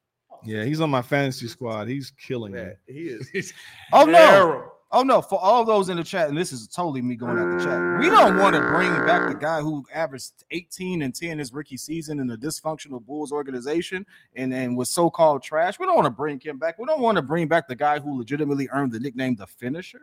Yeah, 0.43 0.65
he's 0.65 0.81
on 0.81 0.91
my 0.91 1.03
fantasy 1.03 1.49
squad. 1.49 1.89
He's 1.89 2.11
killing 2.11 2.53
Man, 2.53 2.69
it. 2.69 2.79
he 2.87 3.01
is. 3.09 3.53
Oh 3.93 4.05
no! 4.05 4.13
terrible. 4.13 4.71
Oh 4.93 5.03
no, 5.03 5.21
for 5.21 5.41
all 5.41 5.65
those 5.65 5.89
in 5.89 5.97
the 5.97 6.05
chat, 6.05 6.29
and 6.29 6.39
this 6.39 6.53
is 6.53 6.69
totally 6.69 7.03
me 7.03 7.17
going 7.17 7.37
out 7.37 7.59
the 7.59 7.65
chat. 7.65 7.99
We 8.01 8.09
don't 8.09 8.35
mm. 8.35 8.41
want 8.41 8.55
to 8.55 8.61
bring 8.61 8.93
back 9.05 9.29
the 9.29 9.35
guy 9.35 9.61
who 9.61 9.85
averaged 9.93 10.45
18 10.53 11.03
and 11.03 11.13
10 11.13 11.41
his 11.41 11.53
rookie 11.53 11.77
season 11.77 12.21
in 12.21 12.31
a 12.31 12.37
dysfunctional 12.37 13.05
Bulls 13.05 13.33
organization 13.33 14.07
and, 14.37 14.55
and 14.55 14.77
was 14.77 14.91
so-called 14.91 15.43
trash. 15.43 15.81
We 15.81 15.87
don't 15.87 15.97
want 15.97 16.07
to 16.07 16.11
bring 16.11 16.39
him 16.39 16.59
back. 16.59 16.79
We 16.79 16.87
don't 16.87 17.01
want 17.01 17.17
to 17.17 17.23
bring 17.23 17.49
back 17.49 17.67
the 17.67 17.75
guy 17.75 17.99
who 17.99 18.17
legitimately 18.19 18.69
earned 18.73 18.93
the 18.93 19.01
nickname 19.01 19.35
the 19.35 19.49
finisher. 19.49 20.03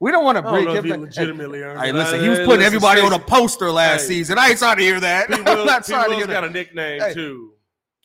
We 0.00 0.10
don't 0.10 0.24
want 0.24 0.38
to 0.38 0.46
I 0.46 0.50
bring 0.50 0.68
him 0.76 0.82
he 0.84 0.90
back. 0.92 1.00
legitimately 1.00 1.60
earned 1.62 1.80
Hey, 1.82 1.90
it. 1.90 1.94
listen, 1.94 2.20
he 2.20 2.28
was 2.30 2.38
putting 2.38 2.60
listen, 2.60 2.64
everybody 2.64 3.00
on 3.02 3.12
a 3.12 3.18
poster 3.18 3.70
last 3.70 4.02
Hey. 4.02 4.06
season. 4.08 4.38
I 4.38 4.48
ain't 4.50 4.58
trying 4.58 4.78
to 4.78 4.82
hear 4.82 4.98
that. 5.00 5.28
P. 5.28 5.34
I'm 5.46 5.66
not 5.66 5.84
P. 5.84 5.92
trying 5.92 6.04
to 6.04 6.08
Will's 6.10 6.24
hear 6.24 6.34
got 6.34 6.44
a 6.44 6.50
nickname 6.50 7.00
Hey. 7.02 7.12
too. 7.12 7.51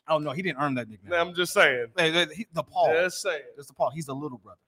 Oh 0.09 0.19
no, 0.19 0.31
he 0.31 0.41
didn't 0.41 0.59
earn 0.61 0.75
that 0.75 0.89
nickname. 0.89 1.13
I'm 1.13 1.33
just 1.33 1.53
saying. 1.53 1.87
Hey, 1.97 2.11
hey, 2.11 2.27
he- 2.33 2.47
the 2.53 2.63
Paul. 2.63 2.93
Just 2.93 3.21
saying. 3.21 3.41
It's 3.57 3.67
the 3.67 3.73
Paul. 3.73 3.91
He's 3.91 4.05
the 4.05 4.15
little 4.15 4.37
brother. 4.37 4.59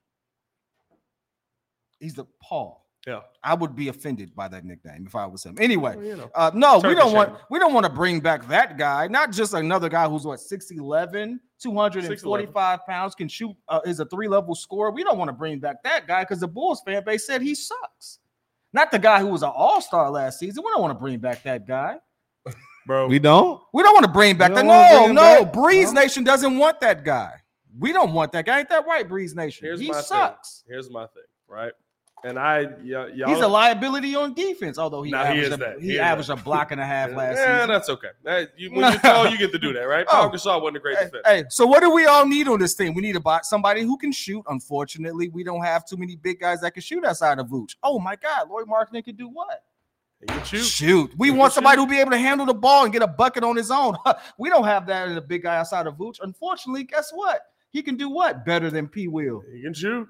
He's 1.99 2.13
the 2.13 2.25
Paul. 2.41 2.85
Yeah. 3.07 3.21
I 3.43 3.53
would 3.53 3.75
be 3.75 3.87
offended 3.87 4.35
by 4.35 4.49
that 4.49 4.65
nickname 4.65 5.05
if 5.07 5.15
I 5.15 5.25
was 5.25 5.45
him. 5.45 5.55
Anyway, 5.59 5.95
Well, 5.95 6.05
you 6.05 6.15
know. 6.17 6.29
uh, 6.35 6.51
no, 6.53 6.79
we 6.79 6.93
don't 6.93 7.13
want 7.13 7.33
we 7.49 7.57
don't 7.57 7.73
want 7.73 7.85
to 7.85 7.91
bring 7.91 8.19
back 8.19 8.47
that 8.49 8.77
guy. 8.77 9.07
Not 9.07 9.31
just 9.31 9.53
another 9.53 9.87
guy 9.89 10.07
who's 10.07 10.25
what 10.25 10.39
6'11, 10.39 11.39
245 11.61 12.79
pounds, 12.85 13.15
can 13.15 13.27
shoot, 13.29 13.55
uh, 13.69 13.79
is 13.85 13.99
a 14.01 14.05
three 14.05 14.27
level 14.27 14.53
scorer. 14.53 14.91
We 14.91 15.03
don't 15.03 15.17
want 15.17 15.29
to 15.29 15.33
bring 15.33 15.59
back 15.59 15.81
that 15.83 16.07
guy 16.07 16.23
because 16.23 16.41
the 16.41 16.47
Bulls 16.47 16.81
fan 16.85 17.03
base 17.05 17.25
said 17.25 17.41
he 17.41 17.55
sucks. 17.55 18.19
Not 18.73 18.91
the 18.91 18.99
guy 18.99 19.19
who 19.21 19.27
was 19.27 19.43
an 19.43 19.51
all 19.53 19.81
star 19.81 20.11
last 20.11 20.37
season. 20.39 20.63
We 20.63 20.69
don't 20.71 20.81
want 20.81 20.91
to 20.93 20.99
bring 20.99 21.19
back 21.19 21.41
that 21.43 21.65
guy. 21.65 21.97
Bro, 22.89 23.05
We 23.07 23.19
don't. 23.19 23.61
We 23.71 23.83
don't 23.83 23.93
want 23.93 24.05
to 24.07 24.11
bring 24.11 24.35
back 24.35 24.49
You 24.49 24.55
that. 24.55 24.65
No, 24.65 25.11
no, 25.11 25.43
back? 25.45 25.53
Breeze 25.53 25.93
No? 25.93 26.01
Nation 26.01 26.23
doesn't 26.23 26.57
want 26.57 26.79
that 26.81 27.05
guy. 27.05 27.33
We 27.77 27.93
don't 27.93 28.13
want 28.13 28.31
that 28.31 28.47
guy. 28.47 28.57
Ain't 28.61 28.69
that 28.69 28.87
right, 28.87 29.07
Breeze 29.07 29.35
Nation? 29.35 29.63
here's 29.67 29.79
he 29.79 29.89
my 29.89 30.01
sucks. 30.01 30.63
thing. 30.65 30.73
Here's 30.73 30.89
my 30.89 31.05
thing, 31.05 31.21
right? 31.47 31.71
And 32.23 32.39
I, 32.39 32.61
yeah, 32.83 33.05
y'all, 33.13 33.29
He's 33.29 33.41
a 33.43 33.47
liability 33.47 34.15
on 34.15 34.33
defense, 34.33 34.79
although 34.79 35.03
he 35.03 35.11
Nah, 35.11 35.19
he 35.25 35.29
averaged, 35.39 35.47
is 35.49 35.53
a, 35.53 35.57
that. 35.57 35.79
he 35.79 35.87
He 35.89 35.93
is 35.93 35.99
averaged 35.99 36.29
that. 36.29 36.39
a 36.39 36.43
block 36.43 36.71
and 36.71 36.81
a 36.81 36.85
half 36.85 37.11
last 37.15 37.37
yeah, 37.37 37.57
season. 37.59 37.69
that's 37.69 37.89
okay. 37.89 38.07
That, 38.23 38.49
you, 38.57 38.71
when 38.71 38.91
you're 38.91 38.99
tall, 39.01 39.29
you 39.29 39.37
get 39.37 39.51
to 39.51 39.59
do 39.59 39.71
that, 39.73 39.83
right? 39.83 40.05
Oh. 40.09 40.11
Paul 40.11 40.31
Gasol 40.31 40.61
wasn't 40.63 40.77
a 40.77 40.79
great 40.79 40.97
Hey, 40.97 41.03
defender. 41.05 41.21
hey, 41.27 41.43
so 41.49 41.67
what 41.67 41.81
do 41.81 41.91
we 41.91 42.07
all 42.07 42.25
need 42.25 42.47
on 42.47 42.59
this 42.59 42.73
team? 42.73 42.95
We 42.95 43.03
need 43.03 43.15
a 43.15 43.19
buy 43.19 43.41
somebody 43.43 43.83
who 43.83 43.97
can 43.97 44.11
shoot. 44.11 44.43
Unfortunately, 44.49 45.29
we 45.29 45.43
don't 45.43 45.63
have 45.63 45.85
too 45.85 45.95
many 45.95 46.15
big 46.15 46.39
guys 46.39 46.59
that 46.61 46.71
can 46.73 46.81
shoot 46.81 47.05
outside 47.05 47.37
of 47.37 47.47
Vooch. 47.49 47.75
Oh 47.83 47.99
my 47.99 48.15
God, 48.15 48.49
Lauri 48.49 48.65
Markkanen 48.65 49.05
can 49.05 49.15
do 49.15 49.29
what? 49.29 49.63
Shoot. 50.43 50.65
Shoot. 50.65 51.11
We 51.17 51.31
want 51.31 51.53
somebody 51.53 51.75
shoot. 51.75 51.81
who'll 51.81 51.89
be 51.89 51.99
able 51.99 52.11
to 52.11 52.17
handle 52.17 52.45
the 52.45 52.53
ball 52.53 52.83
and 52.83 52.91
get 52.91 53.01
a 53.01 53.07
bucket 53.07 53.43
on 53.43 53.55
his 53.55 53.71
own. 53.71 53.95
we 54.37 54.49
don't 54.49 54.65
have 54.65 54.85
that 54.87 55.07
in 55.07 55.17
a 55.17 55.21
big 55.21 55.43
guy 55.43 55.57
outside 55.57 55.87
of 55.87 55.95
Vooch. 55.95 56.17
Unfortunately, 56.21 56.83
guess 56.83 57.11
what? 57.11 57.41
He 57.71 57.81
can 57.81 57.95
do 57.95 58.09
what 58.09 58.45
better 58.45 58.69
than 58.69 58.87
P. 58.87 59.07
Will 59.07 59.43
You 59.53 59.63
can 59.63 59.73
shoot. 59.73 60.07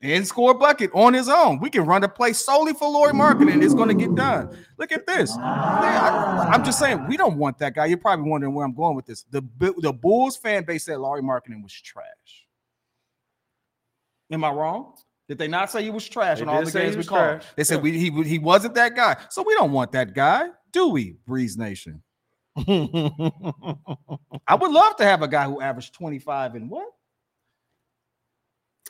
and 0.00 0.26
score 0.26 0.52
a 0.52 0.54
bucket 0.54 0.90
on 0.94 1.12
his 1.12 1.28
own. 1.28 1.58
We 1.60 1.68
can 1.68 1.84
run 1.84 2.04
a 2.04 2.08
play 2.08 2.32
solely 2.32 2.72
for 2.72 2.88
Lauri 2.88 3.12
Markkanen. 3.12 3.62
It's 3.62 3.74
going 3.74 3.88
to 3.88 3.94
get 3.94 4.14
done. 4.14 4.56
Look 4.78 4.92
at 4.92 5.06
this. 5.06 5.36
I, 5.36 6.50
am 6.54 6.64
just 6.64 6.78
saying 6.78 7.06
we 7.06 7.18
don't 7.18 7.36
want 7.36 7.58
that 7.58 7.74
guy. 7.74 7.86
You're 7.86 7.98
probably 7.98 8.30
wondering 8.30 8.54
where 8.54 8.64
I'm 8.64 8.74
going 8.74 8.96
with 8.96 9.06
this. 9.06 9.24
The 9.30 9.42
the 9.58 9.92
Bulls 9.92 10.36
fan 10.36 10.64
base 10.64 10.84
said 10.84 10.98
Lauri 10.98 11.20
Markkanen 11.20 11.62
was 11.62 11.72
trash. 11.72 12.46
Am 14.30 14.44
I 14.44 14.50
wrong? 14.50 14.94
Did 15.30 15.38
they 15.38 15.46
not 15.46 15.70
say 15.70 15.84
he 15.84 15.90
was 15.90 16.08
trash 16.08 16.38
They 16.38 16.42
in 16.42 16.48
all 16.48 16.64
the 16.64 16.72
games 16.72 16.96
we 16.96 17.04
called? 17.04 17.20
trash. 17.40 17.44
They 17.54 17.62
said 17.62 17.76
Yeah. 17.76 17.80
we, 17.82 17.92
he 17.96 18.10
he 18.24 18.38
wasn't 18.40 18.74
that 18.74 18.96
guy. 18.96 19.16
So 19.30 19.42
we 19.42 19.54
don't 19.54 19.70
want 19.70 19.92
that 19.92 20.12
guy, 20.12 20.48
do 20.72 20.88
we? 20.88 21.18
Breeze 21.24 21.56
Nation. 21.56 22.02
I 22.56 24.54
would 24.58 24.72
love 24.72 24.96
to 24.96 25.04
have 25.04 25.22
a 25.22 25.28
guy 25.28 25.44
who 25.44 25.60
averaged 25.60 25.94
25 25.94 26.56
and 26.56 26.68
what? 26.68 26.88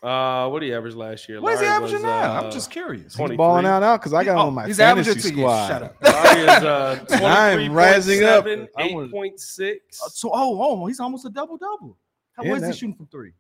Uh, 0.03 0.49
what 0.49 0.61
did 0.61 0.69
he 0.69 0.73
average 0.75 0.95
last 0.95 1.29
year? 1.29 1.43
What 1.43 1.53
is 1.53 1.61
he 1.61 1.67
averaging 1.67 1.97
was, 1.97 2.05
now? 2.05 2.39
uh, 2.39 2.41
I'm 2.45 2.51
just 2.51 2.71
curious. 2.71 3.15
He's 3.15 3.31
balling 3.37 3.67
out 3.67 3.81
now 3.81 3.99
because 3.99 4.15
I 4.15 4.25
got 4.25 4.33
him 4.33 4.39
Oh, 4.39 4.47
on 4.47 4.55
my 4.55 4.67
he's 4.67 4.79
fantasy 4.79 5.11
averaging 5.11 5.31
to 5.33 5.37
you. 5.37 5.43
squad. 5.45 5.69
Shut 5.69 5.83
up. 5.83 5.97
Larry 6.03 6.41
is 6.41 6.49
uh, 6.49 7.05
I'm 7.23 7.73
rising 7.75 8.25
up. 8.25 8.47
23.7, 8.47 8.69
I 8.79 8.91
wanna- 8.95 9.09
8.6, 9.09 9.77
Uh, 10.03 10.09
So 10.09 10.31
oh, 10.33 10.63
oh, 10.83 10.87
he's 10.87 11.01
almost 11.01 11.27
a 11.27 11.29
double 11.29 11.59
double. 11.59 11.99
How 12.33 12.45
Yeah, 12.45 12.53
what 12.53 12.63
is 12.63 12.67
he 12.69 12.73
shooting 12.73 12.95
from 12.95 13.09
three? 13.09 13.33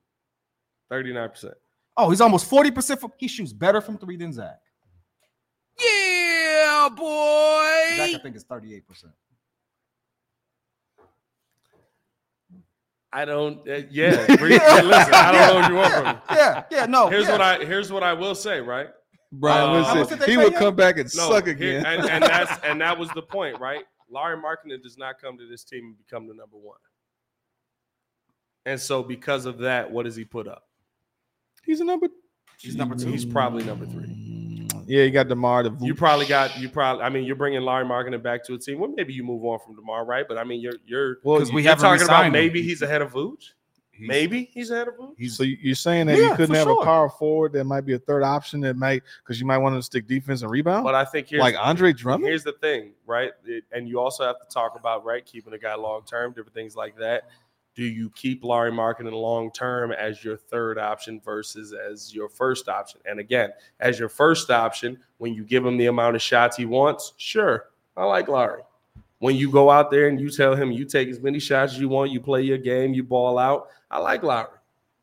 39%. 0.92 1.55
Oh, 2.03 2.09
he's 2.09 2.22
almost 2.22 2.51
40% 2.51 2.98
from 2.98 3.12
he 3.18 3.28
shoots 3.28 3.53
better 3.53 3.80
from 3.82 3.98
three 3.98 4.16
than 4.16 4.32
Zach. 4.32 4.59
Yeah, 5.78 6.88
boy. 6.96 7.96
Zach, 7.96 8.14
I 8.14 8.18
think 8.22 8.34
it's 8.36 8.44
38%. 8.44 8.82
I 13.12 13.24
don't. 13.24 13.68
Uh, 13.68 13.82
yeah, 13.90 14.36
Bree- 14.36 14.53
yeah, 14.55 14.80
listen. 14.82 15.12
I 15.14 15.32
don't 15.32 15.48
know 15.48 15.55
what 15.61 15.68
you 15.68 15.74
want 15.76 15.92
from 15.94 16.07
me. 16.07 16.12
Yeah, 16.30 16.62
yeah, 16.70 16.86
no. 16.86 17.09
Here's 17.09 17.24
yeah. 17.26 17.32
what 17.32 17.40
I 17.40 17.64
here's 17.64 17.90
what 17.92 18.03
I 18.05 18.12
will 18.12 18.34
say. 18.36 18.61
Right. 18.61 18.88
Brian 19.32 19.68
Uh, 19.68 19.72
Wood 19.74 19.84
how 19.84 19.92
said 19.94 20.01
much 20.01 20.09
did 20.11 20.18
they 20.20 20.26
he 20.26 20.36
pay 20.36 20.44
would 20.44 20.53
him? 20.55 20.59
come 20.61 20.76
back 20.76 20.96
and 20.96 21.11
No, 21.16 21.28
suck 21.30 21.44
here- 21.46 21.55
again. 21.55 21.86
and, 21.86 22.09
and 22.09 22.22
that's 22.24 22.64
and 22.64 22.80
that 22.80 22.96
was 22.98 23.09
the 23.16 23.22
point, 23.22 23.59
right? 23.61 23.84
Larry 24.09 24.36
Markkanen 24.40 24.80
does 24.82 24.96
not 24.96 25.20
come 25.20 25.36
to 25.38 25.46
this 25.48 25.64
team 25.64 25.84
and 25.86 25.98
become 25.98 26.26
the 26.28 26.34
number 26.34 26.57
one. 26.57 26.78
And 28.64 28.80
so, 28.80 29.03
because 29.03 29.44
of 29.46 29.59
that, 29.59 29.90
what 29.90 30.05
does 30.05 30.14
he 30.16 30.24
put 30.24 30.46
up? 30.48 30.62
He's 31.65 31.81
a 31.81 31.85
number. 31.85 32.09
He's 32.59 32.77
number 32.77 32.95
two. 32.95 33.09
He's 33.09 33.25
probably 33.25 33.65
number 33.65 33.87
three. 33.87 34.67
Yeah, 34.87 35.05
you 35.05 35.11
got 35.11 35.29
Demar. 35.29 35.63
The 35.63 35.77
You 35.81 35.95
probably 35.95 36.27
got 36.27 36.59
you 36.59 36.69
probably. 36.69 37.05
I 37.05 37.09
mean, 37.11 37.25
you're 37.25 37.37
bringing 37.37 37.61
Larry 37.63 37.85
Markkanen 37.85 38.23
back 38.23 38.45
to 38.47 38.55
a 38.55 38.59
team. 38.59 38.81
Well, 38.81 38.93
maybe 38.97 39.13
you 39.13 39.23
move 39.23 39.45
on 39.45 39.59
from 39.65 39.77
Demar, 39.77 40.05
right? 40.05 40.27
But 40.27 40.37
I 40.37 40.45
mean, 40.45 40.61
you're 40.61 40.75
you're 40.85 41.19
well. 41.23 41.39
Because 41.39 41.53
we 41.53 41.63
haven't 41.63 41.83
talking 41.83 42.03
about 42.03 42.23
re-signed 42.23 42.27
him. 42.37 42.43
maybe 42.43 42.63
he's 42.63 42.83
ahead 42.83 43.01
of 43.03 43.13
Vooch. 43.13 43.53
He's- 43.93 44.09
Maybe 44.09 44.51
he's 44.53 44.71
ahead 44.71 44.89
of 44.89 44.95
Vooch. 44.97 45.31
So 45.31 45.43
you- 45.43 45.59
you're 45.61 45.75
saying 45.75 46.07
that 46.07 46.17
Yeah, 46.19 46.31
you 46.31 46.35
couldn't 46.35 46.55
have 46.55 46.65
sure. 46.67 46.81
a 46.83 46.85
power 46.85 47.11
forward 47.11 47.53
that 47.53 47.65
might 47.65 47.83
be 47.83 47.93
a 47.93 47.99
third 47.99 48.23
option 48.23 48.61
that 48.63 48.75
might 48.77 49.03
because 49.23 49.39
you 49.39 49.47
might 49.47 49.59
want 49.59 49.77
to 49.77 49.83
stick 49.83 50.07
defense 50.09 50.41
and 50.41 50.51
rebound 50.51 50.85
But 50.85 50.95
I 50.95 51.05
think 51.05 51.29
here's 51.29 51.41
like 51.41 51.55
Andre 51.59 51.93
Drummond. 51.93 52.25
Here's 52.27 52.43
the 52.43 52.53
thing, 52.55 52.93
right? 53.07 53.31
It- 53.45 53.65
and 53.73 53.87
you 53.87 54.01
also 54.01 54.25
have 54.25 54.41
to 54.41 54.47
talk 54.53 54.75
about 54.79 55.05
right 55.05 55.25
keeping 55.25 55.53
a 55.53 55.59
guy 55.59 55.75
long 55.75 56.03
term, 56.07 56.33
different 56.33 56.55
things 56.55 56.75
like 56.77 56.97
that. 56.97 57.29
Do 57.75 57.85
you 57.85 58.11
keep 58.11 58.45
Larry 58.45 58.73
Markkanen 58.73 59.12
long 59.12 59.51
term 59.53 59.93
as 59.93 60.25
your 60.25 60.37
third 60.37 60.79
option 60.79 61.21
versus 61.21 61.73
as 61.73 62.14
your 62.14 62.29
first 62.29 62.68
option? 62.68 63.01
And 63.07 63.21
again, 63.21 63.51
as 63.79 63.99
your 63.99 64.09
first 64.09 64.51
option, 64.51 64.99
when 65.18 65.35
you 65.35 65.45
give 65.45 65.64
him 65.64 65.77
the 65.77 65.87
amount 65.87 66.16
of 66.16 66.23
shots 66.23 66.57
he 66.57 66.66
wants, 66.66 67.12
sure, 67.16 67.71
I 67.97 68.05
like 68.05 68.29
Larry. 68.29 68.62
When 69.21 69.37
you 69.37 69.51
go 69.51 69.71
out 69.71 69.91
there 69.91 70.09
and 70.09 70.21
you 70.21 70.31
tell 70.31 70.55
him 70.55 70.73
you 70.73 70.85
take 70.85 71.09
as 71.09 71.21
many 71.21 71.39
shots 71.39 71.75
as 71.75 71.81
you 71.81 71.89
want, 71.89 72.11
you 72.11 72.21
play 72.21 72.43
your 72.43 72.59
game, 72.59 72.95
you 72.95 73.03
ball 73.03 73.39
out, 73.39 73.68
I 73.91 73.99
like 73.99 74.23
Larry. 74.23 74.49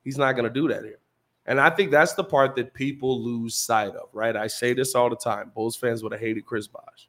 He's 0.04 0.18
not 0.18 0.34
going 0.34 0.46
to 0.46 0.50
do 0.50 0.68
that 0.68 0.84
here. 0.84 1.00
And 1.46 1.62
I 1.62 1.70
think 1.70 1.92
that's 1.92 2.14
the 2.14 2.24
part 2.24 2.56
that 2.58 2.74
people 2.74 3.24
lose 3.24 3.56
sight 3.56 3.96
of, 3.96 4.10
right? 4.12 4.36
I 4.36 4.48
say 4.48 4.74
this 4.74 4.96
all 4.96 5.10
the 5.10 5.16
time. 5.16 5.52
Bulls 5.56 5.78
fans 5.78 6.04
would 6.04 6.12
have 6.12 6.20
hated 6.20 6.46
Chris 6.46 6.68
Bosh. 6.68 7.08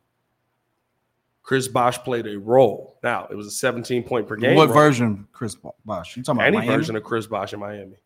Chris 1.49 1.67
Bosh 1.67 1.97
played 2.01 2.27
a 2.27 2.39
role. 2.39 2.99
Now, 3.03 3.27
it 3.31 3.35
was 3.35 3.47
a 3.47 3.51
17 3.51 4.03
point 4.03 4.29
per 4.29 4.37
game. 4.37 4.55
what 4.55 4.69
role. 4.69 4.75
version, 4.77 5.27
Chris 5.33 5.57
Bosh? 5.87 6.15
You 6.15 6.23
talking 6.23 6.41
about 6.41 6.47
Any 6.49 6.59
Miami? 6.59 6.77
version 6.77 6.95
of 6.95 7.03
Chris 7.05 7.27
Bosh 7.27 7.55
in 7.55 7.61
Miami. 7.61 7.97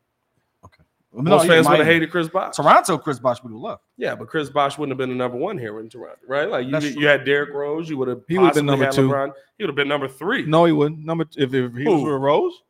No, 1.15 1.23
Most 1.25 1.45
yeah, 1.47 1.55
fans 1.55 1.69
would 1.69 1.79
have 1.79 1.87
hated 1.87 2.11
Chris 2.13 2.29
Bosh. 2.29 2.55
Toronto. 2.55 2.97
Chris 2.99 3.19
Bosh 3.19 3.43
would 3.43 3.51
have 3.51 3.61
left. 3.61 3.83
Yeah, 3.97 4.15
but 4.15 4.29
Chris 4.29 4.49
Bosh 4.49 4.79
wouldn't 4.79 4.93
have 4.93 4.99
been 4.99 5.09
the 5.11 5.17
number 5.17 5.37
one 5.37 5.59
here 5.59 5.81
in 5.81 5.89
Toronto, 5.91 6.21
right? 6.29 6.49
Like 6.49 6.67
you, 6.69 6.79
you 7.01 7.07
had 7.09 7.25
Derrick 7.25 7.53
Rose, 7.53 7.91
you 7.91 7.99
would 7.99 8.07
have 8.09 8.23
He 8.29 8.39
would've 8.39 8.55
been 8.55 8.65
number 8.65 8.91
two. 8.93 9.09
LeBron. 9.09 9.33
He 9.59 9.65
would 9.65 9.69
have 9.71 9.77
been 9.77 9.89
number 9.89 10.07
three. 10.09 10.47
No, 10.47 10.65
he 10.65 10.73
wouldn't. 10.73 11.05
Number 11.05 11.27
if, 11.37 11.53
if 11.53 11.75
he 11.75 11.85
was 11.85 12.03
with 12.05 12.15
Rose, 12.15 12.63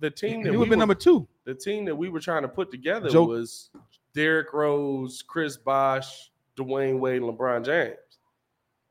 the 0.00 0.10
team 0.10 0.42
that 0.42 0.50
he 0.50 0.56
would 0.56 0.64
have 0.66 0.70
been 0.70 0.78
were- 0.78 0.82
number 0.82 0.94
two. 0.96 1.26
the 1.44 1.54
team 1.54 1.84
that 1.86 1.94
we 1.94 2.08
were 2.10 2.18
trying 2.20 2.42
to 2.42 2.48
put 2.48 2.70
together 2.72 3.08
Joe- 3.08 3.24
was 3.26 3.70
Derrick 4.12 4.52
Rose, 4.52 5.22
Chris 5.22 5.56
Bosh, 5.56 6.30
Dwyane 6.56 6.98
Wade, 6.98 7.22
and 7.22 7.32
LeBron 7.32 7.64
James. 7.64 7.96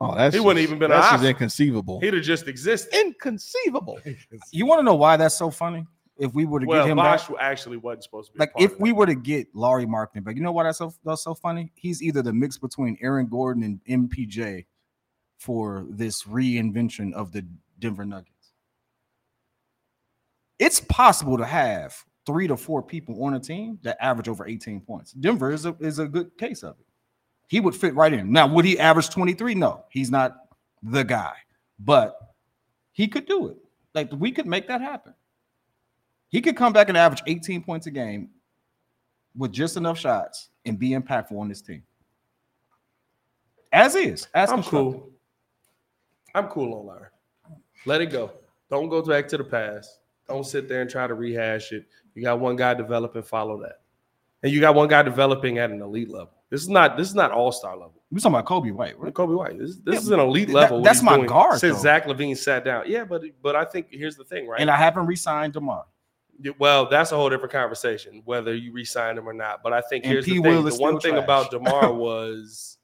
Oh, 0.00 0.14
that's 0.14 0.34
He 0.34 0.40
wouldn't 0.40 0.58
just- 0.62 0.68
even 0.68 0.78
been 0.78 0.90
an 0.92 0.98
that's 1.00 1.12
just 1.12 1.24
inconceivable. 1.24 2.00
He'd 2.00 2.14
have 2.14 2.22
just 2.22 2.48
existed. 2.48 2.94
Inconceivable. 2.94 3.98
You 4.52 4.66
want 4.66 4.80
to 4.80 4.82
know 4.82 4.94
why 4.94 5.16
that's 5.16 5.34
so 5.34 5.50
funny? 5.50 5.86
If 6.18 6.32
we 6.34 6.44
were 6.46 6.60
to 6.60 6.66
Well, 6.66 6.82
get 6.84 6.90
him 6.90 6.96
Bosh 6.96 7.28
back, 7.28 7.36
actually 7.40 7.76
wasn't 7.76 8.04
supposed 8.04 8.28
to 8.28 8.32
be. 8.34 8.38
like 8.38 8.52
if 8.58 8.78
we 8.80 8.90
that. 8.90 8.94
were 8.96 9.06
to 9.06 9.14
get 9.14 9.48
Lauri 9.54 9.84
Markkanen 9.86 10.24
back, 10.24 10.34
you 10.36 10.42
know 10.42 10.52
why 10.52 10.64
that's 10.64 10.78
so 10.78 10.92
that's 11.04 11.22
so 11.22 11.34
funny? 11.34 11.70
He's 11.74 12.02
either 12.02 12.22
the 12.22 12.32
mix 12.32 12.56
between 12.58 12.96
Aaron 13.02 13.26
Gordon 13.26 13.62
and 13.62 14.08
MPJ 14.10 14.64
for 15.38 15.86
this 15.90 16.22
reinvention 16.24 17.12
of 17.12 17.32
the 17.32 17.46
Denver 17.78 18.04
Nuggets. 18.06 18.52
It's 20.58 20.80
possible 20.80 21.36
to 21.36 21.44
have 21.44 21.94
three 22.24 22.48
to 22.48 22.56
four 22.56 22.82
people 22.82 23.22
on 23.24 23.34
a 23.34 23.40
team 23.40 23.78
that 23.82 23.98
average 24.02 24.28
over 24.28 24.46
18 24.46 24.80
points. 24.80 25.12
Denver 25.12 25.52
is 25.52 25.66
a 25.66 25.76
is 25.80 25.98
a 25.98 26.06
good 26.06 26.36
case 26.38 26.62
of 26.62 26.76
it. 26.80 26.85
He 27.48 27.60
would 27.60 27.74
fit 27.74 27.94
right 27.94 28.12
in. 28.12 28.32
Now, 28.32 28.46
would 28.48 28.64
he 28.64 28.78
average 28.78 29.10
23? 29.10 29.54
No, 29.54 29.84
he's 29.88 30.10
not 30.10 30.36
the 30.82 31.04
guy, 31.04 31.34
but 31.78 32.34
he 32.92 33.06
could 33.08 33.26
do 33.26 33.48
it. 33.48 33.56
Like 33.94 34.10
we 34.12 34.32
could 34.32 34.46
make 34.46 34.68
that 34.68 34.80
happen. 34.80 35.14
He 36.28 36.40
could 36.40 36.56
come 36.56 36.72
back 36.72 36.88
and 36.88 36.98
average 36.98 37.22
18 37.26 37.62
points 37.62 37.86
a 37.86 37.90
game 37.90 38.30
with 39.36 39.52
just 39.52 39.76
enough 39.76 39.98
shots 39.98 40.48
and 40.64 40.78
be 40.78 40.90
impactful 40.90 41.38
on 41.38 41.48
this 41.48 41.62
team. 41.62 41.82
As 43.72 43.94
is. 43.94 44.28
As 44.34 44.50
I'm 44.50 44.62
cool. 44.62 45.10
I'm 46.34 46.48
cool 46.48 46.78
on 46.78 46.86
Larry. 46.86 47.08
Let 47.84 48.00
it 48.00 48.06
go. 48.06 48.32
Don't 48.70 48.88
go 48.88 49.02
back 49.02 49.28
to 49.28 49.36
the 49.36 49.44
past. 49.44 50.00
Don't 50.28 50.44
sit 50.44 50.68
there 50.68 50.80
and 50.80 50.90
try 50.90 51.06
to 51.06 51.14
rehash 51.14 51.72
it. 51.72 51.86
You 52.14 52.22
got 52.22 52.40
one 52.40 52.56
guy 52.56 52.74
developing, 52.74 53.22
follow 53.22 53.60
that. 53.62 53.80
And 54.42 54.52
you 54.52 54.60
got 54.60 54.74
one 54.74 54.88
guy 54.88 55.02
developing 55.02 55.58
at 55.58 55.70
an 55.70 55.80
elite 55.80 56.10
level. 56.10 56.32
This 56.50 56.62
is 56.62 56.68
not 56.68 56.96
this 56.96 57.08
is 57.08 57.14
not 57.14 57.32
all 57.32 57.50
star 57.52 57.72
level. 57.76 58.02
We're 58.10 58.18
talking 58.20 58.34
about 58.38 58.46
Coby 58.46 58.72
White, 58.72 58.98
right? 59.00 59.12
Coby 59.12 59.36
White. 59.36 59.58
This, 59.58 59.76
this 59.78 59.94
Yeah, 59.94 60.00
is 60.00 60.10
an 60.10 60.20
elite 60.20 60.48
that- 60.48 60.54
level. 60.54 60.80
that's 60.82 61.02
my 61.02 61.16
doing 61.16 61.26
guard, 61.26 61.58
Since 61.58 61.78
though. 61.78 61.82
Zach 61.82 62.04
LaVine 62.06 62.36
sat 62.36 62.64
down. 62.64 62.84
Yeah, 62.86 63.04
but 63.04 63.22
but 63.42 63.56
I 63.56 63.64
think 63.64 63.88
here's 63.90 64.16
the 64.16 64.24
thing, 64.24 64.46
right? 64.46 64.60
And 64.60 64.70
I 64.70 64.76
haven't 64.76 65.06
re-signed 65.06 65.54
Demar. 65.54 65.84
Well, 66.58 66.88
that's 66.88 67.12
a 67.12 67.16
whole 67.16 67.30
different 67.30 67.50
conversation, 67.52 68.20
whether 68.26 68.54
you 68.54 68.70
re-sign 68.70 69.16
him 69.18 69.26
or 69.28 69.32
not. 69.32 69.62
But 69.64 69.72
I 69.72 69.80
think 69.80 70.04
And 70.04 70.12
here's 70.12 70.24
P. 70.26 70.36
the 70.36 70.42
thing: 70.42 70.64
the 70.64 70.76
one 70.76 71.00
thing 71.00 71.12
trash. 71.12 71.24
about 71.24 71.50
Demar 71.50 71.92
was, 72.06 72.76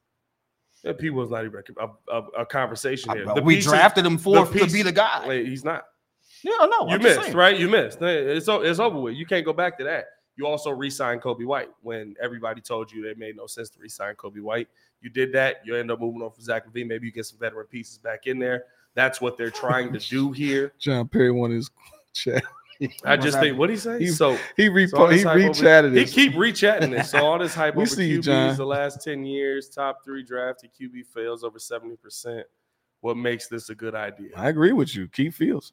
yeah, 0.83 0.93
P. 0.99 1.11
Will's 1.11 1.31
not 1.31 1.45
even 1.45 1.63
a, 1.79 1.89
a, 2.13 2.23
a 2.41 2.47
conversation 2.47 3.13
here. 3.15 3.33
We 3.43 3.57
pieces- 3.57 3.71
drafted 3.71 4.05
him 4.07 4.19
for 4.19 4.47
to 4.47 4.67
be 4.73 4.83
the 4.83 4.91
guy. 4.93 5.25
Wait, 5.29 5.47
he's 5.47 5.65
not. 5.65 5.85
Yeah, 6.43 6.53
no, 6.69 6.89
you 6.89 6.95
I'm 6.97 7.03
missed, 7.03 7.35
right? 7.35 7.57
You 7.57 7.69
missed. 7.69 7.99
It's 8.03 8.49
it's 8.49 8.79
over 8.81 8.99
with. 8.99 9.15
You 9.15 9.25
can't 9.27 9.45
go 9.45 9.53
back 9.53 9.79
to 9.79 9.85
that. 9.85 10.07
You 10.37 10.47
also 10.47 10.71
re-signed 10.71 11.21
Coby 11.21 11.45
White 11.45 11.69
when 11.83 12.15
everybody 12.21 12.61
told 12.61 12.91
you 12.91 13.07
it 13.07 13.19
made 13.19 13.37
no 13.37 13.47
sense 13.47 13.69
to 13.71 13.79
re-sign 13.81 14.15
Coby 14.15 14.41
White. 14.41 14.69
You 15.01 15.11
did 15.11 15.33
that. 15.33 15.57
You 15.65 15.77
end 15.77 15.91
up 15.91 16.01
moving 16.01 16.23
on 16.23 16.31
for 16.31 16.41
Zach 16.41 16.67
LaVine. 16.67 16.87
Maybe 16.87 17.07
you 17.07 17.13
get 17.13 17.27
some 17.27 17.39
veteran 17.39 17.67
pieces 17.67 17.99
back 17.99 18.27
in 18.27 18.39
there. 18.39 18.65
That's 18.95 19.21
what 19.21 19.37
they're 19.37 19.51
trying 19.51 19.93
to 19.93 19.99
do 19.99 20.33
here. 20.33 20.73
John 20.79 21.09
Perry 21.09 21.31
won 21.31 21.51
his 21.51 21.71
chat. 22.15 22.43
I 23.05 23.17
just 23.17 23.39
think 23.39 23.59
what 23.59 23.71
he 23.71 23.77
say. 23.77 23.99
He- 24.01 24.09
so 24.09 24.37
He 24.57 24.67
so 24.89 24.97
all 24.99 25.07
repo- 25.07 25.11
he 25.11 25.17
this 25.19 25.25
hype 25.25 25.37
over- 25.37 25.49
rechatted 25.49 25.93
He 25.95 26.01
it. 26.01 26.09
keep 26.09 26.35
rechatting 26.37 26.91
this. 26.91 27.11
So 27.11 27.25
all 27.25 27.39
this 27.39 27.55
hype 27.55 27.77
over 27.77 27.87
see 27.87 28.17
QBs 28.19 28.23
John. 28.25 28.57
the 28.57 28.67
last 28.67 29.03
ten 29.05 29.25
years, 29.25 29.69
top 29.69 30.05
three 30.05 30.23
drafted 30.25 30.71
QB 30.81 31.07
fails 31.15 31.45
over 31.45 31.59
seventy 31.59 31.97
percent. 31.97 32.47
What 33.01 33.17
makes 33.17 33.47
this 33.49 33.69
a 33.69 33.75
good 33.75 33.95
idea? 33.95 34.31
I 34.37 34.49
agree 34.49 34.73
with 34.73 34.95
you. 34.97 35.09
Keith 35.09 35.35
Fields. 35.35 35.73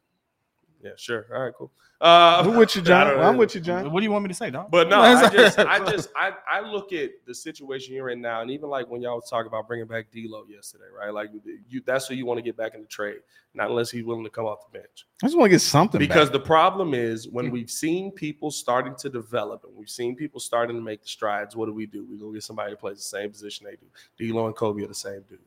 Yeah, 0.82 0.92
sure. 0.96 1.26
All 1.34 1.42
right, 1.44 1.54
cool. 1.54 1.72
Uh, 2.02 2.42
I'm 2.46 2.56
with 2.56 2.74
you, 2.78 2.82
John. 2.90 3.08
don't. 3.08 3.20
I'm 3.20 3.36
with 3.36 3.54
you, 3.54 3.60
John. 3.60 3.92
What 3.92 4.00
do 4.00 4.06
you 4.06 4.12
want 4.12 4.24
me 4.24 4.30
to 4.30 4.34
say, 4.34 4.50
dog? 4.50 4.72
But 4.72 4.88
no, 4.88 5.02
I 5.02 5.30
just, 5.30 5.60
I 5.60 5.80
just, 5.92 6.10
I, 6.16 6.32
I 6.50 6.62
look 6.62 6.94
at 6.94 7.10
the 7.28 7.36
situation 7.36 7.94
you're 7.94 8.10
in 8.12 8.22
now, 8.22 8.42
and 8.42 8.50
even 8.50 8.70
like 8.70 8.88
when 8.90 9.02
y'all 9.02 9.16
was 9.16 9.30
talking 9.30 9.48
about 9.48 9.68
bringing 9.68 9.88
back 9.88 10.10
D'Lo 10.12 10.46
yesterday, 10.48 10.86
right? 10.98 11.14
Like 11.14 11.32
you, 11.68 11.82
that's 11.86 12.08
who 12.08 12.16
you 12.16 12.26
want 12.26 12.38
to 12.38 12.42
get 12.42 12.56
back 12.56 12.74
in 12.76 12.80
the 12.82 12.88
trade, 12.88 13.18
not 13.54 13.70
unless 13.70 13.92
he's 13.92 14.06
willing 14.06 14.24
to 14.24 14.30
come 14.30 14.46
off 14.46 14.60
the 14.72 14.80
bench. 14.80 15.06
I 15.22 15.26
just 15.28 15.38
want 15.38 15.48
to 15.48 15.56
get 15.56 15.60
something 15.60 16.00
Because 16.00 16.30
back. 16.30 16.34
the 16.40 16.46
problem 16.48 16.94
is 16.94 17.28
when 17.28 17.52
we've 17.52 17.70
seen 17.72 18.12
people 18.14 18.50
starting 18.50 18.96
to 19.00 19.10
develop 19.10 19.66
and 19.66 19.76
we've 19.76 19.90
seen 19.90 20.16
people 20.16 20.40
starting 20.40 20.78
to 20.78 20.82
make 20.82 21.02
the 21.02 21.10
strides, 21.10 21.58
what 21.58 21.66
do 21.66 21.74
we 21.74 21.86
do? 21.86 22.06
We 22.10 22.18
go 22.18 22.32
get 22.32 22.44
somebody 22.44 22.72
who 22.72 22.78
plays 22.78 22.96
the 22.98 23.04
same 23.04 23.30
position 23.30 23.66
they 23.70 23.76
do. 23.76 24.32
D'Lo 24.32 24.46
and 24.48 24.56
Coby 24.56 24.86
are 24.86 24.88
the 24.88 24.94
same 24.96 25.24
dude. 25.30 25.40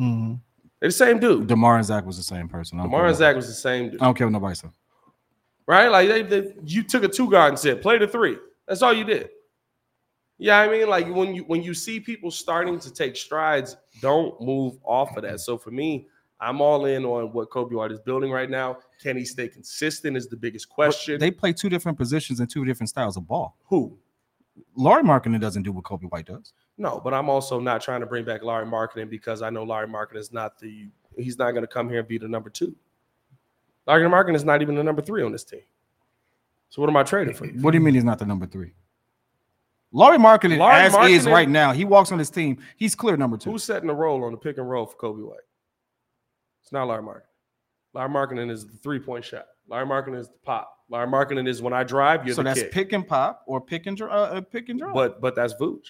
Mhm. 0.00 0.38
They're 0.80 0.88
the 0.88 0.92
same 0.94 1.18
dude. 1.18 1.46
Demar 1.46 1.76
and 1.76 1.84
Zach 1.84 2.06
was 2.06 2.16
the 2.16 2.22
same 2.22 2.48
person. 2.48 2.78
Demar 2.78 3.06
and 3.06 3.16
Zach 3.16 3.36
was 3.36 3.46
the 3.46 3.52
same 3.52 3.90
dude. 3.90 4.00
I 4.00 4.06
don't 4.06 4.16
care 4.16 4.26
what 4.26 4.32
nobody 4.32 4.54
said. 4.54 4.70
right? 5.66 5.88
Like 5.88 6.08
they, 6.08 6.22
they, 6.22 6.54
you 6.64 6.82
took 6.82 7.04
a 7.04 7.08
two 7.08 7.30
guard 7.30 7.50
and 7.50 7.58
said, 7.58 7.82
play 7.82 7.98
the 7.98 8.08
three. 8.08 8.38
That's 8.66 8.82
all 8.82 8.92
you 8.92 9.04
did. 9.04 9.28
Yeah, 10.38 10.58
I 10.58 10.68
mean, 10.68 10.88
like 10.88 11.06
when 11.14 11.34
you 11.34 11.42
when 11.42 11.62
you 11.62 11.74
see 11.74 12.00
people 12.00 12.30
starting 12.30 12.78
to 12.80 12.90
take 12.90 13.14
strides, 13.14 13.76
don't 14.00 14.40
move 14.40 14.78
off 14.84 15.14
of 15.18 15.22
that. 15.24 15.40
So 15.40 15.58
for 15.58 15.70
me, 15.70 16.08
I'm 16.40 16.62
all 16.62 16.86
in 16.86 17.04
on 17.04 17.30
what 17.34 17.50
Coby 17.50 17.72
White 17.72 17.92
is 17.92 18.00
building 18.00 18.30
right 18.30 18.48
now. 18.48 18.78
Can 19.02 19.18
he 19.18 19.26
stay 19.26 19.48
consistent? 19.48 20.16
Is 20.16 20.28
the 20.28 20.36
biggest 20.38 20.66
But 20.70 20.74
question. 20.76 21.20
They 21.20 21.30
play 21.30 21.52
two 21.52 21.68
different 21.68 21.98
positions 21.98 22.40
and 22.40 22.48
two 22.48 22.64
different 22.64 22.88
styles 22.88 23.18
of 23.18 23.26
ball. 23.28 23.58
Who? 23.66 23.98
Lauri 24.74 25.02
Markkanen 25.02 25.40
doesn't 25.40 25.62
do 25.62 25.72
what 25.72 25.84
Coby 25.84 26.10
White 26.10 26.24
does. 26.26 26.54
No, 26.80 26.98
but 26.98 27.12
I'm 27.12 27.28
also 27.28 27.60
not 27.60 27.82
trying 27.82 28.00
to 28.00 28.06
bring 28.06 28.24
back 28.24 28.42
Larry 28.42 28.64
Markkanen 28.64 29.10
because 29.10 29.42
I 29.42 29.50
know 29.50 29.64
Larry 29.64 29.86
Markkanen 29.86 30.16
is 30.16 30.32
not 30.32 30.58
the 30.58 30.88
he's 31.18 31.36
not 31.36 31.50
going 31.50 31.62
to 31.62 31.68
come 31.68 31.90
here 31.90 31.98
and 31.98 32.08
be 32.08 32.16
the 32.16 32.26
number 32.26 32.48
two. 32.48 32.74
Larry 33.86 34.08
Markkanen 34.08 34.34
is 34.34 34.46
not 34.46 34.62
even 34.62 34.74
the 34.74 34.82
number 34.82 35.02
three 35.02 35.22
on 35.22 35.30
this 35.30 35.44
team. 35.44 35.60
So 36.70 36.80
what 36.80 36.88
am 36.88 36.96
I 36.96 37.02
trading 37.02 37.34
for? 37.34 37.46
What 37.48 37.72
do 37.72 37.76
you 37.76 37.84
mean 37.84 37.92
he's 37.92 38.04
not 38.04 38.18
the 38.18 38.24
number 38.24 38.46
three? 38.46 38.72
Larry 39.92 40.16
Markkanen, 40.16 40.56
Lauri 40.56 40.74
as 40.74 40.94
is 41.10 41.26
right 41.26 41.50
now, 41.50 41.72
he 41.72 41.84
walks 41.84 42.12
on 42.12 42.18
his 42.18 42.30
team. 42.30 42.56
He's 42.78 42.94
clear 42.94 43.18
number 43.18 43.36
two. 43.36 43.50
Who's 43.50 43.64
setting 43.64 43.88
the 43.88 43.94
role 43.94 44.24
on 44.24 44.32
the 44.32 44.38
pick 44.38 44.56
and 44.56 44.68
roll 44.70 44.86
for 44.86 44.96
Coby 44.96 45.22
White? 45.22 45.38
It's 46.62 46.72
not 46.72 46.88
Larry 46.88 47.02
Markkanen. 47.02 47.22
Larry 47.92 48.08
Markkanen 48.08 48.50
is 48.50 48.66
the 48.66 48.78
three 48.78 49.00
point 49.00 49.26
shot. 49.26 49.48
Larry 49.68 49.84
Markkanen 49.84 50.18
is 50.18 50.28
the 50.28 50.38
pop. 50.44 50.78
Larry 50.88 51.08
Markkanen 51.08 51.46
is 51.46 51.60
when 51.60 51.74
I 51.74 51.84
drive, 51.84 52.24
you're 52.24 52.34
so 52.34 52.42
the 52.42 52.48
that's 52.48 52.62
kick. 52.62 52.72
pick 52.72 52.92
and 52.94 53.06
pop 53.06 53.42
or 53.46 53.60
pick 53.60 53.86
and 53.86 54.00
uh, 54.00 54.06
uh, 54.06 54.40
pick 54.40 54.70
and 54.70 54.78
draw. 54.78 54.94
But 54.94 55.20
but 55.20 55.34
that's 55.34 55.52
Vooch. 55.54 55.88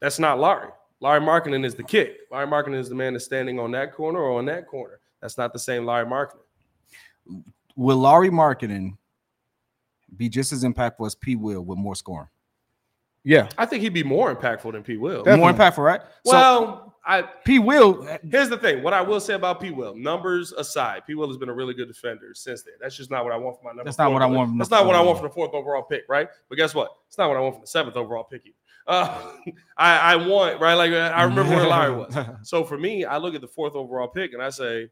That's 0.00 0.18
not 0.18 0.38
Larry. 0.38 0.68
Larry 1.00 1.20
Markkanen 1.20 1.64
is 1.64 1.74
the 1.74 1.82
kick. 1.82 2.18
Larry 2.30 2.46
Markkanen 2.46 2.78
is 2.78 2.88
the 2.88 2.94
man 2.94 3.12
that's 3.12 3.24
standing 3.24 3.58
on 3.58 3.70
that 3.72 3.94
corner 3.94 4.20
or 4.20 4.38
on 4.38 4.44
that 4.46 4.66
corner. 4.66 5.00
That's 5.20 5.38
not 5.38 5.52
the 5.52 5.58
same 5.58 5.84
Larry 5.84 6.06
Markkanen. 6.06 7.42
will 7.76 7.98
Lauri 7.98 8.30
Markkanen 8.30 8.96
be 10.16 10.28
just 10.28 10.52
as 10.52 10.64
impactful 10.64 11.06
as 11.06 11.14
P. 11.14 11.36
Will 11.36 11.62
with 11.64 11.78
more 11.78 11.94
scoring? 11.94 12.28
Yeah. 13.24 13.48
I 13.58 13.66
think 13.66 13.82
he'd 13.82 13.92
be 13.92 14.02
more 14.04 14.34
impactful 14.34 14.72
than 14.72 14.82
P. 14.82 14.96
Will. 14.96 15.24
More 15.36 15.52
impactful, 15.52 15.84
right? 15.84 16.00
So 16.24 16.32
Well, 16.32 16.94
I 17.04 17.22
P. 17.22 17.58
Will, 17.58 18.06
Here's 18.30 18.48
the 18.48 18.56
thing. 18.58 18.82
What 18.82 18.92
I 18.94 19.02
will 19.02 19.20
say 19.20 19.34
about 19.34 19.60
P. 19.60 19.70
Will, 19.70 19.94
numbers 19.94 20.52
aside, 20.52 21.02
P. 21.06 21.14
Will 21.14 21.28
has 21.28 21.36
been 21.36 21.48
a 21.48 21.52
really 21.54 21.74
good 21.74 21.88
defender 21.88 22.34
since 22.34 22.62
then. 22.62 22.74
That's 22.80 22.96
just 22.96 23.10
not 23.10 23.24
what 23.24 23.32
I 23.32 23.36
want 23.36 23.58
for 23.58 23.64
my 23.64 23.70
number. 23.70 23.84
That's 23.84 23.98
not 23.98 24.12
what 24.12 24.22
I 24.22 24.26
want 24.26 24.50
from 24.50 24.58
That's 24.58 24.70
the- 24.70 24.76
not 24.76 24.86
what 24.86 24.94
I 24.96 25.02
want 25.02 25.18
for 25.18 25.28
the 25.28 25.34
fourth 25.34 25.52
overall 25.52 25.82
pick, 25.82 26.04
right? 26.08 26.28
But 26.48 26.56
guess 26.56 26.74
what? 26.74 26.90
It's 27.06 27.18
not 27.18 27.28
what 27.28 27.36
I 27.36 27.40
want 27.40 27.56
from 27.56 27.60
the 27.62 27.66
seventh 27.66 27.96
overall 27.96 28.24
pick. 28.24 28.42
Either. 28.46 28.54
Uh, 28.88 29.32
I, 29.76 30.14
I 30.14 30.16
want 30.16 30.60
right. 30.60 30.74
Like 30.74 30.92
I 30.92 31.22
remember 31.22 31.54
where 31.54 31.68
Larry 31.68 31.94
was. 31.96 32.16
So 32.42 32.64
for 32.64 32.78
me, 32.78 33.04
I 33.04 33.18
look 33.18 33.34
at 33.34 33.40
the 33.40 33.46
fourth 33.48 33.74
overall 33.74 34.08
pick 34.08 34.32
and 34.32 34.42
I 34.42 34.50
say, 34.50 34.88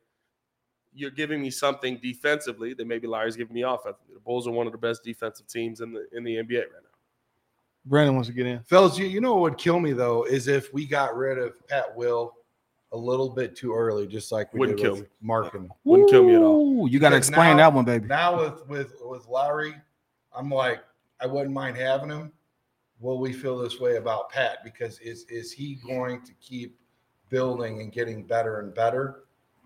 you're 0.94 1.11
giving 1.11 1.42
me 1.42 1.51
something 1.51 1.99
defensively 2.03 2.72
that 2.74 2.86
maybe 2.86 3.07
Larry's 3.07 3.36
giving 3.36 3.55
me 3.55 3.62
offensively. 3.62 4.14
The 4.14 4.20
Bulls 4.20 4.47
are 4.47 4.53
one 4.53 4.66
of 4.66 4.72
the 4.72 4.78
best 4.78 5.03
defensive 5.03 5.47
teams 5.47 5.80
in 5.80 5.92
the 5.92 6.07
in 6.12 6.22
the 6.22 6.36
NBA 6.36 6.59
right 6.61 6.68
now. 6.72 6.90
Brandon 7.86 8.14
wants 8.14 8.28
to 8.28 8.34
get 8.34 8.47
in. 8.47 8.61
Fellas, 8.64 8.99
you, 8.99 9.07
you 9.07 9.20
know 9.20 9.34
what 9.34 9.42
would 9.42 9.59
kill 9.59 9.80
me 9.80 9.92
though 9.92 10.24
is 10.24 10.49
if 10.49 10.72
we 10.74 10.86
got 10.86 11.16
rid 11.16 11.38
of 11.38 11.66
Pat 11.68 11.97
Will 11.97 12.34
a 12.92 12.97
little 12.97 13.28
bit 13.30 13.57
too 13.57 13.74
early, 13.74 14.07
just 14.07 14.32
like 14.32 14.53
we 14.53 14.61
Wouldn't 14.61 14.78
did 14.78 14.84
kill 14.84 14.92
with 14.94 15.03
me. 15.03 15.09
Markin. 15.20 15.68
Wouldn't 15.84 16.11
kill 16.11 16.24
me 16.24 16.34
at 16.34 16.42
all. 16.42 16.84
Ooh, 16.84 16.88
you 16.88 16.99
got 16.99 17.11
to 17.11 17.16
explain 17.16 17.57
now- 17.57 17.70
that 17.70 17.74
one, 17.74 17.84
baby. 17.84 18.07
Now 18.07 18.38
with 18.38 18.66
with 18.68 18.94
with 19.03 19.26
Lauri, 19.26 19.74
I'm 20.36 20.51
like, 20.51 20.80
I 21.20 21.26
wouldn't 21.26 21.53
mind 21.55 21.76
having 21.76 22.11
him. 22.11 22.32
Will 23.01 23.18
we 23.18 23.32
feel 23.32 23.59
this 23.59 23.78
way 23.78 23.97
about 23.97 24.30
Pat? 24.30 24.59
Because 24.64 24.99
is 25.01 25.24
is 25.28 25.53
he 25.53 25.78
going 25.86 26.22
to 26.22 26.32
keep 26.40 26.78
building 27.28 27.80
and 27.80 27.92
getting 27.92 28.24
better 28.24 28.61
and 28.61 28.74
better, 28.74 29.24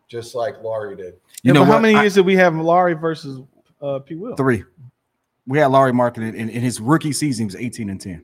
just 0.08 0.34
like 0.34 0.60
Lauri 0.62 0.96
did? 0.96 1.14
You 1.14 1.20
Yeah, 1.44 1.52
know 1.52 1.60
but 1.60 1.68
what? 1.68 1.74
How 1.74 1.80
many 1.80 1.94
I- 1.94 2.02
years 2.02 2.14
did 2.14 2.26
we 2.26 2.36
have 2.36 2.54
Lauri 2.56 2.94
versus 2.94 3.40
uh, 3.80 4.00
P. 4.00 4.14
Will? 4.16 4.34
Three. 4.36 4.64
We 5.46 5.58
had 5.58 5.66
Lauri 5.66 5.92
Markkanen 5.92 6.34
in, 6.34 6.48
in 6.48 6.60
his 6.62 6.80
rookie 6.80 7.12
season. 7.12 7.44
He 7.44 7.46
was 7.46 7.56
18 7.56 7.90
and 7.90 8.00
10. 8.00 8.22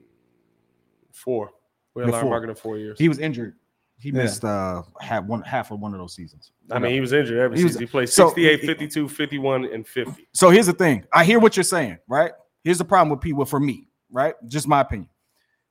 Four. 1.12 1.50
We 1.94 2.02
had 2.02 2.08
Yeah, 2.08 2.12
Larry 2.16 2.28
four. 2.28 2.40
Markkanen 2.40 2.58
four 2.58 2.78
years. 2.78 2.98
He 2.98 3.08
was 3.08 3.18
injured. 3.18 3.54
He 3.98 4.10
Yeah. 4.10 4.22
missed 4.24 4.44
uh 4.44 4.82
half 5.00 5.24
one 5.24 5.40
half 5.42 5.70
of 5.70 5.80
one 5.80 5.94
of 5.94 5.98
those 6.00 6.14
seasons. 6.14 6.52
I 6.70 6.78
mean, 6.78 6.92
he 6.92 7.00
was 7.00 7.12
injured 7.12 7.38
every 7.38 7.56
He 7.56 7.64
was- 7.64 7.72
season. 7.74 7.86
He 7.86 7.90
played 7.90 8.08
so- 8.10 8.28
68, 8.28 8.60
52, 8.66 9.08
51, 9.08 9.64
and 9.72 9.86
50. 9.86 10.28
So 10.34 10.50
here's 10.50 10.66
the 10.66 10.72
thing. 10.74 11.04
I 11.12 11.24
hear 11.24 11.38
what 11.38 11.56
you're 11.56 11.64
saying, 11.64 11.98
right? 12.08 12.32
Here's 12.64 12.78
the 12.78 12.84
problem 12.84 13.10
with 13.10 13.20
P. 13.20 13.32
Will 13.32 13.46
for 13.46 13.60
me, 13.60 13.85
right? 14.10 14.34
Just 14.46 14.68
my 14.68 14.80
opinion. 14.80 15.08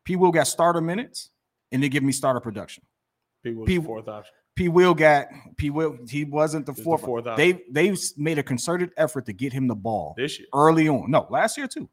P. 0.04 0.16
Will 0.16 0.32
got 0.32 0.48
starter 0.48 0.82
minutes 0.82 1.30
and 1.72 1.82
they 1.82 1.90
give 1.90 2.04
me 2.04 2.12
starter 2.12 2.40
production. 2.40 2.84
P 3.44 3.52
was 3.54 3.68
P- 3.68 3.78
the 3.78 3.84
fourth 3.84 4.08
option. 4.08 4.34
P. 4.56 4.70
Will 4.70 4.94
got 4.94 5.28
P. 5.58 5.70
Will. 5.70 5.98
He 6.10 6.24
wasn't 6.26 6.66
the 6.66 6.72
He's 6.72 6.78
the 6.78 6.84
fourth. 6.84 7.02
fourth 7.02 7.28
option. 7.28 7.62
they 7.72 7.86
they 7.88 7.90
s- 7.92 8.14
made 8.18 8.38
a 8.38 8.44
concerted 8.44 8.92
effort 8.98 9.26
to 9.26 9.34
get 9.34 9.52
him 9.54 9.68
the 9.68 9.76
ball 9.76 10.14
This 10.18 10.40
year. 10.40 10.48
early 10.54 10.88
on. 10.88 11.10
No, 11.12 11.28
last 11.30 11.58
year 11.58 11.68
too, 11.68 11.90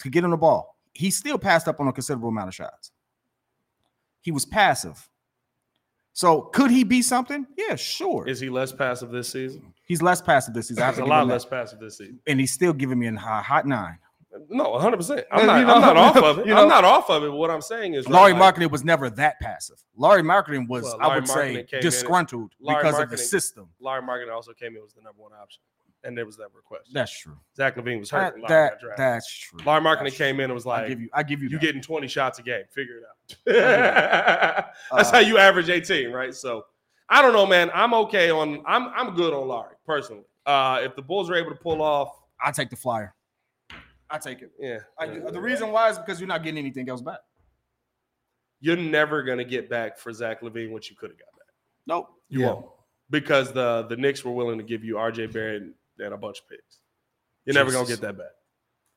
to 0.00 0.10
get 0.10 0.24
him 0.24 0.30
the 0.30 0.36
ball. 0.36 0.76
He 0.94 1.10
still 1.10 1.38
passed 1.38 1.68
up 1.68 1.78
on 1.80 1.88
a 1.88 1.92
considerable 1.92 2.28
amount 2.30 2.48
of 2.48 2.54
shots. 2.54 2.90
He 4.20 4.30
was 4.32 4.44
passive. 4.44 5.08
So 6.14 6.42
could 6.42 6.70
he 6.70 6.84
be 6.84 7.00
something? 7.02 7.46
Yeah, 7.56 7.76
sure. 7.76 8.28
Is 8.28 8.38
he 8.40 8.50
less 8.50 8.72
passive 8.72 9.10
this 9.10 9.30
season? 9.30 9.72
He's 9.86 10.02
less 10.02 10.20
passive 10.20 10.52
this 10.54 10.68
season. 10.68 10.86
He's 10.88 10.98
a 10.98 11.04
lot 11.04 11.26
less 11.26 11.44
passive 11.44 11.80
this 11.80 11.98
season. 11.98 12.20
and 12.26 12.38
he's 12.38 12.52
still 12.52 12.72
giving 12.74 12.98
me 12.98 13.06
a 13.06 13.16
hot 13.16 13.66
nine. 13.66 13.98
No, 14.48 14.64
100%. 14.72 15.24
I'm 15.30 15.40
You 15.40 15.46
not, 15.46 15.66
know- 15.66 15.74
I'm 15.74 15.80
not 15.82 15.96
off 15.96 16.16
of 16.16 16.38
it. 16.40 16.46
you 16.46 16.54
know- 16.54 16.62
I'm 16.62 16.68
not 16.68 16.84
off 16.84 17.10
of 17.10 17.22
it. 17.24 17.30
What 17.32 17.50
I'm 17.50 17.60
saying 17.62 17.94
is 17.94 18.08
Lauri 18.08 18.32
right, 18.32 18.40
like, 18.40 18.54
Markkanen 18.56 18.70
was 18.70 18.82
never 18.84 19.10
that 19.10 19.38
passive. 19.40 19.76
Lauri 19.96 20.22
Markkanen 20.22 20.66
was, 20.68 20.84
Well, 20.84 20.96
I 21.00 21.06
Lauri 21.08 21.20
would 21.20 21.28
say, 21.28 21.54
Markkanen 21.56 21.72
in- 21.74 21.80
disgruntled 21.82 22.52
Lauri 22.60 22.82
because 22.82 22.98
of 23.00 23.10
the 23.10 23.18
system. 23.18 23.68
Larry 23.80 24.02
Markkanen 24.02 24.32
also 24.32 24.52
came 24.52 24.74
in 24.76 24.82
was 24.82 24.94
the 24.94 25.02
number 25.02 25.20
one 25.22 25.32
option. 25.40 25.60
And 26.04 26.18
there 26.18 26.26
was 26.26 26.36
that 26.38 26.48
request. 26.52 26.90
That's 26.92 27.16
true. 27.16 27.36
Zach 27.56 27.76
LaVine 27.76 28.00
was 28.00 28.10
hurt. 28.10 28.34
when 28.34 28.42
Larry 28.42 28.70
that- 28.80 28.96
that's 28.96 29.38
true. 29.38 29.60
Larry 29.64 29.82
Markkanen 29.82 30.04
That's 30.04 30.16
came 30.16 30.36
true. 30.36 30.44
in 30.44 30.50
and 30.50 30.54
was 30.54 30.66
like, 30.66 30.78
I 30.78 30.80
like, 30.82 30.88
give 30.88 31.00
you, 31.00 31.08
I 31.12 31.22
give 31.22 31.42
you, 31.42 31.48
you 31.50 31.58
getting 31.60 31.80
20 31.82 32.08
shots 32.08 32.38
a 32.40 32.42
game. 32.42 32.64
Figure 32.70 32.96
it 32.98 33.04
out. 33.04 33.44
That's 34.96 35.10
Uh, 35.10 35.12
how 35.12 35.18
you 35.18 35.38
average 35.38 35.68
18, 35.68 36.10
right? 36.10 36.34
So 36.34 36.64
I 37.08 37.22
don't 37.22 37.32
know, 37.32 37.46
man. 37.46 37.70
I'm 37.74 37.92
okay 37.94 38.30
on 38.30 38.62
I'm 38.66 38.88
I'm 38.88 39.14
good 39.14 39.32
on 39.34 39.46
Larry, 39.46 39.74
personally. 39.86 40.24
Uh 40.46 40.80
if 40.82 40.96
the 40.96 41.02
Bulls 41.02 41.30
are 41.30 41.34
able 41.36 41.50
to 41.50 41.56
pull 41.56 41.82
off, 41.82 42.08
I 42.44 42.50
take 42.50 42.70
the 42.70 42.76
flyer. 42.76 43.14
I 44.12 44.18
take 44.18 44.42
it. 44.42 44.50
yeah. 44.60 44.78
I, 44.98 45.06
the 45.06 45.40
reason 45.40 45.72
why 45.72 45.88
is 45.88 45.98
because 45.98 46.20
you're 46.20 46.28
not 46.28 46.42
getting 46.44 46.58
anything 46.58 46.88
else 46.88 47.00
back. 47.00 47.20
You're 48.60 48.76
never 48.76 49.22
gonna 49.22 49.44
get 49.44 49.68
back 49.68 49.98
for 49.98 50.12
Zach 50.12 50.42
LaVine 50.42 50.70
what 50.70 50.88
you 50.90 50.94
could 50.96 51.10
have 51.10 51.18
got 51.18 51.32
back. 51.32 51.48
Nope. 51.86 52.08
You 52.28 52.40
Yeah. 52.40 52.46
won't. 52.52 52.66
Because 53.10 53.52
the 53.52 53.86
the 53.88 53.96
Knicks 53.96 54.24
were 54.24 54.32
willing 54.32 54.58
to 54.58 54.64
give 54.64 54.84
you 54.84 54.96
RJ 54.96 55.32
Barrett 55.32 55.62
and, 55.62 55.74
and 55.98 56.14
a 56.14 56.16
bunch 56.16 56.40
of 56.40 56.48
picks. 56.48 56.78
You're 57.44 57.54
never 57.54 57.72
gonna 57.72 57.88
get 57.88 58.00
that 58.02 58.16
back. 58.16 58.30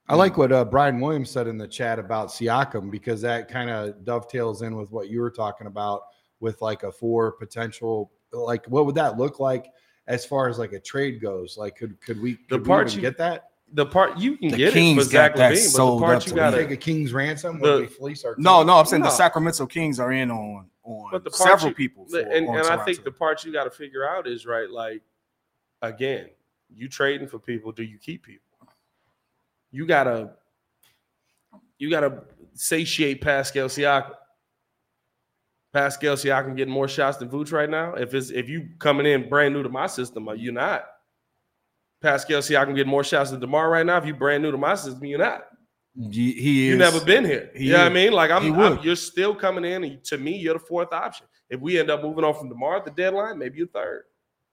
I 0.08 0.16
like 0.16 0.38
what 0.38 0.52
uh, 0.52 0.64
Brian 0.66 1.00
Williams 1.00 1.32
said 1.32 1.48
in 1.48 1.58
the 1.58 1.68
chat 1.68 1.98
about 1.98 2.28
Siakam 2.28 2.92
because 2.92 3.22
that 3.22 3.48
kind 3.48 3.72
of 3.72 4.06
dovetails 4.06 4.62
in 4.62 4.76
with 4.76 4.92
what 4.92 5.10
you 5.10 5.20
were 5.20 5.32
talking 5.32 5.66
about 5.66 6.02
with 6.40 6.62
like 6.62 6.84
a 6.84 6.92
four 6.92 7.32
potential. 7.32 8.12
Like, 8.32 8.66
what 8.68 8.86
would 8.86 8.96
that 8.96 9.18
look 9.18 9.40
like 9.40 9.66
as 10.08 10.24
far 10.26 10.48
as 10.48 10.60
like 10.60 10.74
a 10.74 10.80
trade 10.80 11.22
goes? 11.22 11.58
Like, 11.58 11.76
could 11.76 12.00
could 12.02 12.22
we 12.22 12.34
The 12.34 12.58
could 12.58 12.62
we 12.62 12.68
part 12.68 12.88
even 12.88 12.98
you- 12.98 13.02
get 13.02 13.18
that? 13.18 13.50
The 13.76 13.86
part 13.86 14.18
you 14.18 14.38
can 14.38 14.52
The 14.52 14.58
get 14.58 14.74
Kings 14.74 15.02
it 15.02 15.08
for 15.08 15.12
got 15.12 15.32
Zach 15.32 15.36
that 15.36 15.52
LaVine, 15.54 15.74
but 15.78 15.96
the 15.96 16.00
part 16.00 16.26
you 16.28 16.32
me. 16.32 16.36
got 16.38 16.52
Take 16.54 16.72
a 16.72 16.78
king's 16.78 17.12
ransom 17.12 17.60
The- 17.60 17.72
when 17.72 17.82
we 17.82 17.88
fleece 17.88 18.24
our 18.24 18.34
No, 18.38 18.60
team? 18.60 18.68
no, 18.68 18.78
I'm 18.78 18.86
saying 18.86 19.02
No. 19.04 19.10
the 19.10 19.16
Sacramento 19.16 19.66
Kings 19.66 20.00
are 20.00 20.14
in 20.14 20.32
on 20.32 20.70
on 20.84 21.10
But 21.12 21.24
the 21.26 21.32
several 21.32 21.70
you- 21.70 21.76
people. 21.76 22.06
For, 22.06 22.20
and, 22.20 22.48
and 22.48 22.68
I 22.68 22.84
think 22.86 23.04
the 23.04 23.12
part 23.12 23.44
you 23.44 23.52
got 23.52 23.66
to 23.66 23.72
figure 23.72 24.08
out 24.08 24.28
is 24.28 24.46
right. 24.46 24.70
Like, 24.70 25.02
again, 25.82 26.30
you 26.74 26.88
trading 26.88 27.28
for 27.28 27.38
people. 27.40 27.72
Do 27.74 27.84
you 27.84 27.98
keep 27.98 28.24
people? 28.24 28.44
You 29.72 29.86
gotta, 29.86 30.36
you 31.80 31.90
gotta 31.90 32.24
satiate 32.54 33.20
Pascal 33.20 33.68
Siakam. 33.68 34.14
Pascal 35.74 36.16
Siakam 36.16 36.56
getting 36.56 36.74
more 36.74 36.88
shots 36.88 37.18
than 37.18 37.30
Vooch 37.30 37.52
right 37.52 37.70
now. 37.70 37.96
If 37.96 38.14
it's 38.14 38.30
if 38.30 38.48
you 38.48 38.70
coming 38.80 39.06
in 39.06 39.28
brand 39.28 39.54
new 39.54 39.64
to 39.64 39.70
my 39.70 39.88
system, 39.88 40.30
are 40.30 40.36
you 40.36 40.54
not? 40.54 40.86
Pascal 42.02 42.40
Siakam 42.42 42.76
get 42.76 42.88
more 42.88 43.04
shots 43.04 43.32
than 43.32 43.40
Demar 43.40 43.70
right 43.70 43.86
now. 43.86 43.98
If 43.98 44.06
you're 44.06 44.16
brand 44.16 44.44
new 44.44 44.52
to 44.52 44.58
my 44.58 44.76
system, 44.76 45.04
you're 45.06 45.20
not. 45.20 45.46
he, 46.12 46.32
he 46.34 46.68
You 46.68 46.78
never 46.78 47.04
been 47.04 47.26
here. 47.26 47.52
He 47.56 47.66
you 47.68 47.72
know 47.74 47.80
what 47.80 47.92
I 47.92 47.94
mean? 47.94 48.14
Like 48.14 48.32
I'm, 48.32 48.54
I'm- 48.60 48.80
you're 48.84 48.96
still 48.96 49.34
coming 49.36 49.66
in, 49.66 49.84
and 49.84 50.04
to 50.06 50.18
me, 50.18 50.38
you're 50.38 50.54
the 50.54 50.60
fourth 50.60 50.92
option. 50.94 51.28
If 51.50 51.60
we 51.62 51.80
end 51.80 51.90
up 51.90 52.04
moving 52.04 52.24
on 52.24 52.34
from 52.34 52.50
Demar 52.50 52.78
at 52.78 52.86
the 52.86 52.92
deadline, 52.92 53.38
maybe 53.38 53.60
you're 53.60 53.68
third. 53.68 54.04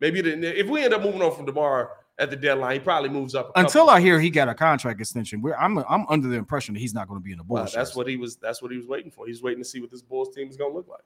Maybe 0.01 0.21
the, 0.21 0.59
if 0.59 0.69
we 0.69 0.83
end 0.85 0.95
up 0.95 1.03
moving 1.03 1.23
on 1.23 1.35
from 1.35 1.47
Demar 1.47 1.91
at 2.19 2.31
the 2.31 2.37
deadline, 2.37 2.75
he 2.75 2.81
probably 2.81 3.09
moves 3.09 3.35
up. 3.35 3.51
Until 3.57 3.89
I 3.89 4.01
hear 4.01 4.21
he 4.21 4.31
got 4.31 4.49
a 4.49 4.55
contract 4.55 5.01
extension, 5.01 5.41
we're, 5.41 5.55
I'm 5.55 5.79
I'm 5.89 6.07
under 6.09 6.29
the 6.29 6.37
impression 6.37 6.75
that 6.75 6.81
he's 6.81 6.95
not 6.95 7.09
going 7.09 7.21
to 7.21 7.25
be 7.25 7.33
in 7.33 7.39
the 7.39 7.45
Bulls. 7.45 7.73
that's 7.73 7.95
what 7.97 8.07
he 8.07 8.17
was. 8.17 8.37
That's 8.37 8.61
what 8.63 8.71
he 8.71 8.77
was 8.79 8.87
waiting 8.87 9.11
for. 9.11 9.27
He's 9.27 9.43
waiting 9.43 9.63
to 9.63 9.69
see 9.69 9.81
what 9.81 9.91
this 9.91 10.03
Bulls 10.03 10.35
team 10.35 10.49
is 10.49 10.57
going 10.57 10.73
to 10.73 10.77
look 10.77 10.89
like. 10.89 11.01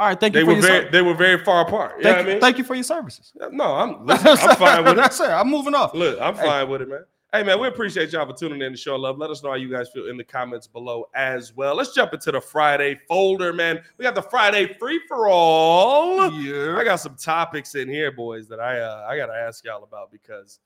All 0.00 0.06
right, 0.06 0.18
thank 0.18 0.32
They 0.32 0.40
you 0.40 0.46
for 0.46 0.54
were 0.54 0.60
very, 0.62 0.84
ser- 0.86 0.90
they 0.90 1.02
were 1.02 1.12
very 1.14 1.44
far 1.44 1.60
apart. 1.66 1.96
You 1.98 2.04
thank, 2.04 2.16
know 2.16 2.22
what 2.22 2.28
I 2.30 2.32
mean? 2.32 2.40
thank 2.40 2.56
you 2.58 2.64
for 2.64 2.74
your 2.74 2.84
services. 2.84 3.32
no, 3.52 3.64
I'm 3.74 4.06
listen, 4.06 4.28
I'm 4.28 4.56
fine 4.56 4.82
with 4.82 4.94
it. 4.94 4.96
That's 4.96 5.20
it. 5.20 5.28
I'm 5.28 5.50
moving 5.50 5.74
off. 5.74 5.92
Look, 5.94 6.18
I'm 6.20 6.34
Hey. 6.36 6.46
fine 6.46 6.68
with 6.70 6.80
it, 6.80 6.88
man. 6.88 7.04
Hey, 7.32 7.42
man, 7.44 7.60
we 7.60 7.68
appreciate 7.68 8.10
y'all 8.10 8.26
for 8.26 8.32
tuning 8.36 8.62
in 8.62 8.72
to 8.72 8.78
show 8.78 8.96
love. 8.96 9.18
Let 9.18 9.28
us 9.30 9.42
know 9.44 9.50
how 9.50 9.56
you 9.56 9.70
guys 9.70 9.88
feel 9.90 10.08
in 10.08 10.16
the 10.16 10.24
comments 10.24 10.66
below 10.66 11.04
as 11.14 11.54
well. 11.54 11.76
Let's 11.76 11.94
jump 11.94 12.12
into 12.14 12.32
the 12.32 12.40
Friday 12.40 12.98
folder, 13.06 13.52
man. 13.52 13.82
We 13.98 14.02
got 14.02 14.14
the 14.16 14.22
Friday 14.22 14.74
free 14.80 15.00
for 15.06 15.28
all. 15.28 16.32
Yeah. 16.32 16.76
I 16.78 16.82
got 16.82 16.96
some 16.96 17.14
topics 17.16 17.74
in 17.76 17.86
here, 17.88 18.10
boys, 18.10 18.48
that 18.48 18.58
I 18.58 18.80
uh, 18.80 19.06
I 19.08 19.16
got 19.18 19.26
to 19.26 19.34
ask 19.34 19.64
y'all 19.64 19.84
about 19.84 20.10
because 20.10 20.58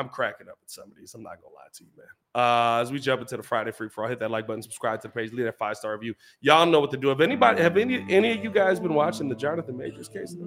I'm 0.00 0.08
cracking 0.08 0.48
up 0.48 0.58
with 0.60 0.70
some 0.70 0.90
of 0.90 0.96
these. 0.96 1.14
I'm 1.14 1.22
not 1.22 1.40
gonna 1.40 1.54
lie 1.54 1.68
to 1.72 1.84
you, 1.84 1.90
man. 1.96 2.06
Uh, 2.34 2.80
as 2.80 2.92
we 2.92 2.98
jump 2.98 3.20
into 3.20 3.36
the 3.36 3.42
Friday 3.42 3.72
free 3.72 3.88
for 3.88 4.04
all, 4.04 4.10
hit 4.10 4.18
that 4.20 4.30
like 4.30 4.46
button, 4.46 4.62
subscribe 4.62 5.00
to 5.02 5.08
the 5.08 5.12
page, 5.12 5.32
leave 5.32 5.46
that 5.46 5.58
five 5.58 5.76
star 5.76 5.92
review. 5.92 6.14
Y'all 6.40 6.66
know 6.66 6.80
what 6.80 6.90
to 6.92 6.96
do. 6.96 7.08
Have 7.08 7.20
anybody, 7.20 7.62
have 7.62 7.76
any 7.76 8.04
any 8.08 8.32
of 8.32 8.42
you 8.42 8.50
guys 8.50 8.80
been 8.80 8.94
watching 8.94 9.28
the 9.28 9.34
Jonathan 9.34 9.76
Majors 9.76 10.08
case? 10.08 10.36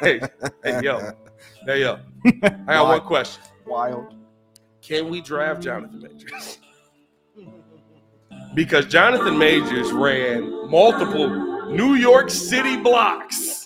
Hey, 0.00 0.20
hey, 0.64 0.80
yo, 0.82 1.12
hey, 1.66 1.82
yo. 1.82 1.98
I 2.42 2.48
got 2.66 2.88
one 2.88 3.00
question. 3.02 3.42
Wild. 3.66 4.14
Can 4.80 5.10
we 5.10 5.20
draft 5.20 5.62
Jonathan 5.62 6.00
Majors? 6.00 6.58
because 8.54 8.86
Jonathan 8.86 9.38
Majors 9.38 9.92
ran 9.92 10.68
multiple 10.68 11.70
New 11.70 11.94
York 11.94 12.30
City 12.30 12.76
blocks. 12.76 13.61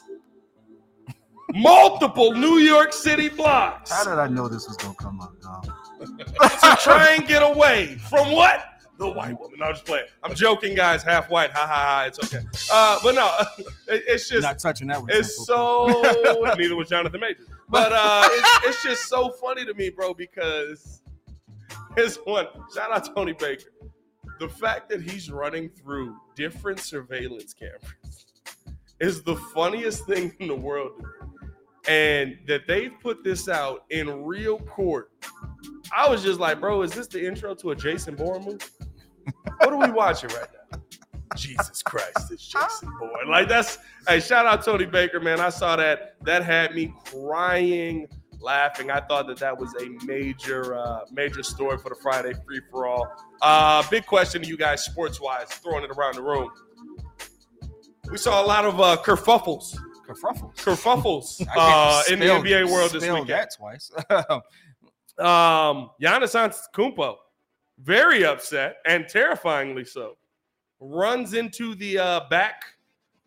Multiple 1.56 2.32
New 2.34 2.58
York 2.58 2.92
City 2.92 3.28
blocks 3.28 3.90
How 3.90 4.04
did 4.04 4.18
I 4.18 4.26
know 4.28 4.46
this 4.48 4.68
was 4.68 4.76
going 4.76 4.94
to 4.94 5.02
come 5.02 5.20
up, 5.20 5.40
dog? 5.40 5.64
to 6.00 6.76
try 6.82 7.14
and 7.16 7.26
get 7.26 7.42
away 7.42 7.96
from 8.10 8.30
what? 8.32 8.64
The 8.98 9.08
white 9.10 9.38
woman. 9.38 9.58
No, 9.58 9.66
I'm 9.66 9.72
just 9.74 9.84
playing. 9.84 10.06
I'm 10.22 10.34
joking, 10.34 10.74
guys. 10.74 11.02
Half 11.02 11.28
white. 11.30 11.50
Ha 11.52 11.66
ha 11.66 11.66
ha. 11.66 12.04
It's 12.06 12.18
okay. 12.22 12.44
Uh, 12.72 12.98
but 13.02 13.14
no, 13.14 13.30
it- 13.88 14.04
it's 14.08 14.28
just 14.28 14.42
Not 14.42 14.58
touching 14.58 14.88
that. 14.88 15.02
with 15.02 15.14
it's 15.14 15.46
so 15.46 15.86
neither 16.58 16.76
was 16.76 16.88
Jonathan 16.88 17.20
Majors. 17.20 17.46
But 17.68 17.92
uh 17.92 18.26
it's, 18.30 18.66
it's 18.66 18.82
just 18.82 19.08
so 19.08 19.30
funny 19.30 19.64
to 19.66 19.74
me, 19.74 19.90
bro, 19.90 20.14
because 20.14 21.02
here's 21.94 22.16
one. 22.18 22.46
Shout 22.74 22.90
out 22.90 23.14
Tony 23.14 23.32
Baker. 23.32 23.70
The 24.40 24.48
fact 24.48 24.88
that 24.90 25.00
he's 25.02 25.30
running 25.30 25.68
through 25.70 26.16
different 26.34 26.80
surveillance 26.80 27.52
cameras 27.54 28.26
is 29.00 29.22
the 29.22 29.36
funniest 29.54 30.06
thing 30.06 30.34
in 30.40 30.48
the 30.48 30.54
world. 30.54 30.92
And 31.88 32.38
that 32.46 32.66
they've 32.66 32.92
put 33.00 33.22
this 33.22 33.48
out 33.48 33.84
in 33.90 34.24
real 34.24 34.58
court. 34.58 35.10
I 35.96 36.08
was 36.08 36.22
just 36.22 36.40
like, 36.40 36.60
bro, 36.60 36.82
is 36.82 36.92
this 36.92 37.06
the 37.06 37.24
intro 37.24 37.54
to 37.54 37.70
a 37.70 37.76
Jason 37.76 38.16
Bourne 38.16 38.44
movie? 38.44 38.64
What 39.58 39.72
are 39.72 39.76
we 39.76 39.90
watching 39.90 40.30
right 40.30 40.48
now? 40.70 40.80
Jesus 41.36 41.82
Christ, 41.82 42.30
it's 42.30 42.46
Jason 42.46 42.90
Bourne. 42.98 43.28
Like 43.28 43.48
that's 43.48 43.78
hey, 44.08 44.20
shout 44.20 44.46
out 44.46 44.64
Tony 44.64 44.86
Baker, 44.86 45.20
man. 45.20 45.40
I 45.40 45.50
saw 45.50 45.76
that. 45.76 46.16
That 46.22 46.44
had 46.44 46.74
me 46.74 46.92
crying, 47.04 48.06
laughing. 48.40 48.90
I 48.90 49.00
thought 49.00 49.26
that 49.28 49.38
that 49.38 49.56
was 49.58 49.74
a 49.80 49.88
major, 50.06 50.76
uh, 50.76 51.00
major 51.12 51.42
story 51.42 51.78
for 51.78 51.90
the 51.90 51.96
Friday 51.96 52.32
free 52.46 52.60
for 52.70 52.86
all. 52.86 53.08
Uh, 53.42 53.82
big 53.90 54.06
question 54.06 54.42
to 54.42 54.48
you 54.48 54.56
guys, 54.56 54.84
sports 54.84 55.20
wise, 55.20 55.48
throwing 55.48 55.84
it 55.84 55.90
around 55.90 56.14
the 56.14 56.22
room. 56.22 56.50
We 58.10 58.18
saw 58.18 58.42
a 58.42 58.46
lot 58.46 58.64
of 58.64 58.80
uh, 58.80 58.96
kerfuffles, 59.02 59.76
Kerfuffles. 60.06 60.54
kerfuffles 60.56 61.46
uh, 61.56 62.02
in 62.12 62.18
the 62.18 62.26
NBA 62.26 62.70
world 62.70 62.90
this 62.92 63.02
weekend. 63.02 63.28
that 63.28 63.50
twice. 63.56 63.90
Um, 65.18 65.88
Giannis 65.98 66.34
Antetokounmpo, 66.34 67.16
very 67.82 68.26
upset 68.26 68.76
and 68.86 69.08
terrifyingly 69.08 69.86
so, 69.86 70.18
runs 70.78 71.32
into 71.32 71.74
the 71.74 71.98
uh, 71.98 72.20
back 72.28 72.64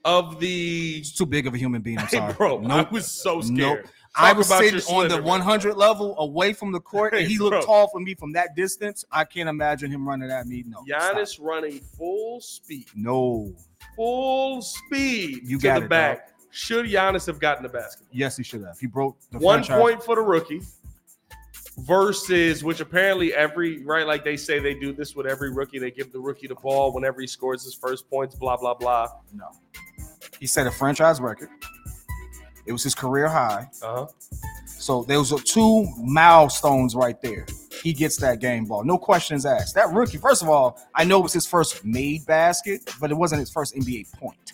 of 0.06 0.40
the. 0.40 0.98
He's 0.98 1.14
too 1.16 1.26
big 1.26 1.48
of 1.48 1.56
a 1.56 1.58
human 1.58 1.82
being. 1.82 1.98
I'm 1.98 2.08
sorry, 2.10 2.34
Bro, 2.34 2.60
Nope. 2.60 2.88
I 2.88 2.92
was 2.94 3.08
so 3.12 3.42
scared. 3.42 3.58
Nope. 3.58 3.86
I 4.16 4.34
was 4.34 4.48
sitting 4.50 4.68
on 4.70 4.76
the 4.76 4.82
slither, 4.82 5.16
man. 5.16 5.24
100 5.24 5.76
level 5.78 6.16
away 6.20 6.54
from 6.54 6.72
the 6.72 6.80
court, 6.80 7.16
and 7.16 7.26
he 7.28 7.40
looked 7.40 7.52
bro. 7.54 7.62
tall 7.62 7.88
for 7.88 8.00
me 8.00 8.14
from 8.14 8.34
that 8.34 8.56
distance. 8.56 9.04
I 9.12 9.24
can't 9.24 9.50
imagine 9.50 9.90
him 9.90 10.08
running 10.08 10.30
at 10.30 10.46
me. 10.46 10.64
No, 10.68 10.84
stop. 10.86 11.16
Giannis 11.16 11.38
running 11.42 11.80
full 11.98 12.40
speed, 12.40 12.86
No. 12.96 13.52
full 13.96 14.62
speed 14.62 15.40
You 15.44 15.58
to 15.58 15.64
got 15.64 15.80
the 15.80 15.86
it, 15.86 15.90
back. 15.90 16.30
Should 16.52 16.86
Giannis 16.88 17.26
have 17.28 17.40
gotten 17.40 17.64
the 17.64 17.70
basket? 17.70 18.08
Yes, 18.12 18.36
he 18.38 18.44
should 18.44 18.64
have. 18.64 18.80
He 18.80 18.88
broke 18.88 19.18
the 19.32 19.40
One 19.40 19.64
franchise- 19.64 19.80
point 19.82 20.04
for 20.04 20.16
the 20.16 20.22
rookie 20.22 20.62
versus 21.80 22.64
which 22.64 22.80
apparently 22.82 23.34
every 23.34 23.84
right 23.86 24.06
like 24.06 24.24
they 24.24 24.36
say 24.36 24.60
they 24.60 24.74
do 24.74 24.92
this 24.94 25.16
with 25.16 25.26
every 25.28 25.52
rookie. 25.52 25.80
They 25.80 25.92
give 25.92 26.12
the 26.12 26.20
rookie 26.20 26.48
the 26.48 26.56
ball 26.56 26.92
whenever 26.94 27.22
he 27.22 27.28
scores 27.28 27.64
his 27.64 27.74
first 27.74 28.10
points. 28.10 28.36
Blah 28.36 28.58
blah 28.58 28.74
blah. 28.74 29.08
No. 29.34 29.48
He 30.40 30.48
set 30.48 30.68
a 30.68 30.72
franchise 30.72 31.20
record. 31.22 31.50
It 32.66 32.72
was 32.72 32.84
his 32.84 32.96
career 32.96 33.28
high. 33.28 33.70
Uh 33.82 34.06
huh. 34.06 34.08
So 34.66 35.04
there 35.04 35.20
was 35.20 35.32
two 35.44 35.86
milestones 35.98 36.96
right 36.96 37.22
there. 37.22 37.46
He 37.84 37.94
gets 37.94 38.18
that 38.18 38.40
game 38.40 38.66
ball. 38.66 38.84
No 38.84 38.98
questions 38.98 39.46
asked. 39.46 39.76
That 39.76 39.92
rookie, 39.94 40.18
first 40.18 40.42
of 40.42 40.50
all, 40.50 40.80
I 40.96 41.04
know 41.04 41.20
it 41.20 41.24
was 41.24 41.34
his 41.34 41.46
first 41.46 41.84
made 41.86 42.26
basket, 42.26 42.94
but 43.00 43.12
it 43.12 43.16
wasn't 43.16 43.40
his 43.40 43.52
first 43.52 43.76
NBA 43.76 44.12
point. 44.20 44.49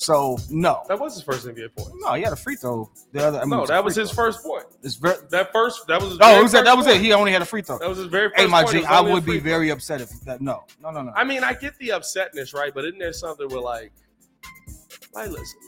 So 0.00 0.38
no. 0.48 0.84
That 0.88 0.98
was 1.00 1.14
his 1.14 1.22
first 1.24 1.46
NBA 1.46 1.74
point. 1.76 1.92
No, 2.00 2.14
he 2.14 2.22
had 2.22 2.32
a 2.32 2.36
free 2.36 2.54
throw. 2.56 2.88
The 3.12 3.26
other 3.26 3.38
I 3.38 3.42
mean, 3.42 3.50
No, 3.50 3.64
a 3.64 3.66
that 3.66 3.84
was 3.84 3.96
his 3.96 4.10
throw. 4.12 4.26
first 4.26 4.44
point. 4.44 4.64
It's 4.82 4.94
very, 4.94 5.16
That 5.30 5.52
first, 5.52 5.86
that 5.88 6.00
was. 6.00 6.10
His 6.12 6.18
oh, 6.22 6.26
very 6.26 6.42
was 6.44 6.52
that, 6.52 6.64
that 6.66 6.76
was 6.76 6.86
it. 6.86 7.00
He 7.00 7.12
only 7.12 7.32
had 7.32 7.42
a 7.42 7.44
free 7.44 7.62
throw. 7.62 7.78
That 7.78 7.88
was 7.88 7.98
his 7.98 8.06
very 8.06 8.28
first. 8.28 8.40
Hey, 8.40 8.46
my 8.46 8.62
point. 8.62 8.76
G, 8.76 8.84
I 8.84 9.00
would 9.00 9.24
be 9.24 9.32
free 9.32 9.40
throw. 9.40 9.50
very 9.50 9.70
upset 9.70 10.00
if 10.00 10.10
that. 10.20 10.40
No, 10.40 10.64
no, 10.80 10.90
no, 10.90 11.02
no. 11.02 11.12
I 11.16 11.24
mean, 11.24 11.42
I 11.42 11.52
get 11.52 11.76
the 11.78 11.88
upsetness, 11.90 12.54
right? 12.54 12.72
But 12.72 12.84
isn't 12.84 12.98
there 12.98 13.12
something 13.12 13.48
where 13.48 13.60
like, 13.60 13.92
like, 15.14 15.30
listen, 15.30 15.58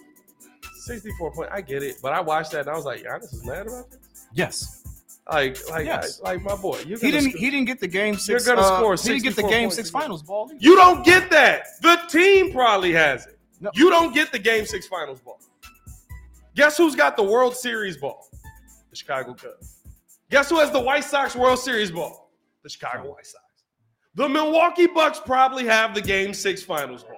sixty-four 0.85 1.33
point. 1.33 1.51
I 1.53 1.61
get 1.61 1.83
it, 1.83 1.97
but 2.03 2.13
I 2.13 2.21
watched 2.21 2.53
that 2.53 2.61
and 2.61 2.71
I 2.71 2.75
was 2.77 2.85
like, 2.85 3.03
Giannis 3.03 3.33
is 3.35 3.45
mad 3.45 3.67
about 3.67 3.91
this. 3.91 4.27
yes, 4.33 4.85
Like, 5.31 5.59
like, 5.71 5.87
Yes. 5.87 6.21
Like 6.23 6.43
my 6.43 6.55
boy. 6.57 6.81
You're 6.87 6.99
he 6.99 7.11
didn't. 7.11 7.33
sc- 7.33 7.39
He 7.39 7.51
didn't 7.51 7.67
get 7.67 7.81
the 7.81 7.89
game 7.89 8.17
6 8.17 8.47
gonna 8.47 8.61
uh, 8.61 8.79
score 8.79 8.95
He 8.95 9.09
didn't 9.19 9.23
get 9.25 9.37
the 9.37 9.49
game 9.49 9.71
six 9.71 9.91
finals 9.91 10.23
ball. 10.23 10.51
You 10.59 10.77
don't 10.77 11.05
get 11.05 11.31
that. 11.31 11.67
The 11.83 11.97
team 12.09 12.53
probably 12.53 12.93
has 12.93 13.27
it. 13.27 13.39
No. 13.61 13.71
You 13.75 13.91
don't 13.91 14.15
get 14.15 14.33
the 14.33 14.39
Game 14.39 14.65
Six 14.65 14.87
Finals 14.87 15.21
ball. 15.21 15.41
Guess 16.57 16.79
who's 16.79 16.97
got 16.97 17.17
the 17.17 17.23
World 17.23 17.55
Series 17.55 17.97
ball? 17.97 18.29
The 18.91 18.97
Chicago 18.97 19.35
Cubs. 19.35 19.77
Guess 20.31 20.51
who 20.51 20.59
has 20.59 20.71
the 20.71 20.81
White 20.81 21.05
Sox 21.05 21.37
World 21.37 21.59
Series 21.59 21.91
ball? 21.91 22.33
The 22.63 22.71
Chicago 22.71 23.13
White 23.13 23.27
Sox. 23.27 23.45
The 24.15 24.29
Milwaukee 24.29 24.87
Bucks 24.87 25.21
probably 25.25 25.67
have 25.67 25.95
the 25.95 26.01
Game 26.01 26.35
Six 26.35 26.63
Finals 26.63 27.05
ball. 27.05 27.17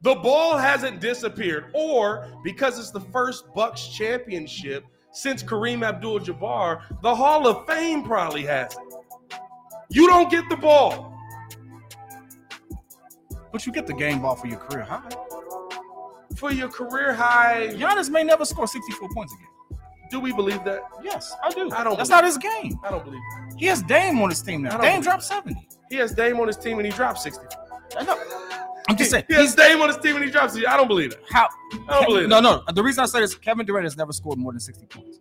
The 0.00 0.14
ball 0.16 0.58
hasn't 0.58 1.00
disappeared, 1.00 1.70
or 1.72 2.28
because 2.42 2.78
it's 2.78 2.90
the 2.90 3.00
first 3.00 3.44
Bucks 3.54 3.88
championship 3.88 4.84
since 5.12 5.42
Kareem 5.42 5.86
Abdul-Jabbar, 5.86 7.00
the 7.02 7.14
Hall 7.14 7.46
of 7.46 7.66
Fame 7.66 8.02
probably 8.02 8.42
has 8.42 8.74
it. 8.74 9.38
You 9.88 10.06
don't 10.08 10.30
get 10.30 10.48
the 10.48 10.56
ball. 10.56 11.16
But 13.52 13.64
you 13.64 13.72
get 13.72 13.86
the 13.86 13.94
game 13.94 14.22
ball 14.22 14.34
for 14.34 14.48
your 14.48 14.58
career 14.58 14.82
high. 14.82 15.08
For 16.36 16.52
your 16.52 16.68
career 16.68 17.12
high. 17.14 17.68
Giannis 17.72 18.10
may 18.10 18.24
never 18.24 18.44
score 18.44 18.66
64 18.66 19.08
points 19.14 19.32
again. 19.34 19.48
Do 20.10 20.20
we 20.20 20.32
believe 20.32 20.62
that? 20.64 20.82
Yes, 21.02 21.34
I 21.42 21.50
do. 21.50 21.70
I 21.72 21.82
don't 21.82 21.96
That's 21.96 22.10
not 22.10 22.24
his 22.24 22.38
game. 22.38 22.78
I 22.84 22.90
don't 22.90 23.04
believe 23.04 23.20
that. 23.20 23.54
He 23.58 23.66
has 23.66 23.82
Dame 23.82 24.20
on 24.20 24.30
his 24.30 24.42
team 24.42 24.62
now. 24.62 24.76
Dame 24.78 25.00
dropped 25.02 25.24
70. 25.24 25.56
He 25.90 25.96
has 25.96 26.12
Dame 26.12 26.38
on 26.40 26.46
his 26.46 26.56
team 26.56 26.78
and 26.78 26.86
he 26.86 26.92
dropped 26.92 27.20
60. 27.20 27.44
I 27.96 28.04
know. 28.04 28.20
I'm 28.88 28.96
just 28.96 29.10
saying. 29.10 29.24
He 29.28 29.34
has 29.34 29.54
Dame 29.54 29.80
on 29.80 29.88
his 29.88 29.96
team 29.98 30.16
and 30.16 30.24
he 30.24 30.30
60. 30.30 30.66
I 30.66 30.76
don't 30.76 30.88
believe 30.88 31.10
that. 31.10 31.20
How? 31.30 31.48
I 31.88 31.94
don't 32.00 32.06
believe 32.06 32.24
it. 32.24 32.28
no, 32.28 32.40
no. 32.40 32.62
The 32.72 32.82
reason 32.82 33.02
I 33.02 33.06
say 33.06 33.20
this, 33.20 33.34
Kevin 33.34 33.64
Durant 33.64 33.84
has 33.84 33.96
never 33.96 34.12
scored 34.12 34.38
more 34.38 34.52
than 34.52 34.60
60 34.60 34.86
points. 34.86 35.20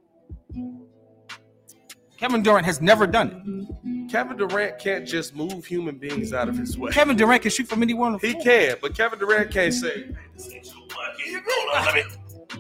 Kevin 2.18 2.42
Durant 2.44 2.66
has 2.66 2.82
never 2.82 3.08
done 3.08 3.72
it. 3.84 4.10
Kevin 4.12 4.38
Durant 4.38 4.80
can't 4.80 5.08
just 5.08 5.36
move 5.36 5.66
human 5.66 5.98
beings 5.98 6.34
out 6.34 6.48
of 6.48 6.58
his 6.58 6.78
way. 6.78 6.92
Kevin 6.92 7.18
Durant 7.18 7.42
can 7.42 7.52
shoot 7.52 7.68
from 7.68 7.82
anywhere 7.82 8.08
on 8.08 8.14
the 8.14 8.20
He 8.20 8.32
floor. 8.34 8.44
can, 8.44 8.76
but 8.82 8.96
Kevin 8.96 9.20
Durant 9.20 9.52
can't 9.52 9.74
say, 9.74 10.10
"Hey, 11.24 11.32
this 11.32 11.36
ain't 11.36 11.46
your 11.46 11.74
lucky. 11.74 11.90
You 11.90 11.92
go, 11.92 11.92
let 11.92 11.96
me." 11.96 12.04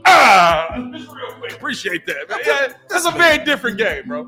Ah, 0.05 0.89
just 0.93 1.09
real 1.11 1.31
quick. 1.39 1.51
Appreciate 1.53 2.05
that, 2.07 2.29
man. 2.29 2.39
Yeah, 2.45 2.73
that's 2.89 3.05
a 3.05 3.11
very 3.11 3.43
different 3.45 3.77
game, 3.77 4.07
bro. 4.07 4.23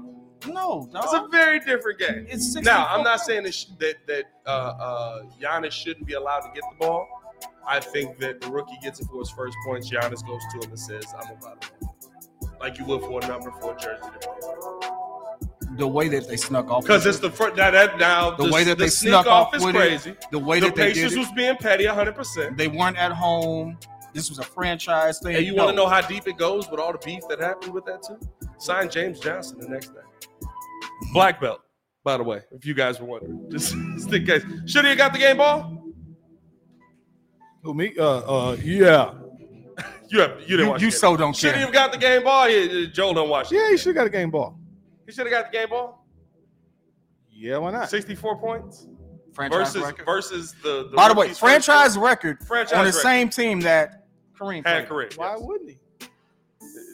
No, 0.48 0.88
It's 0.94 1.14
a 1.14 1.28
very 1.32 1.60
different 1.60 1.98
game. 2.00 2.28
It's 2.30 2.54
64 2.54 2.64
Now, 2.64 2.86
I'm 2.88 3.04
not 3.04 3.20
saying 3.20 3.44
that 3.44 3.54
sh- 3.56 3.66
that, 3.80 3.96
that 4.06 4.26
uh, 4.46 4.50
uh, 4.50 5.24
Giannis 5.42 5.72
shouldn't 5.72 6.06
be 6.06 6.14
allowed 6.14 6.42
to 6.42 6.52
get 6.54 6.64
the 6.72 6.78
ball. 6.86 7.08
I 7.68 7.80
think 7.80 8.20
that 8.20 8.42
the 8.42 8.50
rookie 8.52 8.78
gets 8.84 9.00
it 9.00 9.08
for 9.08 9.20
his 9.20 9.32
first 9.32 9.58
points. 9.66 9.90
Giannis 9.90 10.26
goes 10.26 10.42
to 10.54 10.58
him 10.66 10.70
and 10.70 10.80
says, 10.80 11.04
"I'm 11.20 11.36
about 11.38 11.66
it," 11.82 11.88
like 12.60 12.78
you 12.78 12.86
would 12.86 13.02
for 13.02 13.24
a 13.24 13.28
number 13.28 13.52
four 13.60 13.76
jersey. 13.76 14.04
the 15.78 15.88
way 15.88 16.08
that 16.10 16.28
they 16.28 16.38
snuck 16.38 16.70
off. 16.70 16.84
Because 16.84 17.06
it's 17.08 17.20
the 17.20 17.32
front. 17.32 17.56
Now 17.56 17.72
that 17.72 17.98
now 17.98 18.32
the 18.32 18.52
way 18.52 18.64
that 18.64 18.78
the 18.78 18.86
they 18.86 18.90
snuck 18.90 19.26
off 19.26 19.48
off 19.48 19.56
is 19.56 19.66
crazy. 19.66 20.12
it, 20.12 20.26
the 20.32 20.40
way 20.40 20.60
the 20.60 20.68
that 20.68 20.76
they 20.76 20.94
did 20.94 21.12
it, 21.12 21.18
was 21.18 21.32
being 21.32 21.56
petty, 21.58 21.88
100. 21.88 22.14
percent 22.16 22.56
they 22.56 22.68
weren't 22.68 22.98
at 22.98 23.12
home. 23.12 23.78
This 24.16 24.30
was 24.30 24.40
a 24.40 24.44
franchise 24.44 25.20
thing. 25.20 25.36
And 25.36 25.46
you 25.46 25.54
No. 25.54 25.66
want 25.66 25.76
to 25.76 25.84
know 25.84 25.88
how 25.90 26.00
deep 26.02 26.26
it 26.26 26.38
goes 26.38 26.72
with 26.72 26.80
all 26.80 26.94
the 26.94 26.98
beef 27.00 27.22
that 27.28 27.40
happened 27.42 27.74
with 27.74 27.84
that 27.86 28.02
too? 28.02 28.18
Sign 28.58 28.90
James 28.90 29.20
Johnson 29.20 29.60
the 29.60 29.68
next 29.68 29.90
day. 29.90 30.00
Black 31.12 31.42
belt, 31.42 31.60
by 32.04 32.16
the 32.18 32.24
way, 32.24 32.42
if 32.52 32.66
you 32.66 32.74
guys 32.74 33.00
were 33.02 33.06
wondering. 33.08 33.46
Just, 33.52 33.76
just 33.98 34.14
in 34.14 34.26
case. 34.26 34.44
Should 34.66 34.86
he 34.86 34.90
have 34.92 34.98
got 34.98 35.12
the 35.14 35.20
game 35.20 35.36
ball? 35.38 35.84
Who 37.64 37.74
me? 37.74 37.94
Uh, 37.98 38.04
uh, 38.52 38.58
yeah, 38.64 39.14
You 40.10 40.22
have 40.22 40.40
you 40.42 40.48
didn't 40.48 40.66
You, 40.66 40.70
watch 40.70 40.82
you 40.82 40.92
so 40.92 41.18
don't 41.18 41.34
care. 41.34 41.40
Should 41.40 41.48
he 41.50 41.54
care. 41.56 41.66
have 41.66 41.74
got 41.74 41.92
the 41.92 41.98
game 41.98 42.24
ball? 42.24 42.48
Yeah, 42.50 42.86
Joel 42.94 43.14
don't 43.16 43.28
watch 43.30 43.52
yeah. 43.52 43.70
He 43.72 43.78
should 43.78 43.88
have 43.88 43.96
got 43.96 44.08
a 44.08 44.10
game 44.10 44.32
ball. 44.32 44.58
He 45.06 45.12
should 45.12 45.26
have 45.26 45.32
got 45.32 45.52
the 45.52 45.58
game 45.58 45.70
ball. 45.70 46.06
Yeah, 47.32 47.58
why 47.58 47.72
not? 47.72 47.90
64 47.90 48.38
points 48.40 48.88
Franchise 49.34 49.74
versus 49.74 49.82
record. 49.84 50.06
versus 50.06 50.56
the, 50.64 50.88
the 50.90 50.96
By 50.96 51.10
the 51.10 51.16
way, 51.16 51.34
franchise 51.34 51.98
record 51.98 52.42
Franchise 52.48 52.72
on 52.74 52.86
the 52.86 52.92
record. 52.92 53.02
same 53.02 53.30
team 53.30 53.60
that 53.62 54.05
Kareem 54.38 54.66
had 54.66 54.88
played. 54.88 54.88
career. 54.88 55.10
Why 55.16 55.32
yes. 55.32 55.42
wouldn't 55.42 55.70
he? 55.70 55.78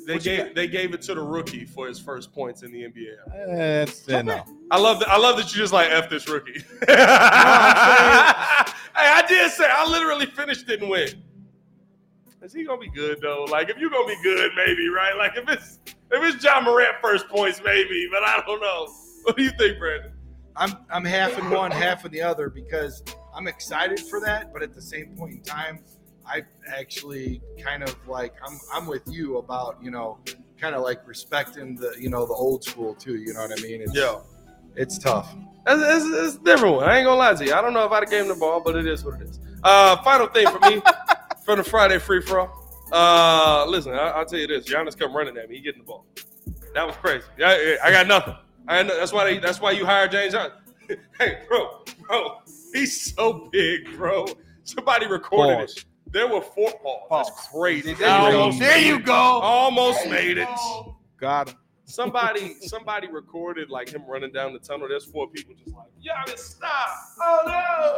They 0.08 0.14
What 0.16 0.24
gave 0.24 0.56
they 0.56 0.68
gave 0.68 0.94
it 0.94 1.02
to 1.04 1.14
the 1.14 1.22
rookie 1.22 1.66
for 1.66 1.88
his 1.88 2.00
first 2.00 2.34
points 2.34 2.64
in 2.64 2.72
the 2.72 2.84
NBA. 2.84 3.16
That's 3.48 4.10
uh, 4.10 4.22
no. 4.22 4.44
I 4.72 4.80
love 4.80 5.00
that. 5.00 5.10
I 5.10 5.18
love 5.18 5.38
that 5.38 5.54
you 5.54 5.60
just 5.60 5.74
like 5.74 5.90
f 5.92 6.10
this 6.10 6.28
rookie. 6.28 6.54
hey, 6.88 6.96
I 8.96 9.24
did 9.28 9.52
say 9.52 9.68
I 9.70 9.88
literally 9.90 10.26
finished 10.26 10.70
it 10.70 10.82
and 10.82 10.90
win. 10.90 11.24
Is 12.42 12.54
he 12.54 12.64
gonna 12.64 12.82
be 12.82 12.90
good 12.90 13.22
though? 13.22 13.46
Like 13.50 13.70
if 13.70 13.78
you're 13.78 13.92
gonna 13.92 14.08
be 14.08 14.18
good, 14.24 14.52
maybe 14.56 14.90
right? 14.90 15.16
Like 15.16 15.38
if 15.38 15.48
it's 15.50 15.80
if 15.86 16.36
it's 16.36 16.44
Ja 16.44 16.60
Morant 16.62 16.96
first 17.02 17.28
points, 17.30 17.62
maybe. 17.64 18.08
But 18.12 18.24
I 18.24 18.42
don't 18.46 18.60
know. 18.60 18.88
What 19.24 19.38
do 19.38 19.44
you 19.44 19.52
think, 19.60 19.78
Brandon? 19.78 20.12
I'm 20.56 20.78
I'm 20.90 21.06
half 21.06 21.38
in 21.38 21.50
one, 21.52 21.70
half 21.72 22.06
in 22.06 22.12
the 22.12 22.22
other 22.22 22.50
because 22.50 23.04
I'm 23.36 23.48
excited 23.48 24.00
for 24.00 24.20
that, 24.22 24.52
but 24.52 24.64
at 24.64 24.74
the 24.74 24.82
same 24.82 25.16
point 25.16 25.34
in 25.34 25.42
time, 25.42 25.84
I 26.26 26.44
actually 26.72 27.42
kind 27.64 27.84
of 27.84 27.96
like 28.08 28.34
I'm 28.46 28.60
I'm 28.74 28.86
with 28.86 29.04
you 29.08 29.38
about 29.38 29.78
you 29.82 29.92
know 29.92 30.18
kind 30.60 30.76
of 30.76 30.82
like 30.84 31.06
respecting 31.08 31.76
the 31.76 31.96
you 32.00 32.10
know 32.10 32.26
the 32.26 32.34
old 32.34 32.64
school 32.64 32.96
too. 32.96 33.16
You 33.16 33.34
know 33.34 33.42
what 33.42 33.58
I 33.58 33.62
mean? 33.62 33.82
It's, 33.82 33.94
Yo, 33.94 34.24
it's 34.76 34.98
tough. 34.98 35.36
it's, 35.68 36.06
it's, 36.06 36.28
it's 36.28 36.36
a 36.36 36.44
different 36.44 36.76
one. 36.76 36.90
I 36.90 36.98
ain't 36.98 37.06
gonna 37.06 37.18
lie 37.18 37.34
to 37.34 37.46
you. 37.46 37.54
I 37.54 37.62
don't 37.62 37.74
know 37.74 37.86
if 37.86 37.92
I'd 37.92 38.04
have 38.04 38.10
gave 38.10 38.22
him 38.24 38.30
the 38.30 38.36
ball, 38.36 38.62
but 38.64 38.76
it 38.76 38.88
is 38.88 39.04
what 39.04 39.22
it 39.22 39.28
is. 39.28 39.40
Uh, 39.64 40.02
final 40.04 40.28
thing 40.28 40.48
for 40.48 40.60
me 40.70 40.82
for 41.46 41.56
the 41.56 41.64
Friday 41.64 42.00
free 42.00 42.22
for 42.22 42.40
all. 42.40 42.58
Uh, 42.92 43.66
listen, 43.68 43.94
I, 43.94 44.10
I'll 44.10 44.26
tell 44.26 44.40
you 44.40 44.48
this: 44.48 44.68
Giannis 44.68 44.98
come 44.98 45.16
running 45.16 45.38
at 45.38 45.50
me, 45.50 45.58
he 45.58 45.62
getting 45.62 45.82
the 45.82 45.86
ball. 45.86 46.06
That 46.74 46.88
was 46.88 46.96
crazy. 46.98 47.26
I, 47.44 47.78
I 47.84 47.92
got 47.92 48.08
nothing. 48.08 48.36
I 48.68 48.84
no- 48.84 48.98
that's 48.98 49.12
why 49.12 49.26
they, 49.26 49.38
that's 49.40 49.60
why 49.60 49.72
you 49.72 49.86
hired 49.86 50.12
James 50.12 50.34
hey, 51.20 51.40
bro, 51.48 51.84
bro, 52.08 52.38
he's 52.74 53.14
so 53.14 53.50
big, 53.52 53.96
bro. 53.96 54.26
Somebody 54.64 55.08
recorded 55.08 55.60
Pause. 55.60 55.78
it. 55.78 55.86
There 56.12 56.28
were 56.28 56.42
four 56.42 56.72
balls. 56.84 57.08
That's 57.10 57.30
Pause. 57.30 57.48
crazy. 57.54 57.94
There 57.94 58.10
I 58.10 58.28
you 58.28 58.32
go. 58.34 58.40
almost 58.42 58.60
There 58.60 58.76
made 58.78 58.88
you 58.88 58.96
it. 58.98 59.06
go. 59.06 59.14
Almost 59.14 60.08
made 60.08 60.38
it. 60.38 60.48
Got 61.18 61.50
him. 61.50 61.56
Somebody, 61.86 62.56
somebody 62.62 63.08
recorded 63.10 63.70
like 63.70 63.90
him 63.90 64.04
running 64.08 64.32
down 64.32 64.54
the 64.54 64.60
tunnel. 64.60 64.88
There's 64.88 65.06
four 65.06 65.28
people 65.30 65.54
just 65.56 65.76
like, 65.76 65.88
Giannis, 66.02 66.40
stop! 66.40 66.90
Oh 67.20 67.42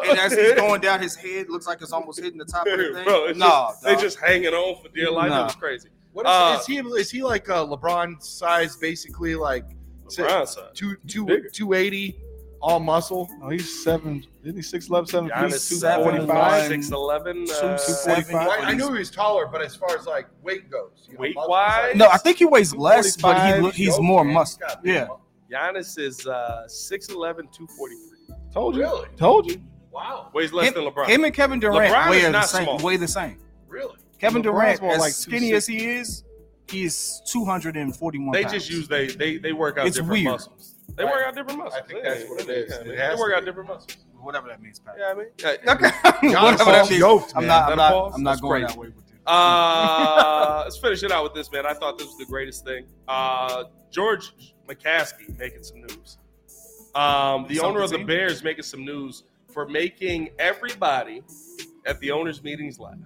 no! 0.03 0.09
And 0.11 0.19
as 0.19 0.33
he's 0.33 0.53
going 0.53 0.81
down, 0.81 0.99
his 0.99 1.15
head 1.15 1.47
looks 1.49 1.67
like 1.67 1.81
it's 1.81 1.91
almost 1.91 2.19
hitting 2.19 2.39
the 2.39 2.45
top 2.45 2.65
of 2.65 2.77
the 2.77 2.91
thing. 2.93 3.03
Bro, 3.03 3.25
it's 3.25 3.37
no, 3.39 3.67
just, 3.69 3.83
they 3.83 3.95
just 3.95 4.19
hanging 4.19 4.53
on 4.53 4.81
for 4.81 4.89
dear 4.89 5.11
life. 5.11 5.27
It 5.27 5.29
Nah. 5.29 5.43
was 5.45 5.55
crazy. 5.55 5.89
What 6.11 6.25
is, 6.25 6.31
Uh, 6.31 6.57
is 6.59 6.65
he? 6.65 6.77
Is 6.79 7.11
he 7.11 7.21
like 7.23 7.47
a 7.49 7.65
LeBron 7.67 8.21
size, 8.23 8.77
basically 8.77 9.35
like 9.35 9.65
LeBron 10.07 10.47
side. 10.47 10.63
two 10.73 10.95
two 11.07 11.43
two 11.51 11.73
eighty, 11.73 12.15
all 12.63 12.79
muscle? 12.79 13.29
Oh, 13.43 13.49
he's 13.49 13.83
seven. 13.83 14.25
Isn't 14.43 14.55
he 14.55 14.61
six 14.61 14.89
eleven, 14.89 15.05
seven 15.07 15.29
Giannis 15.29 15.43
feet, 15.43 15.51
two 15.51 15.75
seven, 15.75 16.03
forty 16.03 16.19
one, 16.19 16.27
five? 16.27 16.67
six 16.67 16.89
eleven, 16.91 17.45
two, 17.45 17.53
uh, 17.53 17.77
seven. 17.77 18.23
Fine. 18.23 18.47
I, 18.47 18.57
I 18.69 18.73
knew 18.73 18.91
he 18.93 18.99
was 18.99 19.11
taller, 19.11 19.45
but 19.47 19.61
as 19.61 19.75
far 19.75 19.95
as 19.97 20.05
like 20.07 20.27
weight 20.41 20.69
goes, 20.71 21.05
you 21.07 21.13
know, 21.15 21.19
Weight 21.19 21.35
muscle 21.35 21.49
wise? 21.51 21.73
size- 21.91 21.95
No, 21.97 22.07
I 22.07 22.17
think 22.17 22.37
he 22.37 22.45
weighs 22.45 22.73
less, 22.73 23.17
but 23.17 23.33
he 23.35 23.41
245, 23.59 23.63
look, 23.63 23.73
he's 23.75 23.97
Yo, 23.97 24.01
more 24.01 24.23
man, 24.23 24.33
muscle. 24.33 24.59
he's 24.65 24.73
got 24.75 24.83
big 24.83 24.93
Yeah. 24.95 25.01
muscle. 25.01 25.19
Giannis 25.51 25.99
is 25.99 26.25
uh 26.25 26.63
6'11", 26.67 27.51
243. 27.53 28.35
Told 28.53 28.75
you. 28.75 28.81
Really? 28.81 29.07
Told 29.17 29.45
you. 29.51 29.61
Wow, 29.91 30.29
Weighs 30.33 30.51
less 30.53 30.69
Him, 30.69 30.73
than 30.73 30.85
LeBron. 30.85 31.07
him 31.07 31.23
and 31.25 31.33
Kevin 31.33 31.59
Durant 31.59 31.93
LeBron 31.93 32.09
weigh 32.09 32.17
is 32.17 32.23
the 32.23 32.31
not 32.31 32.45
same. 32.49 32.63
small. 32.63 32.79
Weigh 32.79 32.97
the 32.97 33.07
same. 33.07 33.37
really? 33.67 33.95
Kevin 34.19 34.41
LeBron's 34.41 34.79
Durant, 34.79 34.81
more 34.81 34.93
as 34.93 34.99
like 34.99 35.13
skinny 35.13 35.49
260. 35.49 35.55
as 35.55 35.67
he 35.67 35.89
is, 35.99 36.23
he's 36.69 37.21
two 37.31 37.43
hundred 37.45 37.75
and 37.77 37.95
forty-one. 37.95 38.31
they 38.31 38.43
pounds. 38.43 38.53
just 38.53 38.69
use 38.71 38.87
they 38.87 39.07
they 39.07 39.37
they 39.37 39.53
work 39.53 39.77
out 39.77 39.85
It's 39.85 39.97
different 39.97 40.13
weird. 40.23 40.31
muscles. 40.31 40.72
They 40.95 41.03
work 41.05 41.25
out 41.25 41.35
different 41.35 41.59
muscles. 41.59 41.81
I 41.83 41.87
think 41.87 42.03
that's 42.03 42.29
what 42.29 42.41
it 42.41 42.47
yeah, 42.69 42.75
It 42.75 42.83
they 43.15 43.15
work 43.15 43.33
out 43.35 43.45
different 43.45 43.69
muscles. 43.69 43.97
whatever 44.19 44.47
that 44.49 44.61
means, 44.61 44.79
Pat. 44.79 44.95
Yeah, 44.99 45.11
I 45.11 45.13
mean, 45.15 45.27
yeah. 45.39 45.73
Okay. 45.73 45.87
Giannis 45.87 46.43
whatever 46.43 46.71
that 46.71 46.83
is 46.85 46.89
means. 46.91 46.99
yoked, 47.01 47.33
I'm 47.35 47.47
not. 47.47 47.71
I'm 47.71 47.77
not. 47.77 47.91
pause? 47.93 48.13
I'm 48.15 48.23
not 48.23 48.29
That's 48.31 48.41
going 48.41 48.61
crazy. 48.63 48.73
that 48.75 48.79
way 48.81 48.87
with 48.89 48.97
you. 48.97 49.19
Uh, 49.25 50.61
let's 50.65 50.77
finish 50.77 51.01
it 51.03 51.11
out 51.11 51.23
with 51.23 51.33
this, 51.33 51.51
man. 51.51 51.65
I 51.65 51.73
thought 51.73 51.97
this 51.97 52.07
was 52.07 52.17
the 52.17 52.25
greatest 52.25 52.63
thing. 52.65 52.85
Uh, 53.07 53.63
George 53.89 54.33
McCaskey 54.67 55.37
making 55.39 55.63
some 55.63 55.81
news. 55.81 56.17
Um, 56.95 57.43
the 57.47 57.55
He's 57.55 57.59
owner 57.63 57.81
of 57.81 57.89
the 57.89 57.97
the? 57.99 58.03
Bears 58.03 58.43
making 58.43 58.63
some 58.63 58.85
news 58.85 59.23
for 59.51 59.67
making 59.67 60.29
everybody 60.39 61.23
at 61.85 61.99
the 62.01 62.11
owners' 62.11 62.43
meetings 62.43 62.79
laugh. 62.79 62.97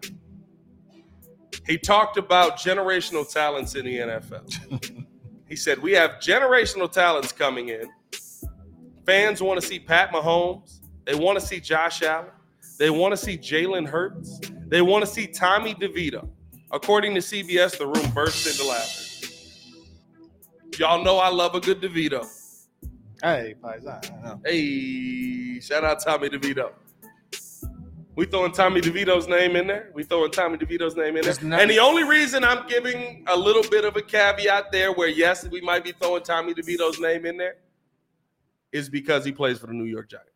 He 1.65 1.77
talked 1.77 2.17
about 2.17 2.57
generational 2.57 3.29
talents 3.31 3.75
in 3.75 3.85
the 3.85 3.97
NFL. 3.97 5.05
he 5.49 5.55
said, 5.55 5.79
We 5.81 5.93
have 5.93 6.11
generational 6.19 6.91
talents 6.91 7.31
coming 7.31 7.69
in. 7.69 7.89
Fans 9.05 9.41
want 9.41 9.59
to 9.61 9.65
see 9.65 9.79
Pat 9.79 10.11
Mahomes. 10.11 10.81
They 11.05 11.15
want 11.15 11.39
to 11.39 11.45
see 11.45 11.59
Josh 11.59 12.01
Allen. 12.01 12.31
They 12.77 12.89
want 12.89 13.13
to 13.13 13.17
see 13.17 13.37
Jalen 13.37 13.87
Hurts. 13.87 14.41
They 14.67 14.81
want 14.81 15.05
to 15.05 15.09
see 15.09 15.27
Tommy 15.27 15.73
DeVito. 15.73 16.29
According 16.71 17.15
to 17.15 17.21
CBS, 17.21 17.77
the 17.77 17.87
room 17.87 18.11
burst 18.13 18.45
into 18.45 18.67
laughter. 18.67 19.03
Y'all 20.77 21.03
know 21.03 21.17
I 21.17 21.29
love 21.29 21.55
a 21.55 21.61
good 21.61 21.81
DeVito. 21.81 22.27
Hey, 23.23 23.55
Paisan. 23.61 24.23
I 24.23 24.27
know. 24.27 24.41
Hey, 24.45 25.59
shout 25.59 25.83
out 25.83 26.03
Tommy 26.03 26.29
DeVito. 26.29 26.71
We 28.17 28.25
throwing 28.25 28.51
Tommy 28.51 28.81
DeVito's 28.81 29.27
name 29.27 29.55
in 29.55 29.67
there. 29.67 29.91
We 29.93 30.03
throwing 30.03 30.31
Tommy 30.31 30.57
DeVito's 30.57 30.95
name 30.95 31.17
in 31.17 31.23
there. 31.23 31.35
Not- 31.43 31.61
And 31.61 31.69
the 31.69 31.77
only 31.77 32.03
reason 32.03 32.43
I'm 32.43 32.67
giving 32.67 33.23
a 33.27 33.37
little 33.37 33.61
bit 33.69 33.85
of 33.85 33.95
a 33.95 34.01
caveat 34.01 34.71
there, 34.71 34.91
where 34.91 35.07
yes, 35.07 35.47
we 35.47 35.61
might 35.61 35.83
be 35.83 35.91
throwing 35.91 36.23
Tommy 36.23 36.55
DeVito's 36.55 36.99
name 36.99 37.27
in 37.27 37.37
there, 37.37 37.57
is 38.71 38.89
because 38.89 39.23
he 39.23 39.31
plays 39.31 39.59
for 39.59 39.67
the 39.67 39.73
New 39.73 39.83
York 39.85 40.09
Giants. 40.09 40.31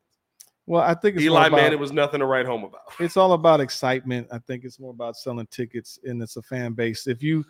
Well, 0.68 0.84
I 0.84 0.94
think 0.94 1.20
Eli 1.20 1.48
about, 1.48 1.60
Manning 1.60 1.80
was 1.80 1.91
nothing 1.91 2.20
to 2.20 2.28
write 2.28 2.45
home 2.45 2.64
about. 2.64 2.84
it's 2.99 3.18
all 3.18 3.34
about 3.34 3.60
excitement. 3.60 4.28
I 4.32 4.38
think 4.38 4.64
it's 4.64 4.80
more 4.80 4.91
about 4.91 5.18
selling 5.18 5.48
tickets 5.48 5.98
and 6.03 6.22
it's 6.22 6.38
a 6.38 6.44
fan 6.44 6.74
base. 6.74 7.08
If 7.08 7.24
you, 7.24 7.44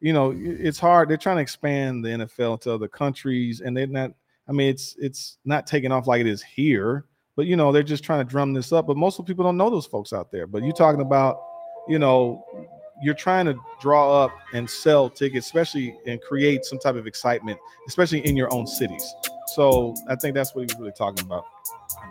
you 0.00 0.12
know, 0.12 0.34
it's 0.36 0.78
hard. 0.78 1.08
They're 1.08 1.16
trying 1.16 1.36
to 1.36 1.42
expand 1.42 2.04
the 2.04 2.10
NFL 2.10 2.60
to 2.60 2.74
other 2.74 2.88
countries, 2.88 3.62
and 3.62 3.74
they're 3.74 3.86
not. 3.86 4.12
I 4.46 4.52
mean, 4.52 4.68
it's 4.68 4.96
it's 4.98 5.38
not 5.46 5.66
taking 5.66 5.92
off 5.92 6.06
like 6.06 6.20
it 6.20 6.26
is 6.26 6.42
here, 6.42 7.06
but 7.38 7.46
you 7.46 7.54
know, 7.54 7.70
they're 7.70 7.84
just 7.84 8.02
trying 8.02 8.18
to 8.18 8.28
drum 8.28 8.52
this 8.52 8.72
up. 8.72 8.88
But 8.88 8.96
most 8.96 9.20
of 9.20 9.24
people 9.24 9.44
don't 9.44 9.56
know 9.56 9.70
those 9.70 9.86
folks 9.86 10.12
out 10.12 10.32
there. 10.32 10.48
But 10.48 10.64
you're 10.64 10.72
talking 10.72 11.00
about, 11.00 11.40
you 11.86 12.00
know, 12.00 12.44
you're 13.00 13.14
trying 13.14 13.46
to 13.46 13.54
draw 13.80 14.24
up 14.24 14.32
and 14.54 14.68
sell 14.68 15.08
tickets, 15.08 15.46
especially 15.46 15.96
and 16.04 16.20
create 16.20 16.64
some 16.64 16.80
type 16.80 16.96
of 16.96 17.06
excitement, 17.06 17.56
especially 17.86 18.26
in 18.26 18.36
your 18.36 18.52
own 18.52 18.66
cities. 18.66 19.14
So 19.54 19.94
I 20.08 20.16
think 20.16 20.34
that's 20.34 20.52
what 20.52 20.62
he 20.62 20.74
was 20.74 20.80
really 20.80 20.90
talking 20.98 21.24
about. 21.24 21.44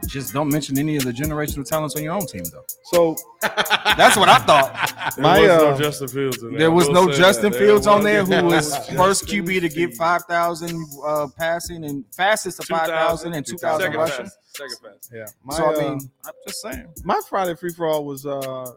Just 0.07 0.33
don't 0.33 0.49
mention 0.49 0.77
any 0.77 0.95
of 0.95 1.03
the 1.03 1.11
generational 1.11 1.65
talents 1.67 1.95
on 1.95 2.03
your 2.03 2.13
own 2.13 2.25
team, 2.25 2.43
though. 2.51 2.63
So 2.83 3.15
That's 3.41 4.15
what 4.17 4.29
I 4.29 4.39
thought. 4.39 5.13
There 5.15 5.23
My, 5.23 5.39
was 5.41 5.47
no 5.47 5.69
uh, 5.69 5.77
Justin 5.77 6.07
Fields 6.07 6.43
in 6.43 6.49
there. 6.51 6.59
There 6.59 6.71
was 6.71 6.89
no 6.89 7.11
Justin 7.11 7.51
that. 7.51 7.57
Fields 7.59 7.87
on 7.87 8.03
there, 8.03 8.23
who 8.23 8.45
was 8.45 8.75
first 8.89 9.29
Fields. 9.29 9.49
QB 9.49 9.61
to 9.61 9.69
get 9.69 9.95
5,000 9.95 10.85
uh, 11.05 11.27
passing 11.37 11.85
and 11.85 12.03
fastest 12.13 12.61
to 12.61 12.67
5,000 12.67 13.33
and 13.33 13.45
2,000 13.45 13.81
Second 13.81 13.97
rushing. 13.99 14.25
fast. 14.25 14.37
Second 14.55 14.77
fast. 14.83 15.11
yeah, 15.13 15.25
my, 15.43 15.55
So, 15.55 15.65
I 15.65 15.73
uh, 15.73 15.89
mean, 15.89 16.11
I'm 16.25 16.33
just 16.47 16.61
saying. 16.61 16.87
my 17.03 17.19
Friday 17.29 17.55
free 17.55 17.71
for 17.73 17.87
all 17.87 18.05
was 18.05 18.25
uh 18.25 18.71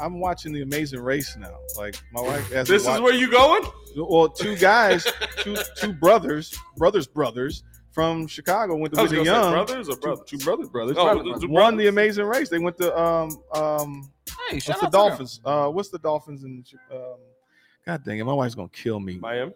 I'm 0.00 0.20
watching 0.20 0.52
the 0.52 0.62
Amazing 0.62 1.00
Race 1.00 1.36
now. 1.36 1.56
Like 1.76 1.96
my 2.12 2.20
wife 2.20 2.52
has 2.52 2.68
This 2.68 2.86
is 2.86 3.00
where 3.00 3.12
you 3.14 3.28
going? 3.30 3.64
well, 3.96 4.28
two 4.28 4.56
guys, 4.56 5.04
two 5.38 5.56
two 5.76 5.92
brothers, 5.92 6.56
brothers, 6.76 7.08
brothers 7.08 7.64
from 7.94 8.26
Chicago 8.26 8.74
went 8.76 8.92
to 8.94 9.00
Whitney 9.02 9.24
Young. 9.24 9.52
brothers 9.52 9.88
or 9.88 9.94
Two- 9.94 10.00
brothers? 10.00 10.24
Two, 10.26 10.38
brothers, 10.38 10.68
brothers. 10.68 10.96
Oh, 10.98 11.14
brothers. 11.14 11.40
the- 11.40 11.46
the 11.46 11.52
won 11.52 11.76
the. 11.76 11.86
Amazing 11.86 12.24
Race. 12.26 12.48
They 12.48 12.58
went 12.58 12.76
to 12.78 12.98
um 12.98 13.30
um 13.54 14.10
Hey, 14.50 14.56
what's 14.56 14.66
the 14.66 14.72
out 14.72 14.76
to 14.76 14.80
them. 14.82 14.90
Dolphins? 14.90 15.40
Uh, 15.44 15.68
what's 15.68 15.88
the 15.90 15.98
Dolphins 15.98 16.42
in? 16.44 16.64
Um, 16.90 16.98
God 17.86 18.02
dang 18.04 18.18
it, 18.18 18.24
my 18.24 18.32
wife's 18.32 18.54
gonna 18.54 18.68
kill 18.68 18.98
me. 19.00 19.18
Miami. 19.18 19.52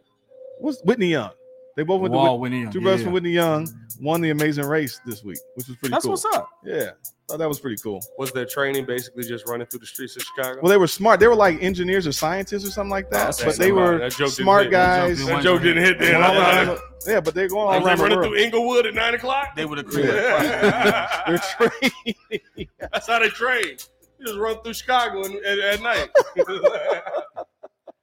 What's 0.61 0.81
Whitney 0.83 1.09
Young? 1.09 1.31
They 1.79 1.85
both 1.85 2.01
went 2.01 2.13
to 2.13 2.17
Wall 2.19 2.41
Whit- 2.41 2.51
Whitney 2.51 2.63
Young, 2.63 2.73
two 2.73 2.81
brothers 2.81 3.03
yeah. 3.03 3.05
from 3.05 3.13
Whitney 3.13 3.31
Young 3.31 3.69
won 4.01 4.21
the 4.21 4.31
Amazing 4.31 4.65
Race 4.67 5.01
this 5.07 5.23
week, 5.23 5.39
which 5.55 5.69
was 5.69 5.77
pretty 5.77 5.91
cool. 5.91 5.91
That's 5.91 6.05
cool. 6.05 6.11
what's 6.31 6.37
up. 6.37 6.51
Yeah, 6.65 6.91
thought 7.29 7.39
that 7.39 7.49
was 7.49 7.61
pretty 7.61 7.81
cool. 7.81 8.01
Was 8.19 8.33
their 8.33 8.47
training 8.47 8.85
basically 8.85 9.23
just 9.23 9.47
running 9.49 9.69
through 9.69 9.79
the 9.79 9.87
streets 9.87 10.17
of 10.17 10.23
Chicago? 10.23 10.59
Well, 10.61 10.71
they 10.71 10.77
were 10.77 10.89
smart. 10.89 11.21
They 11.21 11.29
were 11.29 11.37
like 11.37 11.63
engineers 11.63 12.05
or 12.05 12.11
scientists 12.11 12.67
or 12.67 12.71
something 12.73 12.91
like 12.91 13.11
that. 13.11 13.39
Oh, 13.41 13.45
but 13.45 13.57
they 13.59 13.71
were 13.71 13.99
that 13.99 14.13
smart 14.13 14.73
guys. 14.73 15.25
That 15.25 15.41
joke 15.45 15.63
didn't 15.63 15.85
hit 15.85 16.01
Going 16.01 16.13
then. 16.15 16.21
all 16.21 16.37
I- 16.37 16.79
yeah, 17.07 17.21
but 17.21 17.33
they're 17.37 17.49
going 17.49 17.63
all 17.63 17.69
Was 17.69 17.85
they 17.85 17.87
around 17.91 17.99
the 17.99 18.03
running 18.03 18.19
world. 18.19 18.33
through 18.33 18.43
Englewood 18.43 18.87
at 18.87 18.95
nine 18.95 19.15
o'clock? 19.15 19.55
They 19.55 19.65
would 19.65 19.79
have 19.79 19.87
Yeah. 19.95 21.23
They're 21.29 21.39
trained. 21.39 22.69
That's 22.93 23.07
how 23.07 23.21
they 23.21 23.29
train. 23.29 23.77
You 24.19 24.27
just 24.27 24.37
run 24.37 24.61
through 24.65 24.75
Chicago 24.75 25.23
and, 25.25 25.37
at, 25.45 25.59
at 25.61 25.81
night. 25.81 26.09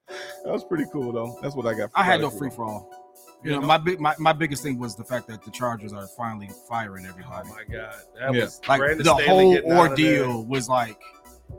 That 0.08 0.52
was 0.54 0.64
pretty 0.64 0.86
cool 0.94 1.12
though. 1.12 1.38
That's 1.42 1.56
what 1.56 1.66
I 1.66 1.74
got. 1.74 1.92
for 1.92 2.00
I 2.00 2.04
had 2.04 2.22
no 2.22 2.30
Free 2.30 2.50
free 2.50 2.50
All. 2.50 2.56
for 2.56 2.64
all. 2.66 3.05
You 3.46 3.52
know, 3.52 3.62
my 3.62 3.78
big 3.78 4.00
my, 4.02 4.16
my 4.18 4.34
biggest 4.34 4.64
thing 4.64 4.80
was 4.80 4.96
the 4.96 5.04
fact 5.04 5.28
that 5.28 5.44
the 5.44 5.52
Chargers 5.52 5.94
are 5.94 6.08
finally 6.18 6.50
firing 6.68 7.06
everybody. 7.06 7.48
oh 7.52 7.54
my 7.54 7.64
god, 7.72 7.94
that 8.20 8.34
Yeah. 8.34 8.42
was 8.44 8.60
like 8.68 8.80
Brandon 8.80 8.98
the 9.06 9.14
Staley 9.16 9.26
whole 9.26 9.54
getting 9.54 9.72
out 9.72 9.92
of 9.92 9.98
there. 9.98 10.24
ordeal 10.24 10.46
was 10.46 10.68
like 10.68 10.98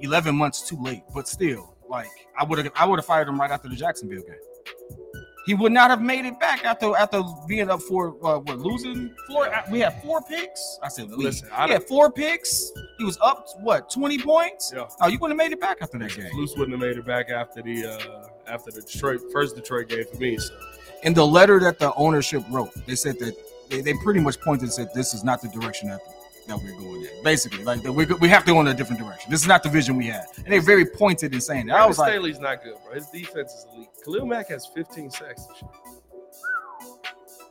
11 0.00 0.34
months 0.34 0.68
too 0.68 0.76
late, 0.82 1.02
but 1.14 1.28
still, 1.28 1.74
like 1.88 2.08
I 2.38 2.44
would 2.44 2.58
have 2.58 2.72
I 2.74 2.86
would 2.86 2.98
have 2.98 3.06
fired 3.06 3.28
him 3.28 3.38
right 3.40 3.50
after 3.50 3.68
the 3.68 3.76
Jacksonville 3.76 4.22
game. 4.22 4.36
He 5.46 5.54
would 5.54 5.70
not 5.70 5.90
have 5.90 6.02
made 6.02 6.24
it 6.24 6.40
back 6.40 6.64
after 6.64 6.96
after 6.96 7.22
being 7.46 7.70
up 7.70 7.80
for 7.82 8.08
uh, 8.26 8.40
what 8.40 8.58
losing 8.58 9.14
four. 9.28 9.48
We 9.70 9.78
had 9.78 10.02
four 10.02 10.20
picks. 10.22 10.80
I 10.82 10.88
said, 10.88 11.08
we, 11.08 11.22
Listen, 11.22 11.48
I 11.52 11.68
had 11.68 11.84
four 11.86 12.10
picks. 12.10 12.72
He 12.98 13.04
was 13.04 13.16
up 13.22 13.46
what 13.60 13.88
20 13.88 14.18
points. 14.22 14.72
Yeah. 14.74 14.88
Oh, 15.00 15.06
you 15.06 15.20
wouldn't 15.20 15.40
have 15.40 15.48
made 15.48 15.52
it 15.54 15.60
back 15.60 15.78
after 15.82 15.98
that 16.00 16.10
game. 16.16 16.30
Luce 16.34 16.56
wouldn't 16.56 16.72
have 16.72 16.80
made 16.80 16.98
it 16.98 17.06
back 17.06 17.30
after 17.30 17.62
the 17.62 17.86
uh, 17.86 18.26
after 18.48 18.72
the 18.72 18.82
Detroit 18.82 19.20
first 19.32 19.54
Detroit 19.54 19.88
game 19.88 20.04
for 20.12 20.16
me. 20.18 20.36
So 20.36 20.52
In 21.06 21.14
the 21.14 21.24
letter 21.24 21.60
that 21.60 21.78
the 21.78 21.94
ownership 21.94 22.42
wrote, 22.50 22.74
they 22.84 22.96
said 22.96 23.16
that 23.20 23.34
they, 23.70 23.80
they 23.80 23.94
pretty 24.02 24.18
much 24.18 24.40
pointed 24.40 24.64
and 24.64 24.72
said 24.72 24.88
this 24.92 25.14
is 25.14 25.22
not 25.22 25.40
the 25.40 25.48
direction 25.48 25.88
that 25.88 26.00
that 26.48 26.58
we're 26.58 26.76
going 26.78 27.02
in. 27.02 27.22
Basically, 27.22 27.62
like 27.62 27.82
that 27.82 27.92
we 27.92 28.06
we 28.06 28.28
have 28.28 28.44
to 28.44 28.52
go 28.52 28.60
in 28.60 28.66
a 28.66 28.74
different 28.74 29.00
direction. 29.00 29.30
This 29.30 29.40
is 29.40 29.46
not 29.46 29.62
the 29.62 29.68
vision 29.68 29.96
we 29.96 30.06
had, 30.08 30.24
and 30.36 30.46
they're 30.46 30.60
very 30.60 30.84
pointed 30.84 31.32
in 31.32 31.40
saying 31.40 31.66
that. 31.66 31.74
I 31.74 31.76
Brandon 31.76 31.88
was 31.90 31.98
like, 31.98 32.12
Staley's 32.12 32.40
not 32.40 32.64
good, 32.64 32.74
bro. 32.84 32.94
His 32.94 33.06
defense 33.06 33.52
is 33.52 33.66
elite. 33.72 33.88
Khalil 34.04 34.26
Mack 34.26 34.48
has 34.48 34.66
15 34.66 35.10
sacks. 35.10 35.46
this. 35.46 35.64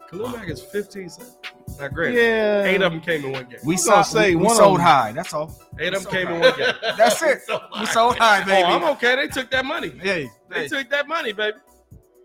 Khalil 0.09 0.29
Mack 0.29 0.49
has 0.49 0.61
15 0.61 1.09
sacks. 1.09 1.37
Not 1.79 1.93
great. 1.93 2.13
Yeah. 2.13 2.63
eight 2.63 2.81
of 2.81 2.91
them 2.91 3.01
came 3.01 3.23
in 3.23 3.31
one 3.31 3.45
game. 3.45 3.59
we 3.63 3.77
saw 3.77 3.93
gonna 3.93 4.03
say, 4.03 4.29
we, 4.31 4.35
we 4.35 4.43
one 4.43 4.51
of 4.51 4.57
sold 4.57 4.81
high. 4.81 5.13
That's 5.13 5.33
all. 5.33 5.53
Eight 5.79 5.93
of 5.93 6.03
them 6.03 6.11
came 6.11 6.27
in 6.27 6.41
one 6.41 6.57
game. 6.57 6.73
That's 6.97 7.21
it. 7.23 7.41
We 7.79 7.85
sold 7.85 8.17
high, 8.17 8.41
oh, 8.41 8.45
baby. 8.45 8.63
Oh, 8.63 8.75
I'm 8.75 8.83
okay. 8.95 9.15
They 9.15 9.27
took 9.27 9.49
that 9.51 9.65
money. 9.65 9.89
Hey, 10.01 10.29
They 10.49 10.61
hey. 10.63 10.67
took 10.67 10.89
that 10.89 11.07
money, 11.07 11.31
baby. 11.31 11.57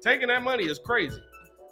Taking 0.03 0.29
that 0.29 0.43
money 0.43 0.65
is 0.65 0.79
crazy. 0.79 1.21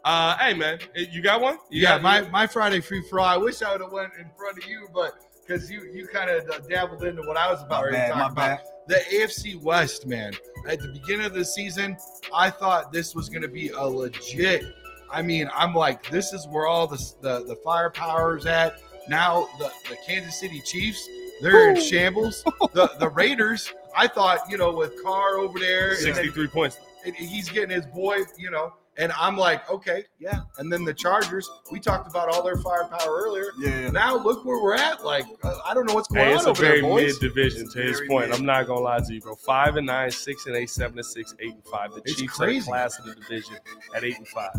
Uh, 0.04 0.36
hey 0.38 0.54
man, 0.54 0.78
you 0.94 1.22
got 1.22 1.40
one? 1.40 1.58
You 1.70 1.82
yeah, 1.82 1.98
got 1.98 2.02
my, 2.02 2.20
my 2.30 2.46
Friday 2.46 2.80
free 2.80 3.02
for 3.08 3.20
all. 3.20 3.26
I 3.26 3.36
wish 3.36 3.62
I 3.62 3.72
would 3.72 3.80
have 3.80 3.92
went 3.92 4.12
in 4.18 4.30
front 4.36 4.58
of 4.58 4.68
you, 4.68 4.88
but 4.94 5.12
because 5.48 5.70
you 5.70 5.82
you 5.92 6.06
kind 6.06 6.30
of 6.30 6.68
dabbled 6.68 7.02
into 7.04 7.22
what 7.22 7.36
I 7.36 7.50
was 7.50 7.62
about 7.62 7.82
My 7.82 7.84
ready 7.84 7.96
bad, 7.96 8.06
to 8.08 8.14
talk 8.14 8.32
about. 8.32 8.60
The 8.86 9.02
AFC 9.12 9.60
West, 9.60 10.06
man. 10.06 10.32
At 10.66 10.80
the 10.80 10.88
beginning 10.88 11.26
of 11.26 11.34
the 11.34 11.44
season, 11.44 11.96
I 12.34 12.50
thought 12.50 12.92
this 12.92 13.14
was 13.14 13.28
going 13.28 13.42
to 13.42 13.48
be 13.48 13.68
a 13.68 13.82
legit. 13.82 14.64
I 15.10 15.22
mean, 15.22 15.50
I'm 15.54 15.74
like, 15.74 16.08
this 16.10 16.32
is 16.32 16.46
where 16.48 16.66
all 16.66 16.86
the 16.86 16.96
the, 17.20 17.44
the 17.44 17.56
firepower's 17.56 18.46
at. 18.46 18.80
Now 19.08 19.48
the, 19.58 19.70
the 19.88 19.96
Kansas 20.06 20.38
City 20.38 20.60
Chiefs, 20.60 21.06
they're 21.40 21.70
in 21.70 21.80
shambles. 21.80 22.44
The 22.72 22.90
the 22.98 23.08
Raiders, 23.08 23.72
I 23.96 24.06
thought, 24.06 24.40
you 24.50 24.58
know, 24.58 24.72
with 24.72 25.02
Carr 25.02 25.38
over 25.38 25.58
there, 25.58 25.94
63 25.96 26.46
points. 26.48 26.78
And 27.18 27.28
he's 27.28 27.48
getting 27.48 27.70
his 27.70 27.86
boy, 27.86 28.18
you 28.36 28.50
know. 28.50 28.72
And 29.00 29.12
I'm 29.16 29.36
like, 29.36 29.70
okay, 29.70 30.02
yeah. 30.18 30.40
And 30.58 30.72
then 30.72 30.84
the 30.84 30.92
Chargers, 30.92 31.48
we 31.70 31.78
talked 31.78 32.10
about 32.10 32.34
all 32.34 32.42
their 32.42 32.56
firepower 32.56 33.06
earlier. 33.08 33.46
Yeah. 33.60 33.90
Now 33.90 34.16
look 34.16 34.44
where 34.44 34.60
we're 34.60 34.74
at. 34.74 35.04
Like, 35.04 35.24
I 35.64 35.72
don't 35.72 35.86
know 35.86 35.94
what's 35.94 36.08
going 36.08 36.24
Hey, 36.24 36.32
on 36.32 36.38
it's 36.38 36.46
a 36.46 36.52
very 36.52 36.80
there, 36.80 36.94
mid 36.96 37.14
division 37.20 37.70
to 37.70 37.78
his 37.80 38.02
point. 38.08 38.30
mid. 38.30 38.36
I'm 38.40 38.44
not 38.44 38.66
gonna 38.66 38.80
lie 38.80 38.98
to 38.98 39.14
you, 39.14 39.20
bro. 39.20 39.36
Five 39.36 39.76
and 39.76 39.86
nine, 39.86 40.10
six 40.10 40.46
and 40.46 40.56
eight, 40.56 40.68
seven 40.68 40.98
and 40.98 41.06
six, 41.06 41.32
eight 41.38 41.52
and 41.52 41.64
five. 41.66 41.92
The 41.92 42.02
It's 42.06 42.16
Chiefs 42.16 42.40
are 42.40 42.50
the 42.52 42.60
class 42.60 42.98
of 42.98 43.04
the 43.04 43.14
division 43.14 43.54
at 43.94 44.02
eight 44.02 44.18
and 44.18 44.26
five. 44.26 44.50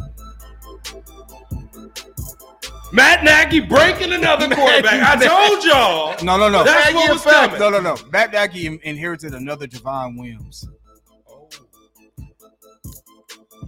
Matt 2.94 3.24
Nagy 3.26 3.60
breaking 3.60 4.14
another 4.14 4.48
quarterback. 4.56 5.04
I 5.04 5.26
told 5.28 5.64
y'all. 5.66 6.16
No, 6.24 6.38
no, 6.38 6.50
no. 6.50 6.64
That's 6.64 6.94
what 6.94 7.12
was 7.12 7.24
coming. 7.24 7.60
No, 7.60 7.70
no, 7.70 7.82
no. 7.82 7.98
Matt 8.12 8.32
Nagy 8.32 8.80
inherited 8.84 9.34
another 9.34 9.68
Javon 9.68 10.18
Williams. 10.18 10.66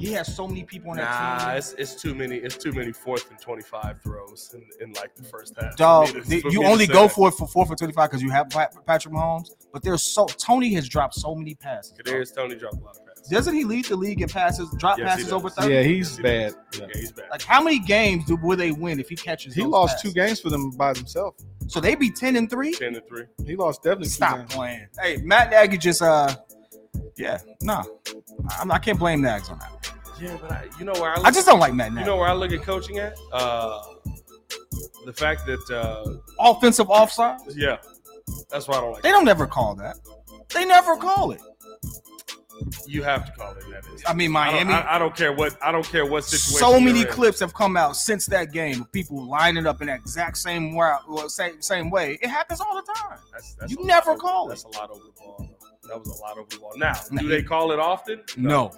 He 0.02 0.14
has 0.14 0.36
so 0.36 0.48
many 0.48 0.64
people 0.64 0.92
on 0.92 0.98
that 0.98 1.04
Nah, 1.40 1.48
team. 1.50 1.58
it's, 1.58 1.74
it's 1.74 1.96
too 2.02 2.14
many. 2.16 2.38
It's 2.38 2.58
too 2.58 2.72
many 2.72 2.92
fourth 2.92 3.30
and 3.30 3.40
twenty 3.40 3.62
five 3.64 4.02
throws 4.02 4.54
in, 4.54 4.64
in 4.88 4.94
like 4.94 5.16
the 5.16 5.24
first 5.24 5.56
half. 5.60 5.76
Dog, 5.76 6.08
For 6.10 6.22
to- 6.22 6.30
they- 6.30 6.44
you 6.50 6.64
only 6.66 6.88
go 6.88 7.08
for 7.08 7.30
it 7.30 7.34
for 7.34 7.48
four 7.48 7.66
for 7.66 7.76
twenty 7.76 7.94
five 7.94 8.10
because 8.10 8.22
you 8.24 8.30
have 8.32 8.50
Patrick 8.50 9.14
Mahomes. 9.14 9.52
But 9.74 9.84
there's 9.84 10.02
so 10.04 10.26
Toney 10.26 10.74
has 10.74 10.90
dropped 10.90 11.16
so 11.16 11.34
many 11.36 11.56
passes. 11.56 11.94
Kadarius 11.98 12.36
Toney 12.36 12.56
dropped 12.56 12.78
a 12.78 12.82
lot 12.82 12.98
of 12.98 13.06
passes. 13.06 13.28
Doesn't 13.30 13.54
he 13.56 13.64
lead 13.64 13.86
the 13.86 13.96
league 13.96 14.22
in 14.22 14.28
passes, 14.28 14.70
drop 14.78 14.98
Yes, 14.98 15.08
passes 15.10 15.32
over 15.32 15.50
thirty? 15.50 15.74
Yeah, 15.74 15.84
he's 15.84 16.10
Yes, 16.10 16.18
he 16.18 16.24
bad. 16.24 16.54
Yeah, 16.78 16.86
he's 16.94 17.12
bad. 17.12 17.26
Like 17.32 17.42
how 17.44 17.62
many 17.62 17.80
games 17.80 18.26
do, 18.26 18.36
will 18.36 18.58
they 18.58 18.72
win 18.72 19.00
if 19.00 19.08
he 19.10 19.16
catches? 19.16 19.54
He 19.54 19.62
those 19.62 19.70
lost 19.72 19.96
passes? 19.98 20.12
two 20.14 20.14
games 20.20 20.40
for 20.42 20.50
them 20.50 20.72
by 20.72 20.94
himself. 20.94 21.36
so 21.68 21.80
they 21.80 21.96
be 21.96 22.10
ten 22.12 22.36
and 22.36 22.50
three. 22.50 22.74
Ten 22.74 22.96
and 22.96 23.08
three. 23.08 23.24
He 23.46 23.56
lost 23.56 23.84
definitely 23.84 24.08
two 24.08 24.12
Stop 24.14 24.38
games. 24.40 24.54
playing. 24.56 24.88
Hey, 25.00 25.18
Matt 25.18 25.52
Nagy 25.52 25.78
just 25.78 26.02
uh, 26.02 26.36
yeah, 27.18 27.40
no, 27.62 27.84
I'm, 28.60 28.72
I 28.72 28.80
can't 28.80 29.00
blame 29.00 29.22
Nags 29.22 29.50
on 29.50 29.60
that. 29.60 29.94
Yeah, 30.20 30.38
but 30.42 30.52
I, 30.52 30.68
you 30.78 30.86
know 30.86 30.94
where 30.94 31.12
I, 31.14 31.18
look 31.18 31.26
I 31.26 31.32
just 31.32 31.48
don't 31.48 31.60
like 31.60 31.74
Matt. 31.74 31.92
You 31.94 32.06
know 32.06 32.18
where 32.18 32.28
I 32.28 32.34
look 32.34 32.52
at 32.52 32.62
coaching 32.62 33.00
at? 33.00 33.18
Uh, 33.32 33.82
the 35.06 35.14
fact 35.14 35.46
that 35.48 35.70
uh, 35.76 36.18
Offensive 36.40 36.90
offside. 36.90 37.40
yeah, 37.56 37.78
that's 38.50 38.68
why 38.68 38.78
I 38.78 38.82
don't 38.82 38.92
like. 38.94 39.04
They 39.04 39.10
don't 39.12 39.28
ever 39.28 39.48
call 39.48 39.76
that. 39.76 39.98
They 40.54 40.66
never 40.66 40.96
call 40.96 41.32
it. 41.32 41.42
You 42.86 43.02
have 43.02 43.26
to 43.26 43.32
call 43.32 43.54
it 43.54 43.64
that. 43.72 43.84
Is. 43.96 44.04
I 44.06 44.14
mean, 44.14 44.36
I 44.36 44.46
don't, 44.52 44.68
Miami. 44.68 44.74
I, 44.74 44.96
I 44.96 45.00
don't 45.00 45.16
care 45.16 45.34
what. 45.34 45.58
I 45.64 45.72
don't 45.72 45.86
care 45.86 46.06
what 46.06 46.24
situation. 46.26 46.60
so 46.60 46.80
many 46.80 47.04
clips 47.06 47.40
have 47.40 47.54
come 47.56 47.76
out 47.76 47.96
since 47.96 48.28
that 48.28 48.52
game 48.52 48.82
of 48.82 48.92
people 48.92 49.28
lining 49.28 49.66
up 49.66 49.82
in 49.82 49.88
that 49.88 50.00
exact 50.00 50.38
same 50.38 50.76
way, 50.76 50.92
same 51.28 51.60
same 51.62 51.90
way. 51.90 52.20
It 52.22 52.30
happens 52.30 52.62
all 52.62 52.76
the 52.76 52.94
time. 52.94 53.18
That's, 53.32 53.56
that's 53.56 53.72
You 53.72 53.84
never 53.86 54.12
over- 54.12 54.20
call 54.20 54.48
That's 54.50 54.64
it. 54.66 54.76
a 54.76 54.78
lot 54.80 54.92
over 54.92 55.00
the 55.00 55.12
ball. 55.20 55.51
That 55.92 56.00
was 56.00 56.20
a 56.20 56.22
lot 56.22 56.38
over 56.38 56.48
the 56.50 56.58
ball. 56.58 56.72
Now, 56.78 56.94
do 57.18 57.28
they 57.28 57.44
call 57.44 57.74
it 57.74 57.80
often? 57.80 58.22
No, 58.38 58.72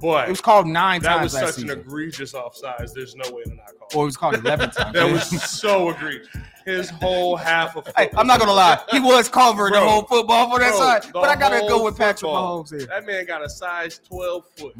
Boy, 0.00 0.22
it 0.22 0.28
was 0.28 0.40
called 0.42 0.66
nine 0.66 1.00
that 1.02 1.16
times 1.16 1.32
That 1.32 1.42
was 1.44 1.54
such 1.54 1.62
season, 1.62 1.70
an 1.70 1.80
egregious 1.80 2.34
offsides. 2.34 2.92
There's 2.94 3.14
no 3.16 3.30
way 3.32 3.42
to 3.44 3.54
not 3.54 3.72
call. 3.78 4.00
or 4.00 4.02
it 4.02 4.02
it. 4.02 4.06
was 4.06 4.16
called 4.18 4.34
eleven 4.44 4.70
times. 4.70 4.92
That 4.94 5.10
was 5.10 5.42
so 5.50 5.90
egregious. 5.90 6.28
His 6.66 6.90
whole 6.90 7.36
half 7.36 7.74
of. 7.76 7.90
Hey, 7.96 8.10
I'm 8.16 8.26
not 8.26 8.38
gonna 8.38 8.52
lie. 8.52 8.82
He 8.90 9.00
was 9.00 9.30
covering 9.30 9.72
the 9.72 9.80
whole 9.80 10.02
football 10.02 10.50
for 10.50 10.58
that 10.58 10.70
bro, 10.70 10.78
side, 10.78 11.04
but 11.12 11.24
I 11.24 11.36
gotta 11.36 11.66
go 11.66 11.82
with 11.84 11.96
Patrick 11.96 12.18
football. 12.20 12.64
Mahomes 12.64 12.78
here. 12.78 12.86
That 12.86 13.06
man 13.06 13.24
got 13.24 13.42
a 13.42 13.48
size 13.48 13.98
12 14.06 14.44
foot. 14.56 14.74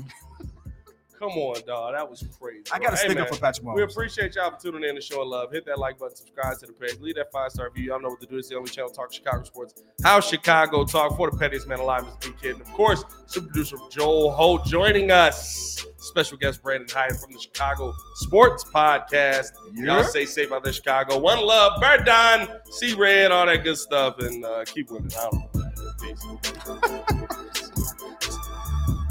Come 1.20 1.32
on, 1.32 1.60
dog. 1.66 1.92
That 1.94 2.08
was 2.08 2.24
crazy. 2.40 2.62
I 2.72 2.78
gotta 2.78 2.96
Hey, 2.96 3.04
stick 3.04 3.14
man, 3.18 3.24
up 3.26 3.34
for 3.34 3.38
Patrick 3.38 3.66
We 3.74 3.82
appreciate 3.82 4.34
y'all 4.36 4.50
for 4.52 4.58
tuning 4.58 4.84
in 4.88 4.96
and 4.96 5.04
showing 5.04 5.28
love. 5.28 5.52
Hit 5.52 5.66
that 5.66 5.78
like 5.78 5.98
button, 5.98 6.16
subscribe 6.16 6.58
to 6.60 6.66
the 6.66 6.72
page, 6.72 6.98
leave 6.98 7.16
that 7.16 7.30
five 7.30 7.50
star 7.52 7.66
review. 7.68 7.90
Y'all 7.90 8.00
know 8.00 8.08
what 8.08 8.20
to 8.22 8.26
do. 8.26 8.38
It's 8.38 8.48
the 8.48 8.56
only 8.56 8.70
channel 8.70 8.88
talk 8.90 9.12
Chicago 9.12 9.42
sports. 9.44 9.74
How 10.02 10.20
Chicago 10.20 10.82
talk 10.86 11.18
for 11.18 11.30
the 11.30 11.36
pettiest 11.36 11.68
man 11.68 11.78
alive 11.78 12.06
is 12.08 12.16
Big 12.26 12.40
Kid. 12.40 12.52
And 12.52 12.62
of 12.62 12.72
course, 12.72 13.04
super 13.26 13.48
producer 13.48 13.76
Joel 13.90 14.30
Holt 14.30 14.64
joining 14.64 15.10
us. 15.10 15.84
Special 15.98 16.38
guest 16.38 16.62
Brandon 16.62 16.88
Hyatt 16.90 17.20
from 17.20 17.32
the 17.34 17.38
Chicago 17.38 17.92
Sports 18.14 18.64
Podcast. 18.64 19.50
Y'all 19.74 19.98
Yeah. 19.98 20.02
stay 20.04 20.24
safe 20.24 20.50
out 20.50 20.64
there, 20.64 20.72
Chicago. 20.72 21.18
One 21.18 21.38
love, 21.44 21.78
Bear 21.82 21.98
Down, 22.02 22.48
see 22.70 22.94
red, 22.94 23.30
all 23.30 23.44
that 23.44 23.62
good 23.62 23.76
stuff, 23.76 24.18
and 24.20 24.42
uh, 24.42 24.64
keep 24.64 24.90
winning. 24.90 25.10
I 25.20 25.28
don't 25.30 25.54
know. 25.54 25.60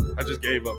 I 0.18 0.24
just 0.24 0.42
gave 0.42 0.66
up. 0.66 0.79